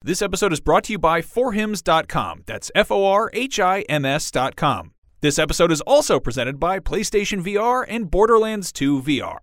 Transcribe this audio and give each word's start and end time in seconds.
This 0.00 0.22
episode 0.22 0.52
is 0.52 0.60
brought 0.60 0.84
to 0.84 0.92
you 0.92 0.98
by 0.98 1.20
forhims.com. 1.22 2.44
That's 2.46 2.70
F 2.72 2.92
O 2.92 3.04
R 3.04 3.30
H 3.32 3.58
I 3.58 3.80
M 3.88 4.04
S.com. 4.04 4.92
This 5.22 5.40
episode 5.40 5.72
is 5.72 5.80
also 5.80 6.20
presented 6.20 6.60
by 6.60 6.78
PlayStation 6.78 7.42
VR 7.42 7.84
and 7.88 8.08
Borderlands 8.08 8.70
2 8.70 9.02
VR. 9.02 9.38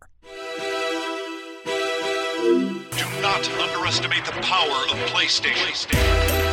Do 1.66 3.22
not 3.22 3.50
underestimate 3.60 4.24
the 4.24 4.32
power 4.42 4.86
of 4.92 4.98
PlayStation. 5.10 6.45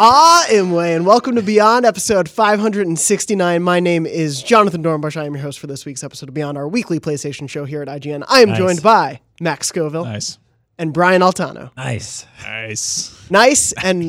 Ah, 0.00 0.46
Imwe, 0.48 0.94
and 0.94 1.04
welcome 1.04 1.34
to 1.34 1.42
Beyond 1.42 1.84
episode 1.84 2.28
569. 2.28 3.60
My 3.62 3.80
name 3.80 4.06
is 4.06 4.42
Jonathan 4.44 4.80
Dornbush. 4.82 5.16
I 5.16 5.24
am 5.24 5.34
your 5.34 5.42
host 5.42 5.58
for 5.58 5.66
this 5.66 5.84
week's 5.84 6.04
episode 6.04 6.28
of 6.28 6.34
Beyond, 6.36 6.56
our 6.56 6.68
weekly 6.68 7.00
PlayStation 7.00 7.48
show 7.48 7.64
here 7.64 7.82
at 7.82 7.88
IGN. 7.88 8.24
I 8.28 8.40
am 8.42 8.50
Nice. 8.50 8.58
joined 8.58 8.82
by 8.82 9.20
Max 9.40 9.66
Scoville 9.66 10.04
Nice. 10.04 10.38
and 10.78 10.92
Brian 10.92 11.20
Altano. 11.20 11.72
Nice. 11.76 12.26
Nice. 12.44 13.12
Nice, 13.28 13.72
and 13.72 14.02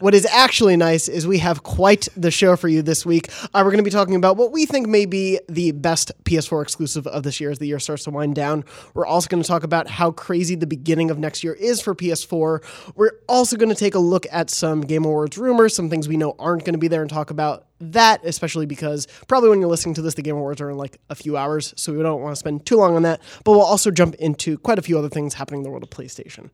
what 0.00 0.14
is 0.14 0.24
actually 0.26 0.76
nice 0.76 1.08
is 1.08 1.26
we 1.26 1.38
have 1.38 1.64
quite 1.64 2.06
the 2.16 2.30
show 2.30 2.54
for 2.54 2.68
you 2.68 2.82
this 2.82 3.04
week. 3.04 3.30
Uh, 3.46 3.62
we're 3.64 3.70
going 3.70 3.78
to 3.78 3.82
be 3.82 3.90
talking 3.90 4.14
about 4.14 4.36
what 4.36 4.52
we 4.52 4.64
think 4.64 4.86
may 4.86 5.06
be 5.06 5.40
the 5.48 5.72
best 5.72 6.12
PS4 6.22 6.62
exclusive 6.62 7.06
of 7.08 7.24
this 7.24 7.40
year 7.40 7.50
as 7.50 7.58
the 7.58 7.66
year 7.66 7.80
starts 7.80 8.04
to 8.04 8.10
wind 8.10 8.36
down. 8.36 8.64
We're 8.94 9.06
also 9.06 9.28
going 9.28 9.42
to 9.42 9.48
talk 9.48 9.64
about 9.64 9.88
how 9.88 10.12
crazy 10.12 10.54
the 10.54 10.68
beginning 10.68 11.10
of 11.10 11.18
next 11.18 11.42
year 11.42 11.52
is 11.54 11.80
for 11.80 11.96
PS4. 11.96 12.94
We're 12.94 13.10
also 13.28 13.56
going 13.56 13.70
to 13.70 13.74
take 13.74 13.96
a 13.96 13.98
look 13.98 14.24
at 14.30 14.50
some 14.50 14.82
Game 14.82 15.04
Awards 15.04 15.36
rumors, 15.36 15.74
some 15.74 15.90
things 15.90 16.06
we 16.08 16.16
know 16.16 16.36
aren't 16.38 16.64
going 16.64 16.74
to 16.74 16.78
be 16.78 16.88
there, 16.88 17.02
and 17.02 17.10
talk 17.10 17.30
about 17.30 17.66
that, 17.80 18.20
especially 18.24 18.66
because 18.66 19.08
probably 19.26 19.48
when 19.48 19.58
you're 19.60 19.68
listening 19.68 19.96
to 19.96 20.02
this, 20.02 20.14
the 20.14 20.22
Game 20.22 20.36
Awards 20.36 20.60
are 20.60 20.70
in 20.70 20.76
like 20.76 21.00
a 21.10 21.16
few 21.16 21.36
hours, 21.36 21.74
so 21.76 21.92
we 21.92 22.02
don't 22.02 22.22
want 22.22 22.32
to 22.32 22.38
spend 22.38 22.64
too 22.64 22.76
long 22.76 22.94
on 22.94 23.02
that. 23.02 23.20
But 23.42 23.52
we'll 23.52 23.62
also 23.62 23.90
jump 23.90 24.14
into 24.16 24.58
quite 24.58 24.78
a 24.78 24.82
few 24.82 24.96
other 24.96 25.08
things 25.08 25.34
happening 25.34 25.60
in 25.60 25.64
the 25.64 25.70
world 25.70 25.82
of 25.82 25.90
PlayStation. 25.90 26.50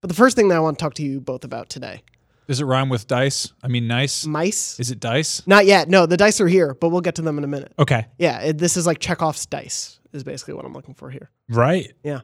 But 0.00 0.08
the 0.08 0.14
first 0.14 0.34
thing 0.34 0.48
that 0.48 0.56
I 0.56 0.60
want 0.60 0.80
to 0.80 0.82
talk 0.82 0.94
to 0.94 1.04
you 1.04 1.20
both 1.20 1.44
about 1.44 1.68
today 1.68 2.02
Does 2.48 2.60
it 2.60 2.64
rhyme 2.64 2.88
with 2.88 3.06
dice? 3.06 3.52
I 3.62 3.68
mean, 3.68 3.86
nice. 3.86 4.26
mice. 4.26 4.78
Is 4.80 4.90
it 4.90 5.00
dice? 5.00 5.46
Not 5.46 5.64
yet. 5.64 5.88
No, 5.88 6.06
the 6.06 6.16
dice 6.16 6.40
are 6.40 6.48
here, 6.48 6.74
but 6.74 6.88
we'll 6.88 7.00
get 7.00 7.14
to 7.16 7.22
them 7.22 7.38
in 7.38 7.44
a 7.44 7.46
minute. 7.46 7.72
Okay. 7.78 8.06
Yeah, 8.18 8.40
it, 8.40 8.58
this 8.58 8.76
is 8.76 8.86
like 8.86 8.98
Chekhov's 8.98 9.46
dice, 9.46 10.00
is 10.12 10.24
basically 10.24 10.54
what 10.54 10.64
I'm 10.64 10.72
looking 10.72 10.94
for 10.94 11.10
here. 11.10 11.30
Right. 11.48 11.92
Yeah. 12.02 12.20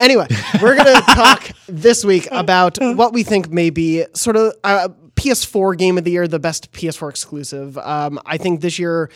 Anyway, 0.00 0.26
we're 0.60 0.76
going 0.76 0.94
to 0.96 1.02
talk 1.14 1.50
this 1.68 2.04
week 2.04 2.28
about 2.30 2.78
what 2.80 3.12
we 3.12 3.22
think 3.22 3.50
may 3.50 3.70
be 3.70 4.04
sort 4.14 4.36
of 4.36 4.52
uh, 4.62 4.88
PS4 5.14 5.78
game 5.78 5.96
of 5.96 6.04
the 6.04 6.10
year, 6.10 6.28
the 6.28 6.38
best 6.38 6.70
PS4 6.72 7.08
exclusive. 7.08 7.78
Um, 7.78 8.20
I 8.26 8.36
think 8.36 8.60
this 8.60 8.78
year 8.78 9.10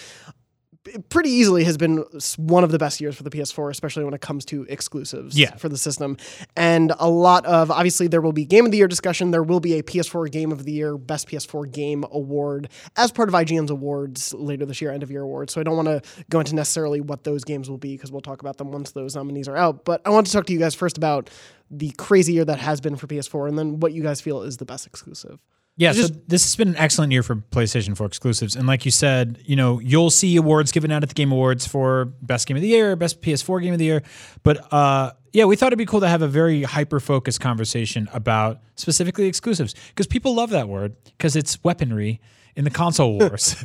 pretty 1.10 1.28
easily 1.28 1.64
has 1.64 1.76
been 1.76 2.04
one 2.38 2.64
of 2.64 2.70
the 2.70 2.78
best 2.78 3.00
years 3.00 3.14
for 3.14 3.22
the 3.22 3.28
PS4, 3.30 3.70
especially 3.70 4.04
when 4.04 4.14
it 4.14 4.22
comes 4.22 4.44
to 4.46 4.64
exclusives 4.68 5.38
Yeah. 5.38 5.54
for 5.56 5.68
the 5.68 5.76
system. 5.76 6.16
And 6.56 6.92
a 6.98 7.08
lot 7.08 7.44
of 7.44 7.70
obviously 7.70 8.06
there 8.08 8.22
will 8.22 8.32
be 8.32 8.46
game 8.46 8.64
of 8.64 8.70
the 8.72 8.78
year 8.78 8.88
discussion. 8.88 9.30
There 9.30 9.42
will 9.42 9.60
be 9.60 9.78
a 9.78 9.82
PS4 9.82 10.26
game 10.30 10.50
of 10.52 10.64
the 10.64 10.72
year, 10.72 10.96
best 10.96 11.28
PS4 11.28 11.66
game 11.70 12.04
award 12.10 12.70
as 12.96 13.12
part 13.12 13.28
of 13.28 13.34
IGN's 13.34 13.70
awards 13.70 14.32
later 14.32 14.64
this 14.64 14.80
year, 14.80 14.90
end 14.90 15.02
of 15.02 15.10
year 15.10 15.22
awards. 15.22 15.52
So 15.52 15.60
I 15.60 15.64
don't 15.64 15.76
want 15.76 15.88
to 15.88 16.00
go 16.30 16.40
into 16.40 16.54
necessarily 16.54 17.00
what 17.02 17.24
those 17.24 17.44
games 17.44 17.68
will 17.68 17.78
be 17.78 17.94
because 17.96 18.10
we'll 18.10 18.22
talk 18.22 18.40
about 18.40 18.56
them 18.56 18.72
once 18.72 18.92
those 18.92 19.14
nominees 19.14 19.48
are 19.48 19.56
out. 19.56 19.84
But 19.84 20.00
I 20.06 20.10
want 20.10 20.26
to 20.28 20.32
talk 20.32 20.46
to 20.46 20.52
you 20.52 20.58
guys 20.58 20.74
first 20.74 20.96
about 20.96 21.28
the 21.70 21.90
crazy 21.98 22.32
year 22.32 22.44
that 22.46 22.58
has 22.58 22.80
been 22.80 22.96
for 22.96 23.06
PS4 23.06 23.48
and 23.48 23.58
then 23.58 23.80
what 23.80 23.92
you 23.92 24.02
guys 24.02 24.20
feel 24.20 24.42
is 24.42 24.56
the 24.56 24.64
best 24.64 24.86
exclusive. 24.86 25.38
Yeah, 25.80 25.92
so 25.92 26.08
this 26.26 26.44
has 26.44 26.56
been 26.56 26.68
an 26.68 26.76
excellent 26.76 27.10
year 27.10 27.22
for 27.22 27.36
PlayStation 27.36 27.96
4 27.96 28.06
exclusives. 28.06 28.54
And 28.54 28.66
like 28.66 28.84
you 28.84 28.90
said, 28.90 29.40
you 29.46 29.56
know, 29.56 29.78
you'll 29.78 30.10
see 30.10 30.36
awards 30.36 30.72
given 30.72 30.90
out 30.90 31.02
at 31.02 31.08
the 31.08 31.14
Game 31.14 31.32
Awards 31.32 31.66
for 31.66 32.04
best 32.20 32.46
game 32.46 32.58
of 32.58 32.62
the 32.62 32.68
year, 32.68 32.96
best 32.96 33.22
PS4 33.22 33.62
game 33.62 33.72
of 33.72 33.78
the 33.78 33.86
year. 33.86 34.02
But 34.42 34.70
uh, 34.74 35.12
yeah, 35.32 35.46
we 35.46 35.56
thought 35.56 35.68
it'd 35.68 35.78
be 35.78 35.86
cool 35.86 36.00
to 36.00 36.08
have 36.08 36.20
a 36.20 36.28
very 36.28 36.64
hyper 36.64 37.00
focused 37.00 37.40
conversation 37.40 38.10
about 38.12 38.60
specifically 38.76 39.26
exclusives 39.26 39.74
because 39.88 40.06
people 40.06 40.34
love 40.34 40.50
that 40.50 40.68
word 40.68 40.96
because 41.16 41.34
it's 41.34 41.62
weaponry 41.64 42.20
in 42.56 42.64
the 42.64 42.70
console 42.70 43.18
wars. 43.18 43.56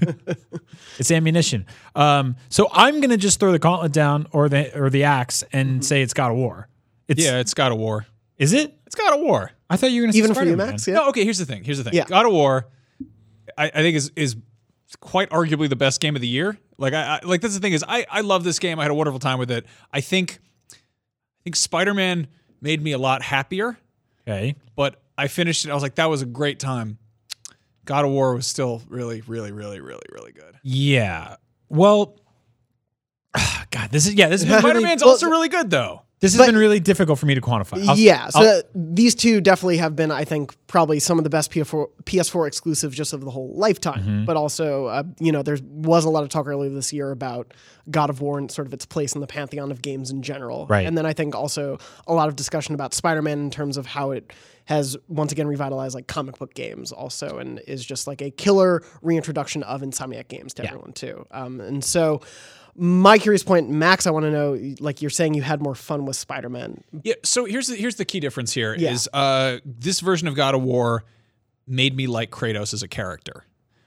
it's 0.98 1.12
ammunition. 1.12 1.66
Um, 1.96 2.38
so 2.48 2.70
I'm 2.72 3.02
gonna 3.02 3.18
just 3.18 3.42
throw 3.42 3.52
the 3.52 3.60
gauntlet 3.60 3.92
down 3.92 4.28
or 4.32 4.48
the 4.48 4.74
or 4.80 4.90
the 4.90 5.04
axe 5.04 5.44
and 5.52 5.84
say 5.84 6.02
it's 6.02 6.14
God 6.14 6.32
of 6.32 6.38
War. 6.38 6.70
It's, 7.10 7.22
Yeah, 7.22 7.40
it's 7.40 7.54
God 7.54 7.74
of 7.74 7.78
War. 7.78 8.06
Is 8.38 8.54
it? 8.54 8.74
It's 8.86 8.96
God 8.96 9.16
of 9.16 9.20
War. 9.20 9.52
I 9.70 9.78
thought 9.78 9.92
you 9.92 10.02
were 10.02 10.06
gonna 10.08 10.14
say 10.14 10.20
Even 10.20 10.34
for 10.34 10.42
you, 10.42 10.50
Spider-Man. 10.54 10.68
Max? 10.72 10.88
Yeah. 10.88 10.94
No, 10.96 11.10
okay, 11.10 11.24
here's 11.24 11.38
the 11.40 11.46
thing. 11.46 11.64
Here's 11.64 11.78
the 11.78 11.84
thing. 11.84 11.94
Yeah. 11.94 12.06
God 12.06 12.26
of 12.26 12.32
War, 12.34 12.68
I, 13.58 13.66
I 13.66 13.70
think 13.70 13.96
is 13.96 14.12
is 14.16 14.36
quite 15.00 15.30
arguably 15.32 15.68
the 15.70 15.76
best 15.76 16.00
game 16.00 16.16
of 16.16 16.22
the 16.22 16.28
year. 16.28 16.58
Like 16.78 16.94
I, 16.94 17.20
I 17.22 17.26
like 17.26 17.42
that's 17.42 17.54
the 17.56 17.60
thing 17.60 17.74
is 17.74 17.84
I 17.88 18.06
I 18.10 18.22
love 18.22 18.44
this 18.44 18.60
game. 18.60 18.80
I 18.80 18.84
had 18.84 18.92
a 18.92 18.96
wonderful 18.96 19.20
time 19.20 19.40
with 19.40 19.50
it. 19.52 19.66
I 19.92 20.02
think 20.02 20.40
I 20.72 20.78
think 21.44 21.56
Spider-Man 21.56 22.28
made 22.62 22.82
me 22.82 22.92
a 22.92 22.98
lot 22.98 23.22
happier, 23.22 23.78
Okay. 24.28 24.56
but 24.76 25.02
I 25.18 25.28
finished 25.28 25.66
it. 25.66 25.72
I 25.72 25.74
was 25.74 25.84
like, 25.84 25.96
that 25.96 26.10
was 26.10 26.22
a 26.22 26.26
great 26.26 26.60
time. 26.60 26.98
God 27.86 28.04
of 28.06 28.12
War 28.12 28.34
was 28.34 28.48
still 28.48 28.82
really, 28.90 29.22
really, 29.22 29.52
really, 29.52 29.80
really, 29.80 30.02
really 30.12 30.32
good. 30.32 30.60
Yeah. 30.64 31.36
Well, 31.70 32.18
God, 33.72 33.92
this 33.92 34.08
is 34.08 34.16
yeah. 34.16 34.28
This 34.28 34.42
has 34.42 34.50
been 34.50 34.60
Spider 34.60 34.76
really, 34.76 34.84
Man's 34.86 35.04
well, 35.04 35.12
also 35.12 35.30
really 35.30 35.50
good 35.50 35.70
though. 35.70 36.02
This 36.22 36.34
has 36.34 36.40
but- 36.40 36.46
been 36.48 36.58
really 36.58 36.80
difficult 36.80 37.20
for 37.20 37.26
me 37.26 37.36
to 37.36 37.42
quantify. 37.42 37.86
I'll- 37.88 37.98
yeah, 37.98 38.30
so 38.30 38.40
I'll- 38.40 38.62
these 38.74 39.16
two 39.16 39.42
definitely 39.42 39.78
have 39.78 39.96
been, 39.96 40.12
I 40.12 40.24
think, 40.24 40.56
probably 40.68 41.00
some 41.00 41.18
of 41.18 41.24
the 41.24 41.30
best 41.30 41.52
PS4, 41.52 41.88
PS4 42.06 42.48
exclusives 42.48 42.96
just 42.96 43.14
of 43.14 43.22
the 43.22 43.32
whole 43.32 43.54
lifetime. 43.56 44.02
Mm-hmm. 44.02 44.26
But 44.26 44.38
also, 44.38 44.86
uh, 44.86 45.04
you 45.20 45.32
know, 45.32 45.44
there 45.44 45.58
was 45.64 46.06
a 46.06 46.10
lot 46.10 46.24
of 46.24 46.30
talk 46.30 46.48
earlier 46.48 46.70
this 46.70 46.92
year 46.94 47.12
about 47.12 47.54
God 47.92 48.10
of 48.10 48.22
War 48.22 48.38
and 48.38 48.50
sort 48.52 48.68
of 48.68 48.74
its 48.74 48.86
place 48.86 49.14
in 49.14 49.22
the 49.22 49.28
pantheon 49.28 49.72
of 49.72 49.82
games 49.82 50.10
in 50.10 50.22
general. 50.22 50.66
Right. 50.68 50.86
And 50.88 50.98
then 50.98 51.06
I 51.06 51.14
think 51.14 51.36
also 51.36 51.78
a 52.08 52.14
lot 52.14 52.28
of 52.30 52.36
discussion 52.36 52.74
about 52.74 52.94
Spider-Man 52.94 53.40
in 53.40 53.52
terms 53.52 53.78
of 53.78 53.86
how 53.86 54.12
it 54.12 54.34
has 54.66 54.98
once 55.08 55.32
again 55.32 55.48
revitalized 55.48 55.94
like 55.94 56.08
comic 56.08 56.40
book 56.40 56.56
games 56.56 56.92
also 56.92 57.38
and 57.38 57.62
is 57.68 57.86
just 57.86 58.08
like 58.08 58.22
a 58.22 58.32
killer 58.32 58.82
reintroduction 59.04 59.62
of 59.62 59.82
Insomniac 59.82 60.28
games 60.28 60.56
to 60.56 60.66
everyone 60.66 60.92
too. 60.94 61.28
Um, 61.30 61.62
and 61.62 61.84
so 61.84 62.22
my 62.76 63.18
curious 63.18 63.44
point, 63.44 63.70
Max, 63.70 64.06
I 64.06 64.12
want 64.12 64.24
to 64.26 64.32
know, 64.32 64.60
like 64.80 65.02
you're 65.02 65.10
saying 65.10 65.34
you 65.34 65.42
had 65.42 65.62
more 65.62 65.76
fun 65.76 66.06
with 66.06 66.16
Spider-Man. 66.18 66.84
Yeah. 67.04 67.14
So 67.24 67.46
here's 67.46 67.68
the 67.68 67.76
here's 67.76 67.96
the 67.96 68.06
key 68.06 68.20
difference 68.20 68.52
here 68.54 68.74
is 68.74 69.08
Yeah. 69.14 69.20
uh 69.20 69.60
this 69.66 70.00
version 70.02 70.28
of 70.28 70.36
God 70.36 70.56
of 70.56 70.62
War 70.62 71.04
made 71.68 71.96
me 71.96 72.08
like 72.08 72.32
Kratos 72.32 72.74
as 72.74 72.84
a 72.84 72.88
character, 72.88 73.46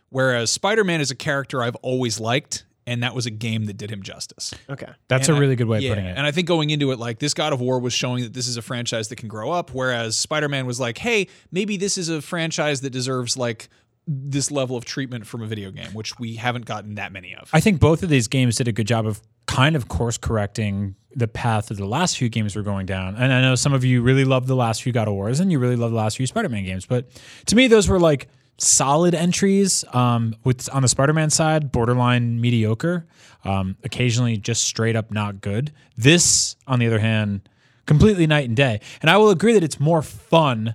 whereas 0.09 0.50
Spider 0.50 0.84
Man 0.84 1.00
is 1.00 1.10
a 1.10 1.15
character 1.16 1.62
I've 1.62 1.76
always 1.76 2.19
liked, 2.19 2.65
and 2.87 3.03
that 3.03 3.15
was 3.15 3.26
a 3.26 3.31
game 3.31 3.66
that 3.66 3.76
did 3.76 3.91
him 3.91 4.03
justice. 4.03 4.54
Okay. 4.71 4.91
that's 5.09 5.28
And 5.28 5.37
a 5.37 5.38
I- 5.38 5.41
really 5.43 5.55
good 5.56 5.69
way 5.69 5.76
of 5.78 5.82
yeah, 5.84 5.91
putting 5.91 6.06
it. 6.06 6.16
And 6.16 6.26
I 6.26 6.31
think 6.31 6.49
going 6.49 6.70
into 6.70 6.91
it, 6.91 6.99
like 6.99 7.19
this 7.19 7.34
God 7.34 7.53
of 7.53 7.60
War 7.60 7.78
was 7.78 7.93
showing 7.93 8.22
that 8.25 8.32
this 8.32 8.49
is 8.49 8.56
a 8.56 8.62
franchise 8.62 9.09
that 9.09 9.16
can 9.16 9.28
grow 9.28 9.50
up, 9.53 9.72
whereas 9.75 10.16
Spider 10.16 10.49
Man 10.49 10.66
was 10.66 10.81
like, 10.81 10.99
hey, 10.99 11.28
maybe 11.53 11.76
this 11.76 11.99
is 11.99 12.09
a 12.09 12.22
franchise 12.22 12.81
that 12.81 12.91
deserves 12.91 13.37
like 13.37 13.69
this 14.11 14.51
level 14.51 14.75
of 14.75 14.87
treatment 14.87 15.27
from 15.27 15.43
a 15.43 15.47
video 15.47 15.71
game, 15.71 15.93
which 15.93 16.19
we 16.19 16.37
haven't 16.37 16.65
gotten 16.65 16.95
that 16.95 17.13
many 17.13 17.35
of. 17.35 17.51
I 17.53 17.61
think 17.61 17.79
both 17.79 18.03
of 18.03 18.09
these 18.09 18.27
games 18.27 18.57
did 18.57 18.67
a 18.67 18.73
good 18.73 18.87
job 18.87 19.07
of 19.07 19.21
kind 19.47 19.77
of 19.77 19.89
course 19.89 20.17
correcting 20.17 20.95
the 21.15 21.29
path 21.29 21.67
that 21.67 21.77
the 21.77 21.87
last 21.87 22.17
few 22.17 22.31
games 22.31 22.57
were 22.57 22.63
going 22.63 22.87
down. 22.87 23.17
And 23.17 23.33
I 23.33 23.43
know 23.43 23.55
some 23.55 23.75
of 23.75 23.85
you 23.85 24.01
really 24.01 24.25
love 24.25 24.47
the 24.47 24.57
last 24.57 24.83
few 24.83 24.93
God 24.93 25.09
of 25.09 25.15
Wars 25.15 25.41
and 25.41 25.53
you 25.53 25.59
really 25.59 25.77
love 25.77 25.91
the 25.91 25.97
last 25.97 26.17
few 26.17 26.27
Spider-Man 26.27 26.65
games, 26.65 26.87
but 26.87 27.11
to 27.47 27.57
me 27.57 27.67
those 27.67 27.87
were 27.89 28.01
like 28.01 28.29
solid 28.57 29.15
entries. 29.15 29.85
Um, 29.93 30.35
with 30.43 30.73
on 30.75 30.83
the 30.83 30.89
Spider-Man 30.89 31.29
side, 31.31 31.71
borderline 31.71 32.41
mediocre, 32.41 33.07
um, 33.45 33.77
occasionally 33.85 34.37
just 34.39 34.65
straight 34.65 34.97
up 34.97 35.11
not 35.11 35.41
good. 35.41 35.73
This, 35.97 36.57
on 36.67 36.79
the 36.79 36.87
other 36.87 36.99
hand, 36.99 37.49
completely 37.87 38.27
night 38.27 38.49
and 38.49 38.57
day. 38.57 38.81
And 39.01 39.11
I 39.11 39.17
will 39.17 39.31
agree 39.31 39.53
that 39.53 39.63
it's 39.63 39.81
more 39.81 40.03
fun, 40.03 40.75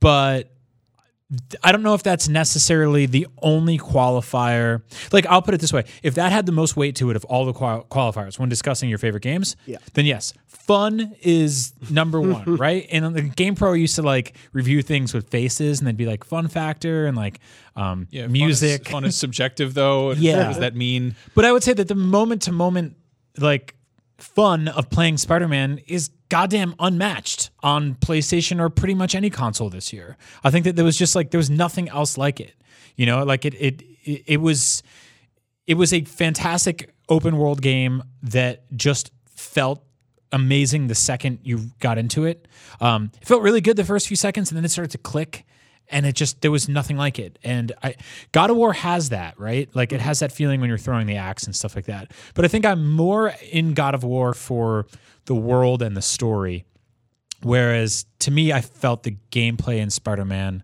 but 0.00 0.52
I 1.62 1.72
don't 1.72 1.82
know 1.82 1.94
if 1.94 2.02
that's 2.02 2.28
necessarily 2.28 3.06
the 3.06 3.26
only 3.40 3.78
qualifier. 3.78 4.82
Like, 5.12 5.26
I'll 5.26 5.42
put 5.42 5.54
it 5.54 5.60
this 5.60 5.72
way: 5.72 5.84
if 6.02 6.14
that 6.16 6.32
had 6.32 6.46
the 6.46 6.52
most 6.52 6.76
weight 6.76 6.96
to 6.96 7.10
it 7.10 7.16
of 7.16 7.24
all 7.26 7.44
the 7.46 7.52
qual- 7.52 7.84
qualifiers 7.90 8.38
when 8.38 8.48
discussing 8.48 8.88
your 8.88 8.98
favorite 8.98 9.22
games, 9.22 9.56
Yeah. 9.66 9.78
then 9.94 10.04
yes, 10.04 10.34
fun 10.46 11.14
is 11.22 11.72
number 11.90 12.20
one, 12.36 12.56
right? 12.56 12.86
And 12.92 13.14
the 13.14 13.22
Game 13.22 13.54
Pro 13.54 13.72
used 13.72 13.94
to 13.96 14.02
like 14.02 14.36
review 14.52 14.82
things 14.82 15.14
with 15.14 15.28
faces, 15.30 15.78
and 15.78 15.86
they'd 15.86 15.96
be 15.96 16.06
like 16.06 16.24
fun 16.24 16.48
factor 16.48 17.06
and 17.06 17.16
like 17.16 17.40
um, 17.76 18.08
Yeah, 18.10 18.22
fun 18.22 18.26
is- 18.26 18.32
music. 18.32 18.88
Fun 18.88 19.04
is, 19.04 19.16
subjective, 19.16 19.74
though. 19.74 20.12
Yeah. 20.22 20.38
What 20.38 20.44
does 20.48 20.58
that 20.58 20.74
mean? 20.76 21.14
But 21.34 21.44
I 21.46 21.52
would 21.52 21.62
say 21.62 21.72
that 21.72 21.88
the 21.88 21.94
moment 21.94 22.42
to 22.42 22.52
moment, 22.52 22.96
like 23.38 23.74
fun 24.22 24.68
of 24.68 24.88
playing 24.88 25.18
Spider 25.18 25.48
Man 25.48 25.80
is 25.86 26.10
goddamn 26.28 26.74
unmatched 26.78 27.50
on 27.62 27.94
PlayStation 27.96 28.60
or 28.60 28.70
pretty 28.70 28.94
much 28.94 29.14
any 29.14 29.28
console 29.30 29.68
this 29.68 29.92
year. 29.92 30.16
I 30.42 30.50
think 30.50 30.64
that 30.64 30.76
there 30.76 30.84
was 30.84 30.96
just 30.96 31.14
like 31.14 31.30
there 31.30 31.38
was 31.38 31.50
nothing 31.50 31.88
else 31.88 32.16
like 32.16 32.40
it. 32.40 32.54
You 32.96 33.06
know, 33.06 33.24
like 33.24 33.44
it 33.44 33.54
it 33.54 33.82
it, 34.04 34.22
it 34.26 34.40
was 34.40 34.82
it 35.66 35.74
was 35.74 35.92
a 35.92 36.04
fantastic 36.04 36.94
open 37.08 37.36
world 37.36 37.60
game 37.60 38.02
that 38.22 38.64
just 38.76 39.10
felt 39.26 39.84
amazing 40.30 40.86
the 40.86 40.94
second 40.94 41.40
you 41.42 41.70
got 41.80 41.98
into 41.98 42.24
it. 42.24 42.48
Um, 42.80 43.10
it 43.20 43.28
felt 43.28 43.42
really 43.42 43.60
good 43.60 43.76
the 43.76 43.84
first 43.84 44.08
few 44.08 44.16
seconds, 44.16 44.50
and 44.50 44.56
then 44.56 44.64
it 44.64 44.70
started 44.70 44.90
to 44.92 44.98
click, 44.98 45.44
and 45.88 46.06
it 46.06 46.14
just 46.14 46.40
there 46.40 46.50
was 46.50 46.68
nothing 46.68 46.96
like 46.96 47.18
it. 47.18 47.38
And 47.42 47.72
I, 47.82 47.94
God 48.32 48.50
of 48.50 48.56
War 48.56 48.72
has 48.72 49.10
that, 49.10 49.38
right? 49.38 49.68
Like 49.74 49.92
it 49.92 50.00
has 50.00 50.20
that 50.20 50.32
feeling 50.32 50.60
when 50.60 50.68
you're 50.68 50.78
throwing 50.78 51.06
the 51.06 51.16
axe 51.16 51.44
and 51.44 51.54
stuff 51.54 51.76
like 51.76 51.86
that. 51.86 52.12
But 52.34 52.44
I 52.44 52.48
think 52.48 52.64
I'm 52.64 52.92
more 52.92 53.34
in 53.50 53.74
God 53.74 53.94
of 53.94 54.04
War 54.04 54.34
for 54.34 54.86
the 55.26 55.34
world 55.34 55.82
and 55.82 55.96
the 55.96 56.02
story. 56.02 56.64
Whereas 57.42 58.06
to 58.20 58.30
me, 58.30 58.52
I 58.52 58.60
felt 58.60 59.02
the 59.02 59.16
gameplay 59.30 59.78
in 59.78 59.90
Spider 59.90 60.24
Man 60.24 60.62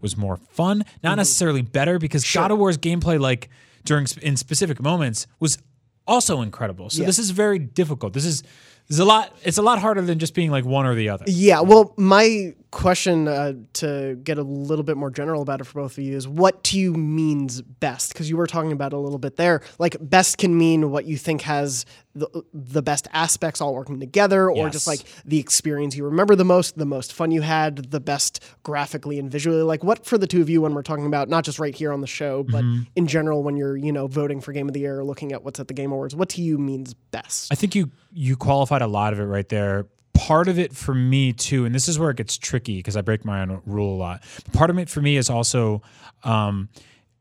was 0.00 0.16
more 0.16 0.36
fun, 0.36 0.78
not 1.02 1.10
mm-hmm. 1.10 1.18
necessarily 1.18 1.62
better, 1.62 1.98
because 1.98 2.30
God 2.32 2.50
of 2.50 2.58
War's 2.58 2.78
gameplay, 2.78 3.18
like 3.18 3.48
during 3.84 4.06
in 4.22 4.36
specific 4.36 4.80
moments, 4.82 5.26
was 5.40 5.58
also 6.06 6.42
incredible. 6.42 6.90
So 6.90 7.04
this 7.04 7.18
is 7.18 7.30
very 7.30 7.58
difficult. 7.58 8.12
This 8.12 8.24
is 8.24 8.42
is 8.88 8.98
a 8.98 9.04
lot. 9.04 9.36
It's 9.42 9.58
a 9.58 9.62
lot 9.62 9.78
harder 9.78 10.02
than 10.02 10.18
just 10.18 10.34
being 10.34 10.50
like 10.50 10.64
one 10.64 10.86
or 10.86 10.94
the 10.94 11.08
other. 11.08 11.24
Yeah, 11.26 11.60
well, 11.60 11.92
my 11.96 12.54
question 12.70 13.26
uh, 13.26 13.54
to 13.72 14.18
get 14.22 14.36
a 14.38 14.42
little 14.42 14.84
bit 14.84 14.96
more 14.96 15.10
general 15.10 15.40
about 15.40 15.60
it 15.60 15.64
for 15.64 15.80
both 15.80 15.96
of 15.96 16.04
you 16.04 16.14
is 16.16 16.28
what 16.28 16.62
to 16.64 16.78
you 16.78 16.92
means 16.92 17.62
best? 17.62 18.12
Because 18.12 18.28
you 18.28 18.36
were 18.36 18.46
talking 18.46 18.72
about 18.72 18.92
a 18.92 18.98
little 18.98 19.18
bit 19.18 19.36
there. 19.36 19.62
Like, 19.78 19.96
best 20.00 20.38
can 20.38 20.56
mean 20.56 20.90
what 20.90 21.06
you 21.06 21.16
think 21.16 21.42
has 21.42 21.86
the, 22.18 22.42
the 22.52 22.82
best 22.82 23.06
aspects 23.12 23.60
all 23.60 23.74
working 23.74 24.00
together, 24.00 24.50
or 24.50 24.68
just 24.70 24.86
like 24.86 25.00
the 25.24 25.38
experience 25.38 25.96
you 25.96 26.04
remember 26.04 26.34
the 26.34 26.44
most, 26.44 26.76
the 26.76 26.86
most 26.86 27.12
fun 27.12 27.30
you 27.30 27.42
had, 27.42 27.90
the 27.90 28.00
best 28.00 28.42
graphically 28.62 29.18
and 29.18 29.30
visually. 29.30 29.62
Like, 29.62 29.84
what 29.84 30.04
for 30.04 30.18
the 30.18 30.26
two 30.26 30.40
of 30.40 30.50
you 30.50 30.62
when 30.62 30.74
we're 30.74 30.82
talking 30.82 31.06
about 31.06 31.28
not 31.28 31.44
just 31.44 31.58
right 31.58 31.74
here 31.74 31.92
on 31.92 32.00
the 32.00 32.06
show, 32.06 32.42
but 32.42 32.56
Mm-hmm. 32.66 32.82
in 32.96 33.06
general 33.06 33.42
when 33.42 33.56
you're, 33.56 33.76
you 33.76 33.92
know, 33.92 34.06
voting 34.06 34.40
for 34.40 34.52
Game 34.52 34.66
of 34.66 34.72
the 34.74 34.80
Year 34.80 34.98
or 34.98 35.04
looking 35.04 35.30
at 35.32 35.44
what's 35.44 35.60
at 35.60 35.68
the 35.68 35.74
Game 35.74 35.92
Awards, 35.92 36.16
what 36.16 36.30
to 36.30 36.42
you 36.42 36.58
means 36.58 36.94
best? 36.94 37.52
I 37.52 37.54
think 37.54 37.74
you 37.74 37.90
you 38.12 38.34
qualified 38.34 38.82
a 38.82 38.86
lot 38.86 39.12
of 39.12 39.20
it 39.20 39.24
right 39.24 39.48
there. 39.48 39.86
Part 40.14 40.48
of 40.48 40.58
it 40.58 40.74
for 40.74 40.94
me 40.94 41.34
too, 41.34 41.66
and 41.66 41.74
this 41.74 41.86
is 41.86 41.98
where 41.98 42.10
it 42.10 42.16
gets 42.16 42.38
tricky 42.38 42.78
because 42.78 42.96
I 42.96 43.02
break 43.02 43.24
my 43.24 43.42
own 43.42 43.60
rule 43.66 43.94
a 43.94 43.98
lot. 43.98 44.22
Part 44.54 44.70
of 44.70 44.78
it 44.78 44.88
for 44.88 45.02
me 45.02 45.16
is 45.18 45.28
also 45.28 45.82
um, 46.24 46.70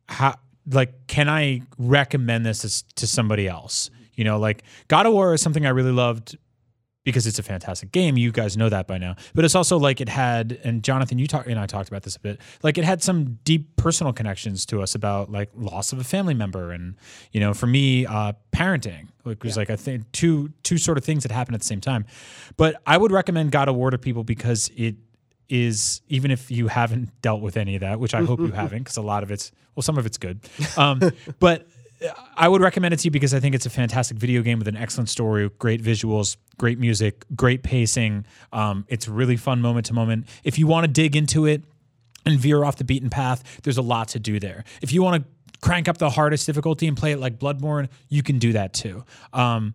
how 0.08 0.36
like 0.72 1.06
can 1.08 1.28
I 1.30 1.62
recommend 1.78 2.46
this 2.46 2.64
as, 2.64 2.84
to 2.96 3.06
somebody 3.06 3.48
else? 3.48 3.90
You 4.16 4.24
know, 4.24 4.40
like 4.40 4.64
God 4.88 5.06
of 5.06 5.14
War 5.14 5.34
is 5.34 5.42
something 5.42 5.66
I 5.66 5.70
really 5.70 5.92
loved 5.92 6.38
because 7.06 7.28
it's 7.28 7.40
a 7.40 7.44
fantastic 7.44 7.92
game. 7.92 8.18
You 8.18 8.32
guys 8.32 8.58
know 8.58 8.68
that 8.68 8.88
by 8.88 8.98
now. 8.98 9.16
But 9.34 9.46
it's 9.46 9.56
also 9.56 9.78
like 9.78 10.02
it 10.02 10.10
had, 10.10 10.60
and 10.64 10.84
Jonathan, 10.84 11.20
you 11.20 11.28
talk, 11.28 11.48
and 11.48 11.60
I 11.60 11.68
talked 11.68 11.88
about 11.88 12.02
this 12.02 12.16
a 12.16 12.20
bit. 12.20 12.42
Like 12.64 12.78
it 12.78 12.84
had 12.84 13.02
some 13.02 13.38
deep 13.44 13.76
personal 13.78 14.12
connections 14.12 14.66
to 14.68 14.82
us 14.82 14.96
about 14.96 15.32
like 15.32 15.52
loss 15.56 15.94
of 15.94 16.00
a 16.00 16.04
family 16.04 16.34
member, 16.34 16.72
and 16.72 16.96
you 17.32 17.40
know, 17.40 17.54
for 17.54 17.68
me, 17.68 18.06
uh, 18.06 18.34
parenting. 18.52 19.08
Like 19.24 19.44
was 19.44 19.56
like 19.56 19.70
I 19.70 19.76
think 19.76 20.12
two 20.12 20.52
two 20.64 20.78
sort 20.78 20.98
of 20.98 21.06
things 21.06 21.24
that 21.24 21.32
happened 21.32 21.56
at 21.56 21.62
the 21.62 21.68
same 21.68 21.82
time. 21.82 22.06
But 22.58 22.82
I 22.86 22.98
would 22.98 23.12
recommend 23.12 23.52
God 23.52 23.70
of 23.70 23.76
War 23.76 23.92
to 23.92 23.98
people 23.98 24.24
because 24.24 24.70
it 24.76 24.96
is 25.48 26.02
even 26.10 26.32
if 26.32 26.50
you 26.50 26.68
haven't 26.68 27.22
dealt 27.22 27.42
with 27.42 27.56
any 27.56 27.76
of 27.76 27.82
that, 27.82 28.00
which 28.00 28.16
I 28.16 28.24
hope 28.24 28.40
you 28.40 28.52
haven't, 28.52 28.80
because 28.80 28.98
a 28.98 29.04
lot 29.04 29.22
of 29.22 29.32
it's 29.32 29.52
well, 29.76 29.84
some 29.84 29.98
of 29.98 30.06
it's 30.08 30.18
good. 30.18 30.40
Um, 30.76 31.02
but 31.40 31.68
I 32.36 32.48
would 32.48 32.62
recommend 32.62 32.94
it 32.94 32.98
to 32.98 33.06
you 33.06 33.12
because 33.12 33.34
I 33.34 33.40
think 33.40 33.56
it's 33.56 33.66
a 33.66 33.70
fantastic 33.70 34.18
video 34.18 34.42
game 34.42 34.60
with 34.60 34.68
an 34.68 34.76
excellent 34.76 35.10
story, 35.10 35.50
great 35.60 35.82
visuals, 35.82 36.38
great 36.58 36.80
music, 36.80 37.26
great 37.36 37.64
pacing. 37.64 38.26
Um, 38.52 38.86
it's 38.90 39.08
really 39.08 39.38
fun 39.38 39.62
moment 39.62 39.88
to 39.88 39.94
moment. 39.94 40.28
If 40.44 40.60
you 40.60 40.68
want 40.68 40.86
to 40.86 40.92
dig 40.92 41.16
into 41.16 41.46
it 41.46 41.64
and 42.26 42.40
veer 42.40 42.64
off 42.64 42.78
the 42.78 42.84
beaten 42.84 43.10
path, 43.10 43.62
there's 43.64 43.78
a 43.78 43.82
lot 43.82 44.10
to 44.10 44.20
do 44.20 44.40
there. 44.40 44.64
If 44.82 44.92
you 44.92 45.04
want 45.04 45.24
to 45.24 45.60
crank 45.62 45.88
up 45.88 45.98
the 45.98 46.10
hardest 46.10 46.46
difficulty 46.46 46.88
and 46.88 46.98
play 46.98 47.12
it 47.12 47.20
like 47.20 47.40
Bloodborne, 47.40 47.90
you 48.10 48.24
can 48.24 48.40
do 48.40 48.54
that 48.54 48.74
too. 48.74 49.04
Um, 49.34 49.74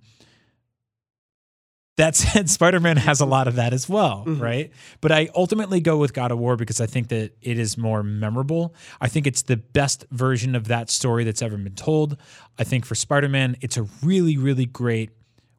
that 1.97 2.17
said, 2.17 2.49
Spider 2.51 2.81
Man 2.81 2.97
has 2.97 3.21
a 3.21 3.27
lot 3.27 3.49
of 3.49 3.57
that 3.57 3.73
as 3.73 3.89
well, 3.89 4.25
mm-hmm. 4.27 4.43
right? 4.43 4.73
But 5.01 5.13
I 5.13 5.29
ultimately 5.35 5.81
go 5.81 5.99
with 5.99 6.13
God 6.13 6.31
of 6.31 6.39
War 6.39 6.57
because 6.57 6.81
I 6.81 6.87
think 6.87 7.09
that 7.09 7.33
it 7.43 7.59
is 7.59 7.77
more 7.77 8.03
memorable. 8.03 8.75
I 9.01 9.09
think 9.09 9.27
it's 9.27 9.43
the 9.43 9.57
best 9.57 10.07
version 10.11 10.55
of 10.55 10.69
that 10.69 10.91
story 10.91 11.25
that's 11.25 11.43
ever 11.43 11.57
been 11.57 11.75
told. 11.75 12.17
I 12.59 12.65
think 12.65 12.85
for 12.85 12.95
Spider 12.95 13.29
Man, 13.29 13.57
it's 13.61 13.77
a 13.77 13.83
really, 14.03 14.37
really 14.37 14.67
great 14.67 15.11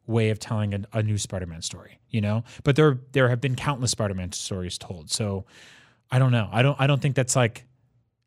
way 0.06 0.30
of 0.30 0.38
telling 0.38 0.74
a, 0.74 0.82
a 0.92 1.02
new 1.02 1.18
Spider 1.18 1.46
Man 1.46 1.62
story, 1.62 2.00
you 2.10 2.20
know? 2.20 2.44
But 2.64 2.76
there 2.76 2.98
there 3.12 3.28
have 3.28 3.40
been 3.40 3.54
countless 3.54 3.92
Spider 3.92 4.14
Man 4.14 4.32
stories 4.32 4.78
told. 4.78 5.10
So 5.10 5.44
I 6.10 6.18
don't 6.18 6.32
know. 6.32 6.48
I 6.52 6.62
don't 6.62 6.80
I 6.80 6.86
don't 6.86 7.00
think 7.00 7.14
that's 7.14 7.36
like 7.36 7.64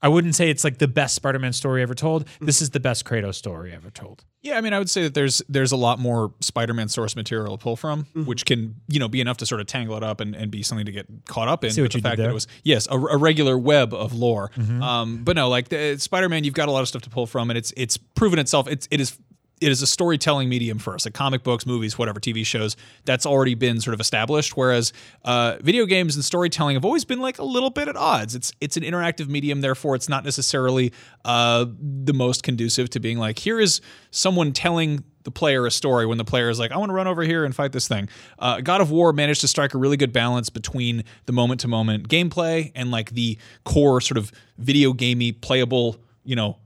I 0.06 0.08
wouldn't 0.08 0.36
say 0.36 0.50
it's 0.52 0.64
like 0.64 0.78
the 0.78 0.88
best 0.88 1.16
Spider 1.16 1.40
Man 1.40 1.52
story 1.54 1.82
ever 1.82 1.96
told. 1.96 2.28
This 2.40 2.62
is 2.62 2.70
the 2.70 2.80
best 2.80 3.06
Kratos 3.06 3.36
story 3.36 3.74
ever 3.74 3.90
told. 3.90 4.24
Yeah, 4.44 4.58
I 4.60 4.62
mean, 4.62 4.74
I 4.74 4.78
would 4.78 4.92
say 4.92 5.02
that 5.04 5.16
there's 5.16 5.42
there's 5.50 5.72
a 5.72 5.76
lot 5.76 5.98
more 5.98 6.32
Spider-Man 6.40 6.88
source 6.88 7.16
material 7.16 7.58
to 7.58 7.64
pull 7.64 7.76
from, 7.76 8.04
Mm-hmm. 8.04 8.26
which 8.26 8.46
can 8.46 8.76
you 8.88 9.00
know 9.00 9.08
be 9.08 9.20
enough 9.20 9.38
to 9.38 9.46
sort 9.48 9.60
of 9.62 9.66
tangle 9.66 9.98
it 9.98 10.04
up 10.04 10.20
and, 10.22 10.36
and 10.36 10.52
be 10.52 10.62
something 10.62 10.86
to 10.86 10.92
get 10.92 11.08
caught 11.28 11.48
up 11.48 11.64
in. 11.64 11.72
See 11.72 11.82
what 11.82 11.86
but 11.88 11.94
the 11.94 11.98
you 11.98 12.02
did 12.04 12.08
fact 12.10 12.18
that 12.18 12.22
there. 12.24 12.28
Mm-hmm. 12.28 12.32
it 12.32 12.34
was 12.36 12.48
yes, 12.64 12.88
a, 12.92 12.94
a 13.00 13.18
regular 13.18 13.58
web 13.58 13.92
of 13.96 14.14
lore. 14.14 14.52
Um, 14.60 15.24
but 15.24 15.36
no, 15.36 15.50
like 15.50 15.70
the, 15.70 15.98
Spider-Man, 15.98 16.44
you've 16.44 16.54
got 16.54 16.68
a 16.70 16.72
lot 16.72 16.82
of 16.82 16.88
stuff 16.88 17.02
to 17.02 17.10
pull 17.10 17.26
from, 17.26 17.50
and 17.50 17.58
it's 17.58 17.74
it's 17.76 17.98
proven 17.98 18.38
itself. 18.38 18.68
It's 18.68 18.88
it 18.92 19.02
is. 19.02 19.18
It 19.62 19.72
is 19.72 19.82
a 19.82 19.88
storytelling 19.88 20.50
medium 20.50 20.80
first, 20.80 21.06
like 21.06 21.14
comic 21.14 21.44
books, 21.44 21.66
movies, 21.66 21.98
whatever, 21.98 22.20
TV 22.20 22.46
shows. 22.46 22.76
That's 23.06 23.26
already 23.26 23.56
been 23.56 23.80
sort 23.80 23.94
of 23.94 24.02
established. 24.02 24.58
Whereas 24.58 24.92
uh, 25.24 25.58
video 25.62 25.86
games 25.86 26.16
and 26.16 26.26
storytelling 26.26 26.76
have 26.76 26.84
always 26.84 27.06
been 27.06 27.20
like 27.20 27.40
a 27.40 27.44
little 27.44 27.70
bit 27.70 27.88
at 27.88 27.96
odds. 27.96 28.36
It's 28.36 28.52
it's 28.60 28.76
an 28.78 28.84
interactive 28.84 29.28
medium, 29.28 29.62
therefore 29.62 29.96
it's 29.96 30.10
not 30.10 30.24
necessarily 30.24 30.92
uh, 31.24 31.66
the 31.80 32.14
most 32.14 32.44
conducive 32.44 32.90
to 32.92 33.00
being 33.00 33.18
like 33.18 33.40
here 33.40 33.60
is 33.60 33.82
someone 34.12 34.52
telling 34.52 35.04
the 35.26 35.32
player 35.32 35.66
a 35.66 35.72
story 35.72 36.06
when 36.06 36.18
the 36.18 36.24
player 36.24 36.50
is 36.50 36.60
like, 36.60 36.72
I 36.72 36.78
want 36.78 36.92
to 36.92 36.94
run 36.94 37.08
over 37.08 37.24
here 37.24 37.44
and 37.44 37.54
fight 37.54 37.72
this 37.72 37.88
thing. 37.88 38.08
Uh, 38.40 38.62
God 38.62 38.80
of 38.80 38.92
War 38.92 39.12
managed 39.12 39.42
to 39.42 39.48
strike 39.48 39.74
a 39.74 39.78
really 39.78 39.98
good 39.98 40.14
balance 40.14 40.50
between 40.50 41.04
the 41.26 41.34
moment 41.34 41.62
to 41.62 41.68
moment 41.68 42.08
gameplay 42.08 42.72
and 42.76 42.92
like 42.92 43.12
the 43.12 43.38
core 43.66 44.00
sort 44.00 44.18
of 44.18 44.32
video 44.58 44.94
gamey 44.94 45.32
playable, 45.32 45.98
you 46.24 46.36
know, 46.36 46.58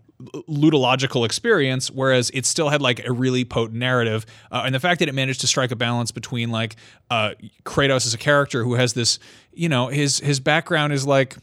ludological 0.50 1.26
experience 1.26 1.90
whereas 1.90 2.30
it 2.32 2.46
still 2.46 2.68
had 2.68 2.82
like 2.82 3.06
a 3.06 3.12
really 3.12 3.46
potent 3.46 3.80
narrative 3.80 4.26
uh, 4.52 4.64
and 4.66 4.76
the 4.76 4.80
fact 4.80 5.00
that 5.00 5.08
it 5.08 5.16
managed 5.16 5.40
to 5.40 5.48
strike 5.48 5.72
a 5.72 5.78
balance 5.78 6.12
between 6.12 6.50
like 6.50 6.76
uh 7.10 7.32
kratos 7.64 8.06
as 8.06 8.14
a 8.14 8.18
character 8.18 8.64
who 8.64 8.74
has 8.74 8.94
this 8.94 9.18
you 9.54 9.70
know 9.70 9.88
his 9.88 10.20
his 10.20 10.42
background 10.42 10.92
is 10.92 11.08
like 11.08 11.38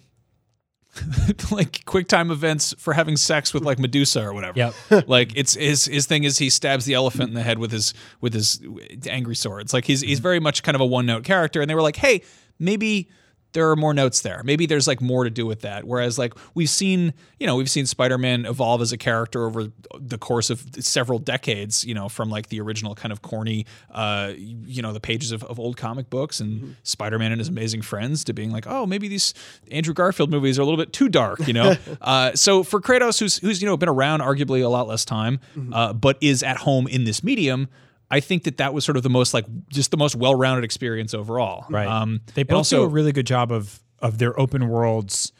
like 1.51 1.85
quick 1.85 2.09
time 2.09 2.31
events 2.31 2.75
for 2.79 2.93
having 2.93 3.17
sex 3.17 3.53
with 3.53 3.63
like 3.63 3.79
Medusa 3.79 4.23
or 4.23 4.33
whatever. 4.33 4.59
Yep. 4.59 4.75
like 5.09 5.33
it's 5.37 5.55
his 5.55 5.87
his 5.87 6.07
thing 6.07 6.25
is 6.25 6.39
he 6.39 6.51
stabs 6.51 6.85
the 6.85 6.95
elephant 6.95 7.29
in 7.29 7.35
the 7.35 7.43
head 7.43 7.59
with 7.59 7.71
his 7.71 7.95
with 8.21 8.33
his 8.33 8.61
angry 9.09 9.37
sword. 9.37 9.63
It's 9.63 9.73
like 9.73 9.85
he's 9.85 10.01
he's 10.01 10.21
very 10.21 10.41
much 10.41 10.63
kind 10.63 10.75
of 10.75 10.81
a 10.81 10.87
one 10.87 11.07
note 11.07 11.25
character, 11.25 11.61
and 11.61 11.69
they 11.69 11.75
were 11.75 11.83
like, 11.83 11.97
hey, 11.97 12.23
maybe 12.59 13.11
there 13.53 13.71
are 13.71 13.77
more 13.77 13.95
notes 13.95 14.21
there. 14.21 14.43
Maybe 14.45 14.67
there's 14.67 14.87
like 14.87 15.01
more 15.01 15.25
to 15.25 15.31
do 15.31 15.47
with 15.47 15.63
that. 15.63 15.85
Whereas 15.85 16.19
like 16.19 16.35
we've 16.55 16.69
seen, 16.69 17.15
you 17.41 17.47
know, 17.47 17.57
we've 17.57 17.71
seen 17.71 17.87
Spider-Man 17.87 18.45
evolve 18.45 18.83
as 18.83 18.93
a 18.93 18.99
character 18.99 19.47
over 19.47 19.69
the 19.99 20.19
course 20.19 20.51
of 20.51 20.63
several 20.81 21.19
decades, 21.19 21.85
you 21.85 21.95
know, 21.95 22.09
from 22.09 22.29
like 22.29 22.49
the 22.49 22.61
original 22.61 22.95
kind 22.95 23.13
of 23.13 23.23
corny 23.23 23.65
uh, 23.91 24.33
you 24.37 24.83
know, 24.83 24.93
the 24.93 25.01
pages 25.01 25.33
of, 25.33 25.43
of 25.45 25.59
old 25.59 25.77
comic 25.77 26.11
books 26.11 26.41
and 26.41 26.77
Spider-Man 26.83 27.33
and 27.33 27.41
his 27.41 27.49
amazing 27.49 27.83
friends 27.83 28.25
to 28.25 28.33
being 28.33 28.51
like, 28.51 28.67
oh, 28.67 28.85
maybe 28.85 29.09
these 29.09 29.33
Andrew 29.71 29.95
Garfield 29.95 30.31
movies 30.31 30.59
are 30.59 30.63
a 30.63 30.65
little 30.65 30.79
bit 30.79 30.93
too 30.93 31.09
dark, 31.09 31.47
you 31.47 31.55
know? 31.55 31.77
uh, 32.03 32.33
so 32.35 32.63
for 32.63 32.81
Kratos, 32.81 33.19
who's 33.19 33.39
who's, 33.39 33.63
you 33.63 33.67
know, 33.67 33.77
been 33.77 33.89
around 33.89 34.21
arguably 34.21 34.63
a 34.63 34.69
lot 34.69 34.87
less 34.87 35.05
time, 35.05 35.41
uh, 35.73 35.93
but 35.93 36.19
is 36.21 36.43
at 36.43 36.59
home 36.59 36.87
in 36.87 37.05
this 37.05 37.23
medium, 37.25 37.69
I 38.11 38.21
think 38.21 38.45
that 38.45 38.59
that 38.59 38.73
was 38.73 38.85
sort 38.85 38.97
of 38.97 39.03
the 39.03 39.11
most 39.11 39.35
like 39.35 39.47
just 39.69 39.91
the 39.91 39.97
most 39.97 40.15
well-rounded 40.15 40.65
experience 40.65 41.15
overall. 41.15 41.67
Right. 41.69 41.89
Um, 41.89 42.21
they 42.35 42.45
both 42.45 42.59
also 42.59 42.79
do 42.79 42.83
a 42.85 42.89
really 42.89 43.13
good 43.13 43.27
job 43.27 43.51
of 43.51 43.81
of 44.01 44.19
their 44.19 44.39
open 44.39 44.69
worlds, 44.69 45.33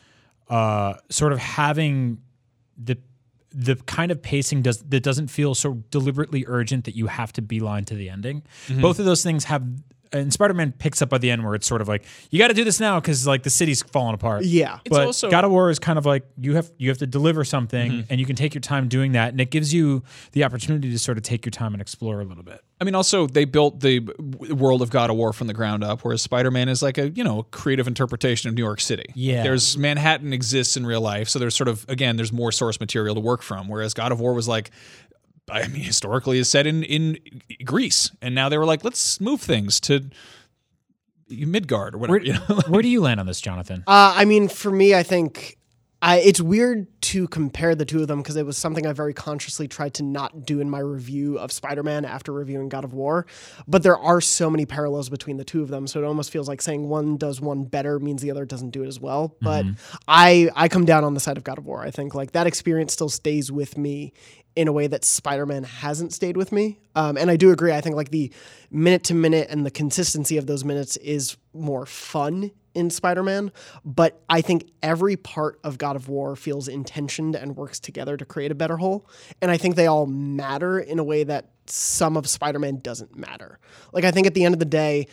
uh, 0.49 0.95
sort 1.11 1.33
of 1.33 1.39
having 1.39 2.19
the 2.77 2.99
the 3.53 3.77
kind 3.87 4.11
of 4.11 4.21
pacing 4.21 4.63
does 4.63 4.79
that 4.81 5.03
doesn't 5.03 5.29
feel 5.29 5.55
so 5.55 5.75
deliberately 5.91 6.45
urgent 6.47 6.85
that 6.85 6.95
you 6.95 7.07
have 7.07 7.33
to 7.35 7.43
beeline 7.43 7.85
to 7.85 7.95
the 7.95 8.11
ending. 8.11 8.43
Mm-hmm. 8.67 8.83
Both 8.83 8.99
of 8.99 9.05
those 9.05 9.23
things 9.23 9.45
have. 9.45 9.65
And 10.13 10.33
Spider-Man 10.33 10.73
picks 10.73 11.03
up 11.03 11.09
by 11.09 11.19
the 11.19 11.31
end 11.31 11.45
where 11.45 11.55
it's 11.55 11.67
sort 11.67 11.81
of 11.81 11.89
like 11.89 12.05
you 12.31 12.39
got 12.39 12.49
to 12.49 12.55
do 12.55 12.65
this 12.65 12.81
now 12.81 13.01
because 13.01 13.27
like 13.27 13.43
the 13.43 13.51
city's 13.51 13.83
falling 13.83 14.15
apart. 14.15 14.45
Yeah. 14.45 14.79
It's 14.85 14.91
but 14.97 15.07
also- 15.07 15.31
God 15.31 15.45
of 15.45 15.51
War 15.51 15.71
is 15.71 15.79
kind 15.79 15.99
of 15.99 16.07
like 16.07 16.25
you 16.39 16.55
have 16.55 16.71
you 16.79 16.89
have 16.91 16.99
to 16.99 17.07
deliver 17.07 17.45
something 17.45 17.91
Mm-hmm. 17.93 18.01
and 18.11 18.21
you 18.21 18.27
can 18.27 18.37
take 18.37 18.55
your 18.55 18.61
time 18.61 18.89
doing 18.89 19.13
that, 19.13 19.31
and 19.31 19.41
it 19.41 19.51
gives 19.51 19.73
you 19.75 20.03
the 20.33 20.45
opportunity 20.45 20.91
to 20.91 20.99
sort 20.99 21.17
of 21.19 21.23
take 21.25 21.45
your 21.45 21.51
time 21.51 21.73
and 21.75 21.81
explore 21.81 22.21
a 22.21 22.25
little 22.25 22.43
bit. 22.43 22.61
I 22.81 22.85
mean, 22.85 22.95
also 22.95 23.27
they 23.27 23.45
built 23.47 23.81
the 23.81 24.01
world 24.51 24.83
of 24.83 24.91
God 24.91 25.09
of 25.09 25.17
War 25.17 25.33
from 25.33 25.47
the 25.47 25.55
ground 25.55 25.83
up, 25.83 26.03
whereas 26.05 26.21
Spider-Man 26.23 26.69
is 26.69 26.83
like 26.83 26.99
a 26.99 27.09
you 27.11 27.25
know 27.25 27.45
creative 27.45 27.87
interpretation 27.89 28.49
of 28.49 28.55
New 28.55 28.63
York 28.63 28.81
City. 28.81 29.07
Yeah. 29.15 29.43
there's 29.43 29.79
Manhattan 29.79 30.33
exists 30.33 30.77
in 30.77 30.85
real 30.87 31.01
life, 31.01 31.29
so 31.29 31.39
there's 31.39 31.55
sort 31.55 31.69
of 31.69 31.85
again 31.89 32.17
there's 32.17 32.33
more 32.33 32.53
source 32.53 32.79
material 32.81 33.15
to 33.15 33.21
work 33.21 33.43
from. 33.43 33.69
Whereas 33.69 33.95
God 33.95 34.13
of 34.13 34.21
War 34.21 34.35
was 34.35 34.47
like, 34.49 34.71
I 35.51 35.69
mean, 35.69 35.83
historically 35.83 36.39
is 36.39 36.49
set 36.49 36.67
in 36.67 36.83
in 36.83 37.19
Greece, 37.65 38.11
and 38.21 38.35
now 38.35 38.49
they 38.49 38.59
were 38.59 38.65
like, 38.65 38.85
let's 38.85 39.21
move 39.21 39.41
things 39.41 39.81
to 39.81 40.11
Midgard 41.29 41.95
or 41.95 41.99
whatever. 41.99 42.19
Where, 42.19 42.27
you 42.27 42.33
know? 42.35 42.61
where 42.69 42.83
do 42.83 42.89
you 42.89 43.01
land 43.01 43.21
on 43.21 43.27
this, 43.27 43.41
Jonathan? 43.41 43.85
Uh, 43.87 44.15
I 44.17 44.25
mean, 44.25 44.49
for 44.49 44.71
me, 44.71 44.95
I 44.95 45.03
think 45.03 45.59
I, 46.03 46.19
it's 46.19 46.41
weird 46.41 46.87
to 47.03 47.27
compare 47.29 47.75
the 47.75 47.87
two 47.87 48.03
of 48.03 48.09
them 48.09 48.19
because 48.19 48.37
it 48.37 48.45
was 48.45 48.59
something 48.59 48.87
I 48.87 48.93
very 48.93 49.15
consciously 49.15 49.67
tried 49.67 49.95
to 49.95 50.03
not 50.03 50.45
do 50.45 50.61
in 50.61 50.69
my 50.69 50.79
review 50.79 51.39
of 51.39 51.51
Spider 51.51 51.83
Man 51.83 52.05
after 52.05 52.33
reviewing 52.33 52.69
God 52.69 52.85
of 52.85 52.93
War. 52.93 53.27
But 53.67 53.83
there 53.83 53.97
are 53.97 54.21
so 54.21 54.51
many 54.51 54.67
parallels 54.67 55.09
between 55.09 55.39
the 55.39 55.45
two 55.45 55.63
of 55.63 55.69
them, 55.69 55.87
so 55.87 56.03
it 56.03 56.05
almost 56.05 56.31
feels 56.31 56.49
like 56.49 56.61
saying 56.61 56.89
one 56.89 57.17
does 57.17 57.41
one 57.41 57.65
better 57.65 57.99
means 57.99 58.21
the 58.21 58.31
other 58.31 58.45
doesn't 58.45 58.71
do 58.71 58.83
it 58.83 58.89
as 58.89 59.01
well. 59.01 59.37
But 59.41 59.65
I 60.07 60.51
I 60.55 60.69
come 60.69 60.85
down 60.85 61.03
on 61.03 61.15
the 61.15 61.21
side 61.21 61.39
of 61.39 61.45
God 61.45 61.57
of 61.59 61.67
War. 61.67 61.83
I 61.83 61.91
think 61.91 62.15
like 62.15 62.33
that 62.33 62.47
experience 62.47 62.93
still 62.93 63.09
stays 63.09 63.51
with 63.51 63.79
me 63.79 64.13
in 64.55 64.69
a 64.69 64.73
way 64.73 64.87
that 64.87 65.05
Spider-Man 65.05 65.65
hasn't 65.65 66.15
stayed 66.15 66.37
with 66.37 66.51
me. 66.51 66.81
Um, 66.95 67.19
and 67.19 67.31
I 67.31 67.37
do 67.37 67.53
agree. 67.53 67.73
I 67.73 67.83
think 67.83 67.95
like 67.95 68.11
the 68.11 68.33
minute 68.71 69.05
to 69.05 69.15
minute 69.15 69.49
and 69.51 69.67
the 69.67 69.71
consistency 69.71 70.39
of 70.39 70.47
those 70.47 70.65
minutes 70.65 70.97
is 70.97 71.37
more 71.53 71.85
fun 71.85 72.51
in 72.77 72.91
Spider-Man. 72.91 73.51
But 73.85 74.23
I 74.29 74.41
think 74.41 74.71
every 74.83 75.17
part 75.17 75.59
of 75.65 75.79
God 75.79 75.97
of 75.97 76.09
War 76.09 76.37
feels 76.37 76.69
intentioned 76.69 77.35
and 77.35 77.57
works 77.57 77.81
together 77.81 78.17
to 78.17 78.25
create 78.25 78.53
a 78.53 78.55
better 78.55 78.77
whole. 78.77 79.09
And 79.43 79.51
I 79.51 79.57
think 79.57 79.75
they 79.75 79.87
all 79.87 80.07
matter 80.07 80.79
in 80.79 80.99
a 80.99 81.05
way 81.05 81.25
that 81.25 81.51
some 81.67 82.17
of 82.17 82.29
Spider-Man 82.29 82.81
doesn't 82.81 83.17
matter. 83.17 83.59
Like 83.93 84.05
I 84.05 84.13
think 84.13 84.27
at 84.27 84.35
the 84.35 84.45
end 84.45 84.55
of 84.55 84.59
the 84.61 84.65
day, 84.65 85.09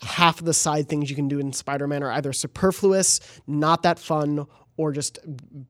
half 0.00 0.38
of 0.38 0.46
the 0.46 0.54
side 0.54 0.88
things 0.88 1.10
you 1.10 1.16
can 1.16 1.28
do 1.28 1.38
in 1.38 1.52
Spider-Man 1.52 2.02
are 2.02 2.12
either 2.12 2.32
superfluous, 2.32 3.20
not 3.46 3.82
that 3.82 3.98
fun, 3.98 4.46
or 4.78 4.92
just 4.92 5.18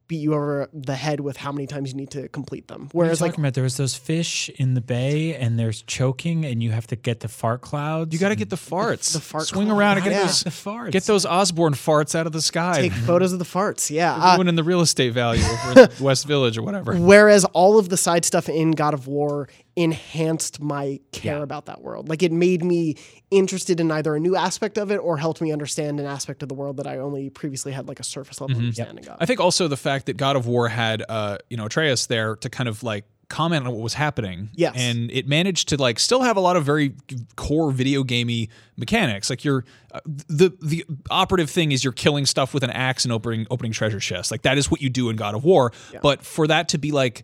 beat 0.07 0.19
you 0.19 0.35
over 0.35 0.69
the 0.73 0.95
head 0.95 1.19
with 1.19 1.39
how 1.39 1.51
many 1.51 1.67
times 1.67 1.91
you 1.91 1.97
need 1.97 2.11
to 2.11 2.29
complete 2.29 2.69
them. 2.69 2.91
What 2.93 3.03
are 3.03 3.07
you 3.07 3.09
Whereas 3.09 3.21
like 3.23 3.33
talking 3.33 3.43
about? 3.43 3.55
There 3.55 3.65
was 3.65 3.79
those 3.79 3.97
fish 3.97 4.51
in 4.51 4.75
the 4.75 4.83
bay, 4.83 5.35
and 5.35 5.59
there's 5.59 5.81
choking, 5.83 6.45
and 6.45 6.63
you 6.63 6.73
have 6.73 6.87
to 6.89 6.97
get 6.97 7.21
the 7.21 7.29
fart 7.29 7.63
clouds. 7.63 8.13
You 8.13 8.19
got 8.19 8.29
to 8.29 8.37
get 8.37 8.51
the 8.51 8.57
farts. 8.57 9.15
the 9.15 9.21
fart 9.21 9.47
Swing 9.47 9.69
cloud, 9.69 9.79
around 9.79 9.97
and 9.97 10.05
get 10.05 10.13
yeah. 10.13 10.23
those 10.25 10.43
the 10.43 10.51
farts. 10.51 10.93
Get 10.93 11.05
those 11.05 11.25
Osborne 11.25 11.73
farts 11.73 12.15
out 12.15 12.27
of 12.27 12.33
the 12.33 12.43
sky. 12.43 12.83
take 12.83 12.93
photos 13.07 13.33
of 13.33 13.39
the 13.39 13.47
farts. 13.47 13.91
Yeah. 13.91 14.15
Uh, 14.15 14.37
ruining 14.37 14.57
the 14.57 14.65
real 14.65 14.83
estate 14.83 15.15
value 15.15 15.43
over 15.43 15.81
in 15.81 15.89
West 16.01 16.27
Village 16.27 16.59
or 16.59 16.63
whatever. 16.63 16.95
Whereas 16.95 17.47
all 17.47 17.79
of 17.79 17.89
the 17.89 17.97
side 17.97 18.27
stuff 18.27 18.51
in 18.51 18.73
God 18.73 18.93
of 18.93 19.07
War 19.07 19.49
enhanced 19.79 20.61
my 20.61 20.99
care 21.13 21.41
about 21.41 21.67
that 21.67 21.83
world. 21.83 22.09
Like 22.09 22.25
it 22.25 22.33
made 22.33 22.65
me 22.65 22.97
interested 23.31 23.79
in 23.79 23.93
either 23.93 24.17
a 24.17 24.19
new 24.19 24.35
aspect 24.35 24.77
of 24.77 24.91
it 24.91 24.97
or 24.97 25.17
helped 25.17 25.41
me 25.41 25.53
understand 25.53 26.01
an 26.01 26.07
aspect 26.07 26.43
of 26.43 26.49
the 26.49 26.55
world 26.57 26.79
that 26.79 26.87
I 26.89 26.99
only 26.99 27.31
previously 27.31 27.71
had 27.71 27.87
like 27.87 28.01
a 28.01 28.05
surface 28.05 28.41
level 28.41 28.57
understanding 28.57 29.07
of. 29.07 29.17
I 29.21 29.27
think 29.27 29.39
also 29.39 29.69
the 29.69 29.77
fact 29.77 30.07
that 30.07 30.17
God 30.17 30.35
of 30.35 30.49
War 30.49 30.69
had 30.69 31.05
uh, 31.09 31.39
you 31.49 31.57
know 31.57 31.67
Atreus 31.67 32.07
there 32.07 32.35
to 32.37 32.51
kind 32.51 32.69
of 32.69 32.83
like 32.83 33.05
comment 33.29 33.67
on 33.67 33.73
what 33.73 33.83
was 33.83 33.95
happening. 33.95 34.51
Yes. 34.55 34.75
And 34.77 35.13
it 35.13 35.29
managed 35.29 35.69
to 35.69 35.77
like 35.77 36.01
still 36.01 36.23
have 36.23 36.37
a 36.37 36.41
lot 36.41 36.57
of 36.57 36.65
very 36.65 36.95
core 37.37 37.71
video 37.71 38.03
gamey 38.03 38.49
mechanics. 38.77 39.31
Like 39.31 39.45
you're 39.45 39.65
uh, 39.93 40.01
the 40.05 40.57
the 40.61 40.85
operative 41.09 41.51
thing 41.51 41.71
is 41.71 41.85
you're 41.85 41.93
killing 41.93 42.27
stuff 42.27 42.53
with 42.53 42.65
an 42.65 42.71
axe 42.71 43.05
and 43.05 43.13
opening 43.13 43.47
opening 43.49 43.71
treasure 43.71 44.01
chests. 44.01 44.33
Like 44.33 44.43
that 44.43 44.59
is 44.59 44.73
what 44.73 44.83
you 44.83 44.91
do 44.91 45.09
in 45.09 45.15
God 45.15 45.37
of 45.37 45.45
War. 45.45 45.73
But 46.03 46.25
for 46.25 46.49
that 46.49 46.71
to 46.71 46.79
be 46.79 46.91
like 46.91 47.23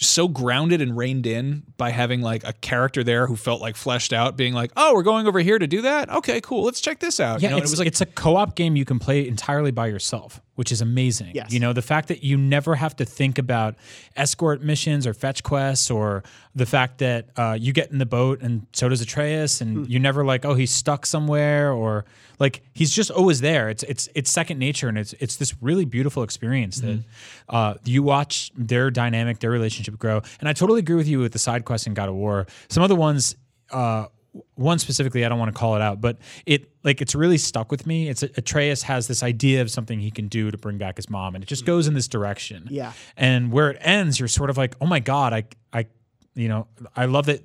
so 0.00 0.28
grounded 0.28 0.80
and 0.80 0.96
reined 0.96 1.26
in 1.26 1.62
by 1.76 1.90
having 1.90 2.22
like 2.22 2.42
a 2.44 2.52
character 2.54 3.04
there 3.04 3.26
who 3.26 3.36
felt 3.36 3.60
like 3.60 3.76
fleshed 3.76 4.12
out, 4.12 4.36
being 4.36 4.54
like, 4.54 4.72
"Oh, 4.76 4.94
we're 4.94 5.02
going 5.02 5.26
over 5.26 5.40
here 5.40 5.58
to 5.58 5.66
do 5.66 5.82
that. 5.82 6.08
Okay, 6.10 6.40
cool. 6.40 6.64
Let's 6.64 6.80
check 6.80 7.00
this 7.00 7.20
out." 7.20 7.40
Yeah, 7.40 7.48
you 7.48 7.50
know, 7.50 7.58
it's, 7.58 7.70
it 7.70 7.72
was 7.72 7.78
like 7.78 7.88
it's 7.88 8.00
a 8.00 8.06
co-op 8.06 8.54
game 8.54 8.76
you 8.76 8.84
can 8.84 8.98
play 8.98 9.26
entirely 9.26 9.70
by 9.70 9.86
yourself, 9.88 10.40
which 10.54 10.72
is 10.72 10.80
amazing. 10.80 11.32
Yes. 11.34 11.52
You 11.52 11.60
know, 11.60 11.72
the 11.72 11.82
fact 11.82 12.08
that 12.08 12.22
you 12.22 12.36
never 12.36 12.74
have 12.76 12.96
to 12.96 13.04
think 13.04 13.38
about 13.38 13.74
escort 14.16 14.62
missions 14.62 15.06
or 15.06 15.12
fetch 15.12 15.42
quests, 15.42 15.90
or 15.90 16.22
the 16.54 16.66
fact 16.66 16.98
that 16.98 17.28
uh, 17.36 17.56
you 17.60 17.72
get 17.72 17.90
in 17.90 17.98
the 17.98 18.06
boat 18.06 18.40
and 18.40 18.66
so 18.72 18.88
does 18.88 19.02
Atreus, 19.02 19.60
and 19.60 19.88
you 19.88 19.98
never 19.98 20.24
like, 20.24 20.44
oh, 20.44 20.54
he's 20.54 20.70
stuck 20.70 21.04
somewhere, 21.04 21.72
or 21.72 22.06
like 22.38 22.62
he's 22.72 22.90
just 22.90 23.10
always 23.10 23.40
there. 23.40 23.68
It's 23.68 23.82
it's 23.82 24.08
it's 24.14 24.30
second 24.30 24.58
nature, 24.58 24.88
and 24.88 24.96
it's 24.96 25.14
it's 25.20 25.36
this 25.36 25.54
really 25.62 25.84
beautiful 25.84 26.22
experience 26.22 26.80
that 26.80 27.00
uh, 27.48 27.74
you 27.84 28.02
watch 28.02 28.50
their 28.56 28.90
dynamic, 28.90 29.40
their 29.40 29.50
relationship 29.50 29.98
grow. 29.98 30.22
And 30.40 30.48
I 30.48 30.54
totally 30.54 30.80
agree 30.80 30.96
with 30.96 31.08
you 31.08 31.18
with 31.18 31.32
the 31.32 31.38
side 31.38 31.65
quests 31.66 31.86
in 31.86 31.94
God 31.94 32.08
of 32.08 32.14
War. 32.14 32.46
Some 32.68 32.82
other 32.82 32.94
ones. 32.94 33.36
Uh, 33.70 34.06
one 34.54 34.78
specifically, 34.78 35.24
I 35.24 35.28
don't 35.28 35.38
want 35.38 35.54
to 35.54 35.58
call 35.58 35.76
it 35.76 35.82
out, 35.82 36.00
but 36.00 36.18
it 36.44 36.70
like 36.84 37.00
it's 37.00 37.14
really 37.14 37.38
stuck 37.38 37.70
with 37.70 37.86
me. 37.86 38.08
It's 38.08 38.22
Atreus 38.22 38.82
has 38.82 39.08
this 39.08 39.22
idea 39.22 39.62
of 39.62 39.70
something 39.70 39.98
he 39.98 40.10
can 40.10 40.28
do 40.28 40.50
to 40.50 40.58
bring 40.58 40.78
back 40.78 40.96
his 40.96 41.08
mom, 41.08 41.34
and 41.34 41.42
it 41.42 41.46
just 41.46 41.64
goes 41.64 41.86
in 41.86 41.94
this 41.94 42.08
direction. 42.08 42.68
Yeah. 42.70 42.92
And 43.16 43.50
where 43.50 43.70
it 43.70 43.78
ends, 43.80 44.18
you're 44.18 44.28
sort 44.28 44.50
of 44.50 44.56
like, 44.56 44.74
oh 44.80 44.86
my 44.86 45.00
god, 45.00 45.32
I 45.32 45.44
I 45.72 45.86
you 46.34 46.48
know 46.48 46.66
I 46.94 47.06
love 47.06 47.26
that 47.26 47.42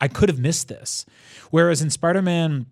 I 0.00 0.08
could 0.08 0.28
have 0.28 0.38
missed 0.38 0.68
this. 0.68 1.06
Whereas 1.50 1.82
in 1.82 1.90
Spider 1.90 2.22
Man, 2.22 2.66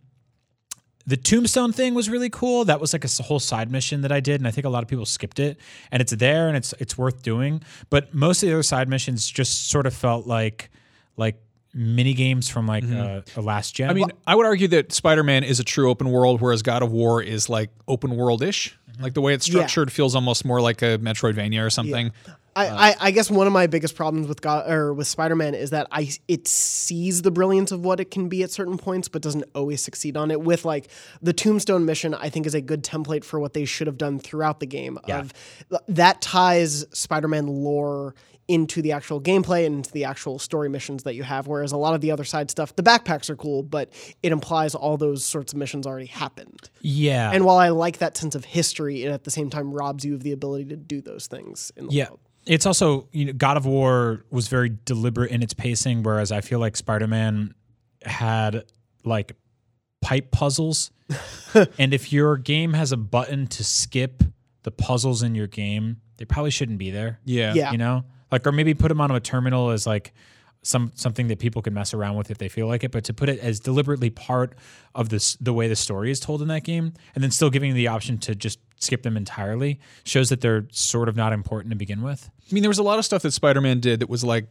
the 1.07 1.17
tombstone 1.17 1.73
thing 1.73 1.95
was 1.95 2.09
really 2.11 2.31
cool. 2.31 2.65
That 2.65 2.81
was 2.81 2.93
like 2.93 3.05
a 3.05 3.23
whole 3.23 3.41
side 3.41 3.71
mission 3.71 4.03
that 4.03 4.13
I 4.13 4.21
did, 4.21 4.41
and 4.41 4.49
I 4.49 4.51
think 4.51 4.65
a 4.65 4.71
lot 4.71 4.83
of 4.83 4.89
people 4.89 5.07
skipped 5.07 5.39
it. 5.39 5.59
And 5.93 6.01
it's 6.01 6.13
there, 6.13 6.49
and 6.49 6.57
it's 6.57 6.75
it's 6.79 6.97
worth 6.99 7.23
doing. 7.23 7.63
But 7.91 8.15
most 8.15 8.43
of 8.43 8.49
the 8.49 8.55
other 8.55 8.63
side 8.63 8.89
missions 8.89 9.29
just 9.29 9.69
sort 9.69 9.87
of 9.87 9.95
felt 9.95 10.27
like 10.27 10.71
like 11.17 11.41
mini 11.75 12.15
games 12.15 12.49
from 12.49 12.67
like 12.67 12.85
uh, 12.85 13.21
a 13.37 13.41
last 13.41 13.75
gen. 13.75 13.91
I 13.91 13.93
mean, 13.93 14.11
I 14.27 14.35
would 14.35 14.47
argue 14.47 14.69
that 14.69 14.93
Spider-Man 14.93 15.45
is 15.45 15.61
a 15.61 15.65
true 15.65 15.91
open 15.91 16.11
world, 16.11 16.41
whereas 16.41 16.63
God 16.63 16.83
of 16.83 16.91
War 16.91 17.23
is 17.23 17.49
like 17.49 17.71
open 17.87 18.17
world-ish. 18.17 18.79
Like 18.99 19.13
the 19.13 19.21
way 19.21 19.35
it's 19.35 19.47
Yeah. 19.47 19.53
structured 19.67 19.93
feels 19.93 20.15
almost 20.15 20.45
more 20.47 20.61
like 20.63 20.81
a 20.81 20.99
Metroidvania 20.99 21.65
or 21.65 21.69
something. 21.69 22.13
I, 22.59 22.69
I, 22.89 22.97
I 22.99 23.11
guess 23.11 23.31
one 23.31 23.47
of 23.47 23.53
my 23.53 23.67
biggest 23.67 23.95
problems 23.95 24.27
with 24.27 24.41
God 24.41 24.71
or 24.71 24.95
with 24.95 25.07
Spider-Man 25.07 25.55
is 25.55 25.69
that 25.71 25.87
I 25.93 26.09
it 26.27 26.49
sees 26.49 27.21
the 27.21 27.31
brilliance 27.31 27.71
of 27.71 27.85
what 27.85 28.01
it 28.01 28.11
can 28.11 28.31
be 28.31 28.43
at 28.43 28.51
certain 28.51 28.79
points, 28.79 29.09
but 29.09 29.21
doesn't 29.21 29.45
always 29.55 29.83
succeed 29.83 30.17
on 30.17 30.31
it. 30.31 30.41
With 30.41 30.65
like 30.65 30.89
the 31.21 31.35
Tombstone 31.35 31.85
mission, 31.85 32.15
I 32.15 32.31
think 32.31 32.47
is 32.47 32.55
a 32.55 32.63
good 32.63 32.83
template 32.83 33.25
for 33.25 33.39
what 33.39 33.53
they 33.53 33.67
should 33.67 33.87
have 33.87 33.99
done 33.99 34.19
throughout 34.19 34.61
the 34.61 34.67
game. 34.67 34.99
Of 35.07 35.35
that 35.89 36.23
ties 36.23 36.87
Spider-Man 36.99 37.47
lore 37.47 38.15
into 38.49 38.81
the 38.81 38.93
actual 38.93 39.21
gameplay 39.21 39.67
and 39.67 39.77
into 39.77 39.91
the 39.93 40.05
actual 40.05 40.39
story 40.39 40.69
missions 40.69 41.03
that 41.03 41.15
you 41.15 41.25
have. 41.25 41.47
Whereas 41.49 41.73
a 41.73 41.77
lot 41.77 41.95
of 41.95 42.01
the 42.01 42.13
other 42.13 42.23
side 42.25 42.51
stuff, 42.51 42.77
the 42.77 42.83
backpacks 42.83 43.29
are 43.29 43.35
cool, 43.37 43.63
but 43.65 43.93
it 44.23 44.31
implies 44.31 44.75
all 44.75 44.97
those 44.97 45.25
sorts 45.25 45.53
of 45.53 45.59
missions 45.59 45.87
already 45.87 46.07
happened. 46.07 46.71
yeah, 46.81 47.33
And 47.33 47.45
while 47.45 47.57
I 47.57 47.71
like 47.71 47.99
that 47.99 48.17
sense 48.17 48.35
of 48.37 48.45
history, 48.45 49.03
it 49.03 49.11
at 49.11 49.25
the 49.25 49.31
same 49.33 49.51
time 49.51 49.73
robs 49.75 50.05
you 50.05 50.15
of 50.15 50.23
the 50.23 50.31
ability 50.33 50.67
to 50.67 50.77
do 50.77 51.01
those 51.01 51.27
things 51.27 51.73
in 51.77 51.89
the 51.89 51.93
Yeah. 51.93 52.09
world. 52.11 52.21
It's 52.47 52.65
also, 52.67 53.09
you 53.11 53.25
know, 53.25 53.33
God 53.33 53.57
of 53.57 53.67
War 53.67 54.25
was 54.31 54.47
very 54.47 54.71
deliberate 54.85 55.33
in 55.33 55.43
its 55.43 55.53
pacing, 55.53 56.05
whereas 56.05 56.31
I 56.31 56.41
feel 56.41 56.61
like 56.61 56.77
Spider 56.77 57.09
Man 57.09 57.53
had 58.05 58.65
like 59.05 59.35
pipe 60.01 60.31
puzzles. 60.31 60.93
and 61.79 61.93
if 61.93 62.13
your 62.13 62.37
game 62.37 62.75
has 62.75 62.93
a 62.93 62.97
button 62.97 63.49
to 63.49 63.65
skip 63.65 64.23
the 64.63 64.71
puzzles 64.71 65.25
in 65.25 65.35
your 65.35 65.49
game, 65.49 65.97
they 66.19 66.25
probably 66.25 66.53
shouldn't 66.53 66.79
be 66.79 66.91
there. 66.91 67.19
Yeah. 67.25 67.53
Yeah. 67.55 67.73
You 67.73 67.79
know? 67.79 68.05
Like 68.31 68.47
or 68.47 68.53
maybe 68.53 68.75
put 68.75 68.89
them 68.89 69.01
on 69.01 69.11
a 69.11 69.21
terminal 69.21 69.71
as 69.71 69.87
like 69.87 70.13
some 70.63 70.91
something 70.95 71.29
that 71.29 71.39
people 71.39 71.63
can 71.63 71.73
mess 71.73 71.95
around 71.95 72.17
with 72.17 72.31
if 72.31 72.39
they 72.39 72.49
feel 72.49 72.67
like 72.67 72.83
it, 72.83 72.91
but 72.91 73.05
to 73.05 73.15
put 73.15 73.29
it 73.29 73.39
as 73.39 73.61
deliberately 73.61 74.11
part 74.11 74.55
of 74.95 75.09
this 75.11 75.37
the 75.37 75.53
way 75.53 75.69
the 75.69 75.77
story 75.77 76.11
is 76.11 76.19
told 76.19 76.43
in 76.43 76.49
that 76.49 76.65
game, 76.65 76.93
and 77.15 77.23
then 77.23 77.31
still 77.31 77.51
giving 77.51 77.69
you 77.69 77.75
the 77.75 77.87
option 77.89 78.19
to 78.19 78.35
just 78.35 78.59
skip 78.79 79.03
them 79.03 79.17
entirely 79.17 79.81
shows 80.05 80.29
that 80.29 80.41
they're 80.41 80.67
sort 80.71 81.09
of 81.09 81.17
not 81.17 81.33
important 81.33 81.71
to 81.71 81.77
begin 81.77 82.03
with. 82.03 82.31
I 82.51 82.55
mean, 82.55 82.63
there 82.63 82.71
was 82.71 82.79
a 82.79 82.83
lot 82.83 82.99
of 82.99 83.05
stuff 83.05 83.23
that 83.23 83.31
Spider-Man 83.31 83.81
did 83.81 84.01
that 84.01 84.11
was 84.11 84.25
like 84.25 84.49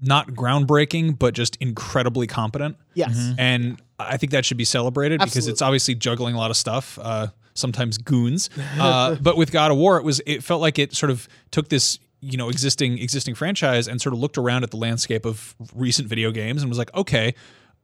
not 0.00 0.28
groundbreaking, 0.28 1.18
but 1.18 1.34
just 1.34 1.56
incredibly 1.56 2.26
competent. 2.26 2.76
Yes. 2.94 3.34
And 3.38 3.80
I 3.98 4.16
think 4.16 4.32
that 4.32 4.44
should 4.44 4.58
be 4.58 4.64
celebrated 4.64 5.20
because 5.20 5.48
it's 5.48 5.62
obviously 5.62 5.94
juggling 5.94 6.34
a 6.34 6.38
lot 6.38 6.50
of 6.50 6.56
stuff. 6.56 6.98
Uh, 7.00 7.28
sometimes 7.54 7.98
goons. 7.98 8.50
Uh, 8.78 9.14
but 9.20 9.36
with 9.36 9.50
God 9.50 9.70
of 9.70 9.78
War, 9.78 9.96
it 9.96 10.04
was 10.04 10.20
it 10.26 10.42
felt 10.44 10.60
like 10.60 10.78
it 10.78 10.94
sort 10.94 11.10
of 11.10 11.28
took 11.50 11.68
this 11.68 11.98
you 12.30 12.36
know 12.36 12.48
existing 12.48 12.98
existing 12.98 13.34
franchise 13.34 13.88
and 13.88 14.00
sort 14.00 14.12
of 14.12 14.18
looked 14.18 14.38
around 14.38 14.62
at 14.64 14.70
the 14.70 14.76
landscape 14.76 15.24
of 15.24 15.54
recent 15.74 16.08
video 16.08 16.30
games 16.30 16.62
and 16.62 16.68
was 16.68 16.78
like, 16.78 16.92
okay, 16.94 17.34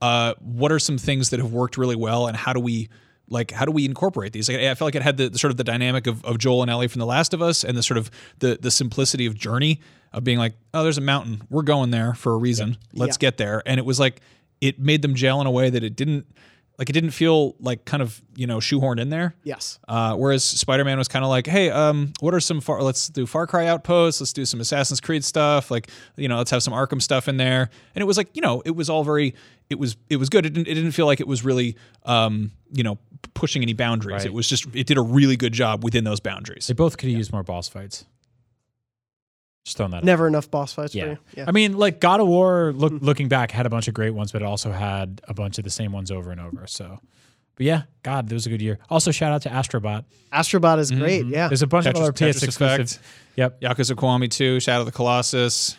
uh, 0.01 0.35
what 0.41 0.73
are 0.73 0.79
some 0.79 0.99
things 0.99 1.31
that 1.31 1.41
have 1.41 1.53
worked 1.53 1.77
really 1.77 1.97
well, 1.97 2.27
and 2.27 2.37
how 2.37 2.53
do 2.53 2.61
we 2.61 2.89
like 3.29 3.51
how 3.53 3.65
do 3.65 3.73
we 3.73 3.85
incorporate 3.85 4.33
these? 4.33 4.49
Like, 4.49 4.59
I 4.59 4.75
felt 4.75 4.87
like 4.89 4.95
it 4.97 5.03
had 5.03 5.17
the, 5.17 5.29
the 5.31 5.39
sort 5.39 5.51
of 5.53 5.57
the 5.57 5.65
dynamic 5.65 6.07
of, 6.07 6.25
of 6.25 6.39
Joel 6.39 6.63
and 6.63 6.71
Ellie 6.71 6.89
from 6.89 6.99
The 6.99 7.07
Last 7.07 7.33
of 7.33 7.41
Us, 7.41 7.65
and 7.65 7.77
the 7.79 7.83
sort 7.83 7.99
of 7.99 8.11
the 8.41 8.59
the 8.61 8.71
simplicity 8.71 9.27
of 9.27 9.35
Journey 9.35 9.81
of 10.13 10.25
being 10.25 10.39
like, 10.39 10.55
oh, 10.75 10.83
there's 10.83 10.99
a 10.99 11.03
mountain, 11.03 11.43
we're 11.49 11.63
going 11.63 11.91
there 11.91 12.13
for 12.15 12.33
a 12.35 12.37
reason, 12.37 12.77
let's 12.93 13.17
Yeah. 13.17 13.29
get 13.31 13.37
there, 13.39 13.63
and 13.65 13.79
it 13.79 13.85
was 13.87 13.99
like 14.01 14.21
it 14.61 14.79
made 14.79 15.03
them 15.03 15.15
gel 15.15 15.41
in 15.41 15.47
a 15.47 15.51
way 15.51 15.71
that 15.71 15.83
it 15.83 15.97
didn't 15.97 16.27
like 16.83 16.91
it 16.91 16.95
didn't 16.95 17.13
feel 17.13 17.55
like 17.61 17.85
kind 17.85 18.03
of 18.03 18.21
you 18.35 18.45
know 18.45 18.59
shoehorned 18.59 18.99
in 18.99 19.09
there. 19.09 19.37
Yes. 19.45 19.79
Uh, 19.87 20.17
whereas 20.17 20.43
Spider-Man 20.43 20.99
was 20.99 21.07
kind 21.07 21.25
of 21.25 21.29
like, 21.29 21.47
hey, 21.47 21.71
um, 21.71 22.13
what 22.19 22.35
are 22.35 22.41
some 22.41 22.61
far? 22.61 22.83
Let's 22.83 23.09
do 23.09 23.25
Far 23.25 23.47
Cry 23.47 23.69
Outposts. 23.69 24.21
Let's 24.21 24.33
do 24.33 24.45
some 24.45 24.61
Assassin's 24.61 25.01
Creed 25.01 25.25
stuff. 25.25 25.71
Like, 25.71 25.91
you 26.17 26.27
know, 26.27 26.39
let's 26.39 26.51
have 26.51 26.61
some 26.61 26.75
Arkham 26.75 27.01
stuff 27.01 27.29
in 27.29 27.37
there. 27.37 27.71
And 27.95 28.03
it 28.03 28.05
was 28.05 28.17
like, 28.17 28.35
you 28.35 28.43
know, 28.43 28.65
it 28.67 28.73
was 28.73 28.91
all 28.91 29.05
very, 29.05 29.37
it 29.71 29.79
was, 29.79 29.97
it 30.11 30.17
was 30.17 30.29
good. 30.29 30.45
It 30.45 30.55
didn't, 30.55 30.67
it 30.67 30.75
didn't 30.75 30.91
feel 30.91 31.07
like 31.07 31.21
it 31.21 31.29
was 31.29 31.45
really, 31.45 31.77
um, 32.05 32.51
you 32.73 32.83
know, 32.83 32.99
pushing 33.33 33.63
any 33.63 33.75
boundaries. 33.75 34.23
Right. 34.23 34.27
It 34.27 34.33
was 34.33 34.49
just, 34.49 34.67
it 34.75 34.89
did 34.89 34.99
a 34.99 35.03
really 35.03 35.37
good 35.37 35.53
job 35.53 35.85
within 35.85 36.03
those 36.03 36.19
boundaries. 36.19 36.67
They 36.67 36.75
both 36.75 36.99
could 36.99 37.11
have 37.11 37.17
used 37.17 37.33
more 37.33 37.45
boss 37.45 37.69
fights. 37.69 38.07
Just 39.65 39.77
throwing 39.77 39.93
that. 39.93 39.99
out. 39.99 40.05
Never 40.05 40.27
enough 40.27 40.51
boss 40.51 40.73
fights 40.73 40.95
Yeah. 40.95 41.05
for 41.05 41.11
you. 41.11 41.19
Yeah. 41.37 41.45
I 41.47 41.53
mean, 41.53 41.77
like 41.77 42.01
God 42.01 42.21
of 42.21 42.27
War, 42.27 42.73
look, 42.75 42.93
mm-hmm. 42.93 43.05
looking 43.05 43.29
back, 43.29 43.53
had 43.53 43.65
a 43.67 43.71
bunch 43.71 43.87
of 43.89 43.95
great 43.95 44.11
ones, 44.11 44.33
but 44.33 44.43
it 44.43 44.45
also 44.45 44.73
had 44.73 45.21
a 45.29 45.35
bunch 45.35 45.59
of 45.59 45.65
the 45.65 45.71
same 45.71 45.93
ones 45.93 46.11
over 46.11 46.31
and 46.33 46.41
over. 46.41 46.67
So, 46.67 46.99
But 47.55 47.67
yeah, 47.67 47.83
God, 48.03 48.29
that 48.29 48.35
was 48.35 48.47
a 48.47 48.51
good 48.51 48.63
year. 48.63 48.79
Also, 48.91 49.13
shout 49.13 49.33
out 49.33 49.43
to 49.43 49.51
Astrobot. 49.51 50.05
Astrobot 50.33 50.79
is 50.79 50.91
great. 50.91 51.23
Mm-hmm. 51.25 51.35
Yeah. 51.35 51.49
There's 51.49 51.63
a 51.63 51.67
bunch 51.69 51.87
of 51.87 51.95
other 51.95 52.13
PS 52.13 52.21
Tetris 52.21 52.45
exclusives. 52.45 52.99
Yep. 53.37 53.61
Yakuza 53.61 53.95
Kiwami 53.95 54.31
2, 54.31 54.59
Shadow 54.59 54.81
of 54.81 54.87
the 54.87 54.93
Colossus, 54.93 55.77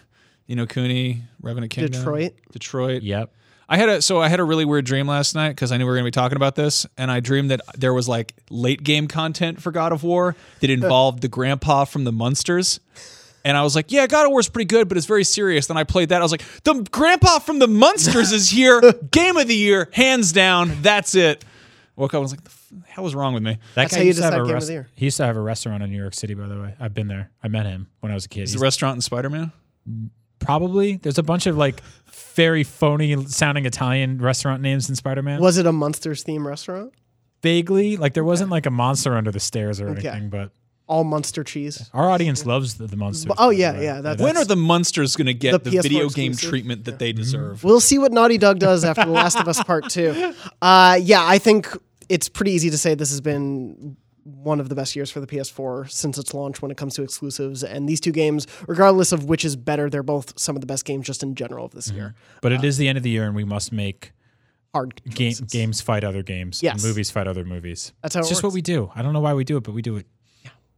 Ni 0.47 0.55
no 0.55 0.65
Kuni, 0.65 1.23
Revenant 1.41 1.71
Kingdom, 1.71 1.99
Detroit. 1.99 2.33
Detroit. 2.51 3.03
Yep. 3.03 3.33
I 3.69 3.77
had 3.77 3.89
a 3.89 4.01
so 4.01 4.21
I 4.21 4.27
had 4.27 4.39
a 4.39 4.43
really 4.43 4.65
weird 4.65 4.85
dream 4.85 5.07
last 5.07 5.35
night 5.35 5.49
because 5.49 5.71
I 5.71 5.77
knew 5.77 5.85
we 5.85 5.89
were 5.89 5.95
going 5.95 6.03
to 6.03 6.07
be 6.07 6.11
talking 6.11 6.35
about 6.35 6.55
this, 6.55 6.85
and 6.97 7.09
I 7.09 7.21
dreamed 7.21 7.49
that 7.51 7.61
there 7.77 7.93
was 7.93 8.09
like 8.09 8.33
late 8.49 8.83
game 8.83 9.07
content 9.07 9.61
for 9.61 9.71
God 9.71 9.91
of 9.93 10.03
War 10.03 10.35
that 10.59 10.69
involved 10.69 11.21
the 11.21 11.29
grandpa 11.29 11.85
from 11.85 12.03
the 12.03 12.11
Munsters. 12.11 12.79
And 13.45 13.57
I 13.57 13.63
was 13.63 13.75
like, 13.75 13.91
yeah, 13.91 14.07
God 14.07 14.25
of 14.25 14.31
War's 14.31 14.47
pretty 14.49 14.65
good, 14.67 14.87
but 14.87 14.97
it's 14.97 15.05
very 15.05 15.23
serious. 15.25 15.67
Then 15.67 15.75
I 15.77 15.83
played 15.83 16.09
that. 16.09 16.21
I 16.21 16.23
was 16.23 16.31
like, 16.31 16.43
the 16.63 16.75
grandpa 16.91 17.39
from 17.39 17.59
the 17.59 17.67
Munsters 17.67 18.31
is 18.31 18.49
here. 18.49 18.81
Game 19.11 19.35
of 19.37 19.47
the 19.47 19.55
year, 19.55 19.89
hands 19.91 20.31
down. 20.31 20.81
That's 20.81 21.13
it. 21.15 21.43
Woke 21.97 22.11
up 22.13 22.19
and 22.19 22.21
was 22.23 22.31
like, 22.31 22.43
the 22.43 22.49
f- 22.49 22.71
hell 22.87 23.05
is 23.05 23.13
wrong 23.13 23.33
with 23.33 23.43
me? 23.43 23.51
That 23.51 23.59
That's 23.75 23.91
guy 23.91 23.97
how 23.97 24.01
you 24.03 24.07
used 24.07 24.19
to 24.19 24.23
have 24.23 24.31
decide 24.33 24.41
a 24.41 24.45
game 24.45 24.49
of 24.51 24.53
rest- 24.55 24.67
the 24.67 24.73
year. 24.73 24.89
He 24.95 25.05
used 25.05 25.17
to 25.17 25.25
have 25.25 25.35
a 25.37 25.41
restaurant 25.41 25.83
in 25.83 25.91
New 25.91 25.97
York 25.99 26.13
City, 26.13 26.33
by 26.33 26.47
the 26.47 26.59
way. 26.59 26.73
I've 26.79 26.93
been 26.93 27.07
there. 27.07 27.29
I 27.43 27.49
met 27.49 27.65
him 27.65 27.87
when 27.99 28.11
I 28.11 28.15
was 28.15 28.25
a 28.25 28.29
kid. 28.29 28.43
Is 28.43 28.51
He's 28.51 28.59
the 28.59 28.63
restaurant 28.63 28.95
in 28.95 29.01
Spider 29.01 29.29
Man? 29.29 29.51
probably 30.39 30.97
there's 30.97 31.17
a 31.17 31.23
bunch 31.23 31.45
of 31.45 31.57
like 31.57 31.81
very 32.35 32.63
phony 32.63 33.25
sounding 33.27 33.65
Italian 33.65 34.17
restaurant 34.21 34.61
names 34.61 34.89
in 34.89 34.95
Spider 34.95 35.21
Man. 35.21 35.39
Was 35.41 35.57
it 35.57 35.65
a 35.65 35.71
Munsters 35.71 36.23
theme 36.23 36.45
restaurant? 36.47 36.93
Vaguely, 37.41 37.97
like 37.97 38.13
there 38.13 38.23
wasn't 38.23 38.49
like 38.49 38.65
a 38.65 38.71
monster 38.71 39.15
under 39.15 39.31
the 39.31 39.39
stairs 39.39 39.79
or 39.81 39.89
Okay. 39.89 40.07
anything, 40.07 40.29
but 40.29 40.51
All 40.93 41.03
Munster 41.03 41.43
cheese. 41.43 41.89
our 41.91 42.07
audience 42.07 42.45
loves 42.45 42.75
the, 42.75 42.85
the 42.85 42.95
Munsters. 42.95 43.31
Oh, 43.39 43.49
by 43.49 43.53
yeah, 43.53 43.73
way. 43.73 43.83
yeah, 43.83 44.01
that's- 44.01 44.23
When 44.23 44.37
are 44.37 44.45
the 44.45 44.55
Munsters 44.55 45.15
going 45.15 45.25
to 45.25 45.33
get 45.33 45.63
The 45.63 45.71
the, 45.71 45.77
PS4 45.77 45.81
video 45.81 46.09
game 46.09 46.35
treatment 46.35 46.83
that 46.85 46.99
they 46.99 47.11
mm-hmm. 47.11 47.17
deserve? 47.17 47.63
We'll 47.63 47.79
see 47.79 47.97
what 47.97 48.11
Naughty 48.11 48.37
Dog 48.37 48.59
does 48.59 48.85
after 48.85 49.05
The 49.05 49.11
Last 49.11 49.39
of 49.39 49.47
Us 49.47 49.61
Part 49.63 49.89
2. 49.89 50.35
Uh, 50.61 50.97
yeah, 51.01 51.25
I 51.25 51.39
think 51.39 51.67
it's 52.09 52.29
pretty 52.29 52.51
easy 52.51 52.69
to 52.69 52.77
say 52.77 52.95
this 52.95 53.09
has 53.09 53.21
been 53.21 53.97
one 54.23 54.59
of 54.59 54.69
the 54.69 54.75
best 54.75 54.95
years 54.95 55.09
for 55.09 55.19
the 55.19 55.27
PS4 55.27 55.89
since 55.89 56.17
its 56.17 56.33
launch 56.33 56.61
when 56.61 56.71
it 56.71 56.77
comes 56.77 56.93
to 56.95 57.01
exclusives. 57.01 57.63
And 57.63 57.89
these 57.89 57.99
two 57.99 58.11
games, 58.11 58.47
regardless 58.67 59.11
of 59.11 59.25
which 59.25 59.43
is 59.43 59.55
better, 59.55 59.89
they're 59.89 60.03
both 60.03 60.37
some 60.39 60.55
of 60.55 60.61
the 60.61 60.67
best 60.67 60.85
games 60.85 61.05
just 61.05 61.23
in 61.23 61.35
general 61.35 61.65
of 61.65 61.71
this 61.71 61.87
mm-hmm. 61.87 61.97
year. 61.97 62.15
but 62.41 62.51
it 62.51 62.61
uh, 62.61 62.67
is 62.67 62.77
the 62.77 62.87
end 62.87 62.97
of 62.97 63.03
the 63.03 63.09
year, 63.09 63.25
and 63.25 63.35
we 63.35 63.43
must 63.43 63.71
make 63.71 64.13
Hard 64.73 65.01
game, 65.03 65.33
games 65.49 65.81
fight 65.81 66.03
other 66.03 66.23
games, 66.23 66.63
Yes. 66.63 66.83
movies 66.83 67.11
fight 67.11 67.27
other 67.27 67.45
movies. 67.45 67.93
That's 68.01 68.15
how 68.15 68.21
it's 68.21 68.29
it 68.29 68.31
just 68.31 68.39
works. 68.39 68.51
what 68.51 68.53
we 68.55 68.61
do. 68.61 68.91
I 68.95 69.03
don't 69.03 69.13
know 69.13 69.19
why 69.19 69.33
we 69.33 69.43
do 69.43 69.57
it, 69.57 69.63
but 69.63 69.73
we 69.73 69.83
do 69.83 69.97
it. 69.97 70.07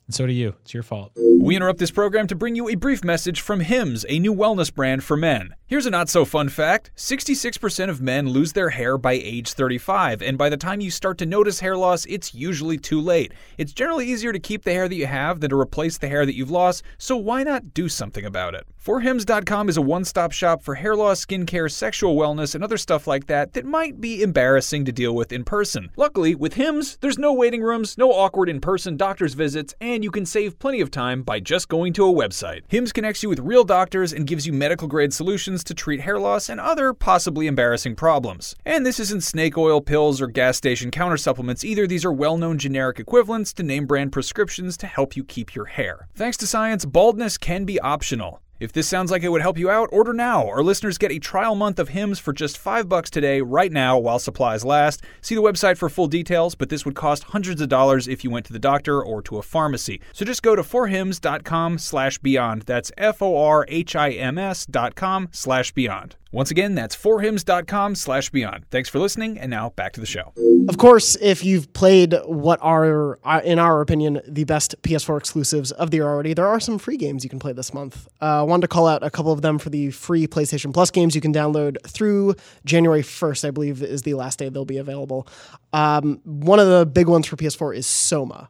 And 0.07 0.13
so 0.13 0.27
do 0.27 0.33
you. 0.33 0.55
It's 0.61 0.73
your 0.73 0.83
fault. 0.83 1.11
We 1.15 1.55
interrupt 1.55 1.79
this 1.79 1.91
program 1.91 2.27
to 2.27 2.35
bring 2.35 2.55
you 2.55 2.69
a 2.69 2.75
brief 2.75 3.03
message 3.03 3.41
from 3.41 3.59
Hims, 3.61 4.05
a 4.07 4.19
new 4.19 4.33
wellness 4.33 4.73
brand 4.73 5.03
for 5.03 5.17
men. 5.17 5.55
Here's 5.67 5.87
a 5.87 5.89
not 5.89 6.09
so 6.09 6.25
fun 6.25 6.49
fact 6.49 6.91
66% 6.95 7.89
of 7.89 7.99
men 7.99 8.29
lose 8.29 8.53
their 8.53 8.69
hair 8.69 8.99
by 8.99 9.13
age 9.13 9.53
35, 9.53 10.21
and 10.21 10.37
by 10.37 10.47
the 10.47 10.57
time 10.57 10.79
you 10.79 10.91
start 10.91 11.17
to 11.17 11.25
notice 11.25 11.59
hair 11.59 11.75
loss, 11.75 12.05
it's 12.05 12.35
usually 12.35 12.77
too 12.77 13.01
late. 13.01 13.33
It's 13.57 13.73
generally 13.73 14.05
easier 14.05 14.31
to 14.31 14.37
keep 14.37 14.63
the 14.63 14.73
hair 14.73 14.87
that 14.87 14.93
you 14.93 15.07
have 15.07 15.39
than 15.39 15.49
to 15.49 15.59
replace 15.59 15.97
the 15.97 16.07
hair 16.07 16.23
that 16.23 16.35
you've 16.35 16.51
lost, 16.51 16.83
so 16.99 17.17
why 17.17 17.41
not 17.41 17.73
do 17.73 17.89
something 17.89 18.25
about 18.25 18.53
it? 18.53 18.67
ForHims.com 18.85 19.67
is 19.67 19.77
a 19.77 19.81
one 19.81 20.05
stop 20.05 20.31
shop 20.31 20.61
for 20.61 20.75
hair 20.75 20.95
loss, 20.95 21.25
skincare, 21.25 21.71
sexual 21.71 22.15
wellness, 22.15 22.53
and 22.53 22.63
other 22.63 22.77
stuff 22.77 23.07
like 23.07 23.25
that 23.25 23.53
that 23.53 23.65
might 23.65 23.99
be 23.99 24.21
embarrassing 24.21 24.85
to 24.85 24.91
deal 24.91 25.15
with 25.15 25.31
in 25.31 25.43
person. 25.43 25.89
Luckily, 25.97 26.35
with 26.35 26.53
Hims, 26.53 26.99
there's 27.01 27.17
no 27.17 27.33
waiting 27.33 27.63
rooms, 27.63 27.97
no 27.97 28.11
awkward 28.11 28.49
in 28.49 28.61
person 28.61 28.97
doctor's 28.97 29.33
visits, 29.33 29.73
and 29.81 30.03
you 30.03 30.11
can 30.11 30.27
save 30.27 30.59
plenty 30.59 30.81
of 30.81 30.91
time 30.91 31.23
by 31.23 31.39
just 31.39 31.69
going 31.69 31.91
to 31.93 32.07
a 32.07 32.13
website. 32.13 32.61
Hims 32.67 32.93
connects 32.93 33.23
you 33.23 33.29
with 33.29 33.39
real 33.39 33.63
doctors 33.63 34.13
and 34.13 34.27
gives 34.27 34.45
you 34.45 34.53
medical 34.53 34.87
grade 34.87 35.11
solutions 35.11 35.54
to 35.63 35.73
treat 35.73 36.01
hair 36.01 36.19
loss 36.19 36.49
and 36.49 36.59
other 36.59 36.93
possibly 36.93 37.47
embarrassing 37.47 37.95
problems. 37.95 38.55
And 38.65 38.85
this 38.85 38.99
isn't 38.99 39.23
snake 39.23 39.57
oil 39.57 39.81
pills 39.81 40.21
or 40.21 40.27
gas 40.27 40.57
station 40.57 40.91
counter 40.91 41.17
supplements 41.17 41.63
either. 41.63 41.87
These 41.87 42.05
are 42.05 42.13
well 42.13 42.37
known 42.37 42.57
generic 42.57 42.99
equivalents 42.99 43.53
to 43.53 43.63
name 43.63 43.85
brand 43.85 44.11
prescriptions 44.11 44.77
to 44.77 44.87
help 44.87 45.15
you 45.15 45.23
keep 45.23 45.55
your 45.55 45.65
hair. 45.65 46.07
Thanks 46.15 46.37
to 46.37 46.47
science, 46.47 46.85
baldness 46.85 47.37
can 47.37 47.65
be 47.65 47.79
optional. 47.79 48.41
If 48.57 48.71
this 48.71 48.87
sounds 48.87 49.11
like 49.11 49.21
it 49.21 49.29
would 49.29 49.41
help 49.41 49.57
you 49.57 49.69
out, 49.69 49.89
order 49.91 50.13
now. 50.13 50.47
Our 50.47 50.63
listeners 50.63 50.97
get 50.97 51.11
a 51.11 51.19
trial 51.19 51.55
month 51.55 51.77
of 51.77 51.89
Hims 51.89 52.19
for 52.19 52.31
just 52.31 52.57
5 52.57 52.87
bucks 52.87 53.09
today 53.09 53.41
right 53.41 53.71
now 53.71 53.97
while 53.97 54.17
supplies 54.17 54.63
last. 54.63 55.01
See 55.19 55.35
the 55.35 55.41
website 55.41 55.77
for 55.77 55.89
full 55.89 56.07
details, 56.07 56.55
but 56.55 56.69
this 56.69 56.85
would 56.85 56.95
cost 56.95 57.23
hundreds 57.25 57.59
of 57.59 57.67
dollars 57.67 58.07
if 58.07 58.23
you 58.23 58.29
went 58.29 58.45
to 58.45 58.53
the 58.53 58.59
doctor 58.59 59.03
or 59.03 59.21
to 59.23 59.37
a 59.37 59.41
pharmacy. 59.41 59.99
So 60.13 60.23
just 60.23 60.41
go 60.41 60.55
to 60.55 60.61
forhims.com 60.63 61.79
slash 61.79 62.17
beyond. 62.19 62.61
That's 62.61 62.93
F-O-R-H-I-M-S 62.97 64.65
dot 64.67 64.95
com 64.95 65.27
slash 65.31 65.73
beyond. 65.73 66.15
Once 66.35 66.51
again, 66.51 66.75
that's 66.75 66.97
forhims.com 66.97 67.95
slash 67.95 68.29
beyond. 68.29 68.65
Thanks 68.69 68.89
for 68.89 68.99
listening, 68.99 69.39
and 69.39 69.49
now 69.49 69.69
back 69.69 69.93
to 69.93 70.01
the 70.01 70.05
show. 70.05 70.33
Of 70.67 70.77
course, 70.77 71.15
if 71.21 71.45
you've 71.45 71.71
played 71.71 72.13
what 72.25 72.59
are, 72.61 73.17
uh, 73.23 73.39
in 73.45 73.57
our 73.57 73.79
opinion, 73.79 74.19
the 74.27 74.43
best 74.43 74.75
PS4 74.81 75.17
exclusives 75.17 75.71
of 75.71 75.91
the 75.91 75.97
year 75.97 76.07
already, 76.07 76.33
there 76.33 76.45
are 76.45 76.59
some 76.59 76.77
free 76.77 76.97
games 76.97 77.23
you 77.23 77.29
can 77.29 77.39
play 77.39 77.53
this 77.53 77.73
month. 77.73 78.09
Uh, 78.21 78.39
I 78.39 78.41
wanted 78.41 78.63
to 78.63 78.67
call 78.67 78.85
out 78.85 79.01
a 79.01 79.09
couple 79.09 79.31
of 79.31 79.43
them 79.43 79.57
for 79.57 79.69
the 79.69 79.91
free 79.91 80.27
PlayStation 80.27 80.73
Plus 80.73 80.91
games 80.91 81.15
you 81.15 81.21
can 81.21 81.33
download 81.33 81.77
through 81.87 82.35
January 82.65 83.01
1st, 83.01 83.47
I 83.47 83.51
believe, 83.51 83.81
is 83.81 84.01
the 84.01 84.15
last 84.15 84.37
day 84.37 84.49
they'll 84.49 84.65
be 84.65 84.77
available. 84.77 85.29
Um, 85.71 86.19
one 86.25 86.59
of 86.59 86.67
the 86.67 86.85
big 86.85 87.07
ones 87.07 87.27
for 87.27 87.37
PS4 87.37 87.77
is 87.77 87.87
Soma. 87.87 88.49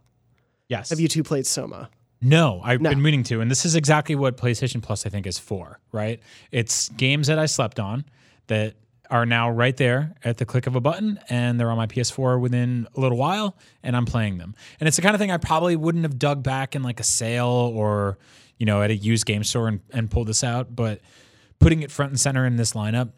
Yes. 0.69 0.89
Have 0.89 1.00
you 1.00 1.08
two 1.08 1.21
played 1.21 1.45
Soma? 1.45 1.91
No, 2.21 2.62
I've 2.63 2.82
No. 2.82 2.89
been 2.89 3.01
meaning 3.01 3.23
to, 3.23 3.41
and 3.41 3.51
this 3.51 3.65
is 3.65 3.75
exactly 3.75 4.15
what 4.15 4.38
PlayStation 4.38 4.82
Plus 4.82 5.06
I 5.06 5.10
think 5.10 5.28
is 5.28 5.38
for. 5.38 5.80
Right? 5.91 6.19
It's 6.51 6.89
games 6.89 7.28
that 7.28 7.38
I 7.39 7.45
slept 7.45 7.80
on 7.80 8.06
that 8.47 8.75
are 9.12 9.25
now 9.25 9.51
right 9.51 9.78
there 9.78 10.15
at 10.23 10.38
the 10.38 10.45
click 10.45 10.65
of 10.65 10.75
a 10.75 10.82
button, 10.82 11.19
and 11.30 11.60
they're 11.60 11.69
on 11.69 11.78
my 11.78 11.86
PS4 11.86 12.39
within 12.41 12.88
a 12.95 12.99
little 12.99 13.17
while, 13.19 13.56
and 13.84 13.95
I'm 13.95 14.06
playing 14.06 14.39
them. 14.39 14.56
And 14.80 14.88
it's 14.88 14.95
the 14.95 15.04
kind 15.04 15.13
of 15.13 15.19
thing 15.21 15.30
I 15.30 15.38
probably 15.38 15.75
wouldn't 15.75 16.04
have 16.06 16.17
dug 16.17 16.41
back 16.41 16.75
in 16.75 16.82
like 16.82 16.99
a 16.99 17.04
sale 17.04 17.45
or 17.75 18.17
you 18.58 18.65
know 18.65 18.82
at 18.82 18.89
a 18.89 18.95
used 18.95 19.25
game 19.28 19.43
store 19.43 19.67
and, 19.67 19.82
and 19.91 20.10
pulled 20.10 20.28
this 20.28 20.43
out, 20.43 20.75
but 20.75 21.01
putting 21.60 21.84
it 21.84 21.91
front 21.91 22.12
and 22.12 22.19
center 22.19 22.45
in 22.45 22.56
this 22.56 22.73
lineup 22.73 23.12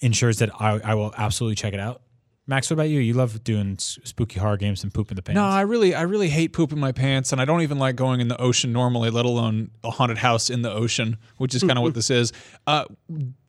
ensures 0.00 0.38
that 0.38 0.50
I, 0.60 0.80
I 0.84 0.94
will 0.94 1.14
absolutely 1.16 1.54
check 1.56 1.72
it 1.72 1.80
out. 1.80 2.02
Max, 2.48 2.70
what 2.70 2.74
about 2.74 2.88
you? 2.88 3.00
You 3.00 3.14
love 3.14 3.42
doing 3.42 3.76
spooky 3.78 4.38
horror 4.38 4.56
games 4.56 4.84
and 4.84 4.94
pooping 4.94 5.16
the 5.16 5.22
pants. 5.22 5.34
No, 5.34 5.44
I 5.44 5.62
really, 5.62 5.96
I 5.96 6.02
really 6.02 6.28
hate 6.28 6.52
pooping 6.52 6.78
my 6.78 6.92
pants, 6.92 7.32
and 7.32 7.40
I 7.40 7.44
don't 7.44 7.62
even 7.62 7.80
like 7.80 7.96
going 7.96 8.20
in 8.20 8.28
the 8.28 8.40
ocean 8.40 8.72
normally, 8.72 9.10
let 9.10 9.24
alone 9.24 9.72
a 9.82 9.90
haunted 9.90 10.18
house 10.18 10.48
in 10.48 10.62
the 10.62 10.70
ocean, 10.70 11.16
which 11.38 11.56
is 11.56 11.62
kind 11.62 11.76
of 11.76 11.82
what 11.82 11.94
this 11.94 12.08
is. 12.08 12.32
Uh, 12.68 12.84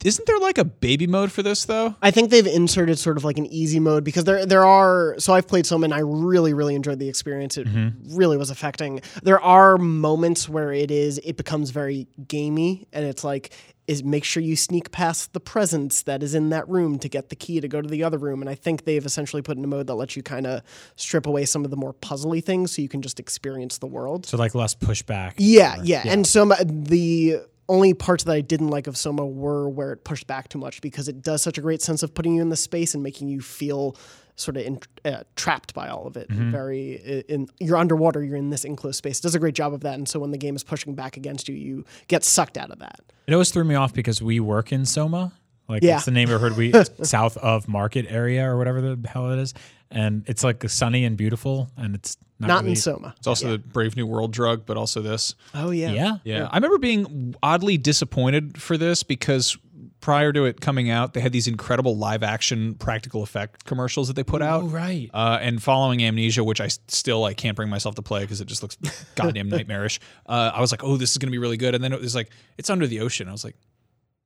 isn't 0.04 0.26
there 0.26 0.38
like 0.40 0.58
a 0.58 0.64
baby 0.64 1.06
mode 1.06 1.30
for 1.30 1.44
this 1.44 1.64
though? 1.64 1.94
I 2.02 2.10
think 2.10 2.30
they've 2.30 2.46
inserted 2.46 2.98
sort 2.98 3.16
of 3.16 3.24
like 3.24 3.38
an 3.38 3.46
easy 3.46 3.78
mode 3.78 4.02
because 4.02 4.24
there 4.24 4.44
there 4.44 4.64
are 4.64 5.14
so 5.18 5.32
I've 5.32 5.46
played 5.46 5.66
Soma 5.66 5.84
and 5.84 5.94
I 5.94 6.00
really 6.00 6.52
really 6.52 6.74
enjoyed 6.74 6.98
the 6.98 7.08
experience. 7.08 7.56
It 7.56 7.68
really 8.10 8.36
was 8.36 8.50
affecting. 8.50 9.00
There 9.22 9.40
are 9.40 9.78
moments 9.78 10.48
where 10.48 10.72
it 10.72 10.90
is 10.90 11.18
it 11.24 11.36
becomes 11.36 11.70
very 11.70 12.08
gamey 12.26 12.86
and 12.92 13.04
it's 13.04 13.22
like 13.22 13.52
is 13.88 14.04
make 14.04 14.22
sure 14.22 14.42
you 14.42 14.54
sneak 14.54 14.92
past 14.92 15.32
the 15.32 15.40
presence 15.40 16.02
that 16.02 16.22
is 16.22 16.34
in 16.34 16.50
that 16.50 16.68
room 16.68 16.98
to 16.98 17.08
get 17.08 17.30
the 17.30 17.36
key 17.36 17.60
to 17.60 17.66
go 17.66 17.80
to 17.80 17.88
the 17.88 18.04
other 18.04 18.18
room. 18.18 18.42
And 18.42 18.48
I 18.48 18.54
think 18.54 18.84
they've 18.84 19.04
essentially 19.04 19.40
put 19.40 19.56
in 19.56 19.64
a 19.64 19.66
mode 19.66 19.86
that 19.86 19.94
lets 19.94 20.14
you 20.14 20.22
kind 20.22 20.46
of 20.46 20.62
strip 20.96 21.26
away 21.26 21.46
some 21.46 21.64
of 21.64 21.70
the 21.70 21.76
more 21.76 21.94
puzzly 21.94 22.44
things 22.44 22.76
so 22.76 22.82
you 22.82 22.88
can 22.88 23.00
just 23.00 23.18
experience 23.18 23.78
the 23.78 23.86
world. 23.86 24.26
so 24.26 24.36
like 24.36 24.54
less 24.54 24.74
pushback. 24.74 25.34
Yeah, 25.38 25.76
yeah, 25.82 26.02
And 26.06 26.26
Soma, 26.26 26.56
uh, 26.56 26.64
the 26.66 27.40
only 27.68 27.94
parts 27.94 28.24
that 28.24 28.32
I 28.32 28.42
didn't 28.42 28.68
like 28.68 28.86
of 28.86 28.96
Soma 28.96 29.26
were 29.26 29.68
where 29.68 29.92
it 29.92 30.04
pushed 30.04 30.26
back 30.26 30.48
too 30.48 30.58
much 30.58 30.80
because 30.80 31.08
it 31.08 31.22
does 31.22 31.42
such 31.42 31.58
a 31.58 31.60
great 31.60 31.82
sense 31.82 32.02
of 32.02 32.14
putting 32.14 32.34
you 32.34 32.42
in 32.42 32.50
the 32.50 32.56
space 32.56 32.94
and 32.94 33.02
making 33.02 33.28
you 33.28 33.40
feel 33.40 33.96
sort 34.38 34.56
of 34.56 34.62
in, 34.64 34.80
uh, 35.04 35.22
trapped 35.36 35.74
by 35.74 35.88
all 35.88 36.06
of 36.06 36.16
it. 36.16 36.28
Very 36.30 37.24
in 37.28 37.48
you're 37.58 37.76
underwater, 37.76 38.22
you're 38.24 38.36
in 38.36 38.50
this 38.50 38.64
enclosed 38.64 38.96
space. 38.98 39.18
It 39.18 39.22
does 39.22 39.34
a 39.34 39.38
great 39.38 39.54
job 39.54 39.74
of 39.74 39.80
that, 39.80 39.94
and 39.94 40.08
so 40.08 40.18
when 40.20 40.30
the 40.30 40.38
game 40.38 40.56
is 40.56 40.62
pushing 40.64 40.94
back 40.94 41.16
against 41.16 41.48
you, 41.48 41.54
you 41.54 41.84
get 42.06 42.24
sucked 42.24 42.56
out 42.56 42.70
of 42.70 42.78
that. 42.78 43.00
It 43.26 43.32
always 43.32 43.50
threw 43.50 43.64
me 43.64 43.74
off 43.74 43.92
because 43.92 44.22
we 44.22 44.40
work 44.40 44.72
in 44.72 44.84
Soma. 44.86 45.32
Like 45.68 45.82
Yeah. 45.82 45.96
it's 45.96 46.06
the 46.06 46.12
neighborhood 46.12 46.56
we 46.56 46.72
south 47.02 47.36
of 47.36 47.68
Market 47.68 48.06
area 48.08 48.48
or 48.48 48.56
whatever 48.56 48.80
the 48.96 49.08
hell 49.08 49.30
it 49.32 49.38
is. 49.38 49.52
And 49.90 50.22
it's 50.26 50.42
like 50.44 50.66
sunny 50.68 51.04
and 51.04 51.16
beautiful 51.16 51.70
and 51.76 51.94
it's 51.94 52.16
not, 52.38 52.46
Not 52.48 52.58
really, 52.60 52.70
in 52.70 52.76
Soma. 52.76 53.14
It's 53.18 53.26
also 53.26 53.50
the 53.52 53.58
Brave 53.58 53.94
New 53.96 54.06
World 54.06 54.32
drug, 54.32 54.64
but 54.64 54.76
also 54.78 55.02
this. 55.02 55.34
Oh 55.54 55.70
yeah. 55.70 55.90
Yeah. 55.92 56.16
Yeah. 56.24 56.48
I 56.50 56.56
remember 56.56 56.78
being 56.78 57.34
oddly 57.42 57.76
disappointed 57.76 58.60
for 58.60 58.78
this 58.78 59.02
because 59.02 59.58
prior 60.00 60.32
to 60.32 60.44
it 60.44 60.60
coming 60.60 60.90
out, 60.90 61.14
they 61.14 61.20
had 61.20 61.32
these 61.32 61.46
incredible 61.48 61.96
live 61.96 62.22
action 62.22 62.74
practical 62.74 63.22
effect 63.22 63.64
commercials 63.64 64.08
that 64.08 64.14
they 64.14 64.24
put 64.24 64.42
out. 64.42 64.64
Oh 64.64 64.66
right. 64.66 65.10
Uh, 65.12 65.38
and 65.40 65.62
following 65.62 66.02
Amnesia, 66.02 66.44
which 66.44 66.60
I 66.60 66.68
still 66.88 67.20
like 67.20 67.36
can't 67.36 67.56
bring 67.56 67.68
myself 67.68 67.94
to 67.96 68.02
play 68.02 68.22
because 68.22 68.40
it 68.40 68.46
just 68.46 68.62
looks 68.62 68.76
goddamn 69.14 69.48
nightmarish. 69.48 70.00
Uh, 70.26 70.52
I 70.54 70.60
was 70.60 70.70
like, 70.70 70.84
oh, 70.84 70.96
this 70.96 71.10
is 71.10 71.18
gonna 71.18 71.30
be 71.30 71.38
really 71.38 71.56
good. 71.56 71.74
And 71.74 71.82
then 71.82 71.92
it 71.92 72.00
was 72.00 72.14
like, 72.14 72.30
it's 72.56 72.70
under 72.70 72.86
the 72.86 73.00
ocean. 73.00 73.28
I 73.28 73.32
was 73.32 73.44
like, 73.44 73.56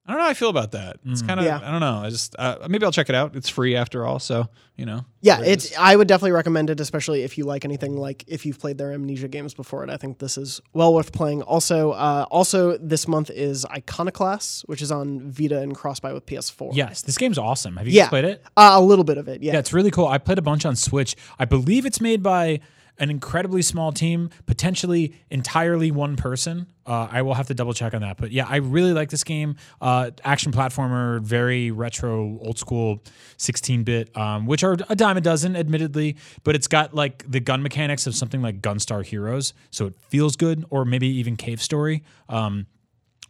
I 0.05 0.11
don't 0.11 0.19
know 0.19 0.25
how 0.25 0.31
I 0.31 0.35
feel 0.35 0.49
about 0.49 0.73
that. 0.73 0.97
It's 1.07 1.23
kind 1.23 1.38
of 1.38 1.47
Yeah. 1.47 1.61
I 1.62 1.71
don't 1.71 1.79
know. 1.81 1.99
I 2.05 2.11
just 2.11 2.35
uh, 2.37 2.67
maybe 2.69 2.85
I'll 2.85 2.91
check 2.91 3.09
it 3.09 3.15
out. 3.15 3.37
It's 3.37 3.49
free 3.49 3.77
after 3.77 4.05
all, 4.05 4.19
so 4.19 4.49
you 4.77 4.85
know. 4.85 5.05
Yeah, 5.21 5.35
whatever 5.35 5.51
it 5.51 5.53
it's. 5.65 5.79
I 5.79 5.95
would 5.95 6.09
definitely 6.09 6.33
recommend 6.33 6.71
it, 6.71 6.81
especially 6.81 7.23
if 7.23 7.38
you 7.38 7.45
like 7.45 7.65
anything 7.65 7.97
like 7.97 8.25
if 8.27 8.45
you've 8.45 8.59
played 8.59 8.79
their 8.79 8.91
Amnesia 8.93 9.29
games 9.29 9.55
before. 9.55 9.83
And 9.85 9.93
I 9.93 9.97
think 9.97 10.19
this 10.19 10.37
is 10.37 10.61
well 10.73 10.93
worth 10.93 11.12
playing. 11.12 11.43
Also, 11.43 11.93
uh, 11.93 12.27
also 12.33 12.77
this 12.79 13.07
month 13.07 13.31
is 13.31 13.65
Iconoclast, 13.67 14.62
which 14.69 14.83
is 14.83 14.91
on 14.91 15.31
Vita 15.31 15.61
and 15.61 15.73
cross-buy 15.75 16.12
with 16.12 16.27
PS4. 16.27 16.71
Yes, 16.75 17.03
this 17.03 17.17
game's 17.17 17.38
awesome. 17.38 17.77
Have 17.77 17.87
you 17.87 17.93
Yeah. 17.95 18.09
played 18.09 18.25
it? 18.25 18.43
uh, 18.57 18.73
a 18.75 18.81
little 18.81 19.05
bit 19.05 19.19
of 19.19 19.29
it. 19.29 19.41
Yeah, 19.41 19.53
Yeah, 19.53 19.59
it's 19.61 19.73
really 19.73 19.93
cool. 19.93 20.09
I 20.09 20.19
played 20.19 20.38
a 20.38 20.43
bunch 20.43 20.67
on 20.67 20.75
Switch. 20.75 21.15
I 21.38 21.45
believe 21.45 21.87
it's 21.87 22.01
made 22.01 22.25
by 22.25 22.59
an 23.03 23.11
incredibly 23.11 23.62
small 23.62 23.91
team, 23.91 24.31
potentially 24.47 25.12
entirely 25.29 25.91
one 25.91 26.15
person. 26.15 26.69
Uh, 26.87 27.09
I 27.11 27.23
will 27.23 27.35
have 27.35 27.49
to 27.49 27.55
double 27.55 27.75
check 27.75 27.95
on 27.95 28.01
that. 28.03 28.17
But 28.17 28.31
yeah, 28.31 28.47
I 28.49 28.57
really 28.57 28.93
like 28.93 29.11
this 29.11 29.25
game. 29.25 29.57
Uh, 29.81 30.12
action 30.23 30.53
platformer, 30.53 31.21
very 31.21 31.73
retro, 31.73 32.38
old 32.41 32.61
school 32.61 33.03
16 33.38 33.83
bit, 33.83 34.17
um, 34.17 34.47
which 34.47 34.62
are 34.62 34.77
a 34.88 34.95
dime 34.95 35.17
a 35.17 35.21
dozen, 35.21 35.57
admittedly. 35.57 36.17
But 36.45 36.55
it's 36.55 36.69
got 36.69 36.95
like 36.95 37.29
the 37.29 37.41
gun 37.41 37.61
mechanics 37.61 38.07
of 38.07 38.15
something 38.15 38.41
like 38.41 38.62
Gunstar 38.62 39.05
Heroes. 39.05 39.53
So 39.73 39.87
it 39.87 39.95
feels 40.09 40.37
good, 40.37 40.65
or 40.71 40.85
maybe 40.85 41.09
even 41.09 41.35
Cave 41.35 41.61
Story. 41.61 42.05
Um, 42.29 42.67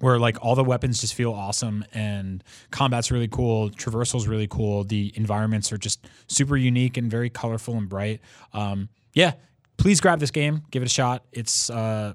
where 0.01 0.19
like 0.19 0.37
all 0.45 0.57
the 0.57 0.65
weapons 0.65 1.01
just 1.01 1.15
feel 1.15 1.33
awesome 1.33 1.85
and 1.95 2.43
combat's 2.73 3.13
really 3.13 3.29
cool 3.29 3.71
traversal's 3.71 4.27
really 4.27 4.49
cool 4.49 4.83
the 4.83 5.13
environments 5.15 5.71
are 5.71 5.79
just 5.79 6.09
super 6.27 6.57
unique 6.57 6.97
and 6.97 7.09
very 7.09 7.31
colorful 7.31 7.77
and 7.77 7.89
bright 7.89 8.21
um, 8.53 8.89
yeah 9.15 9.35
please 9.83 10.01
grab 10.01 10.21
this 10.21 10.31
game 10.31 10.63
give 10.71 10.83
it 10.83 10.87
a 10.87 10.89
shot 10.89 11.25
it's 11.33 11.69
uh, 11.71 12.15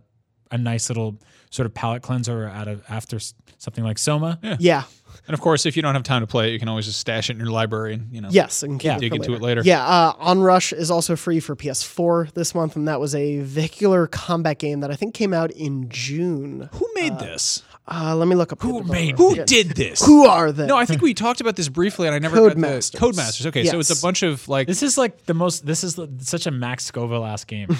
a 0.51 0.57
nice 0.57 0.89
little 0.89 1.19
sort 1.49 1.65
of 1.65 1.73
palate 1.73 2.01
cleanser 2.01 2.47
out 2.47 2.67
of 2.67 2.81
after 2.89 3.19
something 3.57 3.83
like 3.83 3.97
soma 3.97 4.39
yeah, 4.59 4.83
And 5.27 5.33
of 5.33 5.41
course, 5.41 5.65
if 5.65 5.75
you 5.75 5.81
don't 5.81 5.93
have 5.95 6.03
time 6.03 6.21
to 6.21 6.27
play 6.27 6.49
it, 6.49 6.53
you 6.53 6.59
can 6.59 6.69
always 6.69 6.85
just 6.85 6.99
stash 6.99 7.29
it 7.29 7.33
in 7.33 7.39
your 7.39 7.49
library 7.49 7.95
and 7.95 8.13
you 8.13 8.21
know. 8.21 8.29
yes, 8.31 8.61
and 8.63 8.79
keep 8.79 8.85
Yeah. 8.87 8.95
it 8.97 8.99
Dig 8.99 9.11
for 9.11 9.15
into 9.15 9.33
it 9.33 9.41
later. 9.41 9.61
Yeah, 9.65 9.83
uh, 9.85 10.13
Onrush 10.13 10.71
is 10.71 10.91
also 10.91 11.15
free 11.15 11.39
for 11.39 11.55
PS4 11.55 12.33
this 12.33 12.53
month, 12.53 12.75
and 12.75 12.87
that 12.87 12.99
was 12.99 13.15
a 13.15 13.39
vehicular 13.39 14.07
combat 14.07 14.59
game 14.59 14.81
that 14.81 14.91
I 14.91 14.95
think 14.95 15.13
came 15.15 15.33
out 15.33 15.49
in 15.51 15.89
June. 15.89 16.69
Who 16.73 16.87
made 16.93 17.17
this? 17.19 17.63
Uh, 17.89 18.15
let 18.15 18.27
me 18.27 18.35
look 18.35 18.51
up 18.51 18.61
Who 18.61 18.83
the 18.83 18.91
made 18.91 19.11
developer. 19.11 19.39
Who 19.39 19.45
did 19.45 19.69
this? 19.69 20.05
Who 20.05 20.25
are 20.25 20.51
they? 20.51 20.65
No, 20.65 20.75
I 20.75 20.85
think 20.85 21.01
we 21.01 21.13
talked 21.13 21.39
about 21.39 21.55
this 21.55 21.69
briefly, 21.69 22.07
and 22.07 22.15
I 22.15 22.19
never 22.19 22.35
got 22.35 22.55
the 22.55 22.61
Codemasters. 22.61 22.95
Codemasters. 22.99 23.45
Okay, 23.47 23.63
so 23.65 23.79
it's 23.79 23.97
a 23.97 24.01
bunch 24.01 24.23
of 24.23 24.47
like. 24.49 24.67
this 24.67 24.83
is 24.83 24.97
like 24.97 25.25
the 25.25 25.33
most 25.33 25.65
this 25.65 25.83
is 25.83 25.99
such 26.19 26.47
a 26.47 26.51
max 26.51 26.85
scoville 26.85 27.25
ass 27.25 27.45
game 27.45 27.69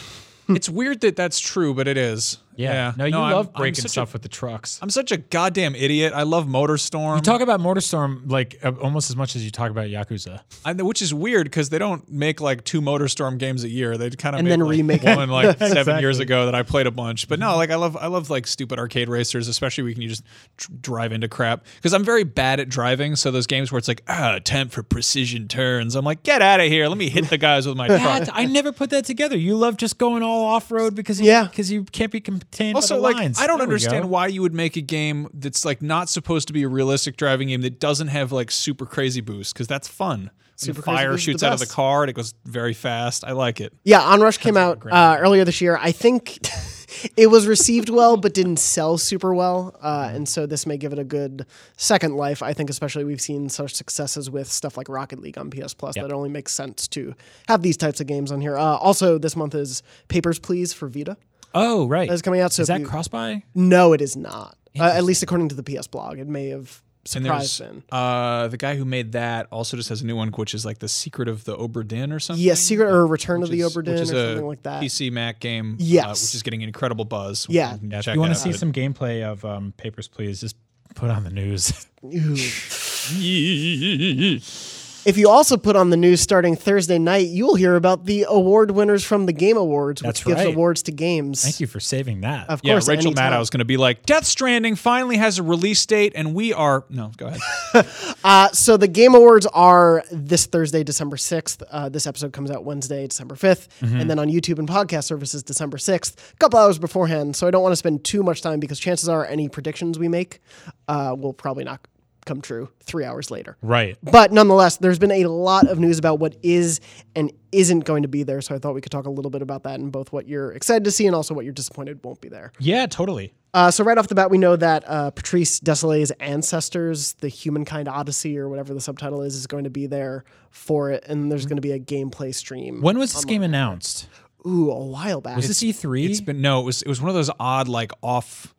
it's 0.49 0.69
weird 0.69 1.01
that 1.01 1.15
that's 1.15 1.39
true, 1.39 1.73
but 1.73 1.87
it 1.87 1.97
is. 1.97 2.37
Yeah, 2.57 2.93
no 2.97 3.05
you 3.05 3.15
I'm- 3.17 3.31
love 3.33 3.47
I'm 3.53 3.61
breaking 3.61 3.81
such 3.83 3.91
stuff 3.91 4.11
A, 4.11 4.13
with 4.13 4.21
the 4.23 4.29
trucks 4.29 4.79
I'm 4.81 4.89
such 4.89 5.11
a 5.11 5.17
goddamn 5.17 5.75
idiot. 5.75 6.13
I 6.15 6.23
love 6.23 6.45
MotorStorm. 6.47 7.15
you 7.15 7.21
talk 7.21 7.41
about 7.41 7.59
motorstorm 7.59 8.29
like 8.29 8.59
uh, 8.63 8.71
almost 8.81 9.09
as 9.09 9.15
much 9.15 9.35
as 9.35 9.45
you 9.45 9.51
talk 9.51 9.71
about 9.71 9.87
yakuza 9.87 10.41
I, 10.65 10.73
which 10.73 11.01
is 11.01 11.13
weird 11.13 11.45
because 11.45 11.69
they 11.69 11.77
don't 11.79 12.09
make 12.11 12.41
like 12.41 12.63
two 12.63 12.81
MotorStorm 12.81 13.37
games 13.37 13.63
a 13.63 13.69
year. 13.69 13.97
They 13.97 14.09
kind 14.09 14.35
of 14.35 14.39
And 14.39 14.47
make, 14.47 14.51
then 14.51 14.59
like, 14.61 14.71
remake 14.71 15.03
one 15.03 15.29
like 15.29 15.57
seven 15.59 15.77
Exactly. 15.77 16.01
years 16.01 16.19
ago 16.19 16.45
that 16.45 16.55
I 16.55 16.63
played 16.63 16.87
a 16.87 16.91
bunch. 16.91 17.27
But 17.27 17.39
no, 17.39 17.55
like 17.55 17.69
I 17.69 17.75
love 17.75 17.95
I 17.95 18.07
love 18.07 18.29
like 18.29 18.47
stupid 18.47 18.79
arcade 18.79 19.09
racers, 19.09 19.47
especially 19.47 19.83
when 19.85 20.01
you 20.01 20.09
just 20.09 20.23
dr- 20.57 20.81
drive 20.81 21.11
into 21.13 21.27
crap. 21.27 21.65
Because 21.75 21.93
I'm 21.93 22.03
very 22.03 22.23
bad 22.23 22.59
at 22.59 22.69
driving, 22.69 23.15
so 23.15 23.31
those 23.31 23.47
games 23.47 23.71
where 23.71 23.77
it's 23.79 23.87
like 23.87 24.01
ah, 24.07 24.35
attempt 24.35 24.73
for 24.73 24.83
precision 24.83 25.47
turns. 25.47 25.95
I'm 25.95 26.05
like, 26.05 26.23
get 26.23 26.41
out 26.41 26.59
of 26.59 26.67
here. 26.67 26.87
Let 26.87 26.97
me 26.97 27.09
hit 27.09 27.29
the 27.29 27.37
guys 27.37 27.67
with 27.67 27.77
my 27.77 27.87
truck. 27.87 28.01
That- 28.01 28.29
I 28.33 28.45
never 28.45 28.71
put 28.71 28.89
that 28.89 29.05
together. 29.05 29.37
You 29.37 29.55
love 29.57 29.77
just 29.77 29.97
going 29.97 30.23
all 30.23 30.45
off 30.45 30.71
road 30.71 30.95
because 30.95 31.19
you, 31.21 31.27
Yeah. 31.27 31.45
because 31.45 31.71
you 31.71 31.83
can't 31.85 32.11
be 32.11 32.19
contained. 32.51 32.75
Also, 32.75 32.95
by 32.95 32.97
the 32.97 33.03
like, 33.03 33.15
lines. 33.17 33.39
I 33.39 33.47
don't 33.47 33.57
There 33.57 33.63
understand 33.63 34.03
go. 34.03 34.09
why 34.09 34.27
you 34.27 34.41
would 34.41 34.53
make 34.53 34.75
a 34.75 34.81
game 34.81 35.27
that's 35.33 35.65
like 35.65 35.81
not 35.81 36.09
supposed 36.09 36.47
to 36.47 36.53
be 36.53 36.63
a 36.63 36.67
realistic 36.67 37.17
driving 37.17 37.49
game 37.49 37.61
that 37.61 37.79
doesn't 37.79 38.07
have 38.07 38.31
like 38.31 38.51
super 38.51 38.85
crazy 38.85 39.21
boost 39.21 39.53
because 39.53 39.67
that's 39.67 39.87
fun. 39.87 40.31
Super 40.55 40.77
Super 40.77 40.81
crazy 40.81 40.97
fire 40.97 41.17
shoots 41.19 41.43
out 41.43 41.53
of 41.53 41.59
the 41.59 41.67
car 41.67 42.01
and 42.03 42.09
it 42.09 42.13
goes 42.13 42.33
very 42.45 42.73
fast. 42.73 43.23
I 43.23 43.33
like 43.33 43.61
it. 43.61 43.73
Yeah, 43.83 44.01
Onrush 44.01 44.39
came 44.39 44.57
out 44.57 44.81
uh, 44.91 45.17
earlier 45.19 45.45
this 45.45 45.61
year. 45.61 45.77
I 45.79 45.91
think 45.91 46.39
it 47.15 47.27
was 47.27 47.45
received 47.45 47.89
well, 47.89 48.17
but 48.17 48.33
didn't 48.33 48.57
sell 48.57 48.97
super 48.97 49.35
well, 49.35 49.77
uh, 49.83 50.09
and 50.11 50.27
so 50.27 50.47
this 50.47 50.65
may 50.65 50.77
give 50.77 50.93
it 50.93 50.97
a 50.97 51.03
good 51.03 51.45
second 51.75 52.15
life. 52.15 52.41
I 52.41 52.53
think, 52.53 52.71
especially 52.71 53.03
we've 53.03 53.21
seen 53.21 53.49
such 53.49 53.75
successes 53.75 54.31
with 54.31 54.51
stuff 54.51 54.77
like 54.77 54.89
Rocket 54.89 55.19
League 55.19 55.37
on 55.37 55.51
PS 55.51 55.75
Plus 55.75 55.93
that 55.93 56.05
it 56.05 56.11
only 56.11 56.29
makes 56.29 56.53
sense 56.53 56.87
to 56.87 57.13
have 57.47 57.61
these 57.61 57.77
types 57.77 58.01
of 58.01 58.07
games 58.07 58.31
on 58.31 58.41
here. 58.41 58.57
Uh, 58.57 58.77
also, 58.77 59.19
this 59.19 59.35
month 59.35 59.53
is 59.53 59.83
Papers 60.07 60.39
Please 60.39 60.73
for 60.73 60.87
Vita. 60.87 61.17
Oh, 61.55 61.87
right. 61.87 62.07
That's 62.09 62.21
coming 62.21 62.41
out. 62.41 62.51
So 62.53 62.61
Is 62.61 62.67
that 62.67 62.81
you- 62.81 62.85
cross-buy? 62.87 63.43
No, 63.55 63.93
it 63.93 64.01
is 64.01 64.15
not. 64.15 64.55
Uh, 64.79 64.83
at 64.83 65.03
least 65.03 65.23
according 65.23 65.49
to 65.49 65.55
the 65.55 65.63
PS 65.63 65.87
blog, 65.87 66.19
it 66.19 66.27
may 66.27 66.49
have 66.49 66.83
And 67.15 67.23
surprised 67.25 67.59
there's 67.61 67.71
been. 67.71 67.83
uh, 67.91 68.47
the 68.49 68.57
guy 68.57 68.75
who 68.75 68.85
made 68.85 69.13
that 69.13 69.47
also 69.51 69.75
just 69.75 69.89
has 69.89 70.01
a 70.01 70.05
new 70.05 70.15
one, 70.15 70.27
which 70.29 70.53
is 70.53 70.65
like 70.65 70.77
the 70.79 70.87
Secret 70.89 71.27
of 71.27 71.45
the 71.45 71.57
Obra 71.57 71.87
Dinn 71.87 72.11
or 72.11 72.19
something. 72.19 72.43
Yes, 72.45 72.59
Secret 72.59 72.87
or 72.87 73.07
Return 73.07 73.41
of 73.41 73.49
which 73.49 73.57
the 73.57 73.65
is- 73.65 73.75
Obra 73.75 73.83
Dinn 73.85 73.93
which 73.95 73.99
or 74.01 74.03
is 74.03 74.11
a 74.11 74.27
something 74.33 74.47
like 74.47 74.63
that. 74.63 74.83
PC 74.83 75.11
Mac 75.11 75.39
game. 75.39 75.73
uh, 75.73 75.77
Yes. 75.79 76.21
which 76.27 76.35
is 76.35 76.43
getting 76.43 76.61
incredible 76.61 77.05
buzz. 77.05 77.47
Yeah. 77.49 77.77
You 77.81 77.89
Yeah, 77.89 77.99
if 77.99 78.07
you 78.07 78.19
want 78.19 78.33
to 78.33 78.39
see 78.39 78.53
some 78.53 78.71
gameplay 78.71 79.23
of 79.23 79.43
um, 79.43 79.73
Papers, 79.77 80.07
Please, 80.07 80.41
just 80.41 80.55
put 80.95 81.09
on 81.09 81.23
the 81.23 81.31
news. 81.31 81.87
Ooh. 85.07 85.09
If 85.09 85.17
you 85.17 85.29
also 85.29 85.55
put 85.55 85.75
on 85.75 85.89
the 85.89 85.97
news 85.97 86.19
starting 86.21 86.55
Thursday 86.55 86.99
night, 86.99 87.27
you 87.27 87.45
will 87.45 87.55
hear 87.55 87.75
about 87.75 88.05
the 88.05 88.25
award 88.27 88.71
winners 88.71 89.03
from 89.05 89.25
the 89.25 89.31
Game 89.33 89.55
Awards, 89.55 90.01
which 90.01 90.07
That's 90.07 90.23
gives 90.23 90.37
right. 90.45 90.53
awards 90.53 90.83
to 90.83 90.91
games. 90.91 91.43
Thank 91.43 91.59
you 91.61 91.67
for 91.67 91.79
saving 91.79 92.21
that. 92.21 92.49
Of 92.49 92.61
Yeah, 92.63 92.73
course, 92.73 92.87
Rachel 92.89 93.07
anytime. 93.07 93.31
Maddow 93.31 93.41
is 93.41 93.49
going 93.49 93.59
to 93.59 93.65
be 93.65 93.77
like, 93.77 94.05
Death 94.05 94.25
Stranding 94.25 94.75
finally 94.75 95.15
has 95.17 95.39
a 95.39 95.43
release 95.43 95.85
date, 95.85 96.11
and 96.15 96.33
we 96.35 96.51
are. 96.53 96.83
No, 96.89 97.11
go 97.17 97.27
ahead. 97.27 97.41
Uh, 98.23 98.49
so 98.49 98.75
the 98.75 98.87
Game 98.87 99.15
Awards 99.15 99.45
are 99.47 100.03
this 100.11 100.47
Thursday, 100.47 100.83
December 100.83 101.15
6th. 101.15 101.63
Uh, 101.71 101.87
this 101.87 102.05
episode 102.05 102.33
comes 102.33 102.51
out 102.51 102.65
Wednesday, 102.65 103.07
December 103.07 103.35
5th. 103.35 103.67
Mm-hmm. 103.81 103.99
And 104.01 104.09
then 104.09 104.19
on 104.19 104.27
YouTube 104.27 104.59
and 104.59 104.67
podcast 104.67 105.05
services, 105.05 105.43
December 105.43 105.77
6th, 105.77 106.33
a 106.33 106.35
couple 106.37 106.59
hours 106.59 106.77
beforehand. 106.79 107.35
So 107.35 107.47
I 107.47 107.51
don't 107.51 107.63
want 107.63 107.71
to 107.71 107.77
spend 107.77 108.03
too 108.03 108.23
much 108.23 108.41
time 108.41 108.59
because 108.59 108.79
chances 108.79 109.07
are 109.07 109.25
any 109.25 109.47
predictions 109.47 109.97
we 109.97 110.07
make 110.09 110.41
uh, 110.87 111.15
will 111.17 111.33
probably 111.33 111.63
not 111.63 111.87
come 112.27 112.41
true 112.41 112.69
three 112.83 113.03
hours 113.03 113.31
later. 113.31 113.57
right. 113.61 113.97
But 114.03 114.31
nonetheless, 114.31 114.77
there's 114.77 114.99
been 114.99 115.11
a 115.11 115.25
lot 115.25 115.67
of 115.67 115.79
news 115.79 115.97
about 115.97 116.19
what 116.19 116.35
is 116.43 116.79
and 117.15 117.31
isn't 117.51 117.85
going 117.85 118.03
to 118.03 118.07
be 118.07 118.23
there. 118.23 118.41
So 118.41 118.53
I 118.53 118.59
thought 118.59 118.75
we 118.75 118.81
could 118.81 118.91
talk 118.91 119.05
a 119.05 119.09
little 119.09 119.31
bit 119.31 119.41
about 119.41 119.63
that 119.63 119.79
and 119.79 119.91
both 119.91 120.11
what 120.11 120.27
you're 120.27 120.51
excited 120.51 120.83
to 120.83 120.91
see 120.91 121.07
and 121.07 121.15
also 121.15 121.33
what 121.33 121.45
you're 121.45 121.53
disappointed 121.53 122.03
won't 122.03 122.21
be 122.21 122.29
there. 122.29 122.51
Yeah, 122.59 122.85
totally. 122.85 123.33
Uh, 123.53 123.71
so 123.71 123.83
right 123.83 123.97
off 123.97 124.07
the 124.07 124.13
bat, 124.13 124.29
we 124.29 124.37
know 124.37 124.55
that 124.55 124.83
uh, 124.87 125.09
Patrice 125.11 125.59
Desilets' 125.59 126.11
ancestors, 126.19 127.13
the 127.15 127.29
Humankind 127.29 127.87
Odyssey 127.87 128.37
or 128.37 128.49
whatever 128.49 128.73
the 128.73 128.81
subtitle 128.81 129.23
is, 129.23 129.35
is 129.35 129.47
going 129.47 129.63
to 129.63 129.69
be 129.69 129.87
there 129.87 130.25
for 130.51 130.91
it, 130.91 131.03
and 131.07 131.31
there's 131.31 131.45
going 131.45 131.55
to 131.57 131.61
be 131.61 131.71
a 131.71 131.79
gameplay 131.79 132.35
stream. 132.35 132.81
When 132.81 132.99
was 132.99 133.13
this 133.13 133.25
game 133.25 133.41
announced? 133.41 134.09
Ooh, 134.45 134.69
a 134.69 134.85
while 134.85 135.21
back. 135.21 135.37
Was 135.37 135.47
this 135.47 135.63
E 135.63 135.73
E3? 135.73 136.09
It's 136.09 136.21
been 136.21 136.41
no, 136.41 136.59
it 136.59 136.65
was 136.65 136.81
it 136.83 136.87
was 136.87 137.01
one 137.01 137.09
of 137.09 137.15
those 137.15 137.31
odd 137.39 137.67
like 137.67 137.91
off. 138.03 138.53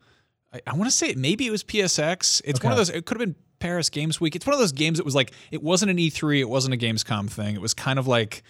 I, 0.53 0.59
I 0.67 0.73
want 0.73 0.85
to 0.89 0.95
say 0.95 1.09
it, 1.09 1.17
maybe 1.17 1.47
it 1.47 1.51
was 1.51 1.63
PSX. 1.63 2.41
It's 2.43 2.61
one 2.61 2.71
of 2.73 2.77
those. 2.77 2.89
It 2.89 3.05
could 3.05 3.19
have 3.19 3.25
been 3.25 3.35
Paris 3.59 3.89
Games 3.89 4.19
Week. 4.21 4.35
It's 4.35 4.45
one 4.45 4.53
of 4.53 4.59
those 4.59 4.71
games 4.71 4.97
that 4.97 5.05
was 5.05 5.15
like 5.15 5.31
it 5.51 5.61
wasn't 5.61 5.91
an 5.91 5.97
E3, 5.97 6.39
it 6.39 6.49
wasn't 6.49 6.73
a 6.73 6.77
Gamescom 6.77 7.29
thing. 7.29 7.55
It 7.55 7.61
was 7.61 7.73
kind 7.73 7.99
of 7.99 8.07
like 8.07 8.43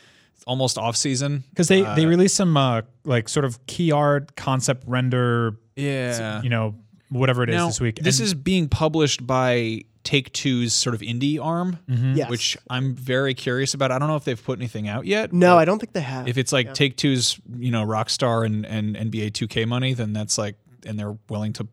almost 0.48 0.78
off 0.78 0.96
season. 0.96 1.44
because 1.50 1.68
they 1.68 1.82
they 1.96 2.06
released 2.06 2.36
some 2.36 2.56
uh, 2.56 2.82
like 3.04 3.28
sort 3.30 3.46
of 3.46 3.66
key 3.68 3.92
art 3.92 4.36
concept 4.36 4.84
render, 4.88 5.58
Yeah. 5.76 6.42
you 6.42 6.50
know, 6.50 6.76
whatever 7.10 7.44
it 7.44 7.50
is 7.50 7.56
now, 7.56 7.68
this 7.68 7.82
week. 7.82 8.00
This 8.02 8.20
And- 8.20 8.26
is 8.28 8.34
being 8.34 8.70
published 8.70 9.26
by 9.28 9.84
Take 10.06 10.32
Two's 10.32 10.74
sort 10.74 10.96
of 10.96 11.02
indie 11.02 11.44
arm, 11.44 11.78
Yes. 11.88 12.30
which 12.30 12.58
I'm 12.70 12.96
very 12.96 13.34
curious 13.34 13.74
about. 13.74 13.92
I 13.92 14.00
don't 14.00 14.08
know 14.08 14.16
if 14.16 14.24
they've 14.24 14.42
put 14.44 14.58
anything 14.58 14.88
out 14.88 15.06
yet. 15.06 15.34
no, 15.34 15.58
I 15.58 15.66
don't 15.66 15.78
think 15.78 15.92
they 15.94 16.02
have. 16.02 16.28
if 16.28 16.38
it's 16.38 16.54
like 16.54 16.74
Take 16.74 16.96
Two's, 16.96 17.38
you 17.58 17.70
know, 17.70 17.86
Rockstar 17.86 18.46
and, 18.46 18.66
and 18.66 18.96
NBA 18.96 19.32
2K 19.32 19.68
money, 19.68 19.94
then 19.94 20.14
that's 20.14 20.38
like, 20.38 20.56
and 20.86 20.98
they're 20.98 21.18
willing 21.30 21.52
to 21.54 21.68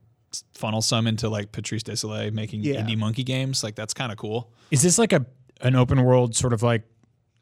funnel 0.54 0.82
some 0.82 1.06
into 1.06 1.28
like 1.28 1.52
Patrice 1.52 1.82
Desilets 1.82 2.32
making 2.32 2.62
Yeah. 2.64 2.80
indie 2.82 2.96
monkey 2.96 3.24
games. 3.24 3.62
Like 3.64 3.74
that's 3.74 3.94
kind 3.94 4.10
of 4.12 4.18
cool. 4.18 4.50
is 4.70 4.82
this 4.82 4.98
like 4.98 5.12
a 5.12 5.24
an 5.62 5.74
open 5.76 6.02
world 6.04 6.34
sort 6.36 6.52
of 6.52 6.62
like 6.62 6.82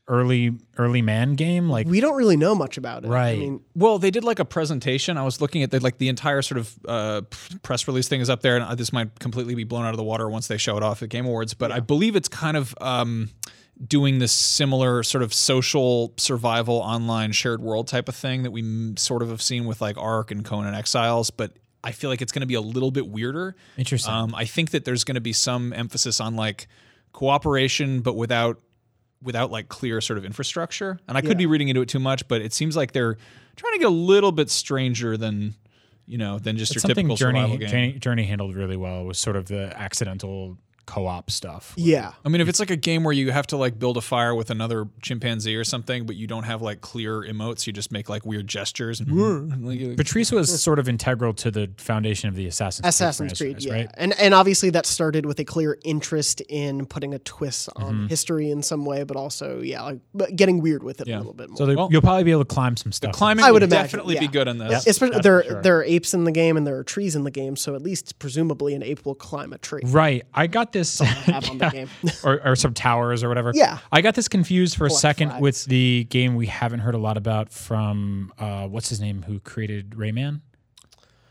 early 0.07 0.53
early 0.77 1.01
man 1.03 1.35
game? 1.35 1.69
Like 1.71 1.87
we 1.87 2.01
don't 2.01 2.17
really 2.17 2.37
know 2.37 2.55
much 2.55 2.77
about 2.77 3.05
it. 3.05 3.09
right 3.09 3.21
I 3.21 3.25
Right. 3.31 3.39
mean, 3.39 3.61
Well, 3.75 3.99
they 3.99 4.11
did 4.11 4.23
like 4.25 4.39
a 4.39 4.45
presentation. 4.45 5.17
I 5.17 5.23
was 5.25 5.41
looking 5.41 5.63
at 5.63 5.71
the, 5.71 5.81
like 5.81 5.97
the 5.99 6.09
entire 6.09 6.43
sort 6.43 6.59
of 6.59 6.75
uh, 6.87 7.23
press 7.63 7.89
release 7.89 8.07
thing 8.09 8.21
is 8.21 8.29
up 8.29 8.43
there, 8.43 8.57
and 8.57 8.65
uh, 8.65 8.75
this 8.75 8.93
might 8.93 9.19
completely 9.19 9.55
be 9.55 9.65
blown 9.65 9.85
out 9.87 9.91
of 9.93 9.97
the 9.97 10.05
water 10.05 10.29
once 10.29 10.47
they 10.47 10.59
show 10.59 10.77
it 10.77 10.83
off 10.83 11.03
at 11.03 11.09
Game 11.09 11.25
Awards. 11.27 11.55
But 11.55 11.73
I 11.73 11.81
believe 11.81 12.17
it's 12.17 12.29
kind 12.29 12.57
of 12.57 12.75
um, 12.83 13.31
doing 13.89 14.19
this 14.19 14.33
similar 14.33 15.03
sort 15.03 15.23
of 15.25 15.33
social 15.33 16.13
survival 16.19 16.77
online 16.77 17.33
shared 17.33 17.63
world 17.63 17.89
type 17.89 18.09
of 18.09 18.15
thing 18.15 18.43
that 18.43 18.51
we 18.51 18.61
m- 18.61 18.97
sort 18.99 19.23
of 19.23 19.31
have 19.31 19.41
seen 19.43 19.65
with 19.65 19.81
like 19.81 19.97
Ark 19.97 20.31
and 20.31 20.45
Conan 20.45 20.75
Exiles, 20.75 21.31
but. 21.31 21.53
I 21.85 21.93
feel 21.93 22.11
like 22.11 22.23
it's 22.23 22.33
going 22.33 22.41
to 22.41 22.47
be 22.47 22.55
a 22.55 22.61
little 22.61 22.91
bit 22.91 23.07
weirder. 23.07 23.55
Interesting. 23.77 24.13
Um, 24.13 24.35
I 24.35 24.47
think 24.47 24.71
that 24.71 24.85
there's 24.85 25.05
going 25.05 25.17
to 25.17 25.21
be 25.21 25.35
some 25.35 25.73
emphasis 25.73 26.21
on 26.21 26.35
like 26.35 26.67
cooperation, 27.13 28.01
but 28.01 28.15
without 28.17 28.61
without 29.23 29.51
like 29.51 29.69
clear 29.69 30.01
sort 30.01 30.19
of 30.19 30.25
infrastructure. 30.25 30.99
And 31.07 31.17
I 31.17 31.21
could 31.21 31.39
be 31.39 31.47
reading 31.47 31.69
into 31.69 31.81
it 31.81 31.89
too 31.89 31.99
much, 31.99 32.27
but 32.29 32.43
it 32.43 32.53
seems 32.53 32.77
like 32.77 32.93
they're 32.93 33.17
trying 33.57 33.73
to 33.75 33.79
get 33.79 33.87
a 33.87 33.91
little 33.91 34.33
bit 34.33 34.51
stranger 34.51 35.17
than 35.17 35.55
you 36.07 36.19
know, 36.19 36.39
than 36.39 36.57
just 36.57 36.75
your 36.75 36.83
typical 36.83 37.17
Journey, 37.17 37.41
survival 37.41 37.57
game. 37.57 37.99
Journey 38.01 38.25
handled 38.25 38.55
really 38.55 38.77
well 38.77 39.05
was 39.05 39.19
sort 39.19 39.37
of 39.37 39.47
the 39.47 39.73
accidental 39.79 40.59
co-op 40.87 41.31
stuff. 41.31 41.73
Yeah. 41.77 42.13
I 42.25 42.29
mean, 42.29 42.41
if 42.41 42.49
it's 42.49 42.61
like 42.61 42.71
a 42.71 42.77
game 42.77 43.05
where 43.05 43.13
you 43.13 43.31
have 43.33 43.47
to 43.49 43.57
like 43.57 43.79
build 43.79 43.97
a 43.97 44.01
fire 44.01 44.35
with 44.35 44.51
another 44.51 44.87
chimpanzee 45.03 45.57
or 45.57 45.65
something, 45.65 46.07
but 46.07 46.17
you 46.17 46.27
don't 46.27 46.45
have 46.45 46.63
like 46.63 46.81
clear 46.81 47.23
emotes, 47.23 47.67
you 47.67 47.73
just 47.73 47.93
make 47.93 48.09
like 48.09 48.25
weird 48.27 48.47
gestures. 48.49 49.01
And, 49.01 49.09
Mm-hmm. 49.09 49.67
like, 49.89 49.97
Patrice 49.97 50.33
was 50.33 50.63
sort 50.63 50.79
of 50.79 50.89
integral 50.89 51.33
to 51.35 51.51
the 51.51 51.71
foundation 51.79 52.29
of 52.29 52.35
the 52.37 52.47
Assassin's 52.47 52.87
Assassin's 52.89 53.39
Creed, 53.39 53.57
Creed, 53.57 53.65
yeah, 53.67 53.73
right? 53.75 53.91
and 53.95 54.19
and 54.19 54.35
obviously 54.35 54.71
that 54.71 54.87
started 54.87 55.27
with 55.27 55.39
a 55.39 55.45
clear 55.45 55.79
interest 55.85 56.41
in 56.49 56.87
putting 56.87 57.15
a 57.15 57.19
twist 57.21 57.69
on 57.77 57.95
Mm-hmm. 57.95 58.07
history 58.09 58.51
in 58.51 58.63
some 58.63 58.85
way, 58.85 59.05
but 59.05 59.17
also 59.17 59.61
yeah, 59.61 59.83
like 59.83 60.01
but 60.15 60.35
getting 60.37 60.61
weird 60.61 60.83
with 60.83 61.01
it 61.01 61.07
Yeah. 61.07 61.17
a 61.17 61.19
little 61.19 61.33
bit 61.35 61.49
more. 61.51 61.57
So 61.57 61.67
there- 61.67 61.77
Well, 61.77 61.89
you'll 61.91 62.01
probably 62.03 62.25
be 62.25 62.31
able 62.33 62.45
to 62.45 62.53
climb 62.55 62.77
some 62.77 62.93
stuff. 62.93 63.13
climbing 63.13 63.45
I 63.45 63.51
would 63.53 63.63
would 63.63 63.71
imagine, 63.73 63.85
definitely 63.85 64.19
be 64.19 64.27
good 64.29 64.49
on 64.49 64.59
this. 64.59 64.87
Especially 64.87 65.15
that's 65.15 65.23
there, 65.25 65.45
sure. 65.45 65.63
there 65.63 65.79
are 65.79 65.85
apes 65.85 66.13
in 66.15 66.25
the 66.25 66.33
game 66.33 66.57
and 66.57 66.67
there 66.67 66.77
are 66.77 66.85
trees 66.85 67.15
in 67.15 67.25
the 67.25 67.31
game, 67.31 67.57
so 67.57 67.75
at 67.75 67.83
least 67.83 68.19
presumably 68.19 68.75
an 68.75 68.83
ape 68.83 69.05
will 69.07 69.15
climb 69.15 69.53
a 69.53 69.59
tree. 69.59 69.83
Right. 69.85 70.25
I 70.35 70.47
got 70.49 70.73
this. 70.75 70.99
have 71.01 71.49
on 71.49 71.57
the 71.57 71.71
game. 71.71 71.89
or, 72.23 72.41
or 72.47 72.55
some 72.57 72.75
towers 72.75 73.25
or 73.25 73.29
whatever. 73.29 73.53
Yeah. 73.55 73.79
I 73.91 74.03
got 74.03 74.15
this 74.15 74.29
confused 74.29 74.77
for 74.77 74.85
a 74.85 74.89
Collect 74.89 75.01
second 75.01 75.29
flags. 75.31 75.43
with 75.43 75.65
the 75.65 76.05
game 76.11 76.35
we 76.35 76.47
haven't 76.47 76.81
heard 76.81 76.95
a 76.95 76.99
lot 76.99 77.17
about 77.17 77.51
from, 77.51 78.31
uh, 78.39 78.69
what's 78.69 78.91
his 78.91 79.01
name, 79.01 79.23
who 79.23 79.41
created 79.41 79.91
Rayman? 79.91 80.43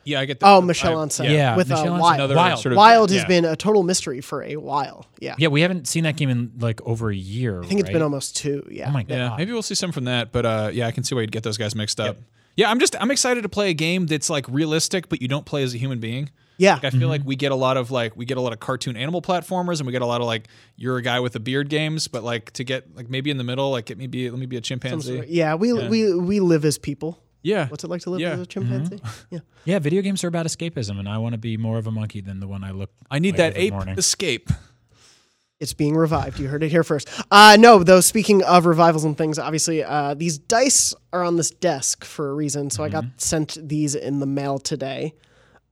Yeah, 0.05 0.19
I 0.19 0.25
get 0.25 0.39
that. 0.41 0.47
Oh, 0.49 0.61
Michel 0.61 0.99
I- 0.99 1.05
Ancel. 1.05 1.29
Yeah, 1.29 1.55
with 1.55 1.69
Michel 1.69 1.93
uh, 1.93 1.99
Wild. 1.99 2.15
Another 2.15 2.35
Wild. 2.35 2.59
sort 2.59 2.73
of 2.73 2.77
Wild 2.77 3.09
has 3.11 3.21
yeah. 3.21 3.27
been 3.27 3.45
a 3.45 3.55
total 3.55 3.83
mystery 3.83 4.19
for 4.19 4.43
a 4.43 4.57
while. 4.57 5.05
Yeah, 5.19 5.35
Yeah, 5.37 5.47
we 5.47 5.61
haven't 5.61 5.87
seen 5.87 6.03
that 6.03 6.17
game 6.17 6.29
in 6.29 6.51
like 6.59 6.81
over 6.81 7.09
a 7.09 7.15
year. 7.15 7.61
I 7.63 7.67
think 7.67 7.79
it's 7.79 7.89
been 7.89 8.01
almost 8.01 8.35
two. 8.35 8.67
Yeah, 8.69 8.89
Oh 8.89 8.91
my 8.91 9.03
god. 9.03 9.15
Yeah, 9.15 9.35
maybe 9.37 9.53
we'll 9.53 9.61
see 9.61 9.75
some 9.75 9.91
from 9.91 10.05
that. 10.05 10.31
But 10.31 10.45
uh, 10.45 10.69
yeah, 10.73 10.87
I 10.87 10.91
can 10.91 11.03
see 11.03 11.15
why 11.15 11.21
you'd 11.21 11.31
get 11.31 11.43
those 11.43 11.57
guys 11.57 11.75
mixed 11.75 11.99
up. 11.99 12.17
Yeah, 12.55 12.69
I'm 12.69 12.79
just 12.79 12.95
I'm 13.01 13.11
excited 13.11 13.41
to 13.43 13.49
play 13.49 13.69
a 13.69 13.73
game 13.73 14.05
that's 14.05 14.29
like 14.29 14.45
realistic, 14.47 15.09
but 15.09 15.21
you 15.21 15.27
don't 15.27 15.45
play 15.45 15.63
as 15.63 15.73
a 15.73 15.77
human 15.77 15.99
being. 15.99 16.29
Yeah. 16.57 16.73
Like, 16.75 16.85
I 16.85 16.89
feel 16.91 17.07
like 17.09 17.21
we 17.25 17.35
get 17.35 17.51
a 17.51 17.55
lot 17.55 17.77
of 17.77 17.91
like 17.91 18.15
we 18.15 18.25
get 18.25 18.37
a 18.37 18.41
lot 18.41 18.53
of 18.53 18.59
cartoon 18.59 18.95
animal 18.97 19.21
platformers, 19.21 19.79
and 19.79 19.85
we 19.87 19.91
get 19.91 20.01
a 20.01 20.05
lot 20.05 20.21
of 20.21 20.27
like 20.27 20.47
you're 20.75 20.97
a 20.97 21.01
guy 21.01 21.19
with 21.19 21.35
a 21.35 21.39
beard 21.39 21.69
games. 21.69 22.07
But 22.07 22.23
like 22.23 22.51
to 22.53 22.63
get 22.63 22.95
like 22.95 23.09
maybe 23.09 23.31
in 23.31 23.37
the 23.37 23.43
middle, 23.43 23.71
like 23.71 23.85
get 23.85 23.97
me 23.97 24.07
be 24.07 24.29
let 24.29 24.39
me 24.39 24.45
be 24.45 24.57
a 24.57 24.61
chimpanzee. 24.61 25.15
sort 25.15 25.25
of- 25.25 25.31
yeah, 25.31 25.55
we 25.55 25.73
we 25.73 26.13
we 26.15 26.39
live 26.39 26.65
as 26.65 26.77
people. 26.77 27.19
yeah, 27.41 27.67
What's 27.67 27.83
it 27.83 27.89
like 27.89 28.01
to 28.03 28.09
live 28.11 28.21
Yeah. 28.21 28.31
as 28.33 28.39
a 28.41 28.45
chimpanzee? 28.45 28.99
Yeah. 29.29 29.39
Yeah, 29.65 29.79
video 29.79 30.01
games 30.01 30.23
are 30.25 30.27
about 30.27 30.45
escapism, 30.45 30.99
and 30.99 31.07
I 31.07 31.17
want 31.19 31.33
to 31.33 31.37
be 31.37 31.55
more 31.55 31.77
of 31.77 31.87
a 31.87 31.91
monkey 31.91 32.19
than 32.19 32.41
the 32.41 32.47
one 32.47 32.65
I 32.65 32.71
look. 32.71 32.89
I 33.09 33.19
need 33.19 33.31
like 33.31 33.53
that 33.53 33.57
ape 33.57 33.71
morning. 33.73 33.97
escape. 33.97 34.49
It's 35.59 35.73
being 35.73 35.95
revived. 35.95 36.39
You 36.39 36.49
heard 36.49 36.63
it 36.63 36.69
here 36.69 36.83
first. 36.83 37.07
Uh, 37.31 37.55
no, 37.57 37.81
though, 37.83 38.01
speaking 38.01 38.43
of 38.43 38.65
revivals 38.65 39.05
and 39.05 39.17
things, 39.17 39.39
obviously, 39.39 39.81
uh, 39.81 40.13
these 40.15 40.37
dice 40.37 40.93
are 41.13 41.23
on 41.23 41.37
this 41.37 41.49
desk 41.51 42.03
for 42.03 42.29
a 42.29 42.33
reason. 42.33 42.69
So 42.69 42.83
I 42.83 42.89
got 42.89 43.05
Mm-hmm. 43.05 43.13
sent 43.17 43.57
these 43.69 43.95
in 43.95 44.19
the 44.19 44.25
mail 44.25 44.59
today. 44.59 45.13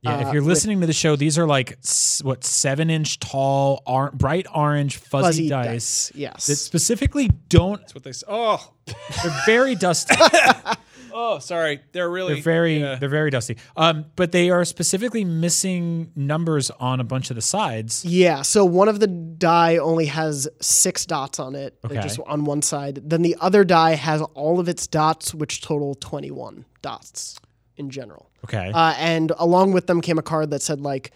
Yeah, 0.02 0.16
uh, 0.16 0.20
if 0.26 0.32
you're 0.32 0.42
with- 0.42 0.48
listening 0.48 0.80
to 0.80 0.86
the 0.86 0.92
show, 0.92 1.14
these 1.16 1.38
are 1.38 1.46
like 1.46 1.78
what 2.22 2.42
seven 2.44 2.90
inch 2.90 3.20
tall, 3.20 3.82
or- 3.86 4.10
bright 4.12 4.46
orange, 4.52 4.96
fuzzy, 4.96 5.26
Fuzzy 5.26 5.48
dice. 5.48 5.66
dice. 6.08 6.12
Yes. 6.16 6.46
That 6.46 6.56
specifically 6.56 7.28
don't. 7.48 7.80
That's 7.80 7.94
what 7.94 8.02
they 8.04 8.12
say. 8.12 8.26
Oh, 8.28 8.72
They're 8.86 9.40
very 9.46 9.76
dusty. 9.76 10.16
oh, 11.14 11.38
sorry. 11.38 11.82
They're 11.92 12.10
really 12.10 12.34
They're 12.34 12.42
very 12.42 12.80
yeah. 12.80 12.96
they're 12.96 13.08
very 13.08 13.30
dusty. 13.30 13.56
Um, 13.76 14.06
but 14.16 14.32
they 14.32 14.50
are 14.50 14.64
specifically 14.64 15.24
missing 15.24 16.10
numbers 16.16 16.70
on 16.80 16.98
a 16.98 17.04
bunch 17.04 17.30
of 17.30 17.36
the 17.36 17.42
sides. 17.42 18.04
Yeah, 18.04 18.42
so 18.42 18.64
one 18.64 18.88
of 18.88 18.98
the 18.98 19.06
die 19.06 19.76
only 19.76 20.06
has 20.06 20.48
six 20.60 21.06
dots 21.06 21.38
on 21.38 21.54
it, 21.54 21.78
Okay. 21.84 22.00
just 22.00 22.18
on 22.26 22.44
one 22.44 22.62
side. 22.62 23.00
Then 23.08 23.22
the 23.22 23.36
other 23.40 23.62
die 23.62 23.94
has 23.94 24.20
all 24.34 24.58
of 24.58 24.68
its 24.68 24.88
dots, 24.88 25.32
which 25.32 25.60
total 25.60 25.94
21 25.94 26.64
dots 26.82 27.38
in 27.76 27.90
general. 27.90 28.30
Okay. 28.44 28.70
Uh, 28.74 28.94
and 28.98 29.32
along 29.38 29.72
with 29.72 29.86
them 29.86 30.00
came 30.00 30.18
a 30.18 30.22
card 30.22 30.50
that 30.50 30.62
said, 30.62 30.80
like, 30.80 31.12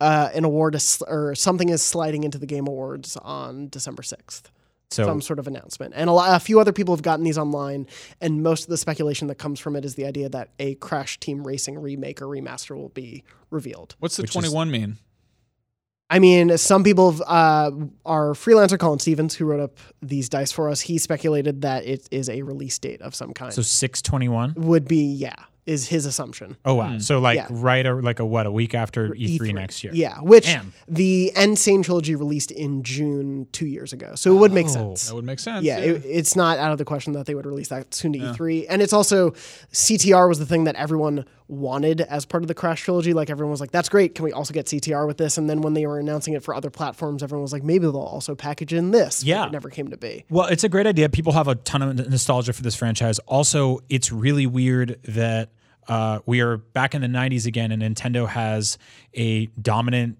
uh, 0.00 0.30
an 0.34 0.44
award 0.44 0.74
is, 0.74 0.82
sl- 0.88 1.04
or 1.08 1.34
something 1.34 1.68
is 1.68 1.82
sliding 1.82 2.24
into 2.24 2.38
the 2.38 2.46
Game 2.46 2.66
Awards 2.66 3.16
on 3.18 3.68
December 3.68 4.02
6th. 4.02 4.44
so 4.90 5.04
Some 5.04 5.20
sort 5.20 5.38
of 5.38 5.46
announcement. 5.46 5.92
And 5.94 6.08
a, 6.08 6.12
lot, 6.12 6.34
a 6.34 6.40
few 6.40 6.58
other 6.58 6.72
people 6.72 6.94
have 6.94 7.02
gotten 7.02 7.24
these 7.24 7.36
online, 7.38 7.86
and 8.20 8.42
most 8.42 8.62
of 8.64 8.68
the 8.70 8.78
speculation 8.78 9.28
that 9.28 9.36
comes 9.36 9.60
from 9.60 9.76
it 9.76 9.84
is 9.84 9.94
the 9.96 10.06
idea 10.06 10.28
that 10.30 10.50
a 10.58 10.74
Crash 10.76 11.20
Team 11.20 11.46
Racing 11.46 11.78
remake 11.78 12.22
or 12.22 12.26
remaster 12.26 12.76
will 12.76 12.88
be 12.88 13.24
revealed. 13.50 13.94
What's 13.98 14.16
the 14.16 14.26
21 14.26 14.70
mean? 14.70 14.96
I 16.12 16.18
mean, 16.18 16.58
some 16.58 16.82
people, 16.82 17.14
uh, 17.24 17.70
our 18.04 18.32
freelancer 18.32 18.76
Colin 18.78 18.98
Stevens, 18.98 19.36
who 19.36 19.44
wrote 19.44 19.60
up 19.60 19.78
these 20.02 20.28
dice 20.28 20.50
for 20.50 20.68
us, 20.68 20.80
he 20.80 20.98
speculated 20.98 21.62
that 21.62 21.84
it 21.86 22.08
is 22.10 22.28
a 22.28 22.42
release 22.42 22.76
date 22.80 23.00
of 23.00 23.14
some 23.14 23.32
kind. 23.32 23.52
so 23.52 23.62
six 23.62 24.02
twenty 24.02 24.28
one. 24.28 24.54
Would 24.56 24.88
be, 24.88 25.04
yeah, 25.04 25.36
is 25.66 25.88
his 25.88 26.06
assumption. 26.06 26.56
Oh 26.64 26.74
wow. 26.74 26.92
Hmm. 26.92 26.98
So 27.00 27.18
like 27.20 27.36
Yeah. 27.36 27.46
right 27.50 27.86
or 27.86 28.02
like 28.02 28.18
a 28.18 28.24
what 28.26 28.46
a 28.46 28.50
week 28.50 28.74
after 28.74 29.14
E 29.14 29.36
three 29.38 29.52
next 29.52 29.84
year. 29.84 29.92
Yeah, 29.94 30.18
which 30.20 30.46
Damn. 30.46 30.72
the 30.88 31.30
N. 31.36 31.54
Sane 31.56 31.82
trilogy 31.82 32.14
released 32.14 32.50
in 32.50 32.82
June 32.82 33.46
two 33.52 33.66
years 33.66 33.92
ago, 33.92 34.14
so 34.14 34.34
it 34.34 34.38
would 34.38 34.52
make 34.52 34.66
Oh. 34.66 34.70
sense. 34.70 35.08
That 35.08 35.14
would 35.14 35.24
make 35.24 35.38
sense. 35.38 35.64
Yeah, 35.64 35.78
it, 35.78 36.02
it's 36.04 36.34
not 36.34 36.58
out 36.58 36.72
of 36.72 36.78
the 36.78 36.84
question 36.84 37.12
that 37.12 37.26
they 37.26 37.34
would 37.34 37.46
release 37.46 37.68
that 37.68 37.94
soon 37.94 38.12
to 38.14 38.18
E3. 38.18 38.66
And 38.68 38.80
it's 38.82 38.92
also 38.92 39.32
CTR 39.72 40.28
was 40.28 40.38
the 40.38 40.46
thing 40.46 40.64
that 40.64 40.74
everyone 40.76 41.24
wanted 41.50 42.00
as 42.02 42.24
part 42.24 42.42
of 42.42 42.48
the 42.48 42.54
Crash 42.54 42.82
trilogy. 42.82 43.12
Like 43.12 43.28
everyone 43.28 43.50
was 43.50 43.60
like, 43.60 43.70
"That's 43.72 43.88
great. 43.88 44.14
Can 44.14 44.24
we 44.24 44.32
also 44.32 44.54
get 44.54 44.66
CTR 44.66 45.06
with 45.06 45.18
this?" 45.18 45.36
And 45.36 45.50
then 45.50 45.60
when 45.60 45.74
they 45.74 45.86
were 45.86 45.98
announcing 45.98 46.34
it 46.34 46.42
for 46.42 46.54
other 46.54 46.70
platforms, 46.70 47.22
everyone 47.22 47.42
was 47.42 47.52
like, 47.52 47.64
"Maybe 47.64 47.84
they'll 47.86 47.96
also 47.96 48.34
package 48.34 48.72
in 48.72 48.90
this." 48.92 49.24
Yeah. 49.24 49.46
it 49.46 49.52
never 49.52 49.68
came 49.68 49.88
to 49.88 49.96
be. 49.96 50.24
Well, 50.30 50.46
it's 50.46 50.64
a 50.64 50.68
great 50.68 50.86
idea. 50.86 51.08
People 51.08 51.32
have 51.32 51.48
a 51.48 51.56
ton 51.56 51.82
of 51.82 52.08
nostalgia 52.08 52.52
for 52.52 52.62
this 52.62 52.76
franchise. 52.76 53.18
Also, 53.20 53.80
it's 53.88 54.12
really 54.12 54.46
weird 54.46 54.98
that 55.04 55.50
uh, 55.88 56.20
we 56.24 56.40
are 56.40 56.58
back 56.58 56.94
in 56.94 57.02
the 57.02 57.08
90s 57.08 57.46
again, 57.46 57.72
and 57.72 57.82
Nintendo 57.82 58.28
has 58.28 58.78
a 59.14 59.46
dominant 59.60 60.18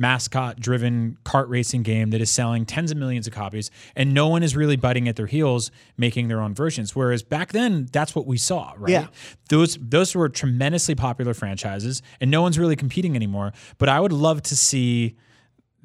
mascot 0.00 0.58
driven 0.58 1.18
kart 1.24 1.44
racing 1.48 1.82
game 1.82 2.08
that 2.10 2.20
is 2.22 2.30
selling 2.30 2.64
tens 2.64 2.90
of 2.90 2.96
millions 2.96 3.26
of 3.26 3.34
copies 3.34 3.70
and 3.94 4.14
no 4.14 4.26
one 4.28 4.42
is 4.42 4.56
really 4.56 4.74
biting 4.76 5.06
at 5.08 5.16
their 5.16 5.26
heels 5.26 5.70
making 5.98 6.28
their 6.28 6.40
own 6.40 6.54
versions 6.54 6.96
whereas 6.96 7.22
back 7.22 7.52
then 7.52 7.86
that's 7.92 8.14
what 8.14 8.26
we 8.26 8.38
saw 8.38 8.72
right 8.78 8.90
Yeah. 8.90 9.06
those 9.50 9.76
those 9.80 10.14
were 10.14 10.30
tremendously 10.30 10.94
popular 10.94 11.34
franchises 11.34 12.00
and 12.20 12.30
no 12.30 12.40
one's 12.40 12.58
really 12.58 12.76
competing 12.76 13.14
anymore 13.14 13.52
but 13.76 13.90
i 13.90 14.00
would 14.00 14.12
love 14.12 14.40
to 14.42 14.56
see 14.56 15.16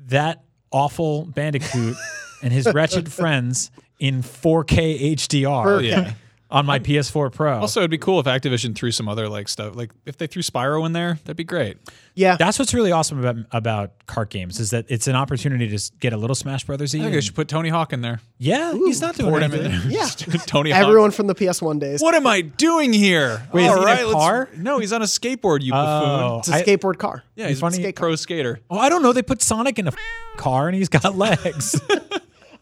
that 0.07 0.43
awful 0.71 1.25
bandicoot 1.25 1.97
and 2.41 2.53
his 2.53 2.71
wretched 2.73 3.11
friends 3.11 3.69
in 3.99 4.21
4K 4.21 5.13
HDR 5.15 5.83
yeah. 5.83 6.13
On 6.55 6.65
my 6.65 6.77
um, 6.77 6.83
PS4 6.83 7.31
Pro. 7.33 7.59
Also, 7.59 7.81
it'd 7.81 7.91
be 7.91 7.97
cool 7.97 8.19
if 8.19 8.25
Activision 8.25 8.73
threw 8.75 8.91
some 8.91 9.07
other 9.07 9.27
like 9.29 9.47
stuff. 9.47 9.75
Like 9.75 9.91
if 10.05 10.17
they 10.17 10.25
threw 10.27 10.41
Spyro 10.41 10.85
in 10.85 10.93
there, 10.93 11.19
that'd 11.25 11.35
be 11.37 11.43
great. 11.43 11.77
Yeah, 12.15 12.37
that's 12.37 12.57
what's 12.57 12.73
really 12.73 12.91
awesome 12.93 13.19
about 13.19 13.35
about 13.51 13.91
kart 14.07 14.29
games 14.29 14.59
is 14.59 14.69
that 14.71 14.85
it's 14.87 15.07
an 15.07 15.15
opportunity 15.15 15.67
to 15.77 15.91
get 15.99 16.13
a 16.13 16.17
little 16.17 16.35
Smash 16.35 16.63
Brothers. 16.63 16.95
I 16.95 16.99
think 16.99 17.13
I 17.15 17.19
should 17.19 17.35
put 17.35 17.47
Tony 17.49 17.69
Hawk 17.69 17.91
in 17.93 18.01
there. 18.01 18.21
Yeah, 18.37 18.71
he's 18.73 19.01
not 19.01 19.15
doing 19.15 19.29
Port 19.31 19.43
him 19.43 19.53
in 19.53 19.63
there. 19.69 19.81
Yeah. 19.89 20.05
Tony 20.45 20.71
Hawk. 20.71 20.81
everyone 20.83 21.11
from 21.11 21.27
the 21.27 21.35
PS1 21.35 21.79
days. 21.79 22.01
What 22.01 22.15
am 22.15 22.25
I 22.25 22.41
doing 22.41 22.93
here? 22.93 23.45
Wait, 23.51 23.65
is 23.65 23.69
All 23.71 23.85
he 23.85 23.91
in 23.91 23.99
a 23.99 24.03
let's- 24.05 24.13
car? 24.13 24.49
No, 24.55 24.79
he's 24.79 24.93
on 24.93 25.01
a 25.01 25.05
skateboard. 25.05 25.61
You 25.61 25.73
Oh, 25.73 25.75
buffoon. 25.75 26.39
It's 26.39 26.49
a 26.49 26.53
I- 26.55 26.63
skateboard 26.63 26.97
car. 26.99 27.23
Yeah, 27.35 27.49
he's 27.49 27.59
funny- 27.59 27.77
a 27.77 27.81
skate 27.81 27.95
pro 27.97 28.15
skater. 28.15 28.59
oh, 28.69 28.77
I 28.79 28.87
don't 28.87 29.01
know. 29.03 29.11
They 29.11 29.21
put 29.23 29.41
Sonic 29.41 29.77
in 29.77 29.87
a 29.89 29.93
car 30.37 30.67
and 30.69 30.75
he's 30.77 30.87
got 30.89 31.15
legs. 31.17 31.79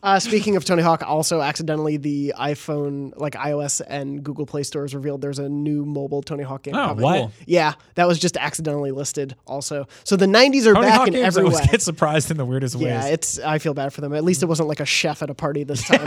Uh, 0.04 0.20
speaking 0.20 0.58
of 0.58 0.66
Tony 0.66 0.84
Hawk, 0.84 1.02
also 1.02 1.40
accidentally 1.40 1.96
the 1.96 2.34
iPhone, 2.38 3.14
like 3.16 3.36
iOS 3.36 3.82
and 3.88 4.22
Google 4.22 4.46
Play 4.46 4.64
stores 4.64 4.94
revealed 4.94 5.22
there's 5.22 5.40
a 5.40 5.48
new 5.48 5.86
mobile 5.86 6.22
Tony 6.22 6.44
Hawk 6.44 6.64
game. 6.64 6.76
Oh, 6.76 6.88
coming. 6.90 7.04
what? 7.04 7.32
Yeah, 7.46 7.76
that 7.96 8.06
was 8.06 8.20
just 8.20 8.36
accidentally 8.36 8.92
listed. 8.92 9.38
Also, 9.48 9.88
so 10.04 10.18
the 10.18 10.26
'90s 10.26 10.66
are 10.68 10.74
Tony 10.74 10.88
back 10.88 10.98
Hawk 10.98 11.08
in 11.08 11.14
games 11.14 11.38
every 11.38 11.50
way. 11.50 11.66
get 11.72 11.82
surprised 11.82 12.30
in 12.32 12.36
the 12.36 12.44
weirdest 12.46 12.76
Yeah, 12.76 12.98
ways. 12.98 13.06
Yeah, 13.06 13.14
it's. 13.14 13.40
I 13.40 13.60
feel 13.60 13.74
bad 13.74 13.94
for 13.94 14.02
them. 14.02 14.14
At 14.14 14.26
least 14.26 14.44
it 14.44 14.48
wasn't 14.48 14.68
like 14.68 14.82
a 14.82 14.86
chef 14.86 15.24
at 15.24 15.30
a 15.30 15.34
party 15.34 15.64
this 15.64 15.84
time. 15.88 16.06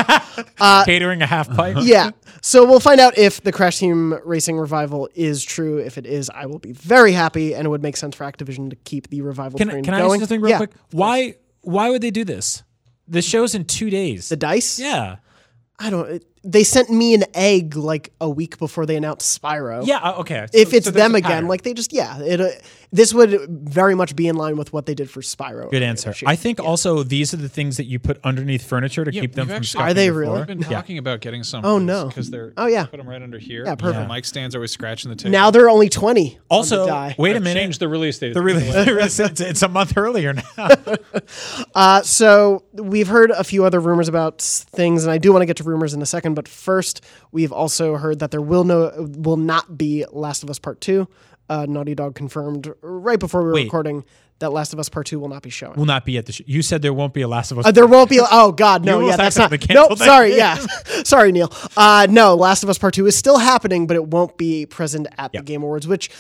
Catering 0.85 1.23
a 1.23 1.27
half 1.27 1.49
pipe. 1.49 1.79
yeah. 1.81 2.11
So 2.43 2.67
we'll 2.67 2.81
find 2.81 3.01
out 3.01 3.17
if 3.17 3.41
the 3.41 3.53
Crash 3.53 3.79
Team 3.79 4.13
Racing 4.27 4.59
revival 4.59 5.09
is 5.15 5.43
true. 5.43 5.79
If 5.79 5.97
it 5.97 6.05
is, 6.05 6.29
I 6.29 6.45
will 6.45 6.59
be 6.59 6.73
very 6.73 7.13
happy, 7.13 7.55
and 7.55 7.65
it 7.65 7.71
would 7.71 7.83
make 7.83 7.97
sense 7.97 8.15
for 8.15 8.25
Activision 8.31 8.69
to 8.69 8.77
keep 8.77 9.09
the 9.09 9.23
revival 9.23 9.57
Can, 9.57 9.71
train 9.71 9.85
can 9.85 9.95
I 9.95 10.01
ask 10.01 10.13
you 10.13 10.19
something 10.21 10.43
real 10.43 10.51
yeah. 10.51 10.57
quick? 10.59 10.73
Why 10.91 11.37
why 11.63 11.89
would 11.89 12.03
they 12.03 12.11
do 12.11 12.25
this? 12.25 12.63
The 13.09 13.23
show's 13.23 13.55
in 13.55 13.65
two 13.65 13.91
days. 13.91 14.29
The 14.29 14.37
dice? 14.37 14.79
yeah. 14.79 15.17
I 15.79 15.91
don't. 15.91 16.11
It, 16.11 16.25
they 16.47 16.63
sent 16.65 16.89
me 16.89 17.13
an 17.15 17.25
egg 17.35 17.77
like 17.77 18.13
a 18.21 18.31
week 18.31 18.59
before 18.59 18.87
they 18.87 18.97
announced 18.97 19.41
Spyro. 19.43 19.85
Yeah, 19.87 19.99
uh, 19.99 20.21
okay. 20.21 20.47
If 20.53 20.73
it's 20.73 20.87
so 20.87 20.93
them 20.93 21.15
again, 21.15 21.49
like 21.49 21.63
they 21.63 21.75
just 21.75 21.93
yeah, 21.93 22.19
it. 22.21 22.41
Uh, 22.41 22.49
this 22.93 23.13
would 23.13 23.49
very 23.51 23.95
much 23.97 24.15
be 24.15 24.29
in 24.29 24.37
line 24.37 24.57
with 24.57 24.73
what 24.73 24.87
they 24.87 24.95
did 24.95 25.11
for 25.11 25.21
Spyro. 25.21 25.71
Good 25.71 25.83
answer. 25.83 26.15
I 26.25 26.37
think 26.37 26.61
also 26.61 27.03
these 27.03 27.35
are 27.35 27.37
the 27.37 27.49
things 27.49 27.77
that 27.79 27.85
you 27.85 27.99
put 27.99 28.19
underneath 28.25 28.65
furniture 28.67 29.05
to 29.05 29.11
keep 29.11 29.35
them 29.35 29.49
from 29.49 29.57
actually- 29.57 29.83
Are 29.83 29.93
they 29.93 30.05
your 30.07 30.15
really? 30.15 30.27
floor. 30.29 30.41
I've 30.43 30.47
been 30.47 30.61
talking 30.61 30.97
about 30.99 31.21
getting 31.21 31.43
some. 31.43 31.65
Oh, 31.65 31.79
no. 31.79 32.07
because 32.07 32.31
they're. 32.31 32.53
Oh, 32.57 32.67
yeah. 32.67 32.87
put 32.87 32.99
them 32.99 33.09
right 33.09 33.21
under 33.21 33.39
here. 33.39 33.65
Yeah, 33.67 33.75
perfect. 33.75 34.09
The 34.09 34.15
mic 34.15 34.25
stands 34.25 34.55
always 34.55 34.71
scratching 34.71 35.11
the 35.11 35.17
table. 35.17 35.33
now 35.33 35.51
they're 35.51 35.69
only 35.69 35.89
twenty. 35.89 36.39
Also, 36.49 36.83
on 36.83 36.87
the 36.87 36.93
die. 36.93 37.15
wait 37.19 37.33
a 37.33 37.37
I've 37.37 37.43
minute. 37.43 37.61
Changed 37.61 37.81
the 37.81 37.89
release 37.89 38.19
date. 38.21 38.35
the 38.35 38.43
really, 38.43 38.63
it's, 38.69 39.19
it's 39.19 39.63
a 39.63 39.69
month 39.69 39.97
earlier 39.97 40.33
now. 40.33 40.69
Uh, 41.75 42.01
so 42.03 42.65
we've 42.73 43.09
heard 43.09 43.31
a 43.31 43.45
few 43.45 43.65
other 43.65 43.81
rumors 43.81 44.09
about 44.09 44.41
things, 44.41 45.05
and 45.05 45.11
I 45.13 45.19
do 45.19 45.33
want 45.33 45.43
to 45.43 45.47
get 45.47 45.57
to 45.59 45.65
rumors 45.65 45.93
in 45.93 46.01
a 46.01 46.07
second. 46.07 46.35
But 46.37 46.47
first, 46.47 47.05
we've 47.33 47.51
also 47.53 47.97
heard 47.97 48.21
that 48.21 48.31
there 48.31 48.41
will 48.41 48.63
no 48.63 48.93
will 49.19 49.37
not 49.37 49.77
be 49.77 50.05
Last 50.13 50.45
of 50.45 50.51
Us 50.51 50.61
Part 50.61 50.81
Two. 50.81 51.09
uh, 51.51 51.67
Naughty 51.69 51.95
Dog 51.97 52.15
confirmed 52.15 52.73
right 52.83 53.19
before 53.19 53.41
we 53.43 53.49
were 53.49 53.55
Wait. 53.55 53.65
recording 53.65 54.05
that 54.39 54.51
Last 54.53 54.73
of 54.75 54.79
Us 54.79 54.89
Part 54.91 55.07
Two 55.07 55.19
will 55.19 55.29
not 55.31 55.43
be 55.43 55.49
showing. 55.51 55.75
Will 55.79 55.87
not 55.87 56.05
be 56.05 56.19
at 56.19 56.27
the. 56.27 56.33
Sh- 56.33 56.43
you 56.47 56.61
said 56.63 56.83
there 56.83 56.93
won't 56.93 57.15
be 57.15 57.23
a 57.23 57.29
Last 57.29 57.51
of 57.53 57.59
Us. 57.59 57.67
Uh, 57.67 57.71
there 57.73 57.87
won't 57.87 58.11
be. 58.11 58.21
Oh 58.31 58.53
God, 58.53 58.85
no. 58.85 59.01
Yeah, 59.01 59.17
that's 59.17 59.37
not. 59.39 59.51
accidentally 59.53 59.75
No, 59.75 59.89
canceled 59.89 59.99
that. 60.01 60.05
sorry. 60.05 60.37
Yeah, 60.37 60.57
sorry, 61.05 61.33
Neil. 61.33 61.51
Uh, 61.77 62.07
no, 62.11 62.35
Last 62.35 62.63
of 62.63 62.69
Us 62.69 62.79
Part 62.79 62.95
Two 62.95 63.07
is 63.07 63.17
still 63.17 63.39
happening, 63.39 63.87
but 63.87 63.95
it 63.97 64.07
won't 64.07 64.37
be 64.37 64.67
present 64.67 65.07
at 65.19 65.33
the 65.33 65.41
Game 65.43 65.63
Awards, 65.63 65.87
which 65.89 66.11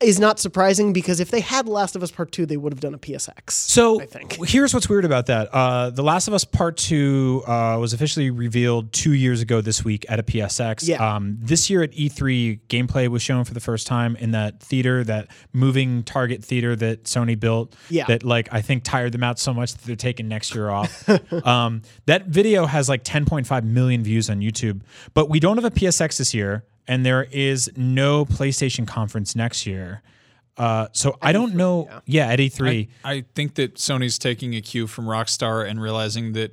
is 0.00 0.18
not 0.18 0.38
surprising 0.38 0.92
because 0.92 1.20
if 1.20 1.30
they 1.30 1.40
had 1.40 1.68
Last 1.68 1.94
of 1.94 2.02
Us 2.02 2.10
Part 2.10 2.32
Two, 2.32 2.46
they 2.46 2.56
would 2.56 2.72
have 2.72 2.80
done 2.80 2.94
a 2.94 2.98
PSX. 2.98 3.50
So 3.50 4.00
I 4.00 4.06
think. 4.06 4.38
here's 4.46 4.72
what's 4.72 4.88
weird 4.88 5.04
about 5.04 5.26
that. 5.26 5.48
Uh, 5.52 5.90
the 5.90 6.02
Last 6.02 6.28
of 6.28 6.34
Us 6.34 6.44
Part 6.44 6.76
Two 6.76 7.42
uh, 7.46 7.76
was 7.78 7.92
officially 7.92 8.30
revealed 8.30 8.92
two 8.92 9.12
years 9.12 9.40
ago 9.40 9.60
this 9.60 9.84
week 9.84 10.06
at 10.08 10.18
a 10.18 10.22
PSX. 10.22 10.88
Yeah. 10.88 11.16
Um, 11.16 11.36
this 11.40 11.68
year 11.68 11.82
at 11.82 11.92
E3, 11.92 12.60
gameplay 12.68 13.08
was 13.08 13.22
shown 13.22 13.44
for 13.44 13.54
the 13.54 13.60
first 13.60 13.86
time 13.86 14.16
in 14.16 14.30
that 14.30 14.60
theater, 14.60 15.04
that 15.04 15.28
moving 15.52 16.02
target 16.02 16.44
theater 16.44 16.74
that 16.76 17.04
Sony 17.04 17.38
built. 17.38 17.76
Yeah. 17.88 18.06
That 18.06 18.24
like 18.24 18.48
I 18.52 18.62
think 18.62 18.84
tired 18.84 19.12
them 19.12 19.22
out 19.22 19.38
so 19.38 19.52
much 19.52 19.72
that 19.74 19.82
they're 19.82 19.96
taking 19.96 20.28
next 20.28 20.54
year 20.54 20.70
off. 20.70 21.08
um, 21.46 21.82
that 22.06 22.26
video 22.26 22.66
has 22.66 22.88
like 22.88 23.04
10.5 23.04 23.64
million 23.64 24.02
views 24.02 24.30
on 24.30 24.40
YouTube, 24.40 24.80
but 25.14 25.28
we 25.28 25.40
don't 25.40 25.56
have 25.56 25.64
a 25.64 25.70
PSX 25.70 26.16
this 26.18 26.34
year, 26.34 26.64
and 26.90 27.06
there 27.06 27.28
is 27.30 27.70
no 27.76 28.24
PlayStation 28.24 28.84
conference 28.86 29.36
next 29.36 29.64
year. 29.64 30.02
Uh, 30.56 30.88
so 30.92 31.16
I 31.22 31.30
don't 31.32 31.54
know. 31.54 31.88
Yeah, 32.04 32.26
at 32.26 32.40
E 32.40 32.50
E3. 32.50 32.88
I 33.04 33.24
think 33.36 33.54
that 33.54 33.76
Sony's 33.76 34.18
taking 34.18 34.54
a 34.56 34.60
cue 34.60 34.88
from 34.88 35.06
Rockstar 35.06 35.66
and 35.66 35.80
realizing 35.80 36.32
that 36.32 36.50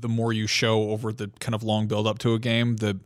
the 0.00 0.08
more 0.08 0.32
you 0.32 0.46
show 0.48 0.90
over 0.90 1.12
the 1.12 1.30
kind 1.38 1.54
of 1.54 1.62
long 1.62 1.86
build 1.86 2.06
up 2.08 2.18
to 2.18 2.34
a 2.34 2.38
game, 2.40 2.76
the 2.76 2.98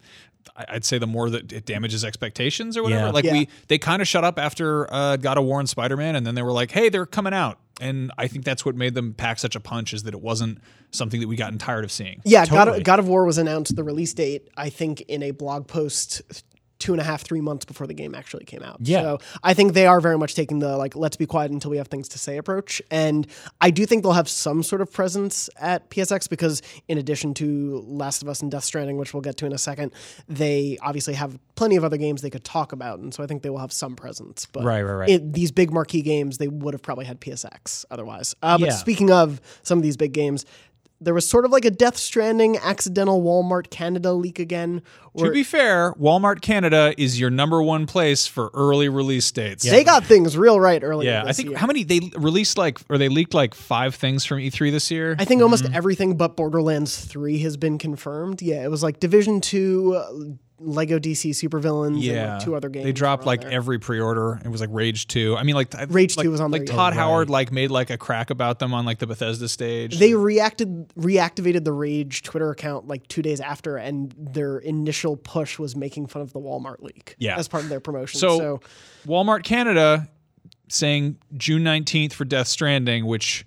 I- 0.57 0.65
I'd 0.71 0.85
say 0.85 0.99
the 0.99 1.07
more 1.07 1.31
that 1.31 1.53
it 1.53 1.65
damages 1.67 2.05
expectations 2.05 2.77
or 2.77 2.83
whatever. 2.83 3.05
Yeah. 3.07 3.11
Like 3.11 3.25
Yeah. 3.27 3.33
we 3.35 3.49
they 3.69 3.79
kind 3.79 4.01
of 4.03 4.09
shut 4.09 4.25
up 4.25 4.39
after 4.39 4.93
uh, 4.93 5.17
God 5.17 5.37
of 5.39 5.45
War 5.45 5.61
and 5.61 5.69
Spider 5.69 5.97
Man, 5.99 6.17
and 6.17 6.27
then 6.27 6.35
they 6.35 6.43
were 6.43 6.53
like, 6.53 6.71
"Hey, 6.71 6.89
they're 6.89 7.07
coming 7.07 7.35
out." 7.35 7.59
And 7.81 8.11
I 8.19 8.29
think 8.29 8.45
that's 8.45 8.65
what 8.65 8.75
made 8.77 8.95
them 8.95 9.13
pack 9.15 9.39
such 9.39 9.57
a 9.57 9.61
punch 9.61 9.93
is 9.93 10.03
that 10.05 10.15
it 10.15 10.21
wasn't 10.21 10.59
something 10.91 11.21
that 11.21 11.29
we 11.29 11.37
gotten 11.37 11.59
tired 11.59 11.85
of 11.85 11.91
seeing. 11.93 12.21
Yeah, 12.25 12.47
God, 12.47 12.69
of, 12.69 12.83
God 12.85 12.99
of 12.99 13.09
War 13.09 13.25
was 13.25 13.39
announced 13.39 13.75
the 13.77 13.83
release 13.85 14.13
date, 14.15 14.49
I 14.57 14.69
think, 14.71 15.01
in 15.03 15.23
a 15.23 15.31
blog 15.33 15.67
post 15.67 16.23
two 16.83 16.93
and 16.93 17.01
a 17.01 17.05
half, 17.05 17.23
three 17.23 17.41
months 17.41 17.65
before 17.65 17.87
the 17.87 17.95
game 17.95 18.13
actually 18.13 18.45
came 18.45 18.61
out. 18.63 18.79
Yeah. 18.81 19.03
So 19.03 19.19
I 19.45 19.55
think 19.55 19.73
they 19.73 19.87
are 19.87 20.01
very 20.01 20.19
much 20.19 20.35
taking 20.35 20.59
the 20.59 20.77
like, 20.77 20.97
let's 20.97 21.17
be 21.17 21.27
quiet 21.27 21.53
until 21.53 21.71
we 21.71 21.77
have 21.77 21.87
things 21.87 22.09
to 22.09 22.19
say 22.19 22.37
approach. 22.39 22.83
And 22.91 23.27
I 23.61 23.71
do 23.71 23.87
think 23.87 24.03
they'll 24.03 24.13
have 24.13 24.29
some 24.29 24.65
sort 24.65 24.81
of 24.83 24.93
presence 24.93 25.49
at 25.61 25.89
PSX 25.91 26.29
because 26.29 26.61
in 26.89 26.99
addition 26.99 27.35
to 27.35 27.83
Last 27.87 28.21
of 28.23 28.29
Us 28.29 28.43
and 28.43 28.51
Death 28.51 28.65
Stranding, 28.65 28.97
which 28.97 29.15
we'll 29.15 29.21
get 29.21 29.37
to 29.37 29.47
in 29.47 29.53
a 29.53 29.59
second, 29.59 29.93
they 30.29 30.77
obviously 30.83 31.15
have 31.15 31.39
plenty 31.55 31.77
of 31.77 31.85
other 31.85 31.97
games 31.97 32.21
they 32.21 32.31
could 32.31 32.45
talk 32.45 32.73
about. 32.73 32.99
And 32.99 33.15
so 33.15 33.23
I 33.23 33.27
think 33.29 33.43
they 33.43 33.51
will 33.51 33.59
have 33.59 33.73
some 33.73 33.95
presence. 33.95 34.47
But 34.53 34.65
Right, 34.65 34.83
right, 34.83 34.95
right. 34.95 35.09
it- 35.09 35.33
these 35.33 35.53
big 35.53 35.73
marquee 35.73 36.03
games, 36.03 36.39
they 36.39 36.49
would 36.49 36.75
have 36.75 36.83
probably 36.83 37.05
had 37.05 37.21
PSX 37.21 37.85
otherwise. 37.93 38.35
Uh, 38.43 38.59
but 38.59 38.67
Yeah. 38.71 38.75
speaking 38.75 39.13
of 39.13 39.41
some 39.63 39.79
of 39.79 39.83
these 39.85 39.97
big 39.97 40.13
games, 40.13 40.45
there 41.05 41.15
was 41.15 41.29
sort 41.29 41.45
of 41.45 41.51
like 41.51 41.65
a 41.65 41.71
Death 41.71 41.97
Stranding 41.97 42.57
accidental 42.59 43.23
Walmart 43.23 43.71
Canada 43.71 44.13
leak 44.13 44.39
again. 44.39 44.83
To 45.19 45.31
be 45.31 45.43
fair, 45.45 45.93
Walmart 45.95 46.41
Canada 46.41 46.95
is 46.97 47.21
your 47.21 47.29
number 47.29 47.63
one 47.63 47.87
place 47.87 48.27
for 48.27 48.51
early 48.55 48.89
release 48.89 49.31
dates. 49.31 49.63
they 49.63 49.85
got 49.85 50.05
things 50.05 50.37
real 50.39 50.59
right 50.59 50.83
early. 50.83 51.07
Yeah, 51.07 51.25
I 51.27 51.33
think 51.33 51.51
year. 51.51 51.59
how 51.59 51.67
many 51.67 51.85
they 51.85 52.01
released 52.17 52.57
like 52.57 52.81
or 52.89 52.97
they 52.99 53.09
leaked 53.09 53.35
like 53.35 53.55
five 53.55 53.95
things 53.95 54.25
from 54.25 54.39
E3 54.39 54.71
this 54.71 54.91
year. 54.91 55.17
I 55.19 55.25
think 55.25 55.43
almost 55.43 55.65
Mm-hmm. 55.65 55.75
everything 55.75 56.17
but 56.17 56.35
Borderlands 56.37 57.05
3 57.05 57.39
has 57.41 57.57
been 57.59 57.77
confirmed. 57.79 58.41
Yeah, 58.43 58.65
it 58.65 58.71
was 58.71 58.83
like 58.83 59.01
Division 59.01 59.41
2, 59.41 59.95
uh, 59.97 60.13
Lego 60.65 60.99
DC 60.99 61.31
Supervillains, 61.31 61.87
and 61.89 62.03
yeah, 62.03 62.35
like 62.35 62.45
two 62.45 62.55
other 62.55 62.69
games. 62.69 62.85
They 62.85 62.93
dropped 62.93 63.27
like 63.27 63.43
there. 63.43 63.51
every 63.51 63.79
pre-order. 63.79 64.41
It 64.45 64.49
was 64.49 64.61
like 64.61 64.71
Rage 64.73 65.09
Two. 65.09 65.37
I 65.37 65.43
mean, 65.43 65.55
like 65.55 65.73
Rage 65.89 66.17
like, 66.17 66.25
2 66.25 66.31
was 66.31 66.41
on 66.41 66.51
like 66.51 66.67
there, 66.67 66.75
Todd 66.75 66.95
yeah. 66.95 67.01
Howard 67.01 67.31
like 67.31 67.53
made 67.53 67.71
like 67.71 67.91
a 67.91 67.99
crack 67.99 68.31
about 68.31 68.59
them 68.59 68.73
on 68.75 68.85
like 68.85 68.99
the 68.99 69.07
Bethesda 69.07 69.49
stage. 69.49 69.99
They 69.99 70.15
reacted 70.15 70.89
reactivated 70.91 71.65
the 71.65 71.73
Rage 71.73 72.23
Twitter 72.23 72.51
account 72.51 72.87
like 72.87 73.07
two 73.09 73.23
days 73.23 73.41
after, 73.41 73.77
and 73.77 74.15
their 74.17 74.59
initial 74.59 75.17
push 75.17 75.59
was 75.59 75.77
making 75.77 76.07
fun 76.07 76.23
of 76.23 76.33
the 76.33 76.41
Walmart 76.41 76.81
leak. 76.81 77.17
Yeah. 77.19 77.39
as 77.39 77.49
part 77.49 77.65
of 77.65 77.69
their 77.69 77.81
promotion. 77.81 78.19
so, 78.19 78.39
so 78.39 78.61
Walmart 79.07 79.45
Canada 79.45 80.09
saying 80.69 81.19
June 81.37 81.63
nineteenth 81.63 82.13
for 82.13 82.25
Death 82.25 82.49
Stranding, 82.49 83.07
which 83.07 83.45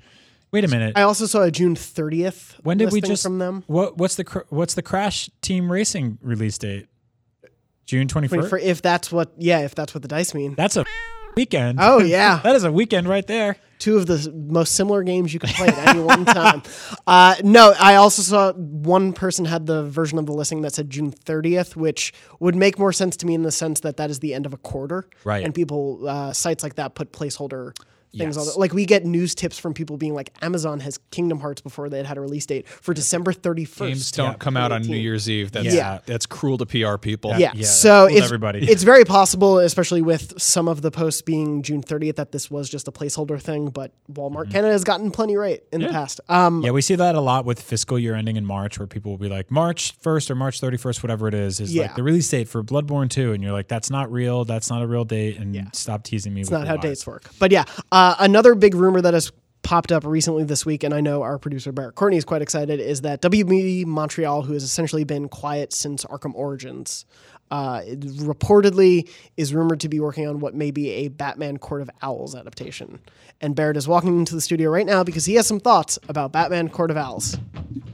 Wait 0.56 0.64
a 0.64 0.70
minute. 0.70 0.94
I 0.96 1.02
also 1.02 1.26
saw 1.26 1.42
a 1.42 1.52
June 1.52 1.76
30th. 1.76 2.56
when 2.64 2.78
did 2.78 2.94
we 2.94 3.02
just 3.02 3.24
from 3.24 3.40
them? 3.40 3.66
What 3.68 3.98
what's 3.98 4.16
the 4.16 4.24
cr- 4.24 4.48
what's 4.48 4.74
the 4.74 4.82
Crash 4.82 5.30
Team 5.42 5.70
Racing 5.70 6.18
release 6.22 6.58
date? 6.58 6.88
June 7.86 8.08
twenty 8.08 8.28
For, 8.28 8.38
first. 8.38 8.50
for 8.50 8.58
if 8.58 8.82
that's 8.82 9.12
what, 9.12 9.32
yeah, 9.38 9.60
if 9.60 9.76
that's 9.76 9.94
what 9.94 10.02
the 10.02 10.08
dice 10.08 10.34
mean. 10.34 10.56
That's 10.56 10.76
a 10.78 10.86
weekend. 11.36 11.80
Oh 11.82 12.00
yeah, 12.04 12.40
that 12.44 12.56
is 12.56 12.64
a 12.64 12.72
weekend 12.72 13.08
right 13.08 13.26
there. 13.28 13.58
two 13.78 13.98
of 13.98 14.08
the 14.08 14.32
most 14.50 14.74
similar 14.76 15.04
games 15.04 15.34
you 15.34 15.40
can 15.40 15.50
play 15.50 15.68
at 15.68 15.90
any 15.90 16.00
one 16.02 16.26
time. 16.26 16.62
Uh, 17.08 17.36
no, 17.44 17.72
I 17.80 17.96
also 17.98 18.24
saw 18.24 18.52
one 18.54 19.14
person 19.14 19.46
had 19.46 19.68
the 19.68 19.84
version 19.84 20.18
of 20.18 20.26
the 20.26 20.32
listing 20.34 20.62
that 20.62 20.74
said 20.74 20.90
June 20.90 21.12
30th, 21.12 21.76
which 21.76 22.12
would 22.40 22.56
make 22.56 22.80
more 22.80 22.92
sense 22.92 23.16
to 23.18 23.28
me 23.28 23.36
in 23.36 23.44
the 23.44 23.52
sense 23.52 23.82
that 23.82 23.98
that 23.98 24.10
is 24.10 24.22
the 24.22 24.34
end 24.34 24.48
of 24.48 24.54
a 24.54 24.58
quarter, 24.58 25.08
Right. 25.24 25.46
And 25.46 25.54
people 25.54 26.08
uh, 26.10 26.34
sites 26.34 26.64
like 26.64 26.76
that 26.76 26.96
put 26.96 27.12
placeholder. 27.12 27.74
Things 28.18 28.38
on 28.38 28.46
Yes. 28.46 28.54
the, 28.54 28.60
like 28.60 28.74
we 28.74 28.86
get 28.86 29.06
news 29.06 29.36
tips 29.36 29.60
from 29.60 29.74
people 29.74 29.98
being 29.98 30.14
like 30.14 30.32
Amazon 30.42 30.80
has 30.80 30.98
Kingdom 31.12 31.40
Hearts 31.40 31.62
before 31.62 31.90
they 31.90 31.98
had 31.98 32.06
had 32.06 32.18
a 32.18 32.22
release 32.22 32.46
date 32.46 32.68
for 32.68 32.94
December 32.94 33.34
31st. 33.34 33.88
games 33.88 34.12
don't 34.12 34.40
come 34.40 34.56
out 34.58 34.72
on 34.72 34.82
New 34.84 34.96
Year's 34.98 35.30
Eve. 35.30 35.52
That's 35.52 35.74
Yeah. 35.74 36.00
that's 36.06 36.26
cruel 36.26 36.58
to 36.60 36.66
PR 36.66 36.98
people. 36.98 37.32
Yeah. 37.38 37.52
Yeah, 37.56 37.66
so 37.66 38.06
it's 38.06 38.26
everybody. 38.26 38.60
it's 38.70 38.84
very 38.84 39.06
possible, 39.06 39.60
especially 39.60 40.02
with 40.02 40.40
some 40.42 40.68
of 40.68 40.82
the 40.82 40.92
posts 40.92 41.22
being 41.22 41.62
June 41.62 41.82
30th, 41.82 42.16
that 42.16 42.32
this 42.32 42.50
was 42.52 42.70
just 42.70 42.88
a 42.88 42.92
placeholder 42.92 43.40
thing. 43.42 43.70
But 43.70 43.92
Walmart 44.12 44.52
Canada 44.52 44.72
has 44.74 44.84
gotten 44.84 45.12
plenty 45.12 45.36
right 45.36 45.62
in 45.72 45.82
the 45.82 45.90
past. 45.90 46.22
Um, 46.30 46.62
Yeah, 46.64 46.72
we 46.72 46.82
see 46.82 46.96
that 46.96 47.16
a 47.16 47.22
lot 47.22 47.46
with 47.46 47.60
fiscal 47.62 47.98
year 48.00 48.16
ending 48.16 48.36
in 48.36 48.46
March, 48.46 48.80
where 48.80 48.88
people 48.88 49.12
will 49.12 49.18
be 49.18 49.30
like 49.30 49.52
March 49.52 49.94
first 50.00 50.30
or 50.32 50.36
March 50.36 50.60
thirty 50.62 50.78
first, 50.78 51.04
whatever 51.04 51.28
it 51.28 51.34
is, 51.34 51.60
is 51.60 51.74
Yeah. 51.74 51.84
like 51.84 51.96
the 51.96 52.04
release 52.04 52.30
date 52.30 52.48
for 52.48 52.64
Bloodborne 52.64 53.10
two, 53.10 53.34
and 53.34 53.42
you're 53.44 53.52
like, 53.52 53.68
that's 53.68 53.90
not 53.90 54.12
real, 54.12 54.46
that's 54.46 54.70
not 54.70 54.82
a 54.82 54.88
real 54.88 55.06
date, 55.06 55.38
and 55.40 55.70
stop 55.74 56.04
teasing 56.04 56.34
me. 56.34 56.42
It's 56.42 56.52
not 56.52 56.68
how 56.68 56.78
dates 56.78 57.06
work. 57.08 57.30
But 57.40 57.52
yeah, 57.52 57.64
uh, 57.92 58.05
Uh, 58.06 58.16
another 58.20 58.54
big 58.54 58.76
rumor 58.76 59.02
that 59.02 59.16
has 59.16 59.32
popped 59.64 59.92
up 59.92 60.06
recently 60.06 60.44
this 60.44 60.64
week, 60.64 60.84
and 60.84 60.94
I 60.94 61.02
know 61.02 61.24
our 61.24 61.40
producer 61.40 61.72
Barrett 61.72 61.96
Courtney 61.96 62.18
is 62.18 62.24
quite 62.24 62.44
excited, 62.44 62.80
is 62.80 63.02
that 63.02 63.20
WB 63.24 63.88
Montreal, 63.88 64.44
who 64.44 64.54
has 64.54 64.62
essentially 64.62 65.04
been 65.04 65.28
quiet 65.28 65.74
since 65.74 66.06
Arkham 66.06 66.36
Origins, 66.36 67.08
uh, 67.52 67.82
reportedly 67.82 69.10
is 69.38 69.54
rumored 69.54 69.80
to 69.82 69.90
be 69.90 70.00
working 70.00 70.28
on 70.28 70.40
what 70.40 70.56
may 70.56 70.72
be 70.72 70.90
a 70.92 71.08
Batman 71.10 71.58
Court 71.58 71.82
of 71.82 71.90
Owls 72.02 72.36
adaptation. 72.36 73.00
And 73.42 73.56
Barrett 73.56 73.78
is 73.78 73.88
walking 73.88 74.18
into 74.18 74.34
the 74.34 74.42
studio 74.42 74.70
right 74.70 74.86
now 74.86 75.04
because 75.04 75.26
he 75.26 75.36
has 75.36 75.46
some 75.46 75.60
thoughts 75.60 76.00
about 76.08 76.32
Batman 76.32 76.70
Court 76.70 76.90
of 76.90 76.98
Owls. 76.98 77.38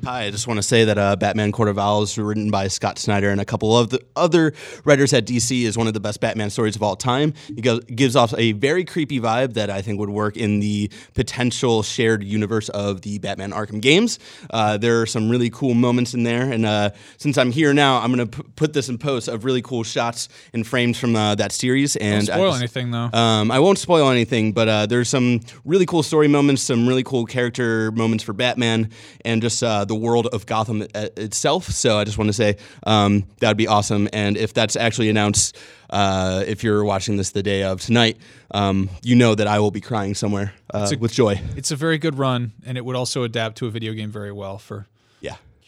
Hi, 0.03 0.23
I 0.23 0.31
just 0.31 0.47
want 0.47 0.57
to 0.57 0.63
say 0.63 0.85
that 0.85 0.97
uh, 0.97 1.15
Batman 1.15 1.51
Court 1.51 1.69
of 1.69 1.77
Owls, 1.77 2.17
written 2.17 2.49
by 2.49 2.67
Scott 2.69 2.97
Snyder 2.97 3.29
and 3.29 3.39
a 3.39 3.45
couple 3.45 3.77
of 3.77 3.91
the 3.91 4.01
other 4.15 4.53
writers 4.83 5.13
at 5.13 5.25
DC, 5.25 5.63
is 5.63 5.77
one 5.77 5.85
of 5.85 5.93
the 5.93 5.99
best 5.99 6.21
Batman 6.21 6.49
stories 6.49 6.75
of 6.75 6.81
all 6.81 6.95
time. 6.95 7.35
It 7.49 7.95
gives 7.95 8.15
off 8.15 8.33
a 8.35 8.53
very 8.53 8.83
creepy 8.83 9.19
vibe 9.19 9.53
that 9.53 9.69
I 9.69 9.83
think 9.83 9.99
would 9.99 10.09
work 10.09 10.37
in 10.37 10.59
the 10.59 10.91
potential 11.13 11.83
shared 11.83 12.23
universe 12.23 12.69
of 12.69 13.01
the 13.01 13.19
Batman 13.19 13.51
Arkham 13.51 13.79
games. 13.79 14.17
Uh, 14.49 14.77
there 14.77 15.01
are 15.01 15.05
some 15.05 15.29
really 15.29 15.51
cool 15.51 15.75
moments 15.75 16.15
in 16.15 16.23
there, 16.23 16.51
and 16.51 16.65
uh, 16.65 16.89
since 17.17 17.37
I'm 17.37 17.51
here 17.51 17.71
now, 17.71 17.99
I'm 17.99 18.11
going 18.11 18.27
to 18.27 18.43
p- 18.43 18.49
put 18.55 18.73
this 18.73 18.89
in 18.89 18.97
post 18.97 19.27
of 19.27 19.40
really 19.43 19.62
cool 19.62 19.84
shots 19.84 20.30
and 20.54 20.65
frames 20.65 20.97
from 20.97 21.15
uh, 21.15 21.36
that 21.36 21.51
series. 21.51 21.95
And 21.95 22.25
Don't 22.27 22.36
spoil 22.36 22.49
just- 22.51 22.62
anything 22.62 22.91
though. 22.91 23.10
um, 23.13 23.51
I 23.51 23.60
won't 23.60 23.77
spoil 23.80 24.10
anything, 24.10 24.51
but 24.54 24.67
uh, 24.67 24.86
there's 24.86 25.10
some 25.10 25.41
really 25.65 25.86
cool 25.86 26.04
story 26.04 26.27
moments, 26.27 26.62
some 26.62 26.88
really 26.88 27.04
cool 27.04 27.25
character 27.25 27.91
moments 27.91 28.23
for 28.23 28.34
Batman, 28.34 28.89
and 29.25 29.41
just 29.41 29.62
uh, 29.63 29.86
the 29.86 29.95
world 29.95 30.27
of 30.27 30.45
Gotham 30.45 30.84
i- 30.95 31.10
itself. 31.17 31.65
So 31.69 31.97
I 31.97 32.04
just 32.04 32.17
want 32.17 32.30
to 32.30 32.34
say 32.34 32.58
um, 32.86 33.25
that 33.39 33.47
would 33.49 33.58
be 33.58 33.67
awesome. 33.67 34.08
And 34.13 34.38
if 34.38 34.54
that's 34.54 34.75
actually 34.75 35.10
announced, 35.10 35.58
uh, 35.89 36.43
if 36.47 36.63
you're 36.63 36.84
watching 36.84 37.17
this 37.17 37.32
the 37.32 37.43
day 37.43 37.63
of 37.63 37.82
tonight, 37.82 38.17
um, 38.51 38.89
you 39.04 39.15
know 39.15 39.36
that 39.36 39.47
I 39.47 39.60
will 39.60 39.71
be 39.71 39.82
crying 39.82 40.13
somewhere 40.15 40.54
uh, 40.73 40.89
a- 40.91 40.97
with 40.97 41.13
joy. 41.13 41.39
it's 41.58 41.71
a 41.71 41.75
very 41.75 41.97
good 41.97 42.17
run, 42.17 42.54
and 42.65 42.77
it 42.77 42.86
would 42.86 42.95
also 42.95 43.23
adapt 43.23 43.58
to 43.58 43.67
a 43.67 43.69
video 43.69 43.93
game 43.93 44.12
very 44.12 44.32
well 44.32 44.58
for. 44.58 44.88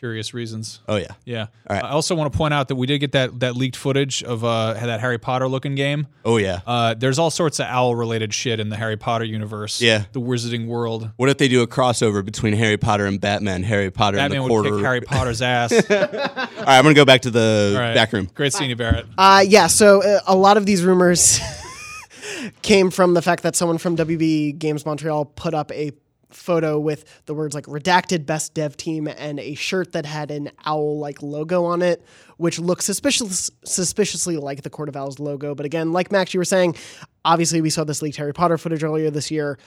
Curious 0.04 0.34
reasons. 0.34 0.82
Oh 0.86 0.98
yeah. 0.98 1.08
Yeah. 1.24 1.46
All 1.70 1.78
right. 1.78 1.82
I 1.86 1.92
also 1.92 2.14
want 2.14 2.30
to 2.34 2.38
point 2.38 2.54
out 2.54 2.68
that 2.68 2.76
we 2.76 2.88
did 2.88 3.00
get 3.00 3.14
that 3.14 3.40
that 3.40 3.56
leaked 3.56 3.78
footage 3.78 4.22
of 4.22 4.44
uh 4.44 4.74
that 4.74 5.00
Harry 5.00 5.18
Potter 5.18 5.48
looking 5.48 5.76
game. 5.76 6.08
Oh 6.26 6.36
yeah. 6.36 6.60
Uh, 6.68 6.94
there's 6.94 7.18
all 7.20 7.32
sorts 7.32 7.62
of 7.62 7.68
owl 7.68 7.96
related 7.96 8.34
shit 8.34 8.60
in 8.60 8.68
the 8.68 8.76
Harry 8.76 8.98
Potter 8.98 9.24
universe. 9.24 9.82
Yeah. 9.82 10.04
The 10.12 10.20
Wizarding 10.20 10.68
World. 10.68 11.10
what 11.16 11.30
if 11.30 11.38
they 11.38 11.48
do 11.48 11.62
a 11.62 11.68
crossover 11.68 12.24
between 12.26 12.52
Harry 12.54 12.76
Potter 12.76 13.06
and 13.06 13.22
Batman? 13.22 13.64
Harry 13.64 13.92
Potter 13.92 14.18
Batman 14.18 14.42
and 14.42 14.50
the 14.50 14.54
would 14.54 14.64
quarter. 14.64 14.76
kick 14.76 14.86
Harry 14.86 15.02
Potter's 15.16 15.42
ass. 15.42 15.72
all 15.72 15.80
All 15.98 16.08
right, 16.10 16.50
I'm 16.68 16.84
gonna 16.84 16.96
go 16.96 17.06
back 17.06 17.22
to 17.22 17.32
the 17.32 17.74
right. 17.80 17.94
back 17.94 18.12
room. 18.12 18.30
Great 18.36 18.52
seeing 18.52 18.72
you, 18.72 18.76
Barrett. 18.76 19.06
Uh, 19.18 19.42
yeah, 19.48 19.68
so 19.68 20.04
uh, 20.04 20.20
a 20.28 20.36
lot 20.36 20.58
of 20.58 20.66
these 20.66 20.84
rumors 20.84 21.40
came 22.62 22.92
from 22.92 23.14
the 23.14 23.22
fact 23.22 23.44
that 23.44 23.56
someone 23.56 23.78
from 23.78 23.96
WB 23.96 24.58
Games 24.60 24.86
Montreal 24.86 25.24
put 25.24 25.54
up 25.54 25.72
a 25.72 25.92
photo 26.34 26.80
with 26.80 27.24
the 27.26 27.34
words 27.34 27.56
like 27.56 27.66
redacted 27.66 28.26
best 28.26 28.54
dev 28.54 28.76
team 28.76 29.08
and 29.08 29.40
a 29.40 29.56
shirt 29.56 29.92
that 29.94 30.06
had 30.06 30.32
an 30.32 30.52
owl 30.66 31.00
like 31.00 31.22
logo 31.22 31.66
on 31.66 31.82
it 31.82 32.04
which 32.38 32.60
looks 32.60 32.86
suspicious 32.86 33.50
suspiciously 33.64 34.38
like 34.38 34.64
the 34.64 34.70
court 34.70 34.90
of 34.90 34.96
owls 34.96 35.20
logo 35.20 35.54
but 35.56 35.66
again 35.66 35.92
like 35.92 36.12
max 36.12 36.34
you 36.34 36.40
were 36.40 36.46
saying 36.46 36.76
obviously, 37.26 37.62
we 37.62 37.70
saw 37.70 37.84
this 37.84 38.02
leaked 38.02 38.18
Harry 38.18 38.34
Potter 38.34 38.58
footage 38.58 38.84
earlier 38.84 39.10
this 39.10 39.32
year. 39.32 39.58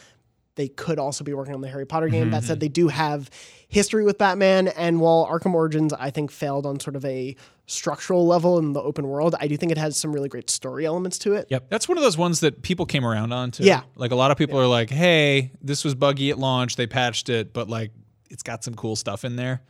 They 0.56 0.68
could 0.68 0.98
also 0.98 1.22
be 1.22 1.34
working 1.34 1.54
on 1.54 1.60
the 1.60 1.68
Harry 1.68 1.84
Potter 1.84 2.08
game. 2.08 2.30
That 2.30 2.38
mm-hmm. 2.38 2.46
said, 2.46 2.60
they 2.60 2.68
do 2.68 2.88
have 2.88 3.28
history 3.68 4.04
with 4.04 4.16
Batman. 4.16 4.68
And 4.68 5.00
while 5.00 5.28
Arkham 5.30 5.52
Origins, 5.52 5.92
I 5.92 6.10
think, 6.10 6.30
failed 6.30 6.64
on 6.64 6.80
sort 6.80 6.96
of 6.96 7.04
a 7.04 7.36
structural 7.66 8.26
level 8.26 8.58
in 8.58 8.72
the 8.72 8.80
open 8.80 9.06
world, 9.06 9.34
I 9.40 9.48
do 9.48 9.56
think 9.56 9.72
it 9.72 9.78
has 9.78 9.96
some 9.96 10.12
really 10.12 10.28
great 10.28 10.48
story 10.48 10.86
elements 10.86 11.18
to 11.18 11.34
it. 11.34 11.48
Yep. 11.50 11.66
That's 11.68 11.88
one 11.88 11.98
of 11.98 12.04
those 12.04 12.16
ones 12.16 12.40
that 12.40 12.62
people 12.62 12.86
came 12.86 13.04
around 13.04 13.32
on 13.32 13.50
too. 13.50 13.64
Yeah. 13.64 13.82
Like 13.96 14.12
a 14.12 14.14
lot 14.14 14.30
of 14.30 14.38
people 14.38 14.58
are 14.58 14.66
like, 14.66 14.88
hey, 14.88 15.52
this 15.60 15.84
was 15.84 15.94
buggy 15.94 16.30
at 16.30 16.38
launch. 16.38 16.76
They 16.76 16.86
patched 16.86 17.28
it, 17.28 17.52
but 17.52 17.68
like 17.68 17.90
it's 18.30 18.42
got 18.42 18.62
some 18.62 18.74
cool 18.74 18.94
stuff 18.96 19.24
in 19.24 19.36
there. 19.36 19.62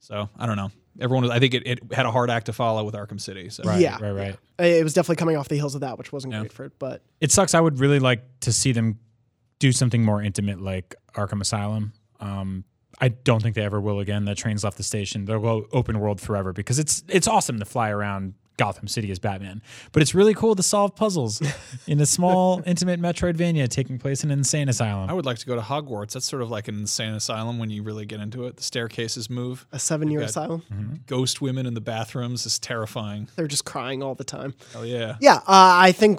So 0.00 0.28
I 0.36 0.46
don't 0.46 0.56
know. 0.56 0.70
Everyone 1.00 1.22
was, 1.22 1.30
I 1.30 1.38
think 1.38 1.54
it, 1.54 1.64
it 1.64 1.92
had 1.92 2.06
a 2.06 2.10
hard 2.10 2.28
act 2.28 2.46
to 2.46 2.52
follow 2.52 2.82
with 2.82 2.94
Arkham 2.94 3.20
City. 3.20 3.50
So 3.50 3.62
Yeah. 3.76 3.98
Right, 4.00 4.10
right. 4.10 4.36
It 4.58 4.82
was 4.82 4.94
definitely 4.94 5.16
coming 5.16 5.36
off 5.36 5.46
the 5.48 5.54
heels 5.54 5.76
of 5.76 5.82
that, 5.82 5.96
which 5.96 6.12
wasn't 6.12 6.34
great 6.34 6.52
for 6.52 6.64
it. 6.64 6.72
But 6.80 7.02
It 7.20 7.30
sucks. 7.30 7.54
I 7.54 7.60
would 7.60 7.78
really 7.78 8.00
like 8.00 8.24
to 8.40 8.52
see 8.52 8.72
them 8.72 8.98
do 9.60 9.70
something 9.70 10.04
more 10.04 10.20
intimate 10.20 10.60
like 10.60 10.96
Arkham 11.14 11.40
Asylum. 11.40 11.92
Um, 12.18 12.64
I 13.00 13.08
don't 13.08 13.42
think 13.42 13.54
they 13.54 13.62
ever 13.64 13.80
will 13.80 14.00
again. 14.00 14.24
The 14.24 14.34
train's 14.34 14.64
left 14.64 14.76
the 14.76 14.82
station. 14.82 15.24
They'll 15.24 15.40
go 15.40 15.66
open 15.72 16.00
world 16.00 16.20
forever 16.20 16.52
because 16.52 16.78
it's 16.78 17.04
it's 17.08 17.28
awesome 17.28 17.58
to 17.60 17.64
fly 17.64 17.90
around 17.90 18.34
Gotham 18.56 18.88
City 18.88 19.12
as 19.12 19.20
Batman. 19.20 19.62
But 19.92 20.02
it's 20.02 20.16
really 20.16 20.34
cool 20.34 20.56
to 20.56 20.64
solve 20.64 20.96
puzzles 20.96 21.40
in 21.86 22.00
a 22.00 22.06
small, 22.06 22.60
intimate 22.66 23.00
Metroidvania 23.00 23.68
taking 23.68 24.00
place 24.00 24.24
in 24.24 24.32
an 24.32 24.40
insane 24.40 24.68
asylum. 24.68 25.08
I 25.08 25.12
would 25.12 25.26
like 25.26 25.38
to 25.38 25.46
go 25.46 25.54
to 25.54 25.60
Hogwarts. 25.60 26.14
That's 26.14 26.26
sort 26.26 26.42
of 26.42 26.50
like 26.50 26.66
an 26.66 26.76
insane 26.76 27.12
asylum 27.14 27.60
when 27.60 27.70
you 27.70 27.84
really 27.84 28.04
get 28.04 28.18
into 28.18 28.46
it. 28.46 28.56
The 28.56 28.64
staircases 28.64 29.30
move. 29.30 29.64
a 29.70 29.78
seven 29.78 30.10
year 30.10 30.18
got- 30.20 30.30
asylum, 30.30 31.00
Ghost 31.06 31.40
women 31.40 31.66
in 31.66 31.74
the 31.74 31.80
bathrooms 31.80 32.46
is 32.46 32.58
terrifying. 32.58 33.28
they're 33.36 33.46
just 33.46 33.64
crying 33.64 34.02
all 34.02 34.16
the 34.16 34.24
time. 34.24 34.54
Oh 34.74 34.82
yeah. 34.82 35.16
Yeah, 35.20 35.36
uh, 35.36 35.42
I 35.46 35.92
think 35.92 36.18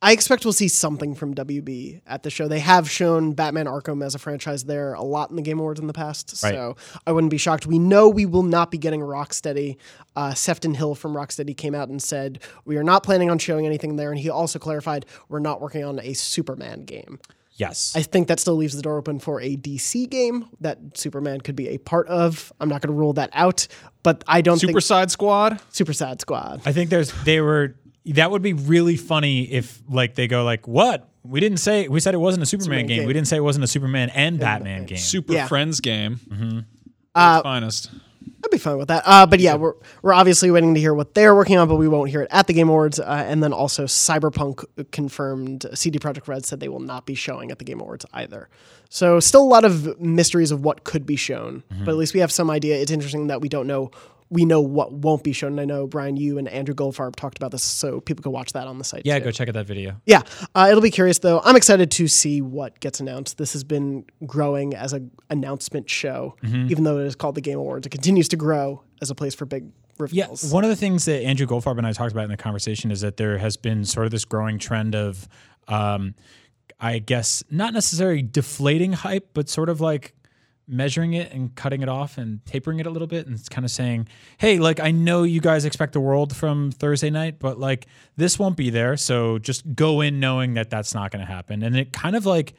I 0.00 0.12
expect 0.12 0.44
we'll 0.44 0.52
see 0.52 0.68
something 0.68 1.16
from 1.16 1.34
WB 1.34 2.02
at 2.06 2.22
the 2.22 2.30
show. 2.30 2.46
They 2.46 2.60
have 2.60 2.88
shown 2.88 3.32
Batman 3.32 3.66
Arkham 3.66 4.04
as 4.04 4.14
a 4.14 4.18
franchise 4.18 4.62
there 4.64 4.94
a 4.94 5.02
lot 5.02 5.30
in 5.30 5.36
the 5.36 5.42
Game 5.42 5.58
Awards 5.58 5.80
in 5.80 5.88
the 5.88 5.92
past, 5.92 6.40
Right. 6.42 6.54
so 6.54 6.76
I 7.04 7.10
wouldn't 7.10 7.32
be 7.32 7.36
shocked. 7.38 7.66
We 7.66 7.80
know 7.80 8.08
we 8.08 8.24
will 8.24 8.44
not 8.44 8.70
be 8.70 8.78
getting 8.78 9.00
Rocksteady. 9.00 9.76
Uh, 10.14 10.34
Sefton 10.34 10.74
Hill 10.74 10.94
from 10.94 11.14
Rocksteady 11.14 11.56
came 11.56 11.74
out 11.74 11.88
and 11.88 12.00
said 12.00 12.38
we 12.64 12.76
are 12.76 12.84
not 12.84 13.02
planning 13.02 13.28
on 13.28 13.38
showing 13.38 13.66
anything 13.66 13.96
there, 13.96 14.10
and 14.12 14.20
he 14.20 14.30
also 14.30 14.60
clarified 14.60 15.04
we're 15.28 15.40
not 15.40 15.60
working 15.60 15.82
on 15.84 15.98
a 15.98 16.12
Superman 16.12 16.84
game. 16.84 17.18
yes. 17.56 17.92
I 17.96 18.02
think 18.02 18.28
that 18.28 18.38
still 18.38 18.54
leaves 18.54 18.76
the 18.76 18.82
door 18.82 18.98
open 18.98 19.18
for 19.18 19.40
a 19.40 19.56
DC 19.56 20.08
game 20.08 20.46
that 20.60 20.78
Superman 20.96 21.40
could 21.40 21.56
be 21.56 21.70
a 21.70 21.78
part 21.78 22.06
of. 22.06 22.52
I'm 22.60 22.68
not 22.68 22.82
going 22.82 22.94
to 22.94 22.98
rule 22.98 23.14
that 23.14 23.30
out, 23.32 23.66
but 24.04 24.22
I 24.28 24.42
don't 24.42 24.60
Super 24.60 24.74
think 24.74 24.82
Side 24.82 25.10
Squad. 25.10 25.60
Super 25.70 25.92
Sad 25.92 26.20
Squad. 26.20 26.62
I 26.64 26.72
think 26.72 26.88
there's 26.90 27.10
they 27.24 27.40
were 27.40 27.74
that 28.14 28.30
would 28.30 28.42
be 28.42 28.52
really 28.52 28.96
funny 28.96 29.42
if 29.44 29.82
like 29.88 30.14
they 30.14 30.26
go 30.28 30.44
like 30.44 30.66
what 30.68 31.08
we 31.24 31.40
didn't 31.40 31.58
say 31.58 31.88
we 31.88 32.00
said 32.00 32.14
it 32.14 32.18
wasn't 32.18 32.42
a 32.42 32.46
Superman, 32.46 32.64
Superman 32.80 32.86
game. 32.86 32.98
game. 33.00 33.06
we 33.06 33.12
didn't 33.12 33.28
say 33.28 33.36
it 33.36 33.44
wasn't 33.44 33.64
a 33.64 33.68
Superman 33.68 34.10
and 34.10 34.38
Batman 34.38 34.84
game 34.86 34.98
Super 34.98 35.32
Yeah. 35.34 35.46
Friends 35.48 35.80
game. 35.80 36.16
Mm-hmm. 36.28 36.58
Uh, 37.14 37.42
finest. 37.42 37.90
I'd 38.44 38.50
be 38.52 38.58
fine 38.58 38.78
with 38.78 38.86
that. 38.88 39.02
Uh, 39.04 39.26
but 39.26 39.40
yeah, 39.40 39.56
we're 39.56 39.72
we're 40.02 40.12
obviously 40.12 40.50
waiting 40.52 40.74
to 40.74 40.80
hear 40.80 40.94
what 40.94 41.12
they're 41.14 41.34
working 41.34 41.58
on, 41.58 41.66
but 41.66 41.74
we 41.76 41.88
won't 41.88 42.08
hear 42.10 42.22
it 42.22 42.28
at 42.30 42.46
the 42.46 42.52
Game 42.52 42.68
Awards. 42.68 43.00
Uh, 43.00 43.24
and 43.26 43.42
then 43.42 43.52
also, 43.52 43.84
Cyberpunk 43.86 44.64
confirmed 44.92 45.66
CD 45.74 45.98
Projekt 45.98 46.28
Red 46.28 46.46
said 46.46 46.60
they 46.60 46.68
will 46.68 46.78
not 46.80 47.04
be 47.04 47.14
showing 47.16 47.50
at 47.50 47.58
the 47.58 47.64
Game 47.64 47.80
Awards 47.80 48.06
either. 48.12 48.48
So 48.90 49.18
still 49.20 49.42
a 49.42 49.48
lot 49.48 49.64
of 49.64 50.00
mysteries 50.00 50.50
of 50.52 50.62
what 50.62 50.84
could 50.84 51.04
be 51.04 51.16
shown, 51.16 51.64
Mm-hmm. 51.72 51.84
but 51.84 51.90
at 51.90 51.96
least 51.96 52.14
we 52.14 52.20
have 52.20 52.30
some 52.32 52.48
idea. 52.50 52.76
It's 52.76 52.90
interesting 52.92 53.26
that 53.26 53.40
we 53.40 53.48
don't 53.48 53.66
know. 53.66 53.90
We 54.30 54.44
know 54.44 54.60
what 54.60 54.92
won't 54.92 55.24
be 55.24 55.32
shown. 55.32 55.52
And 55.52 55.60
I 55.60 55.64
know 55.64 55.86
Brian, 55.86 56.16
you 56.16 56.36
and 56.38 56.46
Andrew 56.48 56.74
Goldfarb 56.74 57.16
talked 57.16 57.38
about 57.38 57.50
this, 57.50 57.62
so 57.62 58.00
people 58.00 58.22
can 58.22 58.32
watch 58.32 58.52
that 58.52 58.66
on 58.66 58.76
the 58.78 58.84
site. 58.84 59.02
yeah 59.04 59.18
too. 59.18 59.24
go 59.26 59.30
check 59.30 59.48
out 59.48 59.54
that 59.54 59.66
video 59.66 59.96
Yeah, 60.06 60.22
uh, 60.54 60.66
it'll 60.70 60.82
be 60.82 60.90
curious 60.90 61.18
though. 61.20 61.40
I'm 61.44 61.56
excited 61.56 61.90
to 61.92 62.08
see 62.08 62.40
what 62.42 62.78
gets 62.80 63.00
announced. 63.00 63.38
This 63.38 63.52
has 63.54 63.64
been 63.64 64.04
growing 64.26 64.74
as 64.74 64.92
an 64.92 65.10
announcement 65.30 65.88
show, 65.88 66.36
Mm-hmm. 66.42 66.70
even 66.70 66.84
though 66.84 66.98
it 66.98 67.06
is 67.06 67.14
called 67.16 67.34
the 67.36 67.40
Game 67.40 67.58
Awards. 67.58 67.86
It 67.86 67.90
continues 67.90 68.28
to 68.28 68.36
grow 68.36 68.82
as 69.00 69.10
a 69.10 69.14
place 69.14 69.34
for 69.34 69.46
big 69.46 69.64
Yeah, 70.10 70.24
reveals. 70.24 70.52
one 70.52 70.62
of 70.64 70.70
the 70.70 70.76
things 70.76 71.04
that 71.06 71.22
Andrew 71.24 71.46
Goldfarb 71.46 71.78
and 71.78 71.86
I 71.86 71.92
talked 71.92 72.12
about 72.12 72.24
in 72.24 72.30
the 72.30 72.36
conversation 72.36 72.90
is 72.90 73.00
that 73.00 73.16
there 73.16 73.38
has 73.38 73.56
been 73.56 73.84
sort 73.84 74.04
of 74.06 74.10
this 74.12 74.24
growing 74.24 74.58
trend 74.58 74.94
of, 74.94 75.26
um, 75.68 76.14
I 76.80 76.98
guess, 76.98 77.42
not 77.50 77.72
necessarily 77.72 78.22
deflating 78.22 78.92
hype, 78.92 79.30
but 79.34 79.48
sort 79.48 79.68
of 79.68 79.80
like 79.80 80.14
measuring 80.68 81.14
it 81.14 81.32
and 81.32 81.54
cutting 81.54 81.82
it 81.82 81.88
off 81.88 82.18
and 82.18 82.44
tapering 82.44 82.78
it 82.78 82.86
a 82.86 82.90
little 82.90 83.08
bit 83.08 83.26
and 83.26 83.34
it's 83.34 83.48
kind 83.48 83.64
of 83.64 83.70
saying, 83.70 84.06
hey, 84.38 84.58
like 84.58 84.80
I 84.80 84.90
know 84.90 85.22
you 85.22 85.40
guys 85.40 85.64
expect 85.64 85.92
the 85.94 86.00
world 86.00 86.36
from 86.36 86.70
Thursday 86.70 87.10
night, 87.10 87.38
but 87.38 87.58
like 87.58 87.86
this 88.16 88.38
won't 88.38 88.56
be 88.56 88.70
there, 88.70 88.96
so 88.96 89.38
just 89.38 89.74
go 89.74 90.00
in 90.00 90.20
knowing 90.20 90.54
that 90.54 90.70
that's 90.70 90.94
not 90.94 91.10
going 91.10 91.24
to 91.24 91.30
happen. 91.32 91.62
And 91.62 91.76
it 91.76 91.92
kind 91.92 92.14
of 92.16 92.26
like, 92.26 92.54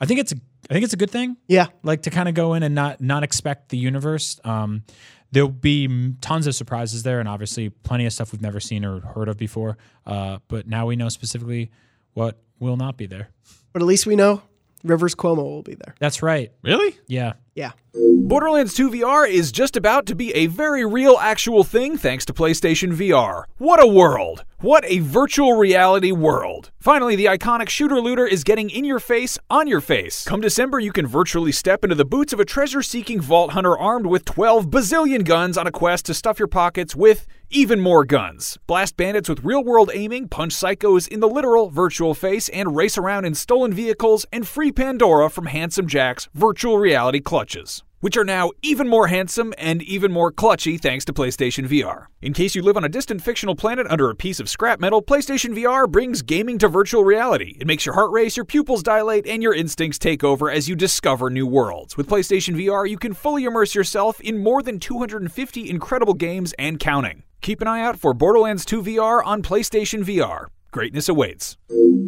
I 0.00 0.06
think 0.06 0.20
it's 0.20 0.32
a, 0.32 0.36
I 0.70 0.72
think 0.72 0.84
it's 0.84 0.94
a 0.94 0.96
good 0.96 1.10
thing 1.10 1.36
yeah, 1.48 1.66
like 1.82 2.02
to 2.02 2.10
kind 2.10 2.28
of 2.28 2.34
go 2.34 2.54
in 2.54 2.62
and 2.62 2.74
not 2.74 3.00
not 3.00 3.22
expect 3.22 3.70
the 3.70 3.76
universe. 3.78 4.38
Um, 4.44 4.84
there'll 5.32 5.48
be 5.48 6.14
tons 6.20 6.46
of 6.46 6.54
surprises 6.54 7.02
there, 7.02 7.20
and 7.20 7.28
obviously 7.28 7.70
plenty 7.70 8.06
of 8.06 8.12
stuff 8.12 8.32
we've 8.32 8.42
never 8.42 8.60
seen 8.60 8.84
or 8.84 9.00
heard 9.00 9.28
of 9.28 9.36
before. 9.36 9.78
Uh, 10.06 10.38
but 10.48 10.66
now 10.66 10.86
we 10.86 10.96
know 10.96 11.08
specifically 11.08 11.70
what 12.14 12.38
will 12.58 12.76
not 12.76 12.96
be 12.96 13.06
there. 13.06 13.28
but 13.72 13.82
at 13.82 13.86
least 13.86 14.06
we 14.06 14.16
know 14.16 14.42
Rivers 14.84 15.14
Cuomo 15.14 15.42
will 15.42 15.62
be 15.62 15.74
there. 15.74 15.94
That's 15.98 16.22
right. 16.22 16.50
Really? 16.62 16.98
Yeah. 17.06 17.34
Yeah, 17.54 17.72
Borderlands 17.92 18.72
2 18.72 18.90
VR 18.90 19.28
is 19.28 19.52
just 19.52 19.76
about 19.76 20.06
to 20.06 20.14
be 20.14 20.32
a 20.34 20.46
very 20.46 20.86
real 20.86 21.18
actual 21.20 21.62
thing 21.62 21.98
thanks 21.98 22.24
to 22.24 22.32
PlayStation 22.32 22.94
VR. 22.94 23.44
What 23.58 23.82
a 23.82 23.86
world! 23.86 24.44
What 24.62 24.84
a 24.84 24.98
virtual 24.98 25.54
reality 25.54 26.12
world! 26.12 26.70
Finally, 26.78 27.16
the 27.16 27.24
iconic 27.24 27.70
shooter 27.70 27.98
looter 27.98 28.26
is 28.26 28.44
getting 28.44 28.68
in 28.68 28.84
your 28.84 29.00
face, 29.00 29.38
on 29.48 29.66
your 29.66 29.80
face. 29.80 30.22
Come 30.24 30.42
December, 30.42 30.78
you 30.78 30.92
can 30.92 31.06
virtually 31.06 31.50
step 31.50 31.82
into 31.82 31.96
the 31.96 32.04
boots 32.04 32.34
of 32.34 32.40
a 32.40 32.44
treasure 32.44 32.82
seeking 32.82 33.22
vault 33.22 33.52
hunter 33.52 33.78
armed 33.78 34.04
with 34.04 34.26
12 34.26 34.66
bazillion 34.66 35.24
guns 35.24 35.56
on 35.56 35.66
a 35.66 35.72
quest 35.72 36.04
to 36.06 36.14
stuff 36.14 36.38
your 36.38 36.46
pockets 36.46 36.94
with 36.94 37.26
even 37.48 37.80
more 37.80 38.04
guns. 38.04 38.58
Blast 38.66 38.98
bandits 38.98 39.30
with 39.30 39.44
real 39.44 39.64
world 39.64 39.90
aiming, 39.94 40.28
punch 40.28 40.52
psychos 40.52 41.08
in 41.08 41.20
the 41.20 41.28
literal 41.28 41.70
virtual 41.70 42.12
face, 42.12 42.50
and 42.50 42.76
race 42.76 42.98
around 42.98 43.24
in 43.24 43.34
stolen 43.34 43.72
vehicles 43.72 44.26
and 44.30 44.46
free 44.46 44.72
Pandora 44.72 45.30
from 45.30 45.46
Handsome 45.46 45.86
Jack's 45.86 46.28
virtual 46.34 46.76
reality 46.76 47.20
clutches 47.20 47.82
which 48.00 48.16
are 48.16 48.24
now 48.24 48.50
even 48.62 48.88
more 48.88 49.06
handsome 49.08 49.54
and 49.56 49.82
even 49.82 50.10
more 50.12 50.32
clutchy 50.32 50.80
thanks 50.80 51.04
to 51.04 51.12
PlayStation 51.12 51.66
VR. 51.68 52.06
In 52.20 52.32
case 52.32 52.54
you 52.54 52.62
live 52.62 52.76
on 52.76 52.84
a 52.84 52.88
distant 52.88 53.22
fictional 53.22 53.54
planet 53.54 53.86
under 53.88 54.10
a 54.10 54.14
piece 54.14 54.40
of 54.40 54.48
scrap 54.48 54.80
metal, 54.80 55.02
PlayStation 55.02 55.54
VR 55.54 55.90
brings 55.90 56.22
gaming 56.22 56.58
to 56.58 56.68
virtual 56.68 57.04
reality. 57.04 57.56
It 57.60 57.66
makes 57.66 57.86
your 57.86 57.94
heart 57.94 58.10
race, 58.10 58.36
your 58.36 58.44
pupils 58.46 58.82
dilate, 58.82 59.26
and 59.26 59.42
your 59.42 59.54
instincts 59.54 59.98
take 59.98 60.24
over 60.24 60.50
as 60.50 60.68
you 60.68 60.74
discover 60.76 61.30
new 61.30 61.46
worlds. 61.46 61.96
With 61.96 62.08
PlayStation 62.08 62.54
VR, 62.56 62.88
you 62.88 62.98
can 62.98 63.14
fully 63.14 63.44
immerse 63.44 63.74
yourself 63.74 64.20
in 64.20 64.38
more 64.42 64.62
than 64.62 64.78
250 64.80 65.68
incredible 65.70 66.14
games 66.14 66.52
and 66.58 66.78
counting. 66.80 67.22
Keep 67.42 67.60
an 67.62 67.68
eye 67.68 67.80
out 67.82 67.98
for 67.98 68.12
Borderlands 68.12 68.64
2 68.64 68.82
VR 68.82 69.24
on 69.24 69.42
PlayStation 69.42 70.04
VR. 70.04 70.46
Greatness 70.72 71.08
awaits. 71.08 71.56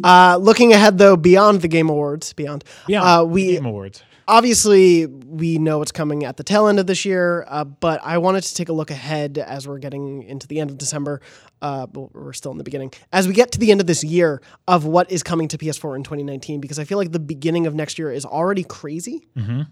uh, 0.03 0.37
looking 0.39 0.73
ahead 0.73 0.97
though, 0.97 1.17
beyond 1.17 1.61
the 1.61 1.67
Game 1.67 1.89
Awards, 1.89 2.33
beyond, 2.33 2.63
Yeah. 2.87 3.03
uh, 3.19 3.23
we 3.23 3.53
Game 3.53 3.65
Awards. 3.65 4.03
Obviously 4.27 5.05
we 5.05 5.57
know 5.57 5.79
what's 5.79 5.91
coming 5.91 6.23
at 6.23 6.37
the 6.37 6.43
tail 6.43 6.67
end 6.67 6.79
of 6.79 6.87
this 6.87 7.05
year, 7.05 7.45
uh, 7.47 7.63
but 7.63 7.99
I 8.03 8.17
wanted 8.17 8.43
to 8.43 8.55
take 8.55 8.69
a 8.69 8.73
look 8.73 8.91
ahead 8.91 9.37
as 9.37 9.67
we're 9.67 9.79
getting 9.79 10.23
into 10.23 10.47
the 10.47 10.59
end 10.59 10.69
of 10.69 10.77
December. 10.77 11.21
Uh, 11.61 11.85
but 11.85 12.13
we're 12.13 12.33
still 12.33 12.51
in 12.51 12.57
the 12.57 12.63
beginning. 12.63 12.91
As 13.13 13.25
we 13.25 13.33
get 13.33 13.53
to 13.53 13.57
the 13.57 13.71
end 13.71 13.79
of 13.79 13.87
this 13.87 14.03
year 14.03 14.41
of 14.67 14.83
what 14.83 15.09
is 15.09 15.23
coming 15.23 15.47
to 15.47 15.57
PS4 15.57 15.95
in 15.95 16.03
2019, 16.03 16.59
because 16.59 16.77
I 16.77 16.83
feel 16.83 16.97
like 16.97 17.13
the 17.13 17.19
beginning 17.19 17.65
of 17.67 17.73
next 17.73 17.97
year 17.97 18.11
is 18.11 18.25
already 18.25 18.65
crazy. 18.65 19.29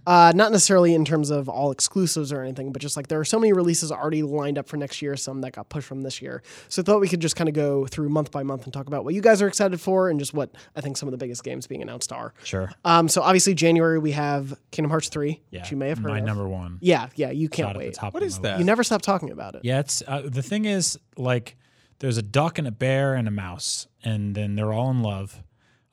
Uh, 0.08 0.32
not 0.34 0.54
necessarily 0.54 0.94
in 0.94 1.04
terms 1.04 1.32
of 1.32 1.50
all 1.50 1.70
exclusives 1.70 2.32
or 2.32 2.44
anything, 2.44 2.72
but 2.72 2.82
just 2.82 2.96
like 2.96 3.08
there 3.10 3.20
are 3.20 3.26
so 3.26 3.38
many 3.38 3.52
releases 3.52 3.92
already 3.92 4.24
lined 4.24 4.58
up 4.58 4.70
for 4.70 4.78
next 4.78 5.02
year, 5.02 5.18
some 5.18 5.42
that 5.42 5.52
got 5.52 5.68
pushed 5.68 5.86
from 5.86 6.02
this 6.02 6.22
year. 6.22 6.42
So 6.70 6.82
I 6.82 6.86
thought 6.86 7.02
we 7.02 7.10
could 7.10 7.20
just 7.20 7.36
kind 7.36 7.50
of 7.50 7.56
go 7.56 7.86
through 7.86 8.08
month 8.08 8.32
by 8.32 8.44
month 8.44 8.64
and 8.64 8.72
talk 8.72 8.88
about 8.88 9.04
what 9.04 9.14
you 9.14 9.20
guys 9.22 9.42
are 9.42 9.48
excited 9.50 9.82
for 9.82 10.10
and 10.10 10.18
just 10.18 10.34
what 10.34 10.50
I 10.78 10.80
think 10.80 10.96
some 10.96 11.10
of 11.10 11.12
the 11.12 11.18
biggest 11.18 11.44
games 11.44 11.68
being 11.68 11.82
announced 11.82 12.14
are. 12.14 12.34
Sure. 12.46 12.72
Um, 12.86 13.10
so 13.10 13.22
obviously 13.22 13.54
January 13.54 14.00
we 14.00 14.14
have 14.14 14.41
Kingdom 14.72 14.90
Hearts 14.90 15.10
three, 15.10 15.42
Yeah. 15.52 15.62
which 15.62 15.72
you 15.72 15.78
may 15.78 15.90
have 15.90 15.98
heard 16.00 16.10
My 16.10 16.20
of. 16.20 16.26
number 16.26 16.48
one. 16.48 16.78
Yeah, 16.82 17.08
yeah, 17.16 17.32
you 17.32 17.50
can't 17.50 17.70
Shot 17.70 17.78
wait. 17.78 17.94
top 17.94 18.14
What 18.14 18.24
of 18.24 18.28
is 18.28 18.38
my 18.38 18.44
that? 18.44 18.50
list. 18.54 18.60
You 18.60 18.66
never 18.66 18.84
stop 18.84 19.02
talking 19.02 19.30
about 19.32 19.56
it. 19.56 19.62
Yeah, 19.64 19.80
it's 19.80 20.02
uh, 20.08 20.22
the 20.26 20.42
thing 20.44 20.66
is 20.66 20.98
like 21.18 21.58
there's 22.00 22.18
a 22.18 22.22
duck 22.24 22.58
and 22.58 22.68
a 22.68 22.72
bear 22.72 23.14
and 23.16 23.28
a 23.28 23.32
mouse, 23.32 23.88
and 24.04 24.34
then 24.36 24.56
they're 24.56 24.74
all 24.74 24.90
in 24.92 25.02
love, 25.02 25.44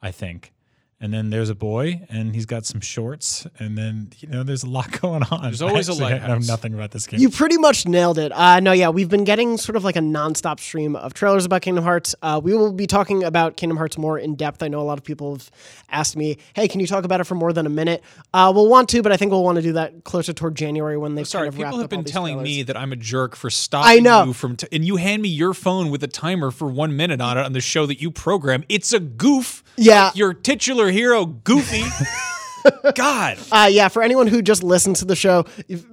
I 0.02 0.10
think. 0.10 0.52
And 1.00 1.14
then 1.14 1.30
there's 1.30 1.48
a 1.48 1.54
boy, 1.54 2.04
and 2.08 2.34
he's 2.34 2.46
got 2.46 2.66
some 2.66 2.80
shorts, 2.80 3.46
and 3.58 3.78
then 3.78 4.10
you 4.18 4.28
know 4.28 4.42
there's 4.42 4.64
a 4.64 4.68
lot 4.68 4.90
going 5.00 5.22
on. 5.30 5.42
There's 5.42 5.62
always 5.62 5.88
a 5.88 5.92
Actually, 5.92 6.14
I 6.14 6.26
know 6.28 6.38
nothing 6.38 6.74
about 6.74 6.90
this 6.90 7.06
game. 7.06 7.20
You 7.20 7.30
pretty 7.30 7.56
much 7.56 7.86
nailed 7.86 8.18
it. 8.18 8.32
Uh, 8.32 8.60
no, 8.60 8.72
yeah, 8.72 8.88
we've 8.88 9.08
been 9.08 9.24
getting 9.24 9.56
sort 9.58 9.76
of 9.76 9.84
like 9.84 9.96
a 9.96 10.00
nonstop 10.00 10.58
stream 10.60 10.96
of 10.96 11.14
trailers 11.14 11.44
about 11.44 11.62
Kingdom 11.62 11.84
Hearts. 11.84 12.14
Uh, 12.22 12.40
we 12.42 12.52
will 12.54 12.72
be 12.72 12.86
talking 12.86 13.22
about 13.22 13.56
Kingdom 13.56 13.76
Hearts 13.76 13.96
more 13.96 14.18
in 14.18 14.34
depth. 14.34 14.62
I 14.62 14.68
know 14.68 14.80
a 14.80 14.82
lot 14.82 14.98
of 14.98 15.04
people 15.04 15.34
have 15.36 15.50
asked 15.90 16.16
me, 16.16 16.38
"Hey, 16.54 16.66
can 16.68 16.80
you 16.80 16.86
talk 16.86 17.04
about 17.04 17.20
it 17.20 17.24
for 17.24 17.34
more 17.36 17.52
than 17.52 17.66
a 17.66 17.70
minute?" 17.70 18.02
Uh, 18.34 18.52
we'll 18.54 18.68
want 18.68 18.88
to, 18.90 19.02
but 19.02 19.12
I 19.12 19.16
think 19.16 19.30
we'll 19.30 19.44
want 19.44 19.56
to 19.56 19.62
do 19.62 19.72
that 19.74 20.04
closer 20.04 20.32
toward 20.32 20.54
January 20.56 20.96
when 20.98 21.14
they've 21.14 21.26
Sorry, 21.28 21.42
kind 21.42 21.48
of 21.48 21.54
people 21.54 21.64
wrapped 21.64 21.76
have 21.76 21.84
up 21.84 21.90
been 21.90 22.04
telling 22.04 22.34
trailers. 22.34 22.44
me 22.44 22.62
that 22.64 22.76
I'm 22.76 22.92
a 22.92 22.96
jerk 22.96 23.36
for 23.36 23.50
stopping 23.50 23.88
I 23.90 23.98
know. 24.00 24.24
you 24.24 24.32
from, 24.32 24.56
t- 24.56 24.66
and 24.72 24.84
you 24.84 24.96
hand 24.96 25.22
me 25.22 25.28
your 25.28 25.54
phone 25.54 25.90
with 25.90 26.02
a 26.02 26.08
timer 26.08 26.50
for 26.50 26.68
one 26.68 26.96
minute 26.96 27.20
on 27.20 27.38
it 27.38 27.44
on 27.44 27.52
the 27.52 27.60
show 27.60 27.86
that 27.86 28.00
you 28.00 28.10
program. 28.10 28.64
It's 28.68 28.92
a 28.92 28.98
goof. 29.00 29.62
Yeah. 29.80 30.06
like 30.06 30.16
your 30.16 30.34
titular 30.34 30.87
hero, 30.90 31.24
Goofy. 31.26 31.84
God, 32.94 33.38
Uh, 33.50 33.68
yeah, 33.70 33.88
for 33.88 34.02
anyone 34.02 34.26
who 34.26 34.42
just 34.42 34.62
listens 34.62 34.98
to 34.98 35.04
the 35.04 35.16
show, 35.16 35.44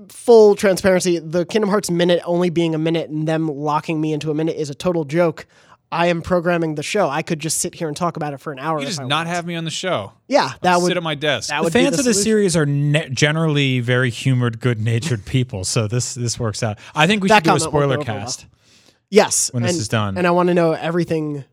full 0.10 0.56
transparency, 0.56 1.20
the 1.20 1.46
Kingdom 1.46 1.70
Hearts 1.70 1.90
minute 1.92 2.22
only 2.26 2.50
being 2.50 2.76
a 2.76 2.78
minute 2.78 3.10
and 3.10 3.28
them 3.28 3.48
locking 3.48 4.02
me 4.02 4.14
into 4.14 4.32
a 4.32 4.34
minute 4.34 4.56
is 4.58 4.70
a 4.70 4.76
total 4.76 5.06
joke. 5.06 5.46
I 5.92 6.08
am 6.08 6.22
programming 6.22 6.76
the 6.76 6.84
show. 6.84 7.08
I 7.08 7.22
could 7.22 7.40
just 7.40 7.60
sit 7.60 7.76
here 7.76 7.88
and 7.88 7.96
talk 7.96 8.18
about 8.18 8.34
it 8.34 8.42
for 8.42 8.52
an 8.52 8.60
hour. 8.60 8.80
you 8.80 8.84
if 8.84 8.90
just 8.90 9.00
I 9.00 9.04
not 9.06 9.18
want. 9.18 9.30
have 9.30 9.46
me 9.46 9.56
on 9.56 9.64
the 9.64 9.70
show. 9.72 10.12
Yeah, 10.28 10.52
that 10.62 10.82
would 10.82 10.88
sit 10.88 10.98
at 10.98 11.04
my 11.04 11.16
desk. 11.16 11.50
that 11.50 11.60
the 11.60 11.64
would 11.66 11.74
be 11.74 11.80
fans 11.84 12.00
of 12.00 12.04
the 12.06 12.14
series 12.14 12.58
are 12.58 12.66
ne- 12.66 13.10
generally 13.10 13.80
very 13.80 14.10
humored, 14.10 14.60
good-natured 14.60 15.24
people, 15.26 15.64
so 15.64 15.88
this 15.88 16.16
this 16.16 16.40
works 16.40 16.64
out. 16.64 16.80
I 16.96 17.06
think 17.08 17.22
we 17.22 17.30
That 17.30 17.46
should 17.46 17.52
do 17.52 17.56
a 17.56 17.60
spoiler 17.60 17.96
go 17.98 18.02
over 18.02 18.12
well. 18.12 18.20
cast. 18.22 18.48
Yes, 19.12 19.54
when 19.54 19.62
this 19.64 19.78
is 19.78 19.88
done. 19.88 20.18
and 20.18 20.26
I 20.28 20.32
want 20.32 20.48
to 20.48 20.56
know 20.56 20.74
everything 20.74 21.46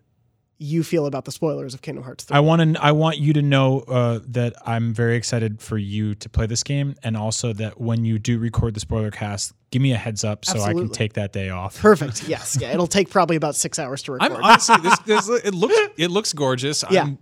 you 0.58 0.84
feel 0.84 1.06
about 1.06 1.24
the 1.24 1.32
spoilers 1.32 1.74
of 1.74 1.82
Kingdom 1.82 2.04
Hearts 2.04 2.24
3. 2.24 2.36
I 2.36 2.40
want 2.40 2.76
to. 2.76 2.82
I 2.84 2.92
want 2.92 3.18
you 3.18 3.32
to 3.32 3.42
know 3.42 3.80
uh, 3.80 4.20
that 4.28 4.54
I'm 4.64 4.94
very 4.94 5.16
excited 5.16 5.60
for 5.60 5.76
you 5.78 6.14
to 6.16 6.28
play 6.28 6.46
this 6.46 6.62
game, 6.62 6.94
and 7.02 7.16
also 7.16 7.52
that 7.54 7.80
when 7.80 8.04
you 8.04 8.18
do 8.18 8.38
record 8.38 8.74
the 8.74 8.80
spoiler 8.80 9.10
cast, 9.10 9.52
give 9.70 9.82
me 9.82 9.92
a 9.92 9.96
heads 9.96 10.22
up 10.24 10.44
so 10.44 10.60
I 10.60 10.72
can 10.72 10.88
take 10.88 11.14
that 11.14 11.32
day 11.32 11.48
off. 11.50 11.78
Perfect. 11.80 12.28
Yes. 12.28 12.56
Yeah. 12.60 12.72
It'll 12.72 12.86
take 12.86 13.10
probably 13.10 13.36
about 13.36 13.56
six 13.56 13.78
hours 13.78 14.02
to 14.04 14.12
record. 14.12 14.32
I'm 14.32 14.42
honestly 14.44 14.76
this, 14.82 14.98
this 15.26 15.28
it 15.44 15.54
looks 15.54 15.74
it 15.96 16.10
looks 16.10 16.32
gorgeous. 16.32 16.84
Yeah. 16.90 17.02
I'm, 17.02 17.18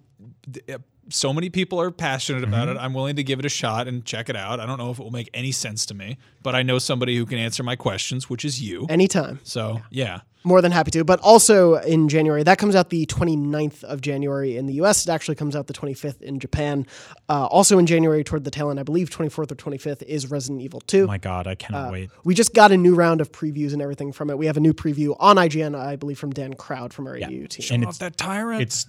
so 1.12 1.32
many 1.32 1.50
people 1.50 1.80
are 1.80 1.90
passionate 1.90 2.44
about 2.44 2.68
Mm-hmm. 2.68 2.76
it. 2.76 2.80
I'm 2.80 2.94
willing 2.94 3.16
to 3.16 3.24
give 3.24 3.38
it 3.40 3.44
a 3.44 3.48
shot 3.48 3.88
and 3.88 4.04
check 4.04 4.28
it 4.28 4.36
out. 4.36 4.60
I 4.60 4.66
don't 4.66 4.78
know 4.78 4.90
if 4.90 4.98
it 5.00 5.02
will 5.02 5.10
make 5.10 5.28
any 5.34 5.50
sense 5.50 5.86
to 5.86 5.94
me, 5.94 6.18
but 6.42 6.54
I 6.54 6.62
know 6.62 6.78
somebody 6.78 7.16
who 7.16 7.26
can 7.26 7.38
answer 7.38 7.62
my 7.64 7.74
questions, 7.74 8.30
which 8.30 8.44
is 8.44 8.62
you. 8.62 8.86
Anytime. 8.88 9.40
So 9.42 9.80
yeah, 9.90 10.20
More 10.42 10.62
than 10.62 10.72
happy 10.72 10.90
to. 10.92 11.04
But 11.04 11.20
also 11.20 11.74
in 11.74 12.08
January, 12.08 12.42
that 12.44 12.56
comes 12.56 12.74
out 12.74 12.88
the 12.88 13.04
29th 13.06 13.84
of 13.84 14.00
January 14.00 14.56
in 14.56 14.64
the 14.66 14.72
US. 14.82 15.06
It 15.06 15.10
actually 15.10 15.34
comes 15.34 15.54
out 15.54 15.66
the 15.66 15.74
25th 15.74 16.22
in 16.22 16.38
Japan. 16.40 16.86
Uh, 17.28 17.44
also 17.46 17.78
in 17.78 17.84
January, 17.86 18.24
toward 18.24 18.44
the 18.44 18.50
tail 18.50 18.70
end, 18.70 18.80
I 18.80 18.82
believe 18.82 19.10
24th 19.10 19.52
or 19.52 19.54
25th, 19.54 20.02
is 20.04 20.30
Resident 20.30 20.62
Evil 20.62 20.80
2. 20.80 21.04
Oh 21.04 21.06
my 21.06 21.18
god, 21.18 21.46
I 21.46 21.54
cannot 21.56 21.88
Uh, 21.88 21.92
wait. 21.92 22.10
we 22.24 22.34
just 22.34 22.54
got 22.54 22.72
a 22.72 22.76
new 22.78 22.94
round 22.94 23.20
of 23.20 23.32
previews 23.32 23.74
and 23.74 23.82
everything 23.82 24.12
from 24.12 24.30
it. 24.30 24.38
We 24.38 24.46
have 24.46 24.56
a 24.56 24.60
new 24.60 24.72
preview 24.72 25.14
on 25.20 25.36
IGN, 25.36 25.78
I 25.78 25.96
believe, 25.96 26.18
from 26.18 26.30
Dan 26.30 26.54
Crowd 26.54 26.94
from 26.94 27.06
our 27.06 27.16
AU 27.16 27.46
team. 27.46 27.66
And 27.72 27.84
off 27.84 27.90
it's 27.90 27.98
that 27.98 28.16
tyrant. 28.16 28.62
it's 28.62 28.86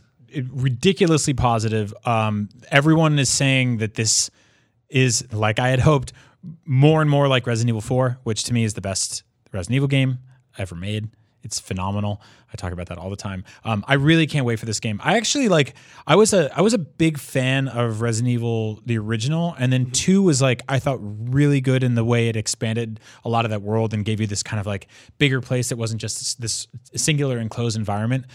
ridiculously 0.54 1.34
positive. 1.34 1.93
Um, 2.06 2.49
everyone 2.70 3.20
is 3.20 3.30
saying 3.30 3.78
that 3.78 3.95
this 3.95 4.30
is 4.89 5.32
like 5.34 5.60
I 5.60 5.70
had 5.70 5.80
hoped, 5.80 6.14
more 6.66 7.02
and 7.02 7.10
more 7.10 7.28
like 7.28 7.45
Resident 7.45 7.70
Evil 7.70 7.82
4, 7.82 8.20
which 8.24 8.43
to 8.45 8.54
me 8.54 8.64
is 8.64 8.74
the 8.74 8.82
best 8.82 9.24
Resident 9.52 9.76
Evil 9.76 9.88
game 9.88 10.20
ever 10.58 10.76
made. 10.76 11.10
It's 11.44 11.60
phenomenal. 11.60 12.22
I 12.54 12.56
talk 12.56 12.74
about 12.74 12.88
that 12.88 12.98
all 12.98 13.10
the 13.10 13.16
time. 13.16 13.44
Um, 13.64 13.84
I 13.88 13.94
really 13.96 14.28
can't 14.28 14.46
wait 14.46 14.60
for 14.60 14.66
this 14.66 14.80
game. 14.80 15.00
I 15.04 15.18
actually 15.18 15.48
like. 15.48 15.76
I 16.06 16.16
was 16.16 16.34
a 16.34 16.56
I 16.56 16.62
was 16.62 16.74
a 16.74 16.78
big 16.78 17.18
fan 17.18 17.68
of 17.68 18.02
Resident 18.02 18.30
Evil 18.30 18.82
the 18.86 18.98
original, 18.98 19.56
and 19.58 19.72
then 19.72 19.92
two 19.92 20.22
was 20.22 20.42
like 20.42 20.62
I 20.68 20.80
thought 20.80 21.00
really 21.02 21.62
good 21.62 21.84
in 21.84 21.96
the 21.96 22.04
way 22.04 22.28
it 22.28 22.36
expanded 22.36 23.00
a 23.24 23.30
lot 23.30 23.46
of 23.46 23.52
that 23.52 23.62
world 23.62 23.94
and 23.94 24.04
gave 24.04 24.20
you 24.20 24.28
this 24.28 24.44
kind 24.44 24.60
of 24.60 24.66
like 24.66 24.88
bigger 25.18 25.42
place 25.42 25.70
that 25.70 25.78
wasn't 25.78 26.02
just 26.02 26.20
this, 26.42 26.68
this 26.92 27.02
singular 27.02 27.39
enclosed 27.39 27.78
environment. 27.78 28.26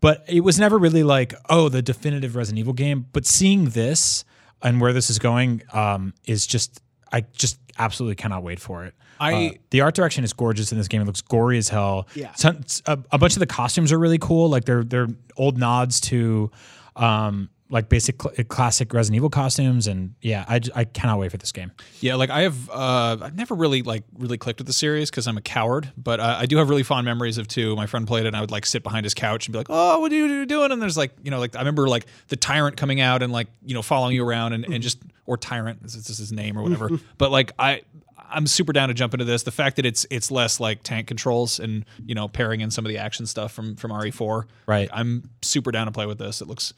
But 0.00 0.24
it 0.28 0.40
was 0.40 0.58
never 0.58 0.78
really 0.78 1.02
like 1.02 1.34
oh 1.48 1.68
the 1.68 1.82
definitive 1.82 2.36
Resident 2.36 2.60
Evil 2.60 2.74
game. 2.74 3.06
But 3.12 3.26
seeing 3.26 3.70
this 3.70 4.24
and 4.62 4.80
where 4.80 4.92
this 4.92 5.10
is 5.10 5.18
going 5.18 5.62
um, 5.72 6.14
is 6.26 6.46
just 6.46 6.80
I 7.14 7.24
just 7.32 7.58
absolutely 7.78 8.16
cannot 8.16 8.42
wait 8.42 8.60
for 8.60 8.84
it. 8.84 8.94
I- 9.20 9.46
Uh, 9.46 9.50
the 9.70 9.80
art 9.82 9.94
direction 9.94 10.24
is 10.24 10.32
gorgeous 10.32 10.72
in 10.72 10.78
this 10.78 10.88
game. 10.88 11.00
It 11.00 11.06
looks 11.06 11.22
gory 11.22 11.58
as 11.58 11.68
hell. 11.68 12.08
Yeah. 12.14 12.32
Some, 12.34 12.60
a, 12.86 12.98
a 13.12 13.18
bunch 13.18 13.34
of 13.34 13.40
the 13.40 13.46
costumes 13.46 13.92
are 13.92 13.98
really 13.98 14.18
cool. 14.18 14.48
Like 14.50 14.64
they're 14.64 14.84
they're 14.84 15.08
old 15.36 15.56
nods 15.58 16.00
to 16.10 16.50
um, 16.96 17.48
like 17.70 17.88
basic 17.88 18.20
cl- 18.20 18.34
classic 18.48 18.92
Resident 18.92 19.16
Evil 19.16 19.30
costumes. 19.30 19.86
And 19.86 20.14
yeah, 20.20 20.44
I, 20.48 20.60
I 20.74 20.84
cannot 20.84 21.18
wait 21.18 21.30
for 21.30 21.38
this 21.38 21.50
game. 21.52 21.72
Yeah, 22.00 22.14
like 22.16 22.30
I 22.30 22.42
have, 22.42 22.70
uh, 22.70 23.16
I've 23.22 23.34
never 23.36 23.54
really 23.54 23.82
like 23.82 24.04
really 24.18 24.36
clicked 24.38 24.60
with 24.60 24.66
the 24.66 24.72
series 24.72 25.10
because 25.10 25.26
I'm 25.26 25.36
a 25.36 25.40
coward. 25.42 25.90
But 25.96 26.20
uh, 26.20 26.36
I 26.38 26.46
do 26.46 26.56
have 26.58 26.68
really 26.68 26.82
fond 26.82 27.04
memories 27.04 27.38
of 27.38 27.48
two. 27.48 27.74
My 27.76 27.86
friend 27.86 28.06
played 28.06 28.24
it, 28.24 28.28
and 28.28 28.36
I 28.36 28.40
would 28.40 28.50
like 28.50 28.66
sit 28.66 28.82
behind 28.82 29.04
his 29.04 29.14
couch 29.14 29.46
and 29.46 29.52
be 29.52 29.58
like, 29.58 29.68
"Oh, 29.70 30.00
what 30.00 30.12
are 30.12 30.14
you 30.16 30.44
doing?" 30.46 30.70
And 30.72 30.80
there's 30.82 30.96
like, 30.96 31.12
you 31.22 31.30
know, 31.30 31.38
like 31.40 31.56
I 31.56 31.60
remember 31.60 31.88
like 31.88 32.06
the 32.28 32.36
tyrant 32.36 32.76
coming 32.76 33.00
out 33.00 33.22
and 33.22 33.32
like 33.32 33.48
you 33.64 33.74
know 33.74 33.82
following 33.82 34.14
you 34.14 34.24
around 34.26 34.52
and, 34.52 34.64
and 34.66 34.82
just 34.82 34.98
or 35.26 35.36
tyrant 35.36 35.82
this 35.82 35.94
is 35.94 36.18
his 36.18 36.32
name 36.32 36.58
or 36.58 36.62
whatever. 36.62 36.90
but 37.18 37.30
like 37.30 37.52
I. 37.58 37.82
I'm 38.26 38.46
super 38.46 38.72
down 38.72 38.88
to 38.88 38.94
jump 38.94 39.12
into 39.14 39.26
this. 39.26 39.42
The 39.44 39.52
fact 39.52 39.76
that 39.76 39.86
it's 39.86 40.06
it's 40.10 40.30
less 40.30 40.58
like 40.58 40.82
tank 40.82 41.06
controls 41.06 41.60
and 41.60 41.84
you 42.04 42.14
know 42.14 42.26
pairing 42.26 42.62
in 42.62 42.70
some 42.70 42.84
of 42.84 42.88
the 42.88 42.98
action 42.98 43.26
stuff 43.26 43.52
from 43.52 43.76
from 43.76 43.92
RE4. 43.92 44.44
Right. 44.66 44.88
I'm 44.92 45.30
super 45.42 45.70
down 45.70 45.86
to 45.86 45.92
play 45.92 46.06
with 46.06 46.18
this. 46.18 46.40
It 46.40 46.48
looks 46.48 46.72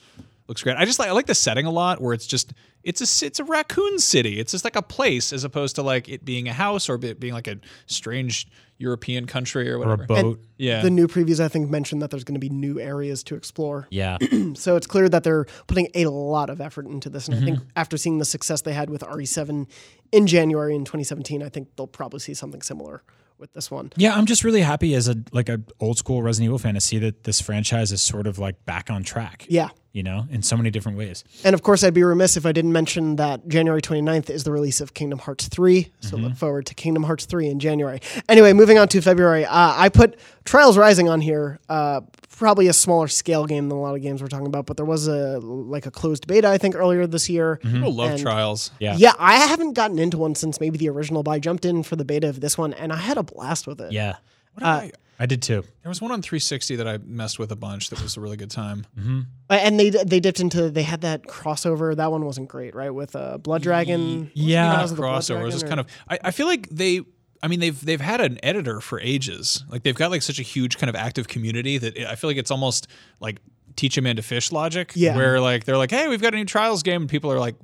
looks 0.49 0.63
great. 0.63 0.77
I 0.77 0.85
just 0.85 0.99
like 0.99 1.09
I 1.09 1.13
like 1.13 1.27
the 1.27 1.35
setting 1.35 1.67
a 1.67 1.71
lot 1.71 2.01
where 2.01 2.13
it's 2.15 2.27
just 2.27 2.53
it's 2.83 3.01
a 3.23 3.27
it's 3.27 3.39
a 3.41 3.45
raccoon 3.45 3.99
city. 3.99 4.39
It's 4.39 4.53
just 4.53 4.65
like 4.65 4.77
a 4.77 4.83
place 4.83 5.33
as 5.33 5.45
opposed 5.45 5.77
to 5.77 5.83
like 5.83 6.09
it 6.09 6.25
being 6.25 6.49
a 6.49 6.53
house 6.53 6.89
or 6.89 6.95
it 7.03 7.19
being 7.21 7.33
like 7.35 7.49
a 7.49 7.57
strange 7.87 8.47
European 8.79 9.27
country 9.27 9.71
or 9.71 9.77
Or 9.77 9.79
whatever. 9.79 10.03
a 10.05 10.07
boat. 10.07 10.41
yeah. 10.59 10.83
The 10.83 10.91
new 10.91 11.09
previews, 11.09 11.41
I 11.41 11.49
think, 11.49 11.71
mentioned 11.71 12.03
that 12.03 12.11
there's 12.11 12.25
going 12.25 12.35
to 12.35 12.41
be 12.41 12.51
new 12.51 12.79
areas 12.79 13.23
to 13.25 13.35
explore. 13.35 13.87
yeah. 13.91 14.19
So 14.55 14.77
it's 14.77 14.87
clear 14.87 15.09
that 15.09 15.25
they're 15.25 15.47
putting 15.67 15.89
a 15.95 16.07
lot 16.07 16.51
of 16.51 16.61
effort 16.61 16.87
into 16.87 17.09
this. 17.09 17.27
And 17.29 17.37
I 17.37 17.41
think 17.45 17.59
Mm-hmm. 17.59 17.69
after 17.75 17.97
seeing 17.97 18.19
the 18.19 18.25
success 18.27 18.61
they 18.63 18.75
had 18.75 18.91
with 18.91 19.01
RE7 19.03 19.67
in 20.13 20.27
January 20.27 20.75
in 20.75 20.85
2017, 20.85 21.43
I 21.43 21.49
think 21.49 21.69
they'll 21.77 21.87
probably 21.87 22.21
see 22.21 22.35
something 22.35 22.61
similar 22.63 23.03
with 23.39 23.53
this 23.55 23.71
one. 23.71 23.93
Yeah, 23.97 24.15
I'm 24.15 24.27
just 24.27 24.45
really 24.45 24.61
happy 24.63 24.95
as 24.95 25.09
a 25.09 25.17
like 25.33 25.49
a 25.49 25.61
old 25.81 25.97
school 25.99 26.23
Resident 26.23 26.47
Evil 26.49 26.59
fan 26.59 26.75
to 26.75 26.81
see 26.81 26.99
that 26.99 27.25
this 27.25 27.41
franchise 27.41 27.93
is 27.93 28.01
sort 28.03 28.27
of 28.27 28.39
like 28.39 28.65
back 28.67 28.91
on 28.91 29.03
track. 29.05 29.47
Yeah. 29.49 29.69
You 29.97 30.03
know, 30.03 30.27
in 30.31 30.43
so 30.43 30.59
many 30.59 30.71
different 30.71 30.99
ways. 30.99 31.25
And 31.43 31.55
of 31.55 31.63
course, 31.63 31.83
I'd 31.83 31.95
be 31.95 32.03
remiss 32.03 32.37
if 32.37 32.45
I 32.45 32.53
didn't 32.53 32.73
mention 32.73 33.17
that 33.17 33.49
January 33.49 33.81
29th 33.81 34.29
is 34.29 34.45
the 34.45 34.53
release 34.53 34.83
of 34.83 34.93
Kingdom 34.93 35.19
Hearts 35.21 35.49
3. 35.49 35.91
So 36.01 36.17
Mm-hmm. 36.17 36.25
look 36.27 36.37
forward 36.37 36.67
to 36.67 36.75
Kingdom 36.75 37.03
Hearts 37.05 37.25
3 37.25 37.49
in 37.49 37.59
January. 37.59 38.01
Anyway, 38.29 38.53
moving 38.53 38.77
on 38.79 38.89
to 38.89 39.01
February, 39.01 39.47
uh, 39.47 39.73
I 39.75 39.89
put 39.89 40.19
Trials 40.45 40.77
Rising 40.77 41.09
on 41.09 41.23
here. 41.23 41.59
Uh, 41.71 42.03
probably 42.29 42.69
a 42.69 42.75
smaller 42.75 43.09
scale 43.09 43.47
game 43.47 43.71
than 43.71 43.79
a 43.79 43.81
lot 43.81 43.95
of 43.95 44.03
games 44.03 44.21
we're 44.21 44.29
talking 44.29 44.47
about, 44.47 44.67
but 44.67 44.77
there 44.77 44.85
was 44.85 45.07
a 45.09 45.39
like 45.39 45.87
a 45.87 45.91
closed 45.91 46.27
beta 46.27 46.47
I 46.49 46.59
think 46.59 46.75
earlier 46.75 47.07
this 47.07 47.31
year. 47.31 47.57
People 47.63 47.95
love 47.95 48.11
and- 48.11 48.21
trials. 48.21 48.69
Mm-hmm. 48.75 48.85
Yeah. 48.85 48.97
Yeah, 48.99 49.13
I 49.19 49.37
haven't 49.37 49.73
gotten 49.73 49.99
into 49.99 50.19
one 50.19 50.35
since 50.35 50.61
maybe 50.61 50.77
the 50.77 50.91
original, 50.91 51.23
but 51.23 51.31
I 51.31 51.39
jumped 51.39 51.65
in 51.65 51.83
for 51.83 51.97
the 51.97 52.05
beta 52.05 52.29
of 52.29 52.41
this 52.41 52.59
one 52.59 52.75
and 52.75 52.93
I 52.93 52.97
had 52.97 53.17
a 53.17 53.23
blast 53.23 53.67
with 53.67 53.81
it. 53.81 53.93
Yeah. 53.93 54.17
What 54.53 54.61
did 54.61 54.67
I, 54.69 54.93
I 55.19 55.27
did 55.27 55.41
too. 55.43 55.63
there 55.83 55.89
was 55.89 56.01
one 56.03 56.13
on 56.13 56.21
360 56.21 56.77
that 56.77 56.87
I 56.87 56.99
messed 56.99 57.39
with 57.39 57.51
a 57.51 57.57
bunch. 57.57 57.91
That 57.91 58.03
was 58.03 58.17
a 58.17 58.21
really 58.21 58.37
good 58.37 58.51
time. 58.51 58.87
Uh, 58.99 59.55
And 59.55 59.81
they 59.81 59.91
they 59.91 60.21
dipped 60.21 60.41
into 60.41 60.69
they 60.71 60.83
had 60.83 61.01
that 61.03 61.23
crossover. 61.25 61.97
That 61.97 62.11
one 62.11 62.25
wasn't 62.25 62.49
great, 62.49 62.75
right? 62.75 62.91
With 62.91 63.17
uh, 63.17 63.39
Blood 63.39 63.63
Dragon. 63.63 64.31
Yeah. 64.35 64.73
Trials 64.75 64.91
the 64.91 64.97
Blood 64.97 65.23
crossover. 65.23 65.41
It 65.41 65.45
was 65.45 65.55
just 65.55 65.67
kind 65.67 65.81
of. 65.81 65.87
I, 66.09 66.19
I 66.25 66.31
feel 66.33 66.47
like 66.47 66.69
they. 66.69 67.01
I 67.43 67.49
mean, 67.49 67.61
they've 67.61 67.79
they've 67.85 68.01
had 68.01 68.21
an 68.21 68.39
editor 68.43 68.81
for 68.81 68.99
ages. 69.01 69.65
Like 69.69 69.83
they've 69.83 69.95
got 69.95 70.11
like 70.11 70.23
such 70.23 70.39
a 70.39 70.43
huge 70.43 70.79
kind 70.79 70.91
of 70.91 70.97
active 70.97 71.29
community 71.29 71.79
that 71.79 71.97
I 71.99 72.15
feel 72.17 72.29
like 72.31 72.39
it's 72.39 72.51
almost 72.51 72.89
like 73.21 73.41
teach 73.77 73.97
a 73.99 74.03
man 74.03 74.17
to 74.17 74.23
fish 74.23 74.53
logic. 74.53 74.93
Yeah. 74.95 75.17
Where 75.17 75.41
like 75.41 75.65
they're 75.65 75.77
like, 75.77 75.91
hey, 75.91 76.09
we've 76.09 76.23
got 76.23 76.35
a 76.35 76.37
new 76.37 76.45
trials 76.47 76.83
game, 76.83 77.03
and 77.03 77.11
people 77.11 77.31
are 77.33 77.39
like 77.39 77.55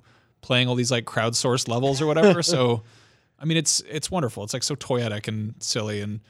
playing 0.43 0.69
all 0.69 0.75
these 0.75 0.91
like 0.91 1.05
crowdsourced 1.05 1.69
levels 1.69 2.01
or 2.01 2.07
whatever. 2.07 2.43
so, 2.55 2.83
I 3.39 3.45
mean, 3.45 3.57
it's 3.59 3.81
it's 3.89 4.11
wonderful. 4.11 4.45
It's 4.45 4.53
like 4.53 4.63
so 4.63 4.75
toyetic 4.77 5.27
and 5.29 5.55
silly, 5.59 6.01
and 6.01 6.21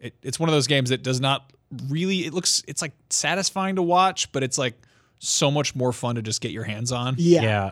it, 0.00 0.14
it's 0.22 0.40
one 0.40 0.48
of 0.48 0.54
those 0.54 0.66
games 0.66 0.90
that 0.90 1.02
does 1.02 1.20
not 1.20 1.52
really. 1.88 2.26
It 2.26 2.34
looks 2.34 2.62
it's 2.66 2.82
like 2.82 2.92
satisfying 3.10 3.76
to 3.76 3.82
watch, 3.82 4.30
but 4.32 4.42
it's 4.42 4.58
like 4.58 4.74
so 5.18 5.50
much 5.50 5.74
more 5.76 5.92
fun 5.92 6.14
to 6.16 6.22
just 6.22 6.40
get 6.40 6.50
your 6.50 6.64
hands 6.64 6.92
on. 6.92 7.14
Yeah. 7.18 7.42
Yeah. 7.42 7.70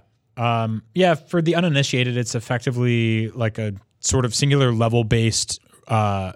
Um, 0.62 0.82
yeah, 0.94 1.14
for 1.14 1.42
the 1.42 1.56
uninitiated, 1.56 2.16
it's 2.16 2.34
effectively 2.36 3.28
like 3.30 3.58
a 3.58 3.74
sort 4.00 4.24
of 4.24 4.34
singular 4.34 4.72
level 4.72 5.02
based 5.02 5.58
uh, 5.88 6.32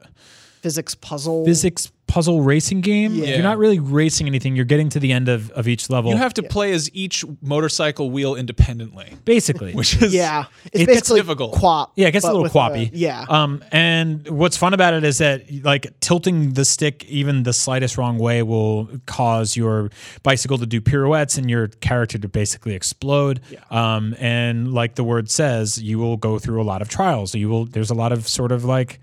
Physics 0.60 0.94
puzzle. 0.96 1.44
physics 1.44 1.92
puzzle 2.12 2.42
racing 2.42 2.82
game. 2.82 3.14
Yeah. 3.14 3.36
You're 3.36 3.42
not 3.42 3.56
really 3.56 3.78
racing 3.78 4.26
anything. 4.26 4.54
You're 4.54 4.66
getting 4.66 4.90
to 4.90 5.00
the 5.00 5.12
end 5.12 5.30
of, 5.30 5.50
of 5.52 5.66
each 5.66 5.88
level. 5.88 6.10
You 6.10 6.18
have 6.18 6.34
to 6.34 6.42
play 6.42 6.72
as 6.72 6.90
each 6.92 7.24
motorcycle 7.40 8.10
wheel 8.10 8.34
independently, 8.34 9.14
basically. 9.24 9.72
which 9.80 9.96
is 10.02 10.12
Yeah, 10.12 10.44
it's 10.66 10.82
It 10.82 10.86
gets 10.88 11.00
basically 11.00 11.20
difficult. 11.20 11.54
Quap, 11.54 11.92
Yeah, 11.96 12.08
it 12.08 12.10
gets 12.10 12.26
a 12.26 12.28
little 12.28 12.42
with 12.42 12.52
quappy. 12.52 12.90
yeah, 12.92 13.24
Um, 13.30 13.64
and 13.72 14.28
what's 14.28 14.58
fun 14.58 14.74
about 14.74 14.92
it 14.92 15.04
is 15.04 15.16
that 15.18 15.50
like 15.64 15.86
tilting 16.00 16.52
the 16.52 16.66
stick 16.66 17.06
even 17.06 17.44
the 17.44 17.54
slightest 17.54 17.96
wrong 17.96 18.18
way 18.18 18.42
will 18.42 18.90
cause 19.06 19.56
your 19.56 19.88
bicycle 20.22 20.58
to 20.58 20.66
do 20.66 20.82
pirouettes 20.82 21.38
and 21.38 21.48
your 21.48 21.68
character 21.68 22.18
to 22.18 22.28
basically 22.28 22.74
explode. 22.74 23.40
Um, 23.70 24.14
and 24.18 24.74
like 24.74 24.96
the 24.96 25.04
word 25.04 25.30
says, 25.30 25.80
you 25.82 25.98
will 25.98 26.18
go 26.18 26.38
through 26.38 26.60
a 26.60 26.64
lot 26.72 26.82
of 26.82 26.90
trials. 26.90 27.34
You 27.34 27.48
will. 27.48 27.64
There's 27.64 27.90
a 27.90 27.94
lot 27.94 28.12
of 28.12 28.28
sort 28.28 28.52
of 28.52 28.66
like 28.66 29.00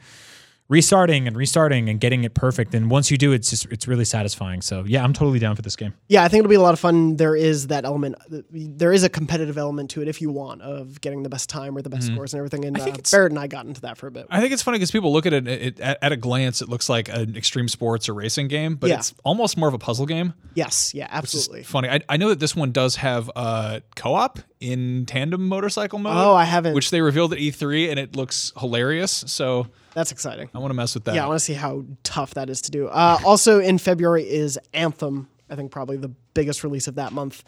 restarting 0.69 1.27
and 1.27 1.35
restarting 1.35 1.89
and 1.89 1.99
getting 1.99 2.23
it 2.23 2.33
perfect. 2.35 2.73
And 2.75 2.89
once 2.89 3.09
you 3.11 3.17
do, 3.17 3.31
it's 3.33 3.49
just 3.49 3.65
it's 3.71 3.87
really 3.87 4.05
satisfying. 4.05 4.61
So 4.61 4.83
yeah, 4.85 5.03
I'm 5.03 5.13
totally 5.13 5.39
down 5.39 5.55
for 5.55 5.61
this 5.61 5.75
game. 5.75 5.93
yeah. 6.07 6.23
I 6.23 6.27
think 6.27 6.39
it'll 6.41 6.49
be 6.49 6.55
a 6.55 6.61
lot 6.61 6.73
of 6.73 6.79
fun. 6.79 7.15
There 7.17 7.35
is 7.35 7.67
that 7.67 7.85
element. 7.85 8.15
There 8.51 8.93
is 8.93 9.03
a 9.03 9.09
competitive 9.09 9.57
element 9.57 9.89
to 9.91 10.01
it 10.01 10.07
if 10.07 10.21
you 10.21 10.29
want 10.31 10.61
of 10.61 11.01
getting 11.01 11.23
the 11.23 11.29
best 11.29 11.49
time 11.49 11.75
or 11.75 11.81
the 11.81 11.89
best 11.89 11.99
Mm-hmm. 12.07 12.15
scores 12.15 12.33
and 12.33 12.37
everything. 12.39 12.63
And 12.65 12.77
I 12.77 12.79
think 12.79 12.95
uh, 12.95 12.99
it's- 12.99 13.11
Barrett 13.11 13.31
and 13.31 13.39
I 13.39 13.47
got 13.47 13.65
into 13.65 13.81
that 13.81 13.97
for 13.97 14.07
a 14.07 14.11
bit. 14.11 14.27
I 14.29 14.39
think 14.39 14.53
it's 14.53 14.61
funny 14.63 14.77
because 14.77 14.91
people 14.91 15.11
look 15.11 15.25
at 15.25 15.33
it, 15.33 15.47
it 15.47 15.79
at, 15.81 15.97
at 16.01 16.11
a 16.13 16.17
glance, 16.17 16.61
it 16.61 16.69
looks 16.69 16.87
like 16.87 17.09
an 17.09 17.35
extreme 17.35 17.67
sports 17.67 18.07
or 18.07 18.13
racing 18.13 18.47
game, 18.47 18.75
but 18.75 18.89
Yeah. 18.89 18.99
it's 18.99 19.13
almost 19.25 19.57
more 19.57 19.67
of 19.67 19.73
a 19.73 19.79
puzzle 19.79 20.05
game. 20.05 20.33
yes, 20.53 20.93
yeah, 20.93 21.07
absolutely. 21.09 21.63
funny. 21.63 21.89
I, 21.89 21.99
I 22.07 22.15
know 22.17 22.29
that 22.29 22.39
this 22.39 22.55
one 22.55 22.71
does 22.71 22.95
have 22.97 23.29
uh, 23.35 23.79
co-op 23.95 24.39
in 24.59 25.05
tandem 25.07 25.47
motorcycle 25.47 25.99
mode. 25.99 26.13
Oh, 26.15 26.35
I 26.35 26.45
haven't. 26.45 26.73
Which 26.75 26.91
they 26.91 27.01
revealed 27.01 27.33
at 27.33 27.39
E3, 27.39 27.89
and 27.89 27.97
it 27.99 28.15
looks 28.15 28.53
hilarious. 28.57 29.23
So 29.27 29.67
That's 29.93 30.11
exciting. 30.11 30.49
I 30.53 30.59
want 30.59 30.71
to 30.71 30.75
mess 30.75 30.93
with 30.93 31.05
that. 31.05 31.15
Yeah, 31.15 31.25
I 31.25 31.27
want 31.27 31.39
to 31.39 31.45
see 31.45 31.53
how 31.53 31.85
tough 32.03 32.35
that 32.35 32.49
is 32.49 32.61
to 32.63 32.71
do. 32.71 32.87
Uh, 32.87 33.19
also 33.25 33.59
in 33.59 33.77
February 33.77 34.29
is 34.29 34.59
Anthem. 34.73 35.27
I 35.49 35.55
think 35.55 35.71
probably 35.71 35.97
the 35.97 36.09
biggest 36.33 36.63
release 36.63 36.87
of 36.87 36.95
that 36.95 37.11
month. 37.11 37.43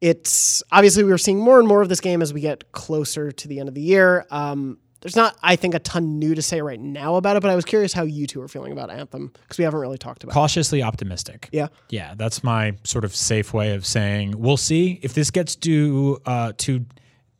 It's 0.00 0.62
obviously 0.72 1.04
we 1.04 1.12
are 1.12 1.18
seeing 1.18 1.38
more 1.38 1.58
and 1.58 1.68
more 1.68 1.82
of 1.82 1.88
this 1.88 2.00
game 2.00 2.22
as 2.22 2.32
we 2.32 2.40
get 2.40 2.72
closer 2.72 3.30
to 3.30 3.48
the 3.48 3.60
end 3.60 3.68
of 3.68 3.74
the 3.74 3.82
year. 3.82 4.26
Um, 4.30 4.78
there's 5.02 5.16
not, 5.16 5.36
I 5.42 5.56
think, 5.56 5.74
a 5.74 5.80
ton 5.80 6.20
new 6.20 6.34
to 6.34 6.42
say 6.42 6.62
right 6.62 6.78
now 6.78 7.16
about 7.16 7.36
it, 7.36 7.40
but 7.42 7.50
I 7.50 7.56
was 7.56 7.64
curious 7.64 7.92
how 7.92 8.04
you 8.04 8.26
two 8.28 8.40
are 8.40 8.46
feeling 8.48 8.70
about 8.70 8.88
Anthem 8.88 9.32
because 9.42 9.58
we 9.58 9.64
haven't 9.64 9.80
really 9.80 9.98
talked 9.98 10.22
about. 10.22 10.32
it. 10.32 10.34
Cautiously 10.34 10.80
optimistic. 10.80 11.48
Yeah, 11.52 11.68
Yeah, 11.90 12.14
that's 12.16 12.44
my 12.44 12.76
sort 12.84 13.04
of 13.04 13.14
safe 13.14 13.52
way 13.52 13.74
of 13.74 13.84
saying 13.84 14.38
we'll 14.38 14.56
see 14.56 15.00
if 15.02 15.12
this 15.12 15.32
gets 15.32 15.56
to 15.56 16.20
uh, 16.24 16.52
to 16.58 16.86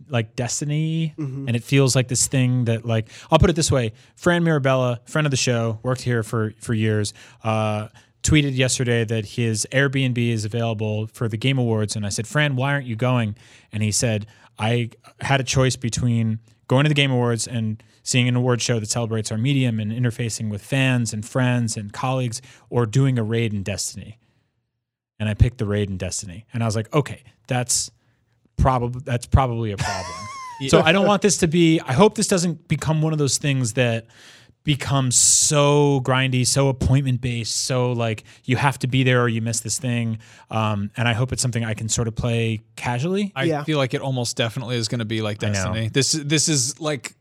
like 0.09 0.37
Destiny, 0.37 1.15
and 1.47 1.57
it 1.57 1.65
feels 1.65 1.97
like 1.97 2.09
this 2.09 2.27
thing 2.27 2.65
that 2.67 2.85
like 2.85 3.09
I'll 3.31 3.39
put 3.39 3.51
it 3.51 3.57
this 3.57 3.71
way: 3.71 3.93
Fran 4.17 4.45
Mirabella, 4.45 5.01
friend 5.05 5.27
of 5.27 5.31
the 5.31 5.37
show, 5.37 5.79
worked 5.83 6.03
here 6.03 6.23
for 6.23 6.53
for 6.61 6.75
years. 6.75 7.13
Uh, 7.43 7.89
tweeted 8.23 8.57
yesterday 8.57 9.05
that 9.05 9.25
his 9.25 9.67
Airbnb 9.73 10.17
is 10.17 10.45
available 10.45 11.09
for 11.09 11.27
the 11.27 11.37
Game 11.37 11.59
Awards, 11.59 11.97
and 11.97 12.07
I 12.07 12.09
said, 12.09 12.27
Fran, 12.27 12.55
why 12.55 12.73
aren't 12.73 12.87
you 12.87 12.95
going? 12.95 13.35
And 13.73 13.83
he 13.83 13.91
said, 13.91 14.29
I 14.61 14.91
had 15.21 15.41
a 15.41 15.45
choice 15.45 15.75
between 15.75 16.39
going 16.69 16.85
to 16.85 16.89
the 16.89 16.95
Game 16.95 17.11
Awards 17.11 17.49
and 17.49 17.83
seeing 18.05 18.29
an 18.29 18.37
award 18.37 18.63
show 18.63 18.79
that 18.79 18.89
celebrates 18.89 19.33
our 19.33 19.39
medium 19.39 19.81
and 19.81 19.91
interfacing 19.91 20.51
with 20.51 20.63
fans 20.63 21.13
and 21.13 21.27
friends 21.27 21.77
and 21.77 21.93
colleagues, 21.93 22.41
or 22.71 22.87
doing 22.87 23.19
a 23.19 23.25
raid 23.25 23.53
in 23.53 23.65
Destiny 23.65 24.19
and 25.23 25.29
I 25.29 25.35
picked 25.35 25.59
the 25.59 25.67
raid 25.67 25.89
in 25.89 25.99
Destiny. 25.99 26.47
And 26.53 26.65
I 26.65 26.67
was 26.67 26.75
like, 26.75 26.93
okay, 26.93 27.23
that's 27.47 27.92
probably 28.63 29.03
that's 29.05 29.27
probably 29.27 29.73
a 29.73 29.77
problem. 29.77 30.15
So 30.69 30.81
I 30.81 30.93
don't 30.93 31.07
want 31.09 31.23
this 31.23 31.39
to 31.39 31.49
be 31.49 31.81
I 31.81 31.93
hope 31.93 32.15
this 32.15 32.29
doesn't 32.29 32.69
become 32.69 33.03
one 33.03 33.13
of 33.13 33.19
those 33.19 33.37
things 33.37 33.73
that 33.73 34.07
becomes 34.65 35.17
so 35.17 36.01
grindy, 36.05 36.47
so 36.47 36.69
appointment 36.69 37.21
based, 37.21 37.57
so 37.57 37.91
like 37.91 38.23
you 38.45 38.55
have 38.57 38.79
to 38.79 38.87
be 38.87 39.03
there 39.03 39.23
or 39.23 39.29
you 39.29 39.43
miss 39.43 39.59
this 39.61 39.79
thing. 39.81 40.19
Um, 40.53 40.93
and 40.97 41.09
I 41.09 41.15
hope 41.15 41.33
it's 41.33 41.43
something 41.43 41.65
I 41.65 41.75
can 41.75 41.89
sort 41.89 42.07
of 42.07 42.15
play 42.15 42.61
casually. 42.77 43.33
I 43.35 43.45
Yeah. 43.45 43.65
feel 43.65 43.79
like 43.79 43.93
it 43.93 44.01
almost 44.03 44.37
definitely 44.37 44.77
is 44.77 44.87
going 44.87 45.01
to 45.01 45.05
be 45.05 45.21
like. 45.21 45.39
Destiny. 45.39 45.89
This 45.89 46.13
this 46.13 46.49
is 46.49 46.79
like 46.81 47.15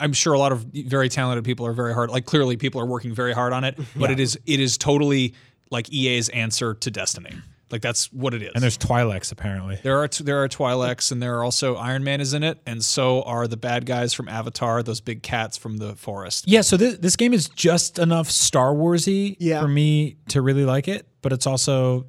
I'm 0.00 0.14
sure 0.14 0.32
a 0.32 0.38
lot 0.38 0.52
of 0.52 0.62
very 0.72 1.10
talented 1.10 1.44
people 1.44 1.66
are 1.66 1.74
very 1.74 1.92
hard. 1.92 2.08
Like 2.08 2.24
clearly 2.24 2.56
people 2.56 2.80
are 2.80 2.86
working 2.86 3.14
very 3.14 3.34
hard 3.34 3.52
on 3.52 3.64
it, 3.64 3.78
but 3.94 4.10
it 4.10 4.20
is 4.20 4.38
it 4.46 4.58
is 4.60 4.78
totally 4.78 5.34
like 5.70 5.92
EA's 5.92 6.30
answer 6.30 6.72
to 6.74 6.90
Destiny. 6.90 7.34
Like 7.70 7.82
that's 7.82 8.12
what 8.12 8.32
it 8.32 8.42
is. 8.42 8.50
and 8.54 8.62
there's 8.62 8.78
Twi'leks 8.78 9.32
apparently. 9.32 9.80
there 9.82 9.98
are 10.02 10.08
there 10.08 10.42
are 10.44 10.48
Twi'leks 10.48 11.10
and 11.10 11.20
there 11.20 11.36
are 11.38 11.42
also 11.44 11.74
Iron 11.74 12.04
Man 12.04 12.20
is 12.20 12.32
in 12.32 12.42
it, 12.44 12.60
and 12.64 12.84
so 12.84 13.22
are 13.22 13.48
the 13.48 13.56
bad 13.56 13.86
guys 13.86 14.14
from 14.14 14.28
Avatar, 14.28 14.82
those 14.84 15.00
big 15.00 15.22
cats 15.22 15.56
from 15.56 15.78
the 15.78 15.96
forest. 15.96 16.44
Yeah, 16.46 16.60
so 16.60 16.76
this, 16.76 16.98
this 16.98 17.16
game 17.16 17.34
is 17.34 17.48
just 17.48 17.98
enough 17.98 18.30
Star 18.30 18.72
Warsy 18.72 19.36
Yeah. 19.40 19.60
for 19.60 19.68
me 19.68 20.16
to 20.28 20.42
really 20.42 20.64
like 20.64 20.86
it, 20.86 21.08
but 21.22 21.32
it's 21.32 21.46
also 21.46 22.06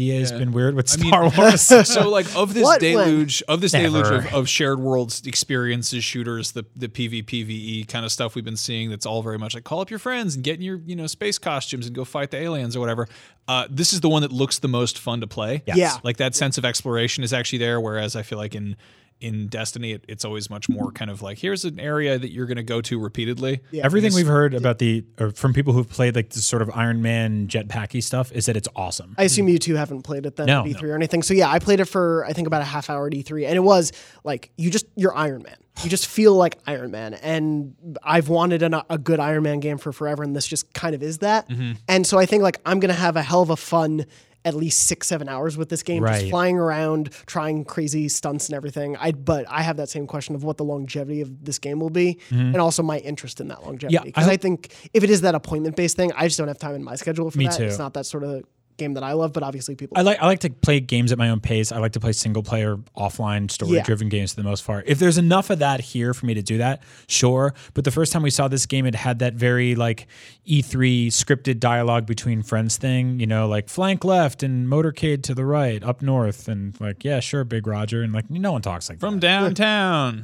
EA's 0.00 0.32
been 0.32 0.52
weird 0.52 0.74
with 0.74 0.90
I 0.92 0.96
mean- 1.00 1.08
Star 1.10 1.30
Wars. 1.36 1.60
so 1.88 2.08
like 2.08 2.26
of 2.36 2.54
this 2.54 2.62
What, 2.64 2.80
when? 2.82 2.92
deluge 2.92 3.42
of 3.48 3.60
this 3.60 3.72
deluge 3.72 4.06
of, 4.26 4.34
of 4.34 4.48
shared 4.48 4.80
worlds 4.80 5.22
experiences 5.26 6.02
shooters 6.04 6.52
the 6.52 6.64
the 6.76 6.88
PvPvE 6.88 7.88
kind 7.88 8.04
of 8.04 8.12
stuff 8.12 8.34
we've 8.34 8.44
been 8.44 8.56
seeing 8.56 8.90
that's 8.90 9.06
all 9.06 9.22
very 9.22 9.38
much 9.38 9.54
like 9.54 9.64
call 9.64 9.80
up 9.80 9.90
your 9.90 9.98
friends 9.98 10.34
and 10.34 10.44
get 10.44 10.56
in 10.56 10.62
your 10.62 10.80
you 10.86 10.96
know 10.96 11.06
space 11.06 11.38
costumes 11.38 11.86
and 11.86 11.94
go 11.94 12.04
fight 12.04 12.30
the 12.30 12.38
aliens 12.38 12.76
or 12.76 12.80
whatever 12.80 13.06
uh, 13.48 13.66
this 13.68 13.92
is 13.92 14.00
the 14.00 14.08
one 14.08 14.22
that 14.22 14.30
looks 14.32 14.60
the 14.60 14.68
most 14.68 14.98
fun 14.98 15.20
to 15.20 15.26
play 15.26 15.62
Yes. 15.66 15.76
Yeah. 15.76 15.96
like 16.04 16.18
that 16.18 16.34
sense 16.34 16.56
of 16.58 16.64
exploration 16.64 17.24
is 17.24 17.32
actually 17.32 17.58
there 17.58 17.80
whereas 17.80 18.14
I 18.16 18.22
feel 18.22 18.38
like 18.38 18.54
in 18.54 18.76
in 19.20 19.48
Destiny 19.48 19.92
it, 19.92 20.04
it's 20.08 20.24
always 20.24 20.48
much 20.48 20.68
more 20.68 20.90
kind 20.92 21.10
of 21.10 21.20
like 21.22 21.38
here's 21.38 21.64
an 21.64 21.78
area 21.78 22.18
that 22.18 22.30
you're 22.32 22.46
going 22.46 22.56
to 22.56 22.62
go 22.62 22.80
to 22.80 22.98
repeatedly 22.98 23.60
Yeah. 23.70 23.84
Everything 23.84 24.14
we've 24.14 24.26
heard 24.26 24.54
about 24.54 24.78
the 24.78 25.04
or 25.18 25.30
from 25.32 25.52
people 25.52 25.72
who've 25.72 25.88
played 25.88 26.14
like 26.16 26.30
this 26.30 26.44
sort 26.46 26.62
of 26.62 26.70
Iron 26.74 27.02
Man 27.02 27.46
jetpacky 27.48 28.02
stuff 28.02 28.32
is 28.32 28.46
that 28.46 28.56
it's 28.56 28.68
awesome. 28.74 29.14
I 29.18 29.24
assume 29.24 29.48
you 29.48 29.58
two 29.58 29.74
haven't 29.74 30.02
played 30.02 30.24
it 30.26 30.36
then 30.36 30.46
No. 30.46 30.60
at 30.60 30.66
E3 30.68 30.82
or 30.84 30.94
anything. 30.94 31.22
So 31.22 31.34
yeah, 31.34 31.50
I 31.50 31.58
played 31.58 31.80
it 31.80 31.84
for 31.86 32.24
I 32.24 32.32
think 32.32 32.46
about 32.46 32.62
a 32.62 32.64
half 32.64 32.88
hour 32.88 33.06
at 33.06 33.12
E3, 33.12 33.46
and 33.46 33.56
it 33.56 33.60
was 33.62 33.92
like 34.24 34.50
you 34.56 34.70
just 34.70 34.86
you're 34.96 35.14
Iron 35.14 35.42
Man. 35.42 35.56
You 35.82 35.90
just 35.90 36.06
feel 36.06 36.34
like 36.34 36.58
Iron 36.66 36.90
Man, 36.90 37.14
and 37.14 37.98
I've 38.02 38.28
wanted 38.28 38.62
an, 38.62 38.74
a 38.88 38.98
good 38.98 39.20
Iron 39.20 39.42
Man 39.42 39.60
game 39.60 39.78
for 39.78 39.92
forever, 39.92 40.22
and 40.22 40.34
this 40.36 40.46
just 40.46 40.72
kind 40.74 40.94
of 40.94 41.02
is 41.02 41.18
that. 41.18 41.48
Mm-hmm. 41.48 41.72
And 41.88 42.06
so 42.06 42.18
I 42.18 42.26
think 42.26 42.42
like 42.42 42.60
I'm 42.66 42.80
gonna 42.80 42.92
have 42.92 43.16
a 43.16 43.22
hell 43.22 43.42
of 43.42 43.50
a 43.50 43.56
fun. 43.56 44.06
At 44.42 44.54
least 44.54 44.86
six, 44.86 45.06
seven 45.06 45.28
hours 45.28 45.58
with 45.58 45.68
this 45.68 45.82
game, 45.82 46.02
just 46.02 46.30
flying 46.30 46.56
around, 46.56 47.10
trying 47.26 47.62
crazy 47.62 48.08
stunts 48.08 48.48
and 48.48 48.56
everything. 48.56 48.96
I 48.96 49.12
but 49.12 49.44
I 49.50 49.60
have 49.60 49.76
that 49.76 49.90
same 49.90 50.06
question 50.06 50.34
of 50.34 50.42
what 50.42 50.56
the 50.56 50.64
longevity 50.64 51.20
of 51.20 51.44
this 51.44 51.58
game 51.58 51.78
will 51.78 51.90
be, 51.90 52.18
and 52.30 52.56
also 52.56 52.82
my 52.82 53.00
interest 53.00 53.42
in 53.42 53.48
that 53.48 53.64
longevity. 53.64 53.88
Mm-hmm. 53.88 53.92
Yeah, 53.96 54.00
I 54.00 54.04
because 54.04 54.28
I, 54.28 54.38
think 54.38 54.74
if 54.94 55.04
it 55.04 55.10
is 55.10 55.20
that 55.20 55.34
appointment 55.34 55.76
based 55.76 55.94
thing, 55.94 56.10
I 56.16 56.26
just 56.26 56.38
don't 56.38 56.48
have 56.48 56.56
time 56.56 56.74
in 56.74 56.82
my 56.82 56.94
schedule 56.94 57.30
for 57.30 57.36
Me 57.36 57.48
that. 57.48 57.58
too. 57.58 57.64
It's 57.64 57.78
not 57.78 57.92
that 57.92 58.06
sort 58.06 58.24
of 58.24 58.44
game 58.80 58.94
that 58.94 59.04
I 59.04 59.12
love, 59.12 59.32
but 59.32 59.44
obviously 59.44 59.76
people. 59.76 59.96
I 59.96 60.02
like 60.02 60.18
I 60.20 60.26
like 60.26 60.40
to 60.40 60.50
play 60.50 60.80
games 60.80 61.12
at 61.12 61.18
my 61.18 61.30
own 61.30 61.38
pace. 61.38 61.70
I 61.70 61.78
like 61.78 61.92
to 61.92 62.00
play 62.00 62.10
single 62.10 62.42
player 62.42 62.76
offline 62.96 63.48
story 63.48 63.80
driven 63.82 64.08
games 64.08 64.32
for 64.32 64.40
the 64.40 64.48
most 64.48 64.66
part. 64.66 64.84
If 64.88 64.98
there's 64.98 65.18
enough 65.18 65.50
of 65.50 65.60
that 65.60 65.80
here 65.80 66.12
for 66.12 66.26
me 66.26 66.34
to 66.34 66.42
do 66.42 66.58
that, 66.58 66.82
sure. 67.06 67.54
But 67.74 67.84
the 67.84 67.92
first 67.92 68.12
time 68.12 68.22
we 68.22 68.30
saw 68.30 68.48
this 68.48 68.66
game, 68.66 68.86
it 68.86 68.96
had 68.96 69.20
that 69.20 69.34
very 69.34 69.76
like 69.76 70.08
E3 70.48 71.08
scripted 71.08 71.60
dialogue 71.60 72.06
between 72.06 72.42
friends 72.42 72.76
thing. 72.76 73.20
You 73.20 73.26
know, 73.26 73.46
like 73.46 73.68
flank 73.68 74.04
left 74.04 74.42
and 74.42 74.66
motorcade 74.66 75.22
to 75.24 75.34
the 75.34 75.44
right, 75.44 75.82
up 75.84 76.02
north, 76.02 76.48
and 76.48 76.78
like 76.80 77.04
yeah, 77.04 77.20
sure, 77.20 77.44
Big 77.44 77.68
Roger, 77.68 78.02
and 78.02 78.12
like 78.12 78.28
no 78.28 78.50
one 78.50 78.62
talks 78.62 78.88
like 78.88 78.98
from 78.98 79.20
that. 79.20 79.20
downtown 79.20 80.22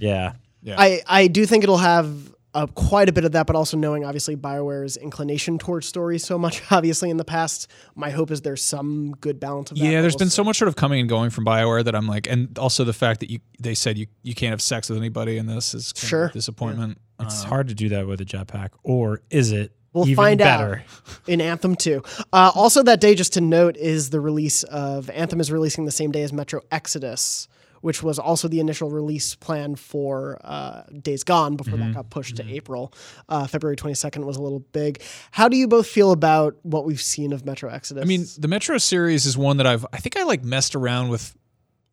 Yeah, 0.63 0.81
I, 0.81 1.03
I 1.07 1.27
do 1.29 1.47
think 1.47 1.63
it'll 1.63 1.77
have 1.77 2.35
uh, 2.57 2.67
quite 2.69 3.09
a 3.09 3.13
bit 3.13 3.25
of 3.25 3.33
that, 3.33 3.47
but 3.47 3.55
also 3.55 3.77
knowing 3.77 4.05
obviously 4.05 4.35
Bioware's 4.35 4.97
inclination 4.97 5.59
towards 5.59 5.87
stories 5.87 6.25
so 6.25 6.39
much, 6.39 6.63
obviously 6.71 7.11
in 7.11 7.19
the 7.19 7.25
past, 7.25 7.71
my 7.95 8.11
hope 8.11 8.31
is 8.31 8.41
there's 8.41 8.65
some 8.65 9.13
good 9.21 9.39
balance 9.39 9.71
of 9.71 9.77
that. 9.79 9.85
Yeah, 9.85 10.01
there's 10.01 10.17
been 10.17 10.31
so 10.31 10.43
much 10.43 10.57
sort 10.57 10.69
of 10.69 10.77
coming 10.77 11.01
and 11.01 11.09
going 11.09 11.29
from 11.31 11.45
Bioware 11.45 11.85
that 11.85 11.95
I'm 11.95 12.07
like, 12.07 12.27
and 12.27 12.59
also 12.59 12.83
the 12.85 12.93
fact 12.95 13.21
that 13.21 13.31
you 13.31 13.41
they 13.61 13.75
said 13.75 13.99
you 13.99 14.07
you 14.23 14.35
can't 14.35 14.51
have 14.51 14.63
sex 14.63 14.89
with 14.89 14.99
anybody 14.99 15.37
in 15.37 15.47
this 15.47 15.75
is 15.75 15.93
kind 15.93 16.03
of 16.05 16.09
Sure. 16.09 16.27
a 16.27 16.33
disappointment. 16.33 16.99
it's 17.21 17.43
hard 17.43 17.69
to 17.69 17.75
do 17.75 17.91
that 17.91 18.07
with 18.07 18.21
a 18.21 18.25
jetpack, 18.25 18.71
or 18.83 19.21
is 19.31 19.53
it? 19.53 19.73
We'll 19.93 20.05
even 20.07 20.17
find 20.17 20.39
better? 20.39 20.85
out 20.87 21.21
in 21.27 21.41
Anthem 21.41 21.75
2. 21.75 22.03
Uh, 22.33 22.51
also, 22.55 22.83
that 22.83 23.01
day, 23.01 23.15
just 23.15 23.33
to 23.35 23.41
note, 23.41 23.77
is 23.79 24.11
the 24.11 24.21
release 24.21 24.63
of 24.65 25.09
Anthem 25.11 25.41
is 25.41 25.51
releasing 25.51 25.87
the 25.87 25.91
same 25.93 26.11
day 26.13 26.23
as 26.23 26.33
Metro 26.35 26.61
Exodus, 26.71 27.49
which 27.81 28.03
was 28.03 28.19
also 28.19 28.49
the 28.49 28.61
initial 28.61 28.91
release 28.91 29.35
plan 29.35 29.77
for 29.77 30.39
uh, 30.45 30.83
Days 31.03 31.25
Gone 31.25 31.57
before 31.57 31.75
Mm-hmm. 31.79 31.89
that 31.89 31.95
got 31.95 32.11
pushed 32.11 32.37
to 32.37 32.47
April. 32.49 32.93
Uh, 33.29 33.47
February 33.47 33.77
22nd 33.77 34.25
was 34.25 34.37
a 34.37 34.43
little 34.43 34.61
big. 34.61 35.03
How 35.31 35.49
do 35.49 35.57
you 35.57 35.69
both 35.69 35.87
feel 35.87 36.13
about 36.13 36.57
what 36.63 36.85
we've 36.85 37.01
seen 37.03 37.33
of 37.33 37.45
Metro 37.45 37.71
Exodus? 37.71 38.03
I 38.03 38.07
mean, 38.07 38.25
the 38.39 38.49
Metro 38.49 38.79
series 38.79 39.27
is 39.27 39.37
one 39.37 39.57
that 39.59 39.67
I've 39.67 39.85
I 39.93 39.99
think 39.99 40.17
I 40.17 40.23
like 40.25 40.43
messed 40.45 40.75
around 40.75 41.09
with 41.09 41.37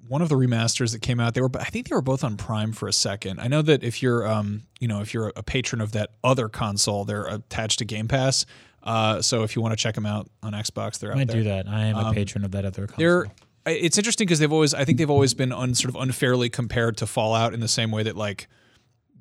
one 0.08 0.22
of 0.22 0.28
the 0.30 0.36
remasters 0.36 0.92
that 0.92 1.02
came 1.02 1.20
out. 1.20 1.34
They 1.34 1.42
were 1.42 1.50
I 1.60 1.66
think 1.66 1.88
they 1.90 1.96
were 1.96 2.02
both 2.02 2.24
on 2.24 2.36
Prime 2.38 2.74
for 2.74 2.88
a 2.88 2.94
second. 2.94 3.40
I 3.40 3.48
know 3.48 3.62
that 3.62 3.84
if 3.84 4.02
you're 4.04 4.28
um 4.28 4.64
you 4.80 4.88
know 4.88 5.02
if 5.02 5.14
you're 5.14 5.32
a 5.36 5.44
patron 5.44 5.82
of 5.82 5.94
that 5.94 6.12
other 6.24 6.50
console, 6.50 7.06
they're 7.06 7.26
attached 7.26 7.80
to 7.80 7.86
Game 7.86 8.08
Pass. 8.08 8.46
Uh, 8.84 9.22
so 9.22 9.44
if 9.44 9.56
you 9.56 9.62
want 9.62 9.72
to 9.72 9.78
check 9.78 9.96
them 9.96 10.06
out 10.06 10.30
on 10.44 10.52
Xbox, 10.52 11.00
they're 11.00 11.12
I 11.12 11.14
out 11.14 11.18
might 11.20 11.28
there. 11.30 11.38
do 11.38 11.44
that. 11.46 11.70
I 11.70 11.86
am 11.86 11.96
a 11.96 12.12
patron 12.14 12.44
of 12.44 12.52
that 12.52 12.66
other. 12.66 12.86
Console. 12.88 12.98
They're 12.98 13.26
I- 13.28 13.32
it's 13.66 13.98
interesting 13.98 14.26
because 14.28 14.40
they've 14.40 14.52
always 14.52 14.74
I 14.74 14.86
think 14.86 14.98
they've 14.98 15.10
always 15.10 15.34
been 15.34 15.52
un, 15.52 15.74
sort 15.76 15.90
of 15.96 16.02
unfairly 16.02 16.50
compared 16.50 16.98
to 16.98 17.08
Fallout 17.08 17.54
in 17.54 17.60
the 17.60 17.68
same 17.68 17.92
way 17.92 18.04
that 18.04 18.16
like 18.18 18.48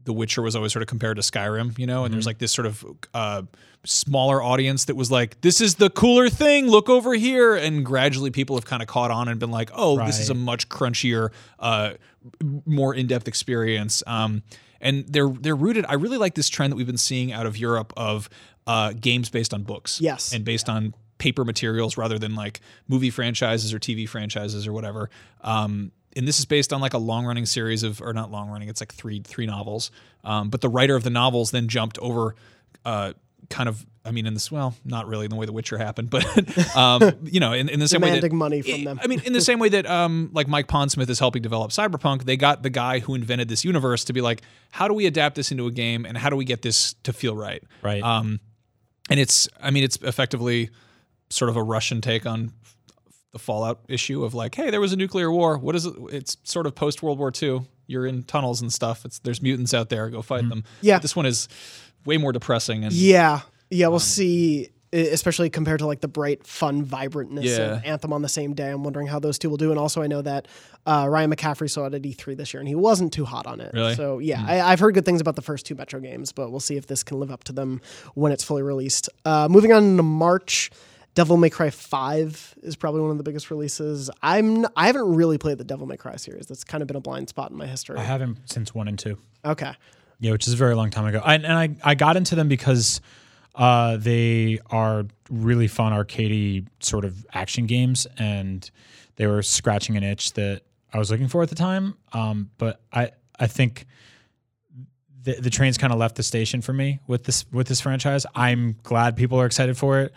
The 0.04 0.12
Witcher 0.12 0.42
was 0.42 0.56
always 0.56 0.72
sort 0.72 0.82
of 0.82 0.88
compared 0.88 1.16
to 1.16 1.22
Skyrim, 1.22 1.78
you 1.78 1.86
know, 1.86 2.04
and 2.04 2.12
there's 2.12 2.26
like 2.26 2.38
this 2.38 2.50
sort 2.52 2.66
of 2.66 2.84
uh, 3.14 3.42
smaller 3.84 4.42
audience 4.42 4.86
that 4.86 4.96
was 4.96 5.10
like, 5.10 5.40
"This 5.42 5.60
is 5.60 5.76
the 5.76 5.90
cooler 5.90 6.28
thing. 6.28 6.66
Look 6.66 6.88
over 6.88 7.14
here," 7.14 7.54
and 7.54 7.84
gradually 7.84 8.30
people 8.30 8.56
have 8.56 8.64
kind 8.64 8.82
of 8.82 8.88
caught 8.88 9.10
on 9.12 9.28
and 9.28 9.38
been 9.38 9.50
like, 9.52 9.70
"Oh, 9.74 10.04
this 10.06 10.18
is 10.18 10.28
a 10.30 10.34
much 10.34 10.68
crunchier, 10.68 11.30
uh, 11.60 11.92
more 12.66 12.94
in-depth 12.94 13.28
experience." 13.28 14.02
Um, 14.06 14.42
and 14.80 15.04
they're 15.08 15.28
they're 15.28 15.54
rooted. 15.56 15.84
I 15.88 15.94
really 15.94 16.18
like 16.18 16.34
this 16.34 16.48
trend 16.48 16.72
that 16.72 16.76
we've 16.76 16.86
been 16.86 16.96
seeing 16.96 17.32
out 17.32 17.46
of 17.46 17.56
Europe 17.56 17.92
of 17.96 18.28
uh, 18.66 18.92
games 18.94 19.28
based 19.30 19.54
on 19.54 19.62
books, 19.62 20.00
Yes. 20.00 20.32
and 20.32 20.44
based 20.44 20.68
on 20.68 20.94
paper 21.22 21.44
materials 21.44 21.96
rather 21.96 22.18
than 22.18 22.34
like 22.34 22.58
movie 22.88 23.08
franchises 23.08 23.72
or 23.72 23.78
TV 23.78 24.08
franchises 24.08 24.66
or 24.66 24.72
whatever. 24.72 25.08
Um, 25.42 25.92
and 26.16 26.26
this 26.26 26.40
is 26.40 26.46
based 26.46 26.72
on 26.72 26.80
like 26.80 26.94
a 26.94 26.98
long 26.98 27.24
running 27.24 27.46
series 27.46 27.84
of, 27.84 28.02
or 28.02 28.12
not 28.12 28.32
long 28.32 28.50
running, 28.50 28.68
it's 28.68 28.82
like 28.82 28.92
three 28.92 29.20
three 29.20 29.46
novels. 29.46 29.92
Um, 30.24 30.50
but 30.50 30.60
the 30.60 30.68
writer 30.68 30.96
of 30.96 31.04
the 31.04 31.10
novels 31.10 31.52
then 31.52 31.68
jumped 31.68 31.96
over, 32.00 32.34
uh, 32.84 33.12
kind 33.48 33.68
of. 33.68 33.86
I 34.04 34.10
mean, 34.10 34.26
in 34.26 34.34
this, 34.34 34.50
well, 34.50 34.74
not 34.84 35.06
really 35.06 35.26
in 35.26 35.30
the 35.30 35.36
way 35.36 35.46
The 35.46 35.52
Witcher 35.52 35.78
happened, 35.78 36.10
but 36.10 36.26
um, 36.76 37.12
you 37.22 37.38
know, 37.38 37.52
in, 37.52 37.68
in 37.68 37.78
the 37.78 37.86
same 37.86 38.00
way 38.00 38.18
that 38.18 38.32
money 38.32 38.60
from 38.60 38.82
them. 38.82 38.98
I 39.00 39.06
mean, 39.06 39.22
in 39.24 39.32
the 39.32 39.40
same 39.40 39.60
way 39.60 39.68
that 39.68 39.86
um, 39.86 40.28
like 40.32 40.48
Mike 40.48 40.66
Pondsmith 40.66 41.08
is 41.08 41.20
helping 41.20 41.40
develop 41.40 41.70
Cyberpunk, 41.70 42.24
they 42.24 42.36
got 42.36 42.64
the 42.64 42.70
guy 42.70 42.98
who 42.98 43.14
invented 43.14 43.48
this 43.48 43.64
universe 43.64 44.02
to 44.06 44.12
be 44.12 44.20
like, 44.20 44.42
how 44.72 44.88
do 44.88 44.94
we 44.94 45.06
adapt 45.06 45.36
this 45.36 45.52
into 45.52 45.68
a 45.68 45.70
game, 45.70 46.04
and 46.04 46.18
how 46.18 46.30
do 46.30 46.36
we 46.36 46.44
get 46.44 46.62
this 46.62 46.94
to 47.04 47.12
feel 47.12 47.36
right? 47.36 47.62
Right. 47.80 48.02
Um, 48.02 48.40
and 49.08 49.20
it's, 49.20 49.48
I 49.60 49.70
mean, 49.70 49.84
it's 49.84 49.98
effectively 49.98 50.70
sort 51.32 51.48
of 51.48 51.56
a 51.56 51.62
Russian 51.62 52.00
take 52.00 52.26
on 52.26 52.52
the 53.32 53.38
Fallout 53.38 53.80
issue 53.88 54.24
of 54.24 54.34
like, 54.34 54.54
hey, 54.54 54.70
there 54.70 54.80
was 54.80 54.92
a 54.92 54.96
nuclear 54.96 55.30
war. 55.32 55.56
What 55.58 55.74
is 55.74 55.86
it? 55.86 55.94
It's 56.10 56.36
sort 56.44 56.66
of 56.66 56.74
post 56.74 57.02
World 57.02 57.18
War 57.18 57.32
II. 57.42 57.62
You're 57.86 58.06
in 58.06 58.22
tunnels 58.24 58.60
and 58.60 58.72
stuff. 58.72 59.04
It's 59.04 59.18
there's 59.20 59.40
mutants 59.42 59.72
out 59.74 59.88
there. 59.88 60.08
Go 60.10 60.22
fight 60.22 60.48
them. 60.48 60.62
Mm-hmm. 60.62 60.86
Yeah. 60.86 60.98
This 60.98 61.16
one 61.16 61.26
is 61.26 61.48
way 62.04 62.18
more 62.18 62.32
depressing 62.32 62.84
and 62.84 62.92
Yeah, 62.92 63.40
yeah, 63.70 63.86
Um, 63.86 63.92
we'll 63.92 64.00
see. 64.00 64.68
e- 64.94 65.08
Especially 65.08 65.48
compared 65.48 65.78
to 65.80 65.86
like 65.86 66.00
the 66.02 66.08
bright, 66.08 66.46
fun, 66.46 66.84
vibrantness 66.84 67.44
Yeah. 67.44 67.76
of 67.76 67.84
Anthem 67.84 68.12
on 68.12 68.20
the 68.20 68.28
same 68.28 68.52
day, 68.52 68.70
I'm 68.70 68.84
wondering 68.84 69.06
how 69.06 69.18
those 69.18 69.38
two 69.38 69.48
will 69.48 69.56
do. 69.56 69.70
And 69.70 69.78
also, 69.80 70.02
I 70.02 70.06
know 70.06 70.20
that 70.20 70.46
uh, 70.84 71.06
Ryan 71.08 71.34
McCaffrey 71.34 71.70
saw 71.70 71.86
it 71.86 71.94
at 71.94 72.02
E3 72.02 72.36
this 72.36 72.52
year, 72.52 72.60
and 72.60 72.68
he 72.68 72.74
wasn't 72.74 73.12
too 73.14 73.24
hot 73.24 73.46
on 73.46 73.60
it. 73.60 73.72
Really? 73.72 73.94
So 73.94 74.18
yeah, 74.18 74.44
I, 74.46 74.60
I've 74.60 74.80
heard 74.80 74.92
good 74.94 75.06
things 75.06 75.22
about 75.22 75.36
the 75.36 75.42
first 75.42 75.64
two 75.64 75.74
Metro 75.74 75.98
games, 76.00 76.32
but 76.32 76.50
we'll 76.50 76.60
see 76.60 76.76
if 76.76 76.86
this 76.86 77.02
can 77.02 77.18
live 77.18 77.30
up 77.30 77.44
to 77.44 77.52
them 77.54 77.80
when 78.14 78.30
it's 78.32 78.44
fully 78.44 78.62
released. 78.62 79.08
Uh, 79.24 79.48
moving 79.50 79.72
on 79.72 79.96
to 79.96 80.02
March, 80.02 80.70
Devil 81.14 81.36
May 81.36 81.50
Cry 81.50 81.70
Five 81.70 82.54
is 82.62 82.74
probably 82.76 83.02
one 83.02 83.10
of 83.10 83.18
the 83.18 83.22
biggest 83.22 83.50
releases. 83.50 84.10
I'm 84.22 84.66
I 84.76 84.86
haven't 84.86 85.14
really 85.14 85.38
played 85.38 85.58
the 85.58 85.64
Devil 85.64 85.86
May 85.86 85.96
Cry 85.96 86.16
series. 86.16 86.46
That's 86.46 86.64
kind 86.64 86.80
of 86.80 86.88
been 86.88 86.96
a 86.96 87.00
blind 87.00 87.28
spot 87.28 87.50
in 87.50 87.56
my 87.56 87.66
history. 87.66 87.98
I 87.98 88.04
haven't 88.04 88.38
since 88.46 88.74
one 88.74 88.88
and 88.88 88.98
two. 88.98 89.18
Okay. 89.44 89.72
Yeah, 90.20 90.32
which 90.32 90.46
is 90.46 90.54
a 90.54 90.56
very 90.56 90.74
long 90.74 90.90
time 90.90 91.06
ago. 91.06 91.20
I, 91.24 91.34
and 91.34 91.46
I, 91.46 91.70
I 91.82 91.94
got 91.96 92.16
into 92.16 92.36
them 92.36 92.46
because 92.46 93.00
uh, 93.56 93.96
they 93.96 94.60
are 94.70 95.04
really 95.28 95.66
fun 95.66 95.92
arcadey 95.92 96.66
sort 96.78 97.04
of 97.04 97.26
action 97.32 97.66
games, 97.66 98.06
and 98.18 98.70
they 99.16 99.26
were 99.26 99.42
scratching 99.42 99.96
an 99.96 100.04
itch 100.04 100.34
that 100.34 100.62
I 100.92 100.98
was 100.98 101.10
looking 101.10 101.28
for 101.28 101.42
at 101.42 101.48
the 101.48 101.56
time. 101.56 101.96
Um, 102.12 102.50
but 102.56 102.80
I 102.92 103.10
I 103.38 103.48
think 103.48 103.84
the 105.24 105.34
the 105.40 105.50
train's 105.50 105.76
kind 105.76 105.92
of 105.92 105.98
left 105.98 106.16
the 106.16 106.22
station 106.22 106.62
for 106.62 106.72
me 106.72 107.00
with 107.06 107.24
this 107.24 107.44
with 107.52 107.66
this 107.66 107.80
franchise. 107.80 108.24
I'm 108.34 108.76
glad 108.82 109.16
people 109.16 109.38
are 109.40 109.46
excited 109.46 109.76
for 109.76 110.00
it. 110.00 110.12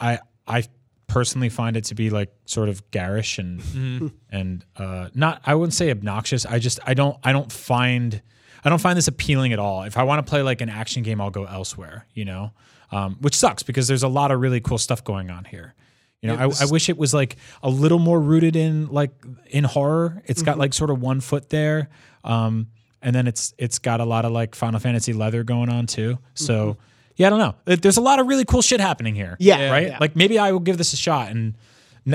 I 0.00 0.20
I 0.46 0.64
personally 1.06 1.48
find 1.48 1.76
it 1.76 1.84
to 1.84 1.94
be 1.94 2.10
like 2.10 2.32
sort 2.46 2.68
of 2.68 2.90
garish 2.90 3.38
and 3.38 4.12
and 4.30 4.64
uh, 4.76 5.08
not 5.14 5.40
I 5.44 5.54
wouldn't 5.54 5.74
say 5.74 5.90
obnoxious. 5.90 6.44
I 6.46 6.58
just 6.58 6.78
I 6.86 6.94
don't 6.94 7.16
I 7.22 7.32
don't 7.32 7.50
find 7.50 8.20
I 8.64 8.68
don't 8.68 8.80
find 8.80 8.96
this 8.96 9.08
appealing 9.08 9.52
at 9.52 9.58
all. 9.58 9.82
If 9.84 9.96
I 9.96 10.02
want 10.02 10.24
to 10.24 10.28
play 10.28 10.42
like 10.42 10.60
an 10.60 10.68
action 10.68 11.02
game, 11.02 11.20
I'll 11.20 11.30
go 11.30 11.44
elsewhere. 11.44 12.06
You 12.14 12.24
know, 12.24 12.52
um, 12.90 13.16
which 13.20 13.36
sucks 13.36 13.62
because 13.62 13.88
there's 13.88 14.02
a 14.02 14.08
lot 14.08 14.30
of 14.30 14.40
really 14.40 14.60
cool 14.60 14.78
stuff 14.78 15.04
going 15.04 15.30
on 15.30 15.44
here. 15.44 15.74
You 16.22 16.28
know, 16.28 16.36
I, 16.36 16.44
I 16.62 16.66
wish 16.70 16.88
it 16.88 16.96
was 16.98 17.14
like 17.14 17.36
a 17.62 17.68
little 17.70 17.98
more 17.98 18.20
rooted 18.20 18.56
in 18.56 18.88
like 18.88 19.10
in 19.48 19.64
horror. 19.64 20.22
It's 20.26 20.42
got 20.42 20.58
like 20.58 20.72
sort 20.74 20.90
of 20.90 21.00
one 21.00 21.20
foot 21.20 21.50
there, 21.50 21.88
um, 22.24 22.68
and 23.02 23.14
then 23.14 23.26
it's 23.28 23.54
it's 23.58 23.78
got 23.78 24.00
a 24.00 24.04
lot 24.04 24.24
of 24.24 24.32
like 24.32 24.54
Final 24.54 24.80
Fantasy 24.80 25.12
leather 25.12 25.44
going 25.44 25.68
on 25.68 25.86
too. 25.86 26.18
So 26.34 26.78
yeah, 27.16 27.28
I 27.28 27.30
don't 27.30 27.38
know. 27.38 27.54
There's 27.76 27.96
a 27.96 28.02
lot 28.02 28.18
of 28.18 28.26
really 28.26 28.44
cool 28.44 28.62
shit 28.62 28.80
happening 28.80 29.14
here. 29.14 29.36
Yeah, 29.38 29.70
right. 29.70 29.88
yeah. 29.88 29.98
Like 30.00 30.16
maybe 30.16 30.38
I 30.38 30.52
will 30.52 30.60
give 30.60 30.78
this 30.78 30.92
a 30.92 30.96
shot. 30.96 31.30
And 31.30 31.54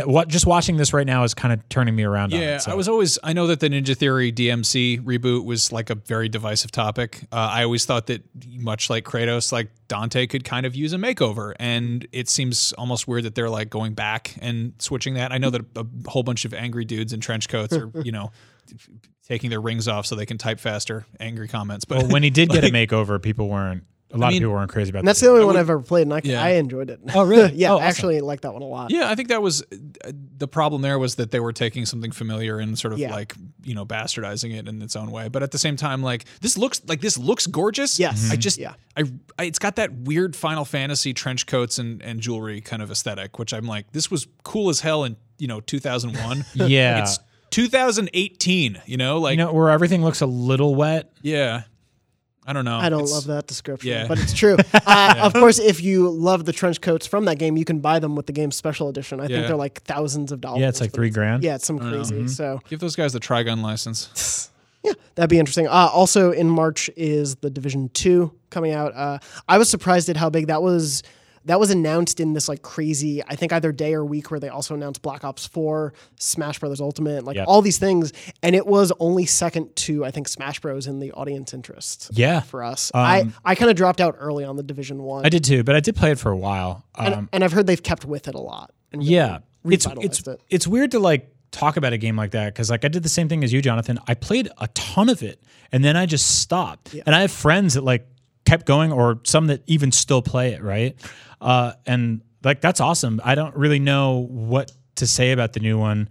what 0.05 0.27
just 0.27 0.45
watching 0.45 0.77
this 0.77 0.93
right 0.93 1.05
now 1.05 1.23
is 1.23 1.33
kind 1.33 1.53
of 1.53 1.67
turning 1.67 1.95
me 1.95 2.03
around. 2.03 2.33
on 2.33 2.39
Yeah, 2.39 2.57
it, 2.57 2.61
so. 2.61 2.71
I 2.71 2.75
was 2.75 2.87
always. 2.87 3.19
I 3.23 3.33
know 3.33 3.47
that 3.47 3.59
the 3.59 3.69
Ninja 3.69 3.97
Theory 3.97 4.31
DMC 4.31 5.01
reboot 5.01 5.43
was 5.43 5.71
like 5.71 5.89
a 5.89 5.95
very 5.95 6.29
divisive 6.29 6.71
topic. 6.71 7.21
Uh, 7.31 7.49
I 7.51 7.63
always 7.63 7.85
thought 7.85 8.07
that, 8.07 8.23
much 8.47 8.89
like 8.89 9.03
Kratos, 9.03 9.51
like 9.51 9.69
Dante 9.87 10.27
could 10.27 10.43
kind 10.43 10.65
of 10.65 10.75
use 10.75 10.93
a 10.93 10.97
makeover, 10.97 11.53
and 11.59 12.07
it 12.11 12.29
seems 12.29 12.71
almost 12.73 13.07
weird 13.07 13.23
that 13.23 13.35
they're 13.35 13.49
like 13.49 13.69
going 13.69 13.93
back 13.93 14.35
and 14.39 14.73
switching 14.79 15.15
that. 15.15 15.31
I 15.31 15.39
know 15.39 15.49
that 15.49 15.61
a 15.75 15.85
whole 16.07 16.23
bunch 16.23 16.45
of 16.45 16.53
angry 16.53 16.85
dudes 16.85 17.11
in 17.11 17.19
trench 17.19 17.49
coats 17.49 17.75
are, 17.75 17.91
you 18.03 18.11
know, 18.11 18.31
taking 19.27 19.49
their 19.49 19.61
rings 19.61 19.87
off 19.87 20.05
so 20.05 20.15
they 20.15 20.25
can 20.25 20.37
type 20.37 20.59
faster. 20.59 21.05
Angry 21.19 21.47
comments, 21.47 21.85
but 21.85 21.97
Well, 21.97 22.07
when 22.09 22.23
he 22.23 22.29
did 22.29 22.49
get 22.49 22.63
a 22.63 22.67
makeover, 22.71 23.21
people 23.21 23.49
weren't. 23.49 23.83
A 24.13 24.17
lot 24.17 24.27
mean- 24.29 24.37
of 24.37 24.41
people 24.41 24.53
weren't 24.53 24.69
crazy 24.71 24.89
about 24.89 24.99
And 24.99 25.07
that's 25.07 25.19
the 25.19 25.29
only 25.29 25.45
one 25.45 25.55
I've 25.57 25.69
ever 25.69 25.81
played, 25.81 26.03
and 26.03 26.13
I, 26.13 26.21
Yeah. 26.23 26.43
I 26.43 26.49
enjoyed 26.51 26.89
it. 26.89 26.99
Oh, 27.15 27.23
really? 27.23 27.51
yeah, 27.55 27.69
Oh, 27.71 27.73
I 27.73 27.75
awesome. 27.77 27.87
actually 27.87 28.21
like 28.21 28.41
that 28.41 28.53
one 28.53 28.61
a 28.61 28.65
lot. 28.65 28.91
Yeah, 28.91 29.09
I 29.09 29.15
think 29.15 29.29
that 29.29 29.41
was 29.41 29.61
uh, 29.61 30.11
the 30.37 30.47
problem. 30.47 30.81
There 30.81 30.99
was 30.99 31.15
that 31.15 31.31
they 31.31 31.39
were 31.39 31.53
taking 31.53 31.85
something 31.85 32.11
familiar 32.11 32.59
and 32.59 32.77
sort 32.77 32.93
of 32.93 32.99
Yeah. 32.99 33.11
like 33.11 33.35
you 33.63 33.73
know 33.75 33.85
bastardizing 33.85 34.53
it 34.57 34.67
in 34.67 34.81
its 34.81 34.95
own 34.95 35.11
way. 35.11 35.27
But 35.29 35.43
at 35.43 35.51
the 35.51 35.57
same 35.59 35.75
time, 35.75 36.01
like 36.03 36.25
this 36.41 36.57
looks 36.57 36.81
like 36.87 37.01
this 37.01 37.17
looks 37.17 37.47
gorgeous. 37.47 37.99
Yes. 37.99 38.29
I 38.31 38.35
just 38.35 38.57
Yeah. 38.57 38.73
I, 38.97 39.03
I 39.39 39.43
it's 39.45 39.59
got 39.59 39.75
that 39.77 39.93
weird 39.93 40.35
Final 40.35 40.65
Fantasy 40.65 41.13
trench 41.13 41.45
coats 41.45 41.77
and 41.79 42.01
and 42.01 42.19
jewelry 42.19 42.61
kind 42.61 42.81
of 42.81 42.91
aesthetic, 42.91 43.39
which 43.39 43.53
I'm 43.53 43.65
like 43.65 43.91
this 43.91 44.11
was 44.11 44.27
cool 44.43 44.69
as 44.69 44.79
hell 44.81 45.03
in 45.03 45.15
you 45.37 45.47
know 45.47 45.59
2001. 45.61 46.45
Yeah. 46.55 47.01
it's 47.03 47.17
2018. 47.51 48.81
You 48.85 48.97
know, 48.97 49.19
like 49.19 49.37
you 49.37 49.37
know, 49.45 49.53
where 49.53 49.69
everything 49.69 50.03
looks 50.03 50.21
a 50.21 50.25
little 50.25 50.75
wet. 50.75 51.11
yeah. 51.21 51.63
I 52.45 52.53
don't 52.53 52.65
know. 52.65 52.77
I 52.77 52.89
don't 52.89 53.01
It's- 53.01 53.13
love 53.13 53.27
that 53.27 53.45
description, 53.47 53.89
yeah. 53.91 54.07
but 54.07 54.17
it's 54.19 54.33
true. 54.33 54.57
Uh, 54.73 55.15
Of 55.19 55.33
course, 55.33 55.59
if 55.59 55.81
you 55.83 56.09
love 56.09 56.45
the 56.45 56.51
trench 56.53 56.81
coats 56.81 57.05
from 57.05 57.25
that 57.25 57.37
game, 57.37 57.55
you 57.55 57.65
can 57.65 57.79
buy 57.79 57.99
them 57.99 58.15
with 58.15 58.25
the 58.25 58.33
game's 58.33 58.55
special 58.55 58.89
edition. 58.89 59.19
I 59.19 59.23
Yeah. 59.23 59.37
think 59.37 59.47
they're 59.47 59.55
like 59.55 59.83
thousands 59.83 60.31
of 60.31 60.41
dollars. 60.41 60.61
Yeah, 60.61 60.69
it's 60.69 60.81
like 60.81 60.91
three 60.91 61.11
grand. 61.11 61.43
Yeah, 61.43 61.55
it's 61.55 61.67
some 61.67 61.77
crazy. 61.79 62.27
So 62.27 62.59
Give 62.69 62.79
those 62.79 62.95
guys 62.95 63.13
the 63.13 63.19
Trigun 63.19 63.61
license. 63.61 64.49
yeah, 64.83 64.93
that'd 65.15 65.29
be 65.29 65.37
interesting. 65.39 65.67
Uh, 65.67 65.89
also 65.93 66.31
in 66.31 66.49
March 66.49 66.89
is 66.97 67.35
the 67.37 67.49
Division 67.51 67.89
Two 67.93 68.31
coming 68.49 68.71
out. 68.73 68.93
Uh, 68.95 69.19
I 69.47 69.57
was 69.59 69.69
surprised 69.69 70.09
at 70.09 70.17
how 70.17 70.29
big 70.31 70.47
that 70.47 70.63
was. 70.63 71.03
That 71.45 71.59
was 71.59 71.71
announced 71.71 72.19
in 72.19 72.33
this 72.33 72.47
like 72.47 72.61
crazy, 72.61 73.23
I 73.23 73.35
think 73.35 73.51
either 73.51 73.71
day 73.71 73.93
or 73.93 74.05
week 74.05 74.29
where 74.29 74.39
they 74.39 74.49
also 74.49 74.75
announced 74.75 75.01
Black 75.01 75.23
Ops 75.23 75.45
4, 75.47 75.93
Smash 76.19 76.59
Brothers 76.59 76.79
Ultimate, 76.81 77.23
like 77.23 77.35
Yep. 77.35 77.47
all 77.47 77.61
these 77.61 77.77
things, 77.79 78.13
and 78.43 78.55
it 78.55 78.67
was 78.67 78.91
only 78.99 79.25
second 79.25 79.75
to 79.77 80.05
I 80.05 80.11
think 80.11 80.27
Smash 80.27 80.59
Bros 80.59 80.85
in 80.87 80.99
the 80.99 81.11
audience 81.13 81.53
interest. 81.53 82.11
Yeah. 82.13 82.41
for 82.41 82.63
us, 82.63 82.91
I 82.93 83.21
Um, 83.21 83.33
I 83.43 83.55
kind 83.55 83.71
of 83.71 83.77
dropped 83.77 84.01
out 84.01 84.15
early 84.19 84.43
on 84.43 84.55
the 84.55 84.63
Division 84.63 85.01
One. 85.03 85.25
I 85.25 85.29
did 85.29 85.43
too, 85.43 85.63
but 85.63 85.75
I 85.75 85.79
did 85.79 85.95
play 85.95 86.11
it 86.11 86.19
for 86.19 86.31
a 86.31 86.37
while. 86.37 86.85
Um, 86.95 87.05
and, 87.13 87.29
and 87.33 87.43
I've 87.43 87.53
heard 87.53 87.65
they've 87.67 87.81
kept 87.81 88.05
with 88.05 88.27
it 88.27 88.35
a 88.35 88.41
lot. 88.41 88.71
Really 88.93 89.05
yeah, 89.05 89.39
it's 89.65 89.87
it's 90.01 90.27
it. 90.27 90.41
it's 90.49 90.67
weird 90.67 90.91
to 90.91 90.99
like 90.99 91.33
talk 91.51 91.75
about 91.77 91.91
a 91.93 91.97
game 91.97 92.15
like 92.15 92.31
that 92.31 92.53
because 92.53 92.69
like 92.69 92.85
I 92.85 92.87
did 92.87 93.03
the 93.03 93.09
same 93.09 93.27
thing 93.29 93.43
as 93.43 93.51
you, 93.51 93.61
Jonathan. 93.61 93.99
I 94.07 94.13
played 94.13 94.49
a 94.57 94.67
ton 94.69 95.09
of 95.09 95.23
it, 95.23 95.41
and 95.71 95.83
then 95.83 95.95
I 95.97 96.05
just 96.05 96.39
stopped. 96.39 96.93
And 97.05 97.15
I 97.15 97.21
have 97.21 97.31
friends 97.31 97.73
that 97.75 97.83
like 97.83 98.07
kept 98.45 98.65
going, 98.65 98.91
or 98.91 99.19
some 99.23 99.47
that 99.47 99.63
even 99.67 99.91
still 99.91 100.21
play 100.21 100.53
it, 100.53 100.61
right? 100.61 100.95
Uh, 101.41 101.73
and 101.85 102.21
like 102.43 102.61
that's 102.61 102.79
awesome. 102.79 103.19
I 103.23 103.35
don't 103.35 103.55
really 103.55 103.79
know 103.79 104.27
what 104.29 104.71
to 104.95 105.07
say 105.07 105.31
about 105.31 105.53
the 105.53 105.59
new 105.59 105.77
one, 105.77 106.09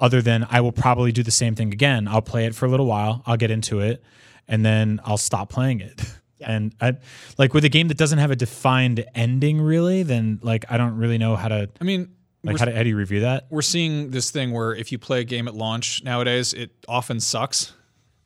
other 0.00 0.20
than 0.20 0.46
I 0.50 0.60
will 0.60 0.72
probably 0.72 1.12
do 1.12 1.22
the 1.22 1.30
same 1.30 1.54
thing 1.54 1.72
again. 1.72 2.08
I'll 2.08 2.22
play 2.22 2.46
it 2.46 2.54
for 2.54 2.66
a 2.66 2.68
little 2.68 2.86
while, 2.86 3.22
I'll 3.26 3.36
get 3.36 3.50
into 3.50 3.80
it, 3.80 4.02
and 4.48 4.64
then 4.66 5.00
I'll 5.04 5.16
stop 5.16 5.48
playing 5.48 5.80
it. 5.80 6.02
And 6.40 6.74
I 6.78 6.96
like 7.38 7.54
with 7.54 7.64
a 7.64 7.70
game 7.70 7.88
that 7.88 7.96
doesn't 7.96 8.18
have 8.18 8.30
a 8.30 8.36
defined 8.36 9.02
ending, 9.14 9.62
really. 9.62 10.02
Then 10.02 10.40
like 10.42 10.66
I 10.68 10.76
don't 10.76 10.98
really 10.98 11.16
know 11.16 11.36
how 11.36 11.48
to 11.48 11.70
I 11.80 11.84
mean, 11.84 12.10
like 12.42 12.58
how, 12.58 12.66
do 12.66 12.86
you 12.86 12.96
review 12.96 13.20
that? 13.20 13.46
we're 13.48 13.62
seeing 13.62 14.10
this 14.10 14.30
thing 14.30 14.52
where 14.52 14.74
if 14.74 14.92
you 14.92 14.98
play 14.98 15.20
a 15.20 15.24
game 15.24 15.48
at 15.48 15.54
launch 15.54 16.04
nowadays, 16.04 16.52
it 16.52 16.70
often 16.86 17.20
sucks. 17.20 17.72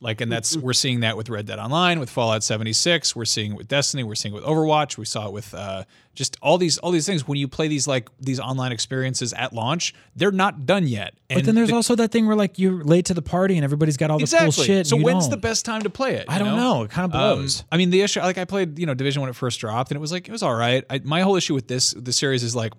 Like, 0.01 0.21
and 0.21 0.31
that's 0.31 0.57
we're 0.57 0.75
seeing 0.75 1.01
that 1.01 1.17
with 1.17 1.29
Red 1.29 1.47
Dead 1.47 1.59
Online, 1.59 1.99
with 1.99 2.09
Fallout 2.09 2.45
76. 2.45 3.17
We're 3.17 3.25
seeing 3.25 3.53
it 3.53 3.57
with 3.57 3.67
Destiny. 3.67 4.05
We're 4.05 4.15
seeing 4.15 4.33
it 4.33 4.37
with 4.37 4.45
Overwatch. 4.45 4.97
We 4.97 5.05
saw 5.05 5.27
it 5.27 5.33
with 5.33 5.53
uh, 5.55 5.85
just 6.15 6.37
all 6.41 6.57
these 6.57 6.79
all 6.79 6.93
these 6.93 7.05
things. 7.07 7.27
When 7.27 7.37
you 7.37 7.49
play 7.49 7.67
these 7.67 7.89
like 7.89 8.09
these 8.21 8.39
online 8.39 8.71
experiences 8.71 9.33
at 9.33 9.53
launch, 9.53 9.95
they're 10.15 10.31
not 10.31 10.67
done 10.67 10.87
yet. 10.87 11.15
But 11.29 11.45
then 11.45 11.57
there's 11.57 11.73
also 11.73 11.97
that 11.97 12.13
thing 12.13 12.27
where 12.27 12.37
like 12.37 12.59
you're 12.61 12.85
late 12.85 13.07
to 13.07 13.15
the 13.15 13.23
party 13.23 13.57
and 13.57 13.65
everybody's 13.65 13.97
got 13.97 14.11
all 14.11 14.19
the 14.19 14.23
exactly. 14.23 14.53
cool 14.53 14.65
shit. 14.65 14.87
so 14.87 14.97
when's 14.97 15.25
don't. 15.25 15.31
the 15.31 15.37
best 15.37 15.65
time 15.65 15.83
to 15.83 15.91
play 15.91 16.15
it? 16.15 16.27
I 16.29 16.39
don't 16.39 16.57
know. 16.57 16.85
It 16.85 16.91
kind 16.91 17.13
of 17.13 17.21
Um, 17.21 17.39
blows. 17.39 17.65
I 17.73 17.77
mean, 17.77 17.91
the 17.91 18.03
issue, 18.03 18.21
like 18.21 18.39
I 18.39 18.45
played, 18.45 18.79
you 18.79 18.87
know, 18.87 18.95
Division 18.95 19.21
when 19.21 19.31
it 19.31 19.37
first 19.37 19.59
dropped, 19.59 19.91
and 19.91 19.97
it 19.97 20.01
was 20.01 20.13
like 20.13 20.29
it 20.29 20.33
was 20.33 20.45
all 20.45 20.55
right. 20.55 20.85
I, 20.89 21.01
my 21.03 21.23
whole 21.23 21.35
issue 21.35 21.55
with 21.55 21.67
this 21.67 21.91
the 21.91 22.13
series 22.13 22.45
is 22.45 22.55
like 22.55 22.73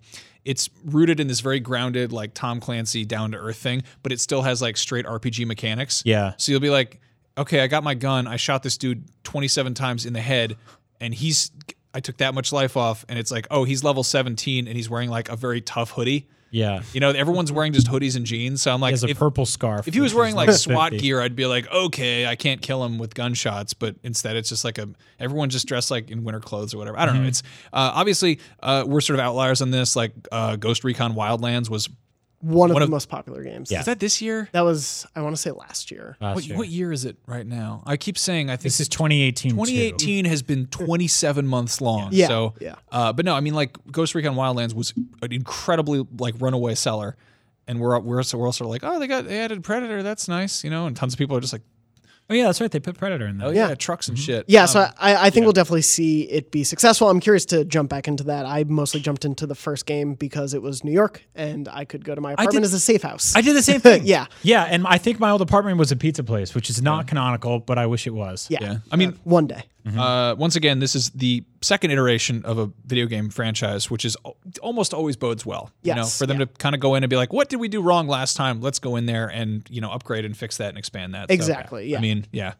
it's 0.46 0.70
rooted 0.86 1.20
in 1.20 1.28
this 1.28 1.42
very 1.42 1.60
grounded, 1.60 2.14
like 2.14 2.34
Tom 2.34 2.60
Clancy 2.62 3.04
down 3.04 3.32
to 3.32 3.38
earth 3.38 3.58
thing, 3.58 3.84
but 4.04 4.12
it 4.12 4.22
still 4.22 4.42
has 4.42 4.62
like 4.62 4.78
straight 4.78 5.06
RPG 5.06 5.46
mechanics. 5.46 6.02
Yeah. 6.06 6.34
So 6.38 6.52
you'll 6.52 6.62
be 6.62 6.70
like, 6.70 7.02
okay, 7.40 7.62
I 7.62 7.68
got 7.68 7.84
my 7.84 7.94
gun. 7.96 8.28
I 8.28 8.36
shot 8.38 8.64
this 8.64 8.78
dude 8.78 9.06
27 9.24 9.74
times 9.74 10.06
in 10.06 10.14
the 10.14 10.22
head, 10.22 10.58
and 11.02 11.14
he's 11.14 11.52
I 11.94 12.00
took 12.02 12.18
that 12.18 12.34
much 12.36 12.52
life 12.54 12.78
off, 12.78 13.04
and 13.10 13.18
it's 13.18 13.32
like, 13.32 13.48
oh, 13.50 13.64
he's 13.64 13.84
level 13.84 14.04
17, 14.04 14.68
and 14.68 14.76
he's 14.78 14.90
wearing 14.90 15.10
like 15.10 15.30
a 15.30 15.36
very 15.36 15.60
tough 15.62 15.92
hoodie. 15.92 16.28
Yeah. 16.52 16.82
You 16.94 17.00
know, 17.00 17.12
everyone's 17.12 17.52
wearing 17.52 17.74
just 17.74 17.86
hoodies 17.88 18.16
and 18.16 18.26
jeans. 18.26 18.62
So 18.64 18.74
I'm 18.74 18.82
like, 18.82 18.90
He 18.90 18.94
has 18.94 19.04
a 19.04 19.10
if, 19.10 19.20
purple 19.20 19.46
scarf. 19.46 19.88
if 19.88 19.94
he 19.94 20.00
was 20.00 20.16
wearing 20.16 20.34
like 20.36 20.50
SWAT 20.52 20.92
50. 20.94 21.04
gear, 21.06 21.22
I'd 21.22 21.36
be 21.36 21.46
like, 21.46 21.72
okay, 21.72 22.26
I 22.26 22.36
can't 22.36 22.60
kill 22.60 22.84
him 22.84 22.98
with 22.98 23.14
gunshots. 23.14 23.76
But 23.76 23.98
instead, 24.04 24.36
it's 24.36 24.50
just 24.50 24.66
like 24.66 24.80
a 24.80 24.90
everyone 25.20 25.50
just 25.52 25.68
dressed 25.68 25.92
like 25.92 26.10
in 26.10 26.24
winter 26.24 26.40
clothes 26.40 26.74
or 26.74 26.80
whatever. 26.80 26.98
I 26.98 27.06
don't 27.06 27.16
Mm-hmm. 27.16 27.24
know. 27.24 27.28
It's 27.30 27.44
uh, 27.72 27.92
obviously 27.94 28.40
uh, 28.62 28.84
we're 28.88 29.02
sort 29.02 29.20
of 29.20 29.26
outliers 29.26 29.62
on 29.62 29.70
this. 29.70 29.96
Like 29.96 30.12
uh, 30.32 30.56
Ghost 30.56 30.84
Recon 30.84 31.14
Wildlands 31.14 31.70
was 31.70 31.88
One 32.42 32.70
of 32.70 32.76
One 32.76 32.82
the 32.84 32.88
most 32.90 33.10
popular 33.10 33.44
games. 33.44 33.70
Yeah. 33.70 33.80
is 33.82 33.86
that 33.88 34.00
this 34.00 34.22
year? 34.22 34.48
That 34.54 34.62
was 34.62 35.06
I 35.16 35.22
want 35.22 35.36
to 35.36 35.42
say 35.42 35.52
last 35.52 35.92
year. 35.92 36.16
last 36.22 36.36
What, 36.36 36.46
year. 36.46 36.58
what 36.58 36.68
year 36.70 36.92
is 36.94 37.04
it 37.04 37.18
right 37.26 37.46
now? 37.46 37.84
I 37.86 37.98
keep 37.98 38.18
saying 38.18 38.50
I 38.50 38.54
think 38.54 38.64
This 38.64 38.80
is 38.80 38.88
2018. 38.90 39.52
too. 39.52 39.56
2018 39.58 40.26
has 40.26 40.42
been 40.42 40.68
27 40.68 41.46
months 41.46 41.82
long. 41.82 42.10
Yeah, 42.14 42.28
So, 42.28 42.54
yeah. 42.62 42.76
Uh, 42.92 43.12
but 43.12 43.26
no, 43.26 43.36
I 43.36 43.42
mean, 43.42 43.56
like 43.56 43.78
Ghost 43.92 44.16
Recon 44.16 44.36
Wildlands 44.36 44.74
was 44.74 44.94
an 45.22 45.32
incredibly 45.34 46.06
like 46.18 46.36
runaway 46.40 46.76
seller, 46.76 47.18
and 47.68 47.80
we're 47.80 48.00
we're 48.00 48.24
so 48.24 48.38
we're 48.38 48.46
all 48.46 48.54
sort 48.54 48.68
of 48.68 48.72
like, 48.72 48.84
oh, 48.84 49.00
they 49.00 49.08
got 49.08 49.26
they 49.26 49.40
added 49.40 49.62
Predator, 49.64 50.02
that's 50.02 50.28
nice, 50.30 50.64
you 50.64 50.70
know, 50.70 50.86
and 50.88 50.96
tons 50.96 51.14
of 51.14 51.20
people 51.20 51.36
are 51.36 51.42
just 51.42 51.54
like, 51.54 51.64
Oh 52.32 52.36
yeah, 52.36 52.46
that's 52.46 52.62
right. 52.62 52.70
They 52.70 52.80
put 52.80 52.98
Predator 52.98 53.26
in 53.26 53.38
there. 53.40 53.48
oh 53.48 53.52
yeah, 53.52 53.70
Yeah. 53.70 53.76
trucks 53.76 54.08
and 54.08 54.18
shit. 54.18 54.46
Yeah, 54.48 54.66
so 54.66 54.82
Um, 54.82 54.90
I, 55.00 55.16
I 55.28 55.30
think 55.32 55.46
we'll 55.46 55.54
definitely 55.54 55.82
see 55.82 56.22
it 56.24 56.52
be 56.52 56.64
successful. 56.64 57.10
I'm 57.10 57.20
curious 57.20 57.46
to 57.46 57.66
jump 57.66 57.90
back 57.90 58.08
into 58.08 58.24
that. 58.26 58.46
I 58.46 58.66
mostly 58.66 59.00
jumped 59.00 59.26
into 59.26 59.48
the 59.48 59.56
first 59.56 59.86
game 59.88 60.14
because 60.14 60.54
it 60.54 60.62
was 60.62 60.84
New 60.84 60.92
York 60.92 61.24
and 61.34 61.68
I 61.68 61.86
could 61.86 62.06
go 62.06 62.14
to 62.14 62.22
my 62.22 62.34
apartment 62.34 62.54
did- 62.62 62.64
as 62.66 62.74
a 62.74 62.80
safe 62.80 63.02
house. 63.02 63.36
I 63.36 63.42
did 63.42 63.56
the 63.56 63.64
same 63.64 63.80
thing. 63.80 64.04
Yeah. 64.06 64.28
Yeah, 64.44 64.64
and 64.64 64.86
I 64.88 64.98
think 65.00 65.20
my 65.20 65.32
old 65.32 65.42
apartment 65.42 65.78
was 65.80 65.92
a 65.92 65.96
pizza 65.96 66.24
place, 66.24 66.54
which 66.54 66.70
is 66.70 66.82
not 66.82 67.08
canonical, 67.08 67.60
but 67.60 67.78
I 67.78 67.86
wish 67.88 68.06
it 68.08 68.14
was. 68.14 68.48
yeah. 68.50 68.60
yeah. 68.62 68.78
I 68.92 68.96
mean, 68.96 69.18
one 69.24 69.48
day. 69.48 69.64
Uh, 69.86 70.36
once 70.38 70.56
again, 70.56 70.80
this 70.80 70.94
is 70.96 71.10
the 71.12 71.44
second 71.62 71.92
iteration 71.92 72.44
of 72.46 72.58
a 72.60 72.70
video 72.86 73.06
game 73.08 73.30
franchise, 73.30 73.90
which 73.90 74.06
is 74.06 74.16
almost 74.62 74.94
always 74.94 75.16
bodes 75.16 75.46
well. 75.46 75.72
you 75.84 75.94
know, 75.96 76.02
Yes, 76.02 76.18
for 76.18 76.28
them 76.28 76.40
yeah. 76.40 76.46
to 76.46 76.52
kind 76.54 76.76
of 76.76 76.82
go 76.82 76.96
in 76.96 77.04
and 77.04 77.10
be 77.10 77.16
like, 77.16 77.34
"What 77.34 77.50
did 77.50 77.58
we 77.60 77.68
do 77.70 77.82
wrong 77.82 78.08
last 78.08 78.36
time? 78.36 78.62
Let's 78.62 78.78
go 78.80 78.96
in 78.98 79.06
there 79.08 79.28
and 79.28 79.66
you 79.70 79.82
know 79.82 79.90
upgrade 79.92 80.26
and 80.26 80.38
fix 80.38 80.58
that 80.58 80.70
and 80.70 80.78
expand 80.78 81.14
that." 81.16 81.30
So, 81.30 81.34
Exactly, 81.34 81.88
yeah. 81.88 81.98
I 81.98 82.02
mean, 82.02 82.26
yeah. 82.32 82.54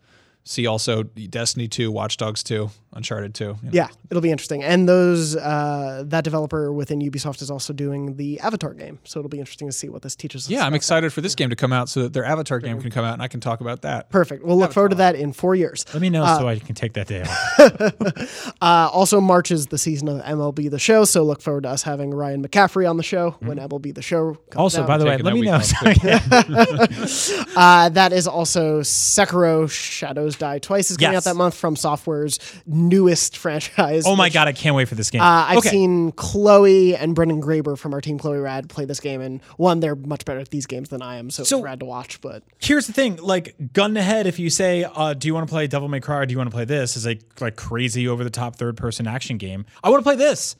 See 0.46 0.66
also 0.66 1.04
Destiny 1.04 1.68
2, 1.68 1.92
Watch 1.92 2.18
Dogs 2.18 2.42
2, 2.42 2.72
Uncharted 2.94 3.36
2. 3.36 3.44
you 3.44 3.50
know. 3.50 3.58
Yeah, 3.72 3.88
it'll 4.10 4.22
be 4.22 4.32
interesting. 4.32 4.64
And 4.64 4.90
those 4.90 5.36
uh, 5.36 6.04
that 6.08 6.24
developer 6.24 6.74
within 6.74 7.00
Ubisoft 7.02 7.42
is 7.42 7.52
also 7.52 7.72
doing 7.72 8.16
the 8.16 8.40
Avatar 8.40 8.74
game, 8.74 9.00
so 9.04 9.20
it'll 9.20 9.30
be 9.30 9.40
interesting 9.40 9.68
to 9.68 9.72
see 9.72 9.90
what 9.90 10.02
this 10.02 10.16
teaches 10.16 10.46
us. 10.46 10.50
Yeah, 10.50 10.62
I'm 10.62 10.68
about 10.70 10.76
excited 10.78 11.14
for 11.14 11.22
this 11.22 11.36
game 11.36 11.50
to 11.52 11.56
come 11.56 11.72
out 11.72 11.88
so 11.90 12.04
that 12.04 12.14
their 12.14 12.26
Avatar 12.26 12.60
game 12.60 12.82
can 12.82 12.90
come 12.92 13.06
out 13.06 13.14
and 13.14 13.22
I 13.22 13.28
can 13.28 13.40
talk 13.40 13.62
about 13.62 13.84
that. 13.84 14.10
Perfect. 14.10 14.44
We'll 14.44 14.58
look 14.58 14.74
forward 14.74 14.90
to 14.90 14.96
that 14.96 15.16
in 15.16 15.34
four 15.34 15.54
years. 15.56 15.86
Let 15.94 16.02
me 16.02 16.10
know 16.10 16.26
so 16.26 16.48
I 16.48 16.58
can 16.60 16.74
take 16.76 16.94
that 16.94 17.08
day 17.08 17.22
off. 17.24 18.54
Uh, 18.62 18.90
also, 18.92 19.22
March 19.22 19.52
is 19.52 19.68
the 19.68 19.78
season 19.78 20.08
of 20.10 20.22
MLB 20.24 20.70
The 20.70 20.80
Show, 20.80 21.06
so 21.06 21.24
look 21.24 21.42
forward 21.42 21.64
to 21.64 21.70
us 21.70 21.84
having 21.84 22.12
Ryan 22.12 22.46
McCaffrey 22.46 22.90
on 22.90 22.98
the 22.98 23.04
show 23.04 23.32
when 23.40 23.58
MLB 23.58 23.94
The 23.96 24.02
Show 24.02 24.34
comes 24.34 24.40
Mm-hmm. 24.50 24.60
Also, 24.60 24.82
out. 24.82 24.88
by 24.88 24.98
the 24.98 25.06
way, 25.06 25.18
let 25.18 25.34
me 25.34 25.42
know. 25.42 25.54
off, 25.54 25.74
Uh, 27.56 27.90
that 27.90 28.12
is 28.14 28.28
also 28.28 28.82
Sekiro 28.82 29.70
Shadows 29.70 30.36
Die 30.36 30.60
Twice 30.60 30.92
is 30.92 30.98
coming 30.98 31.14
Yes. 31.14 31.26
out 31.28 31.32
that 31.32 31.38
month 31.38 31.60
FromSoftware's 31.60 32.40
newest 32.80 33.38
franchise. 33.44 34.04
oh 34.06 34.16
my 34.16 34.26
which, 34.26 34.34
god, 34.34 34.48
I 34.48 34.54
can't 34.54 34.76
wait 34.76 34.88
for 34.88 34.96
this 34.96 35.10
game. 35.10 35.22
Uh, 35.22 35.46
I've 35.48 35.58
okay. 35.60 35.70
seen 35.70 36.12
Chloi 36.14 36.96
and 37.00 37.14
Brendan 37.14 37.42
Graeber 37.42 37.78
from 37.78 37.94
our 37.94 38.02
team 38.02 38.18
Chloi 38.18 38.42
Rad 38.42 38.70
play 38.70 38.86
this 38.86 39.00
game, 39.00 39.22
and 39.22 39.42
one, 39.58 39.80
they're 39.80 39.96
much 39.96 40.26
better 40.26 40.40
at 40.40 40.50
these 40.50 40.66
games 40.66 40.90
than 40.90 41.02
I 41.02 41.18
am, 41.18 41.30
so, 41.30 41.44
So- 41.44 41.58
it's 41.58 41.64
rad 41.64 41.80
to 41.82 41.86
watch. 41.86 42.22
But 42.22 42.44
Here's 42.60 42.88
the 42.88 42.94
thing, 42.94 43.18
like 43.18 43.56
gun 43.74 43.94
to 43.96 44.02
head, 44.02 44.26
if 44.28 44.40
you 44.40 44.50
say, 44.50 44.84
uh, 44.84 45.14
"Do 45.14 45.28
you 45.28 45.34
want 45.34 45.48
to 45.48 45.52
play 45.52 45.68
Devil 45.68 45.88
May 45.88 46.00
Cry? 46.00 46.18
or 46.20 46.26
Do 46.26 46.32
you 46.32 46.38
want 46.38 46.50
to 46.50 46.56
play 46.56 46.66
this?" 46.66 46.96
is 46.98 47.06
like 47.06 47.22
like 47.42 47.56
crazy 47.56 48.08
over 48.08 48.24
the 48.24 48.30
top 48.30 48.56
third 48.56 48.78
person 48.78 49.08
action 49.08 49.38
game. 49.38 49.66
I 49.84 49.90
want 49.90 50.00
to 50.00 50.04
play 50.04 50.16
this. 50.16 50.56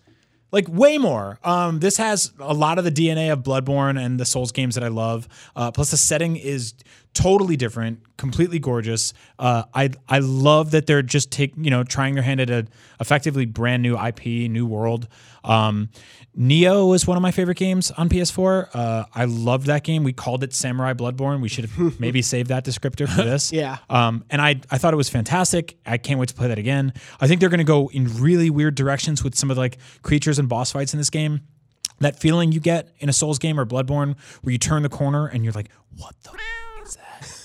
Like 0.52 0.68
way 0.68 0.98
more. 0.98 1.38
Um, 1.44 1.80
this 1.80 1.98
has 1.98 2.32
a 2.40 2.56
lot 2.56 2.80
of 2.80 2.84
the 2.84 2.92
DNA 2.92 3.32
of 3.32 3.44
Bloodborne 3.44 4.04
and 4.04 4.20
the 4.20 4.26
Souls 4.26 4.52
games 4.52 4.74
that 4.74 4.84
I 4.84 4.88
love. 4.88 5.28
Uh, 5.56 5.70
plus, 5.70 5.92
the 5.92 5.98
setting 5.98 6.38
is 6.38 6.74
totally 7.14 7.58
different, 7.58 8.00
completely 8.18 8.60
gorgeous. 8.60 9.14
Uh, 9.38 9.64
I 9.74 9.92
I 10.08 10.20
love 10.20 10.72
that 10.72 10.86
they're 10.86 11.02
just 11.02 11.32
take 11.32 11.54
you 11.58 11.70
know 11.70 11.84
trying 11.84 12.16
their 12.16 12.24
hand 12.24 12.40
at 12.42 12.50
a 12.50 12.68
effectively 13.00 13.46
brand 13.46 13.84
new 13.84 13.98
IP, 13.98 14.26
new 14.50 14.66
world. 14.66 15.08
Um, 15.44 15.90
Nioh 16.38 16.90
was 16.90 17.08
one 17.08 17.18
of 17.18 17.22
my 17.24 17.32
favorite 17.32 17.58
games 17.58 17.92
on 17.92 18.08
PS4. 18.08 18.70
Uh, 18.74 19.06
I 19.14 19.26
loved 19.26 19.68
that 19.68 19.84
game. 19.84 20.04
We 20.04 20.14
called 20.14 20.44
it 20.44 20.54
Samurai 20.54 20.94
Bloodborne. 20.94 21.42
We 21.42 21.50
should 21.50 21.66
have 21.66 22.00
maybe 22.00 22.22
saved 22.22 22.50
that 22.50 22.64
descriptor 22.66 23.08
for 23.08 23.24
this. 23.24 23.52
Yeah. 23.52 23.78
Um, 23.90 24.24
and 24.30 24.42
I, 24.42 24.62
I 24.70 24.78
thought 24.78 24.94
it 24.94 24.98
was 24.98 25.10
fantastic. 25.10 25.78
I 25.86 25.98
can't 25.98 26.20
wait 26.20 26.30
to 26.30 26.36
play 26.36 26.48
that 26.48 26.58
again. 26.60 26.94
I 27.20 27.28
think 27.28 27.40
they're 27.40 27.50
going 27.50 27.60
to 27.60 27.64
go 27.64 27.90
in 27.90 28.22
really 28.22 28.50
weird 28.50 28.76
directions 28.76 29.24
with 29.24 29.36
some 29.36 29.50
of 29.50 29.56
the 29.56 29.62
like 29.62 29.78
creatures 30.02 30.40
and 30.40 30.48
boss 30.48 30.72
fights 30.72 30.94
in 30.94 30.98
this 31.00 31.10
game. 31.10 31.42
That 32.00 32.20
feeling 32.20 32.54
you 32.54 32.62
get 32.62 32.90
in 33.00 33.10
a 33.10 33.14
Souls 33.14 33.40
game 33.40 33.60
or 33.60 33.66
Bloodborne 33.66 34.16
where 34.42 34.52
you 34.54 34.58
turn 34.58 34.84
the 34.84 34.90
corner 34.90 35.28
and 35.28 35.44
you're 35.44 35.54
like, 35.54 35.70
what 35.98 36.16
the 36.24 36.30
f- 36.32 36.36
is 36.36 36.40
that? 36.40 36.59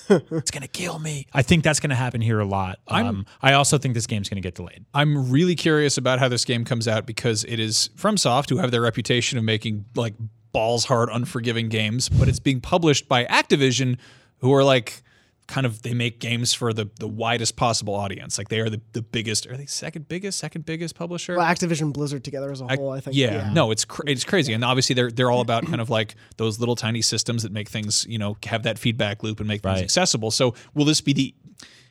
It's 0.08 0.50
going 0.50 0.62
to 0.62 0.68
kill 0.68 0.98
me. 0.98 1.26
I 1.32 1.42
think 1.42 1.64
that's 1.64 1.80
going 1.80 1.90
to 1.90 1.96
happen 1.96 2.20
here 2.20 2.40
a 2.40 2.44
lot. 2.44 2.78
Um, 2.88 3.26
I 3.40 3.52
also 3.52 3.78
think 3.78 3.94
this 3.94 4.06
game's 4.06 4.28
going 4.28 4.42
to 4.42 4.46
get 4.46 4.54
delayed. 4.54 4.84
I'm 4.92 5.30
really 5.30 5.54
curious 5.54 5.96
about 5.96 6.18
how 6.18 6.28
this 6.28 6.44
game 6.44 6.64
comes 6.64 6.88
out 6.88 7.06
because 7.06 7.44
it 7.44 7.60
is 7.60 7.90
FromSoft, 7.96 8.50
who 8.50 8.58
have 8.58 8.70
their 8.70 8.82
reputation 8.82 9.38
of 9.38 9.44
making 9.44 9.84
like 9.94 10.14
balls 10.52 10.86
hard, 10.86 11.08
unforgiving 11.10 11.68
games, 11.68 12.08
but 12.08 12.28
it's 12.28 12.40
being 12.40 12.60
published 12.60 13.08
by 13.08 13.24
Activision, 13.26 13.98
who 14.38 14.52
are 14.52 14.64
like 14.64 15.02
kind 15.46 15.66
of 15.66 15.82
they 15.82 15.92
make 15.92 16.20
games 16.20 16.54
for 16.54 16.72
the 16.72 16.88
the 16.98 17.06
widest 17.08 17.54
possible 17.56 17.94
audience. 17.94 18.38
Like 18.38 18.48
they 18.48 18.60
are 18.60 18.70
the, 18.70 18.80
the 18.92 19.02
biggest, 19.02 19.46
are 19.46 19.56
they 19.56 19.66
second 19.66 20.08
biggest, 20.08 20.38
second 20.38 20.64
biggest 20.64 20.94
publisher? 20.94 21.36
well, 21.36 21.46
Activision 21.46 21.92
Blizzard 21.92 22.24
together 22.24 22.50
as 22.50 22.60
a 22.62 22.66
whole, 22.66 22.90
I 22.92 23.00
think. 23.00 23.14
yeah, 23.16 23.50
no, 23.52 23.70
it's 23.70 23.84
cr- 23.84 24.02
it's 24.06 24.24
crazy, 24.24 24.52
and 24.54 24.64
obviously 24.64 24.94
they're 24.94 25.10
they're 25.10 25.30
all 25.30 25.40
about 25.42 25.66
kind 25.70 25.80
of 25.80 25.90
like 25.90 26.14
those 26.38 26.58
little 26.60 26.76
tiny 26.76 27.02
systems 27.02 27.42
that 27.42 27.52
make 27.52 27.68
things 27.68 28.06
you 28.08 28.18
know 28.18 28.36
have 28.46 28.62
that 28.62 28.78
feedback 28.78 29.22
loop 29.22 29.38
and 29.40 29.46
make 29.48 29.62
things 29.62 29.74
Right. 29.76 29.82
accessible. 29.84 30.30
So 30.30 30.54
will 30.74 30.84
this 30.86 31.00
be 31.02 31.12
the 31.12 31.34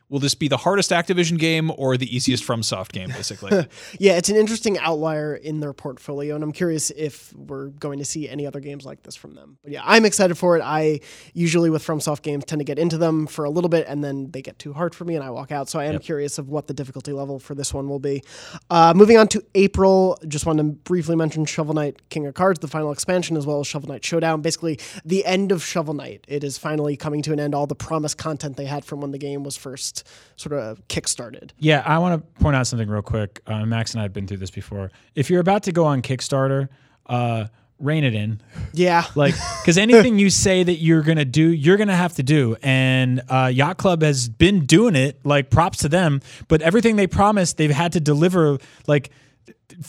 will 0.10 0.20
this 0.20 0.36
be 0.36 0.48
the 0.48 0.58
hardest 0.58 0.92
Activision 0.92 1.40
game 1.40 1.72
or 1.78 1.98
the 1.98 2.16
easiest 2.16 2.44
FromSoft 2.44 2.92
game, 2.92 3.10
basically? 3.10 3.68
Yeah, 4.00 4.14
it's 4.14 4.30
an 4.30 4.36
interesting 4.36 4.78
outlier 4.80 5.36
in 5.36 5.60
their 5.60 5.74
portfolio, 5.74 6.36
and 6.36 6.44
I'm 6.44 6.52
curious 6.52 6.92
if 6.92 7.34
we're 7.34 7.68
going 7.68 8.00
to 8.00 8.06
see 8.06 8.28
any 8.28 8.46
other 8.46 8.60
games 8.60 8.86
like 8.86 9.04
this 9.04 9.16
from 9.16 9.36
them. 9.36 9.58
But 9.64 9.72
yeah, 9.72 9.82
I'm 9.84 10.06
excited 10.06 10.36
for 10.38 10.58
it. 10.58 10.62
I 10.62 11.00
usually 11.34 11.70
with 11.70 11.86
FromSoft 11.86 12.22
games 12.22 12.46
tend 12.46 12.60
to 12.60 12.64
get 12.64 12.80
into 12.80 12.98
them 12.98 13.28
for 13.28 13.46
a 13.46 13.50
little 13.50 13.70
bit, 13.70 13.86
and 13.88 14.04
then 14.04 14.32
they 14.32 14.42
get 14.42 14.60
too 14.60 14.74
hard 14.74 14.96
for 14.96 15.06
me, 15.06 15.16
and 15.16 15.24
I 15.24 15.30
walk 15.30 15.52
out. 15.52 15.70
So 15.70 15.80
I 15.80 15.86
am 15.86 16.00
curious 16.00 16.38
of 16.38 16.50
what 16.50 16.68
the 16.68 16.74
difficulty 16.74 17.14
level 17.14 17.40
for 17.40 17.56
this 17.56 17.74
one 17.74 17.88
will 17.88 18.00
be. 18.00 18.24
Uh, 18.70 18.94
moving 18.96 19.18
on 19.18 19.28
to 19.30 19.44
April, 19.56 20.18
just 20.28 20.46
wanted 20.46 20.64
to 20.64 20.70
briefly 20.70 21.16
mention 21.16 21.46
Shovel 21.46 21.74
Knight 21.74 22.10
King 22.10 22.26
of 22.28 22.34
Cards, 22.34 22.60
the 22.60 22.68
final 22.68 22.92
expansion, 22.92 23.38
as 23.38 23.46
well 23.46 23.60
as 23.60 23.68
Shovel 23.68 23.90
Knight 23.90 24.04
Showdown. 24.04 24.42
Basically, 24.42 24.80
the 25.06 25.26
end 25.26 25.52
of 25.52 25.64
Shovel 25.64 25.94
Knight. 25.94 26.26
It 26.28 26.44
is 26.44 26.58
finally 26.58 26.98
coming 26.98 27.22
to 27.24 27.34
an 27.34 27.40
end. 27.40 27.56
All 27.56 27.68
the 27.68 27.76
promised 27.76 28.18
content 28.18 28.58
they 28.58 28.66
had 28.66 28.86
from 28.86 29.02
when 29.02 29.12
the 29.12 29.18
game 29.18 29.44
was 29.44 29.56
first 29.56 29.93
sort 30.36 30.54
of 30.54 30.86
kickstarted. 30.88 31.52
Yeah, 31.60 31.84
I 31.86 32.00
want 32.00 32.22
to 32.22 32.42
point 32.42 32.56
out 32.56 32.66
something 32.68 32.90
real 32.90 33.02
quick. 33.02 33.42
Uh, 33.46 33.66
Max 33.66 33.92
and 33.94 34.00
I 34.02 34.04
have 34.04 34.14
been 34.14 34.28
through 34.28 34.38
this 34.38 34.52
before. 34.52 34.90
If 35.16 35.30
you're 35.30 35.42
about 35.42 35.64
to 35.64 35.72
go 35.72 35.86
on 35.86 36.02
Kickstarter, 36.02 36.70
uh, 37.06 37.46
rein 37.80 38.04
it 38.04 38.14
in. 38.16 38.40
Yeah, 38.74 39.04
Like, 39.16 39.36
because 39.62 39.78
anything 39.78 40.18
you 40.18 40.30
say 40.30 40.64
that 40.64 40.76
you're 40.76 41.02
gonna 41.02 41.26
do, 41.26 41.44
you're 41.50 41.78
gonna 41.78 41.96
have 41.96 42.14
to 42.16 42.24
do. 42.24 42.56
And 42.64 43.22
uh, 43.30 43.52
Yacht 43.54 43.78
Club 43.78 44.02
has 44.04 44.30
been 44.30 44.66
doing 44.66 44.96
it. 44.96 45.20
Like, 45.26 45.50
props 45.50 45.80
to 45.80 45.90
them. 45.90 46.22
But 46.48 46.62
everything 46.62 46.96
they 46.96 47.08
promised, 47.08 47.58
they've 47.58 47.70
had 47.72 47.94
to 47.94 48.00
deliver. 48.00 48.58
Like 48.88 49.10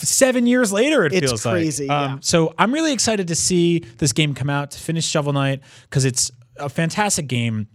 seven 0.02 0.46
years 0.46 0.72
later, 0.72 1.05
it 1.05 1.12
It's 1.12 1.30
feels 1.30 1.42
crazy, 1.42 1.86
like. 1.86 2.09
yeah. 2.11 2.16
So 2.20 2.55
I'm 2.59 2.72
really 2.72 2.92
excited 2.92 3.28
to 3.28 3.34
see 3.34 3.80
this 3.98 4.12
game 4.12 4.34
come 4.34 4.50
out 4.50 4.70
to 4.72 4.78
finish 4.78 5.07
Shovel 5.07 5.32
Knight 5.32 5.61
because 5.88 6.05
it's 6.05 6.30
a 6.57 6.68
fantastic 6.68 7.26
game. 7.28 7.68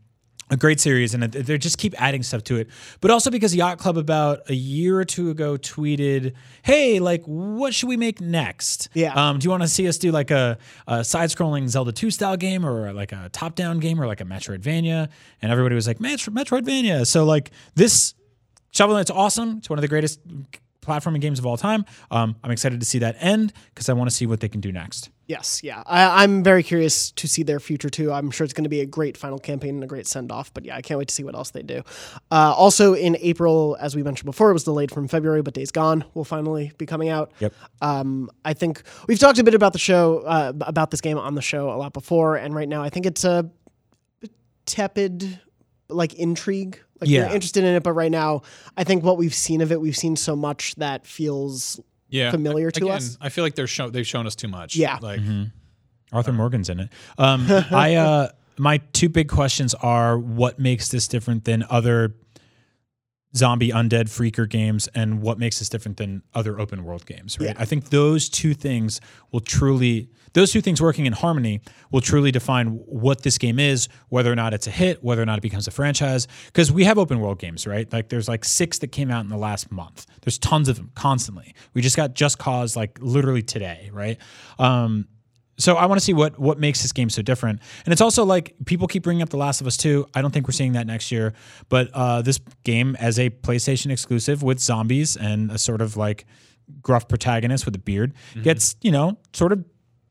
A 0.52 0.58
great 0.58 0.80
series, 0.80 1.14
and 1.14 1.22
they 1.22 1.58
just 1.60 1.78
keep 1.78 1.94
adding 2.02 2.24
stuff 2.24 2.44
to 2.46 2.56
it. 2.58 2.70
But 3.02 3.12
also 3.12 3.30
because 3.30 3.56
Yacht 3.56 3.78
Club 3.78 3.98
about 3.98 4.50
a 4.50 4.56
year 4.56 4.98
or 4.98 5.06
two 5.06 5.30
ago 5.30 5.58
tweeted, 5.58 6.34
"Hey, 6.64 7.00
like, 7.00 7.24
what 7.26 7.74
should 7.76 7.88
we 7.88 7.98
make 7.98 8.20
next? 8.20 8.90
Yeah. 8.94 9.14
Um, 9.14 9.38
do 9.38 9.46
you 9.46 9.52
want 9.52 9.62
to 9.62 9.70
see 9.70 9.88
us 9.88 10.00
do 10.00 10.12
like 10.12 10.32
a, 10.32 10.58
a 10.88 11.04
side-scrolling 11.04 11.68
Zelda 11.68 11.92
2 11.92 12.10
style 12.10 12.36
game, 12.36 12.66
or 12.66 12.92
like 12.94 13.12
a 13.12 13.30
top-down 13.32 13.80
game, 13.80 14.02
or 14.02 14.08
like 14.08 14.22
a 14.22 14.26
Metroidvania?" 14.26 15.10
And 15.42 15.52
everybody 15.52 15.76
was 15.76 15.86
like, 15.86 16.00
"Metro- 16.00 16.34
"Metroidvania." 16.34 17.06
So 17.06 17.26
like 17.26 17.52
this 17.76 18.16
Shovel 18.72 18.96
Knight's 18.96 19.12
awesome. 19.12 19.58
It's 19.60 19.70
one 19.70 19.78
of 19.78 19.82
the 19.82 19.88
greatest 19.88 20.20
platforming 20.82 21.22
games 21.22 21.40
of 21.40 21.46
all 21.46 21.58
time. 21.58 21.86
Um, 22.12 22.36
I'm 22.44 22.52
excited 22.52 22.80
to 22.80 22.86
see 22.86 23.00
that 23.00 23.16
end 23.20 23.54
because 23.74 23.90
I 23.90 23.94
want 23.94 24.10
to 24.10 24.16
see 24.16 24.26
what 24.26 24.40
they 24.40 24.50
can 24.50 24.62
do 24.62 24.72
next. 24.72 25.10
Yes, 25.28 25.62
yeah. 25.64 25.84
I, 25.86 26.24
I'm 26.24 26.44
very 26.44 26.64
curious 26.64 27.12
to 27.12 27.28
see 27.28 27.44
their 27.44 27.60
future 27.60 27.90
too. 27.90 28.12
I'm 28.12 28.32
sure 28.32 28.46
it's 28.46 28.54
going 28.54 28.64
to 28.64 28.70
be 28.70 28.82
a 28.82 28.86
great 28.86 29.16
final 29.16 29.38
campaign 29.38 29.76
and 29.76 29.84
a 29.84 29.88
great 29.88 30.08
send 30.08 30.32
off. 30.32 30.52
But 30.54 30.66
yeah, 30.66 30.76
I 30.76 30.82
can't 30.82 30.98
wait 30.98 31.08
to 31.10 31.14
see 31.14 31.24
what 31.24 31.36
else 31.36 31.52
they 31.52 31.62
do. 31.62 31.84
Uh, 32.32 32.54
also 32.58 32.96
in 32.96 33.16
April, 33.20 33.78
as 33.80 33.96
we 33.96 34.02
mentioned 34.02 34.26
before, 34.26 34.50
it 34.50 34.54
was 34.54 34.64
delayed 34.64 34.90
from 34.90 35.08
February, 35.08 35.44
but 35.44 35.54
Days 35.54 35.70
Gone 35.70 36.04
will 36.16 36.24
finally 36.24 36.72
be 36.80 36.88
coming 36.88 37.10
out. 37.10 37.32
Yep. 37.40 37.54
Um, 37.82 38.32
I 38.44 38.54
think 38.54 38.82
we've 39.08 39.20
talked 39.20 39.38
a 39.38 39.44
bit 39.44 39.54
about 39.54 39.74
the 39.74 39.80
show, 39.80 40.20
uh, 40.20 40.54
about 40.62 40.90
this 40.90 41.02
game 41.02 41.20
on 41.20 41.36
the 41.36 41.44
show 41.44 41.70
a 41.70 41.78
lot 41.78 41.94
before, 41.94 42.36
and 42.36 42.56
right 42.56 42.68
now 42.68 42.82
I 42.82 42.90
think 42.90 43.06
it's 43.06 43.24
a 43.24 43.52
tepid 44.66 45.40
like 45.90 46.14
intrigue. 46.16 46.80
Like 47.02 47.10
Yeah. 47.10 47.22
you're 47.26 47.36
interested 47.36 47.64
in 47.64 47.76
it, 47.76 47.84
but 47.84 47.94
right 47.94 48.12
now, 48.12 48.42
I 48.78 48.84
think 48.84 49.04
what 49.04 49.18
we've 49.18 49.34
seen 49.34 49.62
of 49.62 49.72
it, 49.72 49.80
we've 49.80 49.96
seen 49.98 50.16
so 50.16 50.36
much 50.36 50.76
that 50.76 51.06
feels 51.08 51.80
yeah, 52.10 52.32
familiar 52.32 52.72
to 52.72 52.84
Again, 52.86 52.96
us. 52.96 53.18
I 53.22 53.30
feel 53.30 53.44
like 53.44 53.56
they're 53.56 53.68
show, 53.68 53.90
they've 53.90 54.08
shown 54.08 54.26
us 54.28 54.36
too 54.36 54.48
much. 54.48 54.76
Yeah. 54.76 54.98
like 55.02 55.22
Arthur 56.12 56.34
Morgan's 56.34 56.70
in 56.70 56.80
it. 56.80 56.90
Um, 57.18 57.46
I 57.72 57.96
uh, 57.96 58.30
my 58.58 58.78
two 58.94 59.10
big 59.10 59.30
questions 59.30 59.74
are 59.76 60.18
what 60.18 60.60
makes 60.60 60.90
this 60.90 61.08
different 61.08 61.46
than 61.46 61.64
other 61.70 62.16
zombie 63.36 63.70
undead 63.70 64.06
freaker 64.06 64.50
games, 64.50 64.88
and 64.96 65.22
what 65.22 65.38
makes 65.38 65.60
this 65.60 65.70
different 65.70 65.98
than 65.98 66.24
other 66.34 66.60
open 66.60 66.84
world 66.84 67.06
games. 67.06 67.40
Right. 67.40 67.50
Yeah. 67.50 67.54
I 67.58 67.66
think 67.66 67.90
those 67.90 68.30
two 68.30 68.54
things 68.54 69.00
will 69.32 69.40
truly. 69.42 70.10
Those 70.34 70.52
two 70.52 70.62
things 70.62 70.80
working 70.80 71.08
in 71.08 71.14
harmony 71.14 71.62
will 71.92 72.02
truly 72.02 72.32
define 72.32 72.68
what 72.68 73.24
this 73.24 73.40
game 73.40 73.58
is, 73.58 73.90
whether 74.10 74.32
or 74.32 74.36
not 74.36 74.54
it's 74.54 74.68
a 74.68 74.72
hit, 74.72 75.04
whether 75.04 75.24
or 75.24 75.26
not 75.26 75.40
it 75.40 75.42
becomes 75.42 75.68
a 75.68 75.72
franchise. 75.72 76.28
Because 76.46 76.72
we 76.72 76.84
have 76.84 77.00
open 77.00 77.20
world 77.20 77.40
games, 77.40 77.66
right? 77.66 77.92
Like 77.92 78.10
there's 78.10 78.28
like 78.28 78.46
six 78.46 78.78
that 78.80 78.90
came 78.90 79.10
out 79.10 79.24
in 79.24 79.30
the 79.30 79.38
last 79.38 79.72
month. 79.72 80.06
There's 80.22 80.38
tons 80.38 80.70
of 80.70 80.76
them 80.76 80.92
constantly. 80.94 81.56
We 81.74 81.82
just 81.82 81.96
got 81.96 82.14
Just 82.14 82.38
Cause 82.38 82.76
like 82.76 83.00
literally 83.02 83.42
today, 83.42 83.90
right? 83.92 84.20
Um, 84.60 85.08
so 85.60 85.76
I 85.76 85.86
want 85.86 86.00
to 86.00 86.04
see 86.04 86.14
what 86.14 86.40
what 86.40 86.60
makes 86.60 86.82
this 86.82 86.92
game 86.92 87.10
so 87.10 87.22
different. 87.22 87.62
And 87.86 87.92
it's 87.92 88.02
also 88.02 88.24
like 88.24 88.56
people 88.66 88.88
keep 88.88 89.04
bringing 89.04 89.22
up 89.22 89.30
The 89.30 89.38
Last 89.38 89.62
of 89.62 89.68
Us 89.68 89.78
2. 89.78 90.08
I 90.16 90.22
don't 90.22 90.32
think 90.32 90.48
we're 90.48 90.54
seeing 90.54 90.74
that 90.74 90.88
next 90.88 91.12
year, 91.12 91.34
but 91.68 91.90
uh, 91.94 92.22
this 92.22 92.40
game 92.64 92.96
as 93.00 93.20
a 93.20 93.30
PlayStation 93.30 93.92
exclusive 93.92 94.42
with 94.42 94.60
zombies 94.60 95.18
and 95.18 95.52
a 95.52 95.58
sort 95.58 95.82
of 95.82 95.98
like 95.98 96.26
gruff 96.82 97.08
protagonist 97.08 97.66
with 97.66 97.76
a 97.76 97.80
beard 97.80 98.14
gets, 98.44 98.76
you 98.82 98.92
know, 98.92 99.18
sort 99.34 99.52
of 99.52 99.66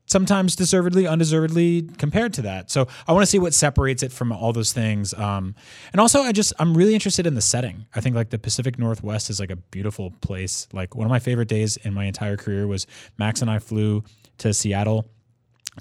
sometimes 0.05 0.55
deservedly, 0.55 1.07
undeservedly 1.07 1.83
compared 1.97 2.33
to 2.33 2.41
that. 2.41 2.69
So 2.71 2.87
I 3.07 3.13
want 3.13 3.23
to 3.23 3.27
see 3.27 3.39
what 3.39 3.53
separates 3.53 4.03
it 4.03 4.11
from 4.11 4.31
all 4.31 4.51
those 4.51 4.73
things. 4.73 5.13
Um, 5.13 5.55
and 5.93 6.01
also, 6.01 6.21
I 6.21 6.31
just 6.31 6.53
I'm 6.59 6.75
really 6.75 6.93
interested 6.93 7.25
in 7.25 7.35
the 7.35 7.41
setting. 7.41 7.85
I 7.95 8.01
think 8.01 8.15
like 8.15 8.29
the 8.29 8.39
Pacific 8.39 8.77
Northwest 8.77 9.29
is 9.29 9.39
like 9.39 9.51
a 9.51 9.55
beautiful 9.55 10.11
place. 10.21 10.67
Like 10.73 10.95
one 10.95 11.05
of 11.05 11.11
my 11.11 11.19
favorite 11.19 11.47
days 11.47 11.77
in 11.77 11.93
my 11.93 12.05
entire 12.05 12.37
career 12.37 12.67
was 12.67 12.87
Max 13.17 13.41
and 13.41 13.49
I 13.49 13.59
flew 13.59 14.03
to 14.39 14.53
Seattle 14.53 15.09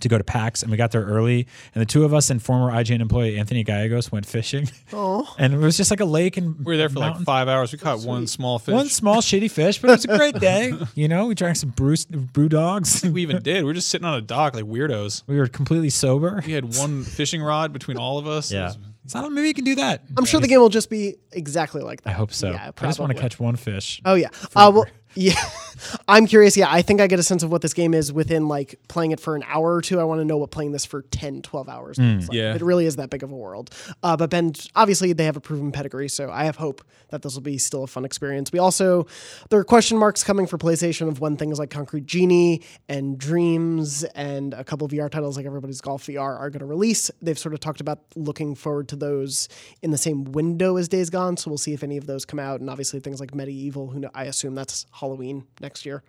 to 0.01 0.09
go 0.09 0.19
to 0.19 0.25
PAX, 0.25 0.63
and 0.63 0.71
we 0.71 0.77
got 0.77 0.91
there 0.93 1.05
early. 1.05 1.47
And 1.75 1.81
the 1.83 1.87
two 1.87 2.05
of 2.05 2.13
us 2.15 2.31
and 2.31 2.43
former 2.43 2.73
IGN 2.73 3.01
employee 3.01 3.39
Anthony 3.39 3.65
Gallegos 3.65 4.11
went 4.13 4.27
fishing. 4.27 4.69
Oh, 4.93 5.33
and 5.39 5.55
it 5.55 5.59
was 5.59 5.77
just 5.77 5.91
like 5.91 6.01
a 6.01 6.05
lake 6.05 6.37
and 6.37 6.57
we 6.59 6.73
were 6.73 6.77
there 6.77 6.89
for 6.89 7.01
like 7.01 7.21
five 7.21 7.49
hours. 7.49 7.73
We 7.73 7.79
caught 7.79 8.01
one 8.01 8.27
small 8.27 8.59
fish. 8.59 8.75
One 8.75 8.89
small 8.89 9.17
shitty 9.17 9.51
fish, 9.51 9.81
but 9.81 9.91
it 9.91 9.93
was 9.95 10.05
a 10.05 10.17
great 10.17 10.39
day. 10.41 10.73
You 10.95 11.07
know, 11.07 11.27
we 11.27 11.35
drank 11.35 11.57
some 11.57 11.71
brew, 11.71 11.95
brew 12.33 12.49
dogs. 12.49 13.05
we 13.05 13.23
even 13.23 13.43
did. 13.43 13.59
We 13.59 13.65
were 13.65 13.75
just 13.75 13.89
sitting 13.89 14.05
on 14.05 14.15
a 14.15 14.21
dock 14.21 14.55
like 14.55 14.65
weirdos. 14.65 15.23
We 15.27 15.39
were 15.39 15.47
completely 15.47 15.91
sober. 15.91 16.43
We 16.45 16.53
had 16.53 16.77
one 16.77 17.05
fishing 17.05 17.43
rod 17.43 17.73
between 17.73 17.99
all 17.99 18.19
of 18.19 18.27
us. 18.27 18.51
Yeah. 18.51 18.73
So 19.07 19.19
I 19.19 19.23
don't, 19.23 19.35
maybe 19.35 19.49
you 19.49 19.55
can 19.55 19.65
do 19.65 19.77
that. 19.77 20.03
I'm 20.17 20.25
sure 20.25 20.41
the 20.41 20.49
game 20.49 20.61
will 20.61 20.69
just 20.69 20.91
be 20.91 21.17
exactly 21.33 21.83
like 21.83 22.03
that. 22.03 22.11
I 22.11 22.13
hope 22.13 22.33
so. 22.33 22.51
Yeah, 22.51 22.71
I 22.77 22.87
just 22.87 22.99
want 22.99 23.13
to 23.15 23.19
catch 23.21 23.39
one 23.39 23.57
fish. 23.57 24.01
Oh 24.05 24.15
yeah. 24.15 24.29
Uh, 24.57 24.71
well, 24.75 24.87
yeah. 25.15 25.35
I'm 26.07 26.27
curious. 26.27 26.57
Yeah, 26.57 26.69
I 26.71 26.83
think 26.83 27.01
I 27.01 27.07
get 27.07 27.19
a 27.19 27.23
sense 27.23 27.43
of 27.43 27.51
what 27.51 27.63
this 27.63 27.75
game 27.75 27.95
is 27.95 28.13
within 28.13 28.49
like 28.49 28.79
playing 28.89 29.13
it 29.13 29.21
for 29.21 29.37
an 29.37 29.45
hour 29.47 29.75
or 29.75 29.83
two. 29.83 30.01
I 30.01 30.05
want 30.05 30.21
to 30.21 30.25
know 30.25 30.37
what 30.37 30.51
playing 30.51 30.73
this 30.73 30.85
for 30.85 31.03
10, 31.03 31.43
12 31.43 31.69
hours. 31.69 31.99
looks 31.99 32.29
like. 32.29 32.37
Yeah. 32.37 32.55
It 32.55 32.63
really 32.63 32.87
is 32.87 32.97
that 32.97 33.11
big 33.11 33.23
of 33.23 33.31
a 33.31 33.37
world. 33.37 33.71
Uh, 34.03 34.17
but 34.17 34.31
Bend, 34.31 34.69
obviously, 34.75 35.13
they 35.13 35.25
have 35.25 35.37
a 35.37 35.41
proven 35.41 35.73
pedigree, 35.73 36.09
so 36.09 36.31
I 36.31 36.45
have 36.45 36.57
hope 36.57 36.83
that 37.11 37.23
this 37.23 37.35
will 37.35 37.43
be 37.43 37.59
still 37.59 37.85
a 37.85 37.87
fun 37.87 38.05
experience. 38.05 38.53
We 38.53 38.59
also 38.59 39.07
there 39.51 39.59
are 39.59 39.65
question 39.65 39.99
marks 39.99 40.23
coming 40.25 40.47
for 40.47 40.59
PlayStation 40.59 41.09
of 41.09 41.21
when 41.21 41.37
things 41.37 41.59
like 41.59 41.71
Concrete 41.71 42.07
Genie 42.07 42.63
and 42.89 43.19
Dreams 43.19 44.05
and 44.05 44.55
a 44.55 44.65
couple 44.65 44.85
of 44.87 44.93
VR 44.93 45.11
titles 45.11 45.37
like 45.37 45.47
Everybody's 45.47 45.81
Golf 45.81 46.07
VR 46.07 46.39
are 46.39 46.51
going 46.51 46.61
to 46.61 46.67
release. 46.67 47.11
They've 47.23 47.39
sort 47.39 47.55
of 47.55 47.61
talked 47.61 47.81
about 47.81 48.01
looking 48.17 48.55
forward 48.55 48.89
to 48.89 48.97
those 48.97 49.49
in 49.83 49.91
the 49.91 49.99
same 49.99 50.25
window 50.25 50.77
as 50.77 50.89
Days 50.89 51.11
Gone, 51.11 51.37
so 51.37 51.51
we'll 51.51 51.59
see 51.59 51.73
if 51.73 51.83
any 51.83 51.97
of 51.97 52.07
those 52.07 52.25
come 52.25 52.39
out. 52.39 52.61
And 52.61 52.69
obviously 52.71 53.01
things 53.01 53.21
like 53.21 53.33
MediEvil, 53.33 53.93
who 53.93 54.01
know, 54.01 54.11
I 54.15 54.25
assume 54.25 54.55
that's 54.55 54.87
Halloween 54.93 55.47
next 55.61 55.68
year. 55.85 56.03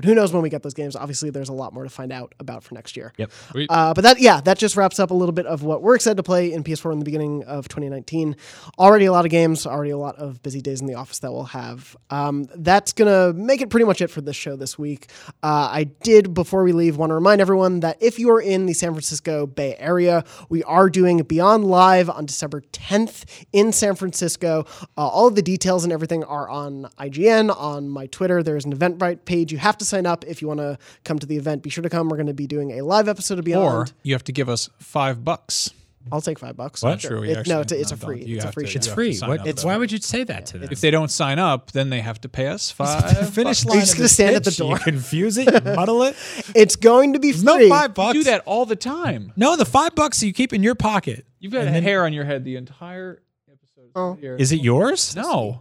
But 0.00 0.08
who 0.08 0.14
knows 0.14 0.32
when 0.32 0.40
we 0.40 0.48
get 0.48 0.62
those 0.62 0.72
games? 0.72 0.96
Obviously, 0.96 1.28
there's 1.28 1.50
a 1.50 1.52
lot 1.52 1.74
more 1.74 1.84
to 1.84 1.90
find 1.90 2.10
out 2.10 2.34
about 2.40 2.64
for 2.64 2.74
next 2.74 2.96
year. 2.96 3.12
Yep. 3.18 3.30
Uh, 3.68 3.92
but 3.92 4.00
that, 4.00 4.18
yeah, 4.18 4.40
that 4.40 4.56
just 4.56 4.74
wraps 4.74 4.98
up 4.98 5.10
a 5.10 5.14
little 5.14 5.34
bit 5.34 5.44
of 5.44 5.62
what 5.62 5.82
we're 5.82 5.94
excited 5.94 6.16
to 6.16 6.22
play 6.22 6.54
in 6.54 6.64
PS4 6.64 6.94
in 6.94 6.98
the 7.00 7.04
beginning 7.04 7.44
of 7.44 7.68
2019. 7.68 8.34
Already 8.78 9.04
a 9.04 9.12
lot 9.12 9.26
of 9.26 9.30
games, 9.30 9.66
already 9.66 9.90
a 9.90 9.98
lot 9.98 10.16
of 10.16 10.42
busy 10.42 10.62
days 10.62 10.80
in 10.80 10.86
the 10.86 10.94
office 10.94 11.18
that 11.18 11.30
we'll 11.30 11.44
have. 11.44 11.94
Um, 12.08 12.46
that's 12.54 12.94
going 12.94 13.12
to 13.12 13.38
make 13.38 13.60
it 13.60 13.68
pretty 13.68 13.84
much 13.84 14.00
it 14.00 14.08
for 14.08 14.22
this 14.22 14.36
show 14.36 14.56
this 14.56 14.78
week. 14.78 15.10
Uh, 15.42 15.68
I 15.70 15.84
did, 15.84 16.32
before 16.32 16.62
we 16.64 16.72
leave, 16.72 16.96
want 16.96 17.10
to 17.10 17.14
remind 17.14 17.42
everyone 17.42 17.80
that 17.80 17.98
if 18.00 18.18
you 18.18 18.30
are 18.30 18.40
in 18.40 18.64
the 18.64 18.72
San 18.72 18.94
Francisco 18.94 19.46
Bay 19.46 19.76
Area, 19.78 20.24
we 20.48 20.62
are 20.64 20.88
doing 20.88 21.18
Beyond 21.18 21.66
Live 21.66 22.08
on 22.08 22.24
December 22.24 22.62
10th 22.72 23.26
in 23.52 23.70
San 23.70 23.96
Francisco. 23.96 24.64
Uh, 24.96 25.06
all 25.06 25.26
of 25.26 25.34
the 25.34 25.42
details 25.42 25.84
and 25.84 25.92
everything 25.92 26.24
are 26.24 26.48
on 26.48 26.88
IGN, 26.98 27.54
on 27.54 27.90
my 27.90 28.06
Twitter. 28.06 28.42
There's 28.42 28.64
an 28.64 28.74
Eventbrite 28.74 29.26
page. 29.26 29.52
You 29.52 29.58
have 29.58 29.76
to 29.76 29.84
sign 29.90 30.06
up 30.06 30.24
if 30.26 30.40
you 30.40 30.48
want 30.48 30.60
to 30.60 30.78
come 31.04 31.18
to 31.18 31.26
the 31.26 31.36
event. 31.36 31.62
Be 31.62 31.70
sure 31.70 31.82
to 31.82 31.90
come. 31.90 32.08
We're 32.08 32.16
going 32.16 32.26
to 32.28 32.34
be 32.34 32.46
doing 32.46 32.78
a 32.78 32.82
live 32.82 33.08
episode 33.08 33.38
of 33.38 33.44
Beyond. 33.44 33.90
or 33.90 33.92
you 34.02 34.14
have 34.14 34.24
to 34.24 34.32
give 34.32 34.48
us 34.48 34.70
five 34.78 35.24
bucks. 35.24 35.70
I'll 36.10 36.22
take 36.22 36.38
five 36.38 36.56
bucks. 36.56 36.82
What? 36.82 36.98
Sure. 37.02 37.10
True, 37.18 37.22
It- 37.24 37.46
no, 37.46 37.60
it's 37.60 37.72
a, 37.72 37.78
it's 37.80 37.92
a 37.92 37.96
free. 37.96 38.20
don't. 38.20 38.36
It's 38.36 38.44
a 38.46 38.52
free. 38.52 38.64
to- 38.64 38.70
show. 38.70 38.76
It's 38.78 38.86
free. 38.86 39.18
What, 39.18 39.46
it's, 39.46 39.62
why 39.64 39.76
would 39.76 39.92
you 39.92 39.98
say 39.98 40.24
that 40.24 40.46
to 40.46 40.58
them? 40.58 40.68
If 40.72 40.80
they 40.80 40.90
don't 40.90 41.10
sign 41.10 41.38
up, 41.38 41.72
then 41.72 41.90
they 41.90 42.00
have 42.00 42.18
to 42.22 42.28
pay 42.30 42.46
us 42.46 42.70
five. 42.70 43.34
Finish 43.34 43.64
bucks. 43.64 43.66
line. 43.66 43.80
just 43.80 43.96
gonna 43.96 44.08
stand 44.08 44.34
at 44.34 44.42
the 44.44 44.50
pitch, 44.50 44.60
you 44.60 44.64
door. 44.66 44.78
confuse 44.78 45.36
it. 45.36 45.52
You 45.52 45.74
muddle 45.74 46.02
it. 46.04 46.16
It's 46.54 46.74
going 46.76 47.12
to 47.12 47.18
be 47.18 47.32
free. 47.32 47.42
No 47.44 47.68
five 47.68 47.90
You 47.90 47.94
bucks. 47.94 48.12
do 48.14 48.24
that 48.24 48.42
all 48.46 48.64
the 48.64 48.76
time. 48.76 49.32
No, 49.36 49.56
the 49.56 49.66
five 49.66 49.94
bucks 49.94 50.22
you 50.22 50.32
keep 50.32 50.54
in 50.54 50.62
your 50.62 50.74
pocket. 50.74 51.26
You've 51.38 51.52
got 51.52 51.66
hair 51.66 52.04
on 52.06 52.14
your 52.14 52.24
head 52.24 52.44
the 52.44 52.56
entire 52.56 53.20
episode. 53.46 53.90
Oh. 53.94 54.14
Here. 54.14 54.36
Is 54.36 54.52
it 54.52 54.60
yours? 54.62 55.14
no. 55.14 55.60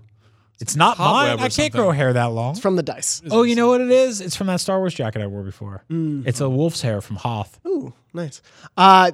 It's 0.61 0.75
not 0.75 0.97
Cobweb 0.97 1.13
mine. 1.13 1.29
or 1.31 1.33
I 1.33 1.37
can't 1.43 1.53
something. 1.53 1.71
grow 1.71 1.91
hair 1.91 2.13
that 2.13 2.25
long. 2.25 2.51
It's 2.51 2.59
from 2.59 2.75
the 2.75 2.83
dice. 2.83 3.21
Oh, 3.31 3.43
you 3.43 3.55
know 3.55 3.69
what 3.69 3.81
it 3.81 3.91
is? 3.91 4.19
It's 4.21 4.35
from 4.35 4.47
that 4.47 4.59
Star 4.59 4.79
Wars 4.79 4.93
jacket 4.93 5.21
I 5.21 5.27
wore 5.27 5.43
before. 5.43 5.83
It's 5.89 6.41
a 6.41 6.49
wolf's 6.49 6.81
hair 6.81 6.99
from 7.01 7.15
Hoth. 7.15 7.59
Ooh, 7.65 7.93
nice. 8.13 8.41
Uh, 8.75 9.11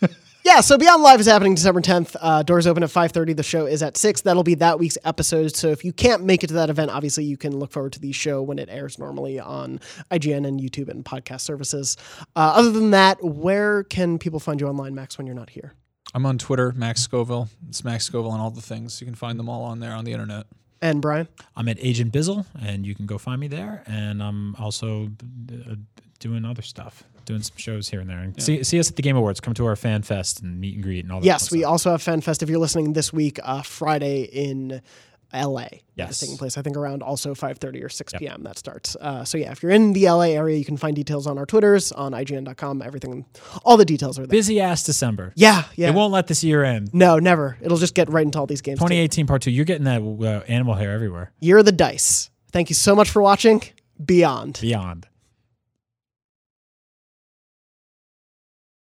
yeah, 0.44 0.60
so 0.60 0.76
Beyond 0.76 1.02
Live 1.02 1.20
is 1.20 1.26
happening 1.26 1.54
December 1.54 1.80
10th. 1.80 2.16
Uh, 2.20 2.42
doors 2.42 2.66
open 2.66 2.82
at 2.82 2.88
5.30. 2.90 3.36
The 3.36 3.42
show 3.44 3.66
is 3.66 3.82
at 3.82 3.96
6. 3.96 4.22
That'll 4.22 4.42
be 4.42 4.54
that 4.56 4.78
week's 4.80 4.98
episode. 5.04 5.54
So 5.54 5.68
if 5.68 5.84
you 5.84 5.92
can't 5.92 6.24
make 6.24 6.42
it 6.42 6.48
to 6.48 6.54
that 6.54 6.70
event, 6.70 6.90
obviously 6.90 7.24
you 7.24 7.36
can 7.36 7.56
look 7.58 7.70
forward 7.70 7.92
to 7.92 8.00
the 8.00 8.10
show 8.12 8.42
when 8.42 8.58
it 8.58 8.68
airs 8.70 8.98
normally 8.98 9.38
on 9.38 9.78
IGN 10.10 10.46
and 10.46 10.60
YouTube 10.60 10.88
and 10.88 11.04
podcast 11.04 11.42
services. 11.42 11.96
Uh, 12.34 12.52
other 12.56 12.72
than 12.72 12.90
that, 12.90 13.22
where 13.22 13.84
can 13.84 14.18
people 14.18 14.40
find 14.40 14.60
you 14.60 14.66
online, 14.66 14.94
Max, 14.96 15.16
when 15.18 15.26
you're 15.26 15.36
not 15.36 15.50
here? 15.50 15.74
I'm 16.14 16.24
on 16.26 16.38
Twitter, 16.38 16.72
Max 16.74 17.02
Scoville. 17.02 17.48
It's 17.68 17.84
Max 17.84 18.04
Scoville 18.06 18.30
on 18.30 18.40
all 18.40 18.50
the 18.50 18.62
things. 18.62 19.00
You 19.00 19.06
can 19.06 19.14
find 19.14 19.38
them 19.38 19.48
all 19.48 19.62
on 19.64 19.80
there 19.80 19.92
on 19.92 20.04
the 20.04 20.12
internet. 20.12 20.46
And 20.80 21.02
Brian? 21.02 21.28
I'm 21.56 21.68
at 21.68 21.76
Agent 21.80 22.12
Bizzle, 22.12 22.46
and 22.60 22.86
you 22.86 22.94
can 22.94 23.06
go 23.06 23.18
find 23.18 23.40
me 23.40 23.48
there. 23.48 23.82
And 23.86 24.22
I'm 24.22 24.54
also 24.56 25.10
uh, 25.50 25.74
doing 26.20 26.44
other 26.44 26.62
stuff, 26.62 27.02
doing 27.24 27.42
some 27.42 27.56
shows 27.56 27.88
here 27.88 28.00
and 28.00 28.08
there. 28.08 28.18
And 28.18 28.40
see, 28.42 28.62
see 28.62 28.78
us 28.78 28.88
at 28.88 28.96
the 28.96 29.02
Game 29.02 29.16
Awards. 29.16 29.40
Come 29.40 29.54
to 29.54 29.66
our 29.66 29.76
fan 29.76 30.02
fest 30.02 30.40
and 30.40 30.60
meet 30.60 30.74
and 30.74 30.82
greet 30.84 31.04
and 31.04 31.12
all 31.12 31.20
that. 31.20 31.26
Yes, 31.26 31.50
we 31.50 31.60
stuff. 31.60 31.70
also 31.70 31.90
have 31.90 32.02
Fan 32.02 32.20
Fest. 32.20 32.42
If 32.42 32.48
you're 32.48 32.60
listening 32.60 32.92
this 32.92 33.12
week, 33.12 33.40
uh, 33.42 33.62
Friday 33.62 34.22
in 34.22 34.80
LA. 35.32 35.66
Yes. 35.94 36.10
It's 36.10 36.20
taking 36.20 36.36
place, 36.38 36.56
I 36.56 36.62
think, 36.62 36.76
around 36.76 37.02
also 37.02 37.34
5.30 37.34 37.84
or 37.84 37.88
6 37.88 38.12
p.m. 38.18 38.42
that 38.44 38.58
starts. 38.58 38.96
Uh, 38.96 39.24
so 39.24 39.36
yeah, 39.36 39.50
if 39.52 39.62
you're 39.62 39.72
in 39.72 39.92
the 39.92 40.08
LA 40.08 40.30
area, 40.30 40.56
you 40.56 40.64
can 40.64 40.76
find 40.76 40.94
details 40.96 41.26
on 41.26 41.38
our 41.38 41.46
Twitters, 41.46 41.92
on 41.92 42.12
IGN.com, 42.12 42.82
everything. 42.82 43.26
All 43.64 43.76
the 43.76 43.84
details 43.84 44.18
are 44.18 44.22
there. 44.22 44.28
busy 44.28 44.60
ass 44.60 44.82
December. 44.84 45.32
Yeah, 45.36 45.64
yeah. 45.76 45.88
It 45.88 45.94
won't 45.94 46.12
let 46.12 46.26
this 46.28 46.42
year 46.44 46.64
end. 46.64 46.94
no, 46.94 47.18
never. 47.18 47.58
It'll 47.60 47.78
just 47.78 47.94
get 47.94 48.08
right 48.10 48.24
into 48.24 48.38
all 48.38 48.46
these 48.46 48.60
games. 48.62 48.78
too. 48.78 48.84
2018 48.84 49.26
part 49.26 49.42
two. 49.42 49.50
You're 49.50 49.64
getting 49.64 49.84
that 49.84 50.00
uh, 50.02 50.44
animal 50.50 50.74
hair 50.74 50.92
everywhere. 50.92 51.32
Year 51.40 51.58
of 51.58 51.64
the 51.64 51.72
Dice. 51.72 52.30
Thank 52.52 52.70
you 52.70 52.74
so 52.74 52.94
much 52.94 53.10
for 53.10 53.20
watching. 53.20 53.62
Beyond. 54.04 54.58
Beyond. 54.60 55.08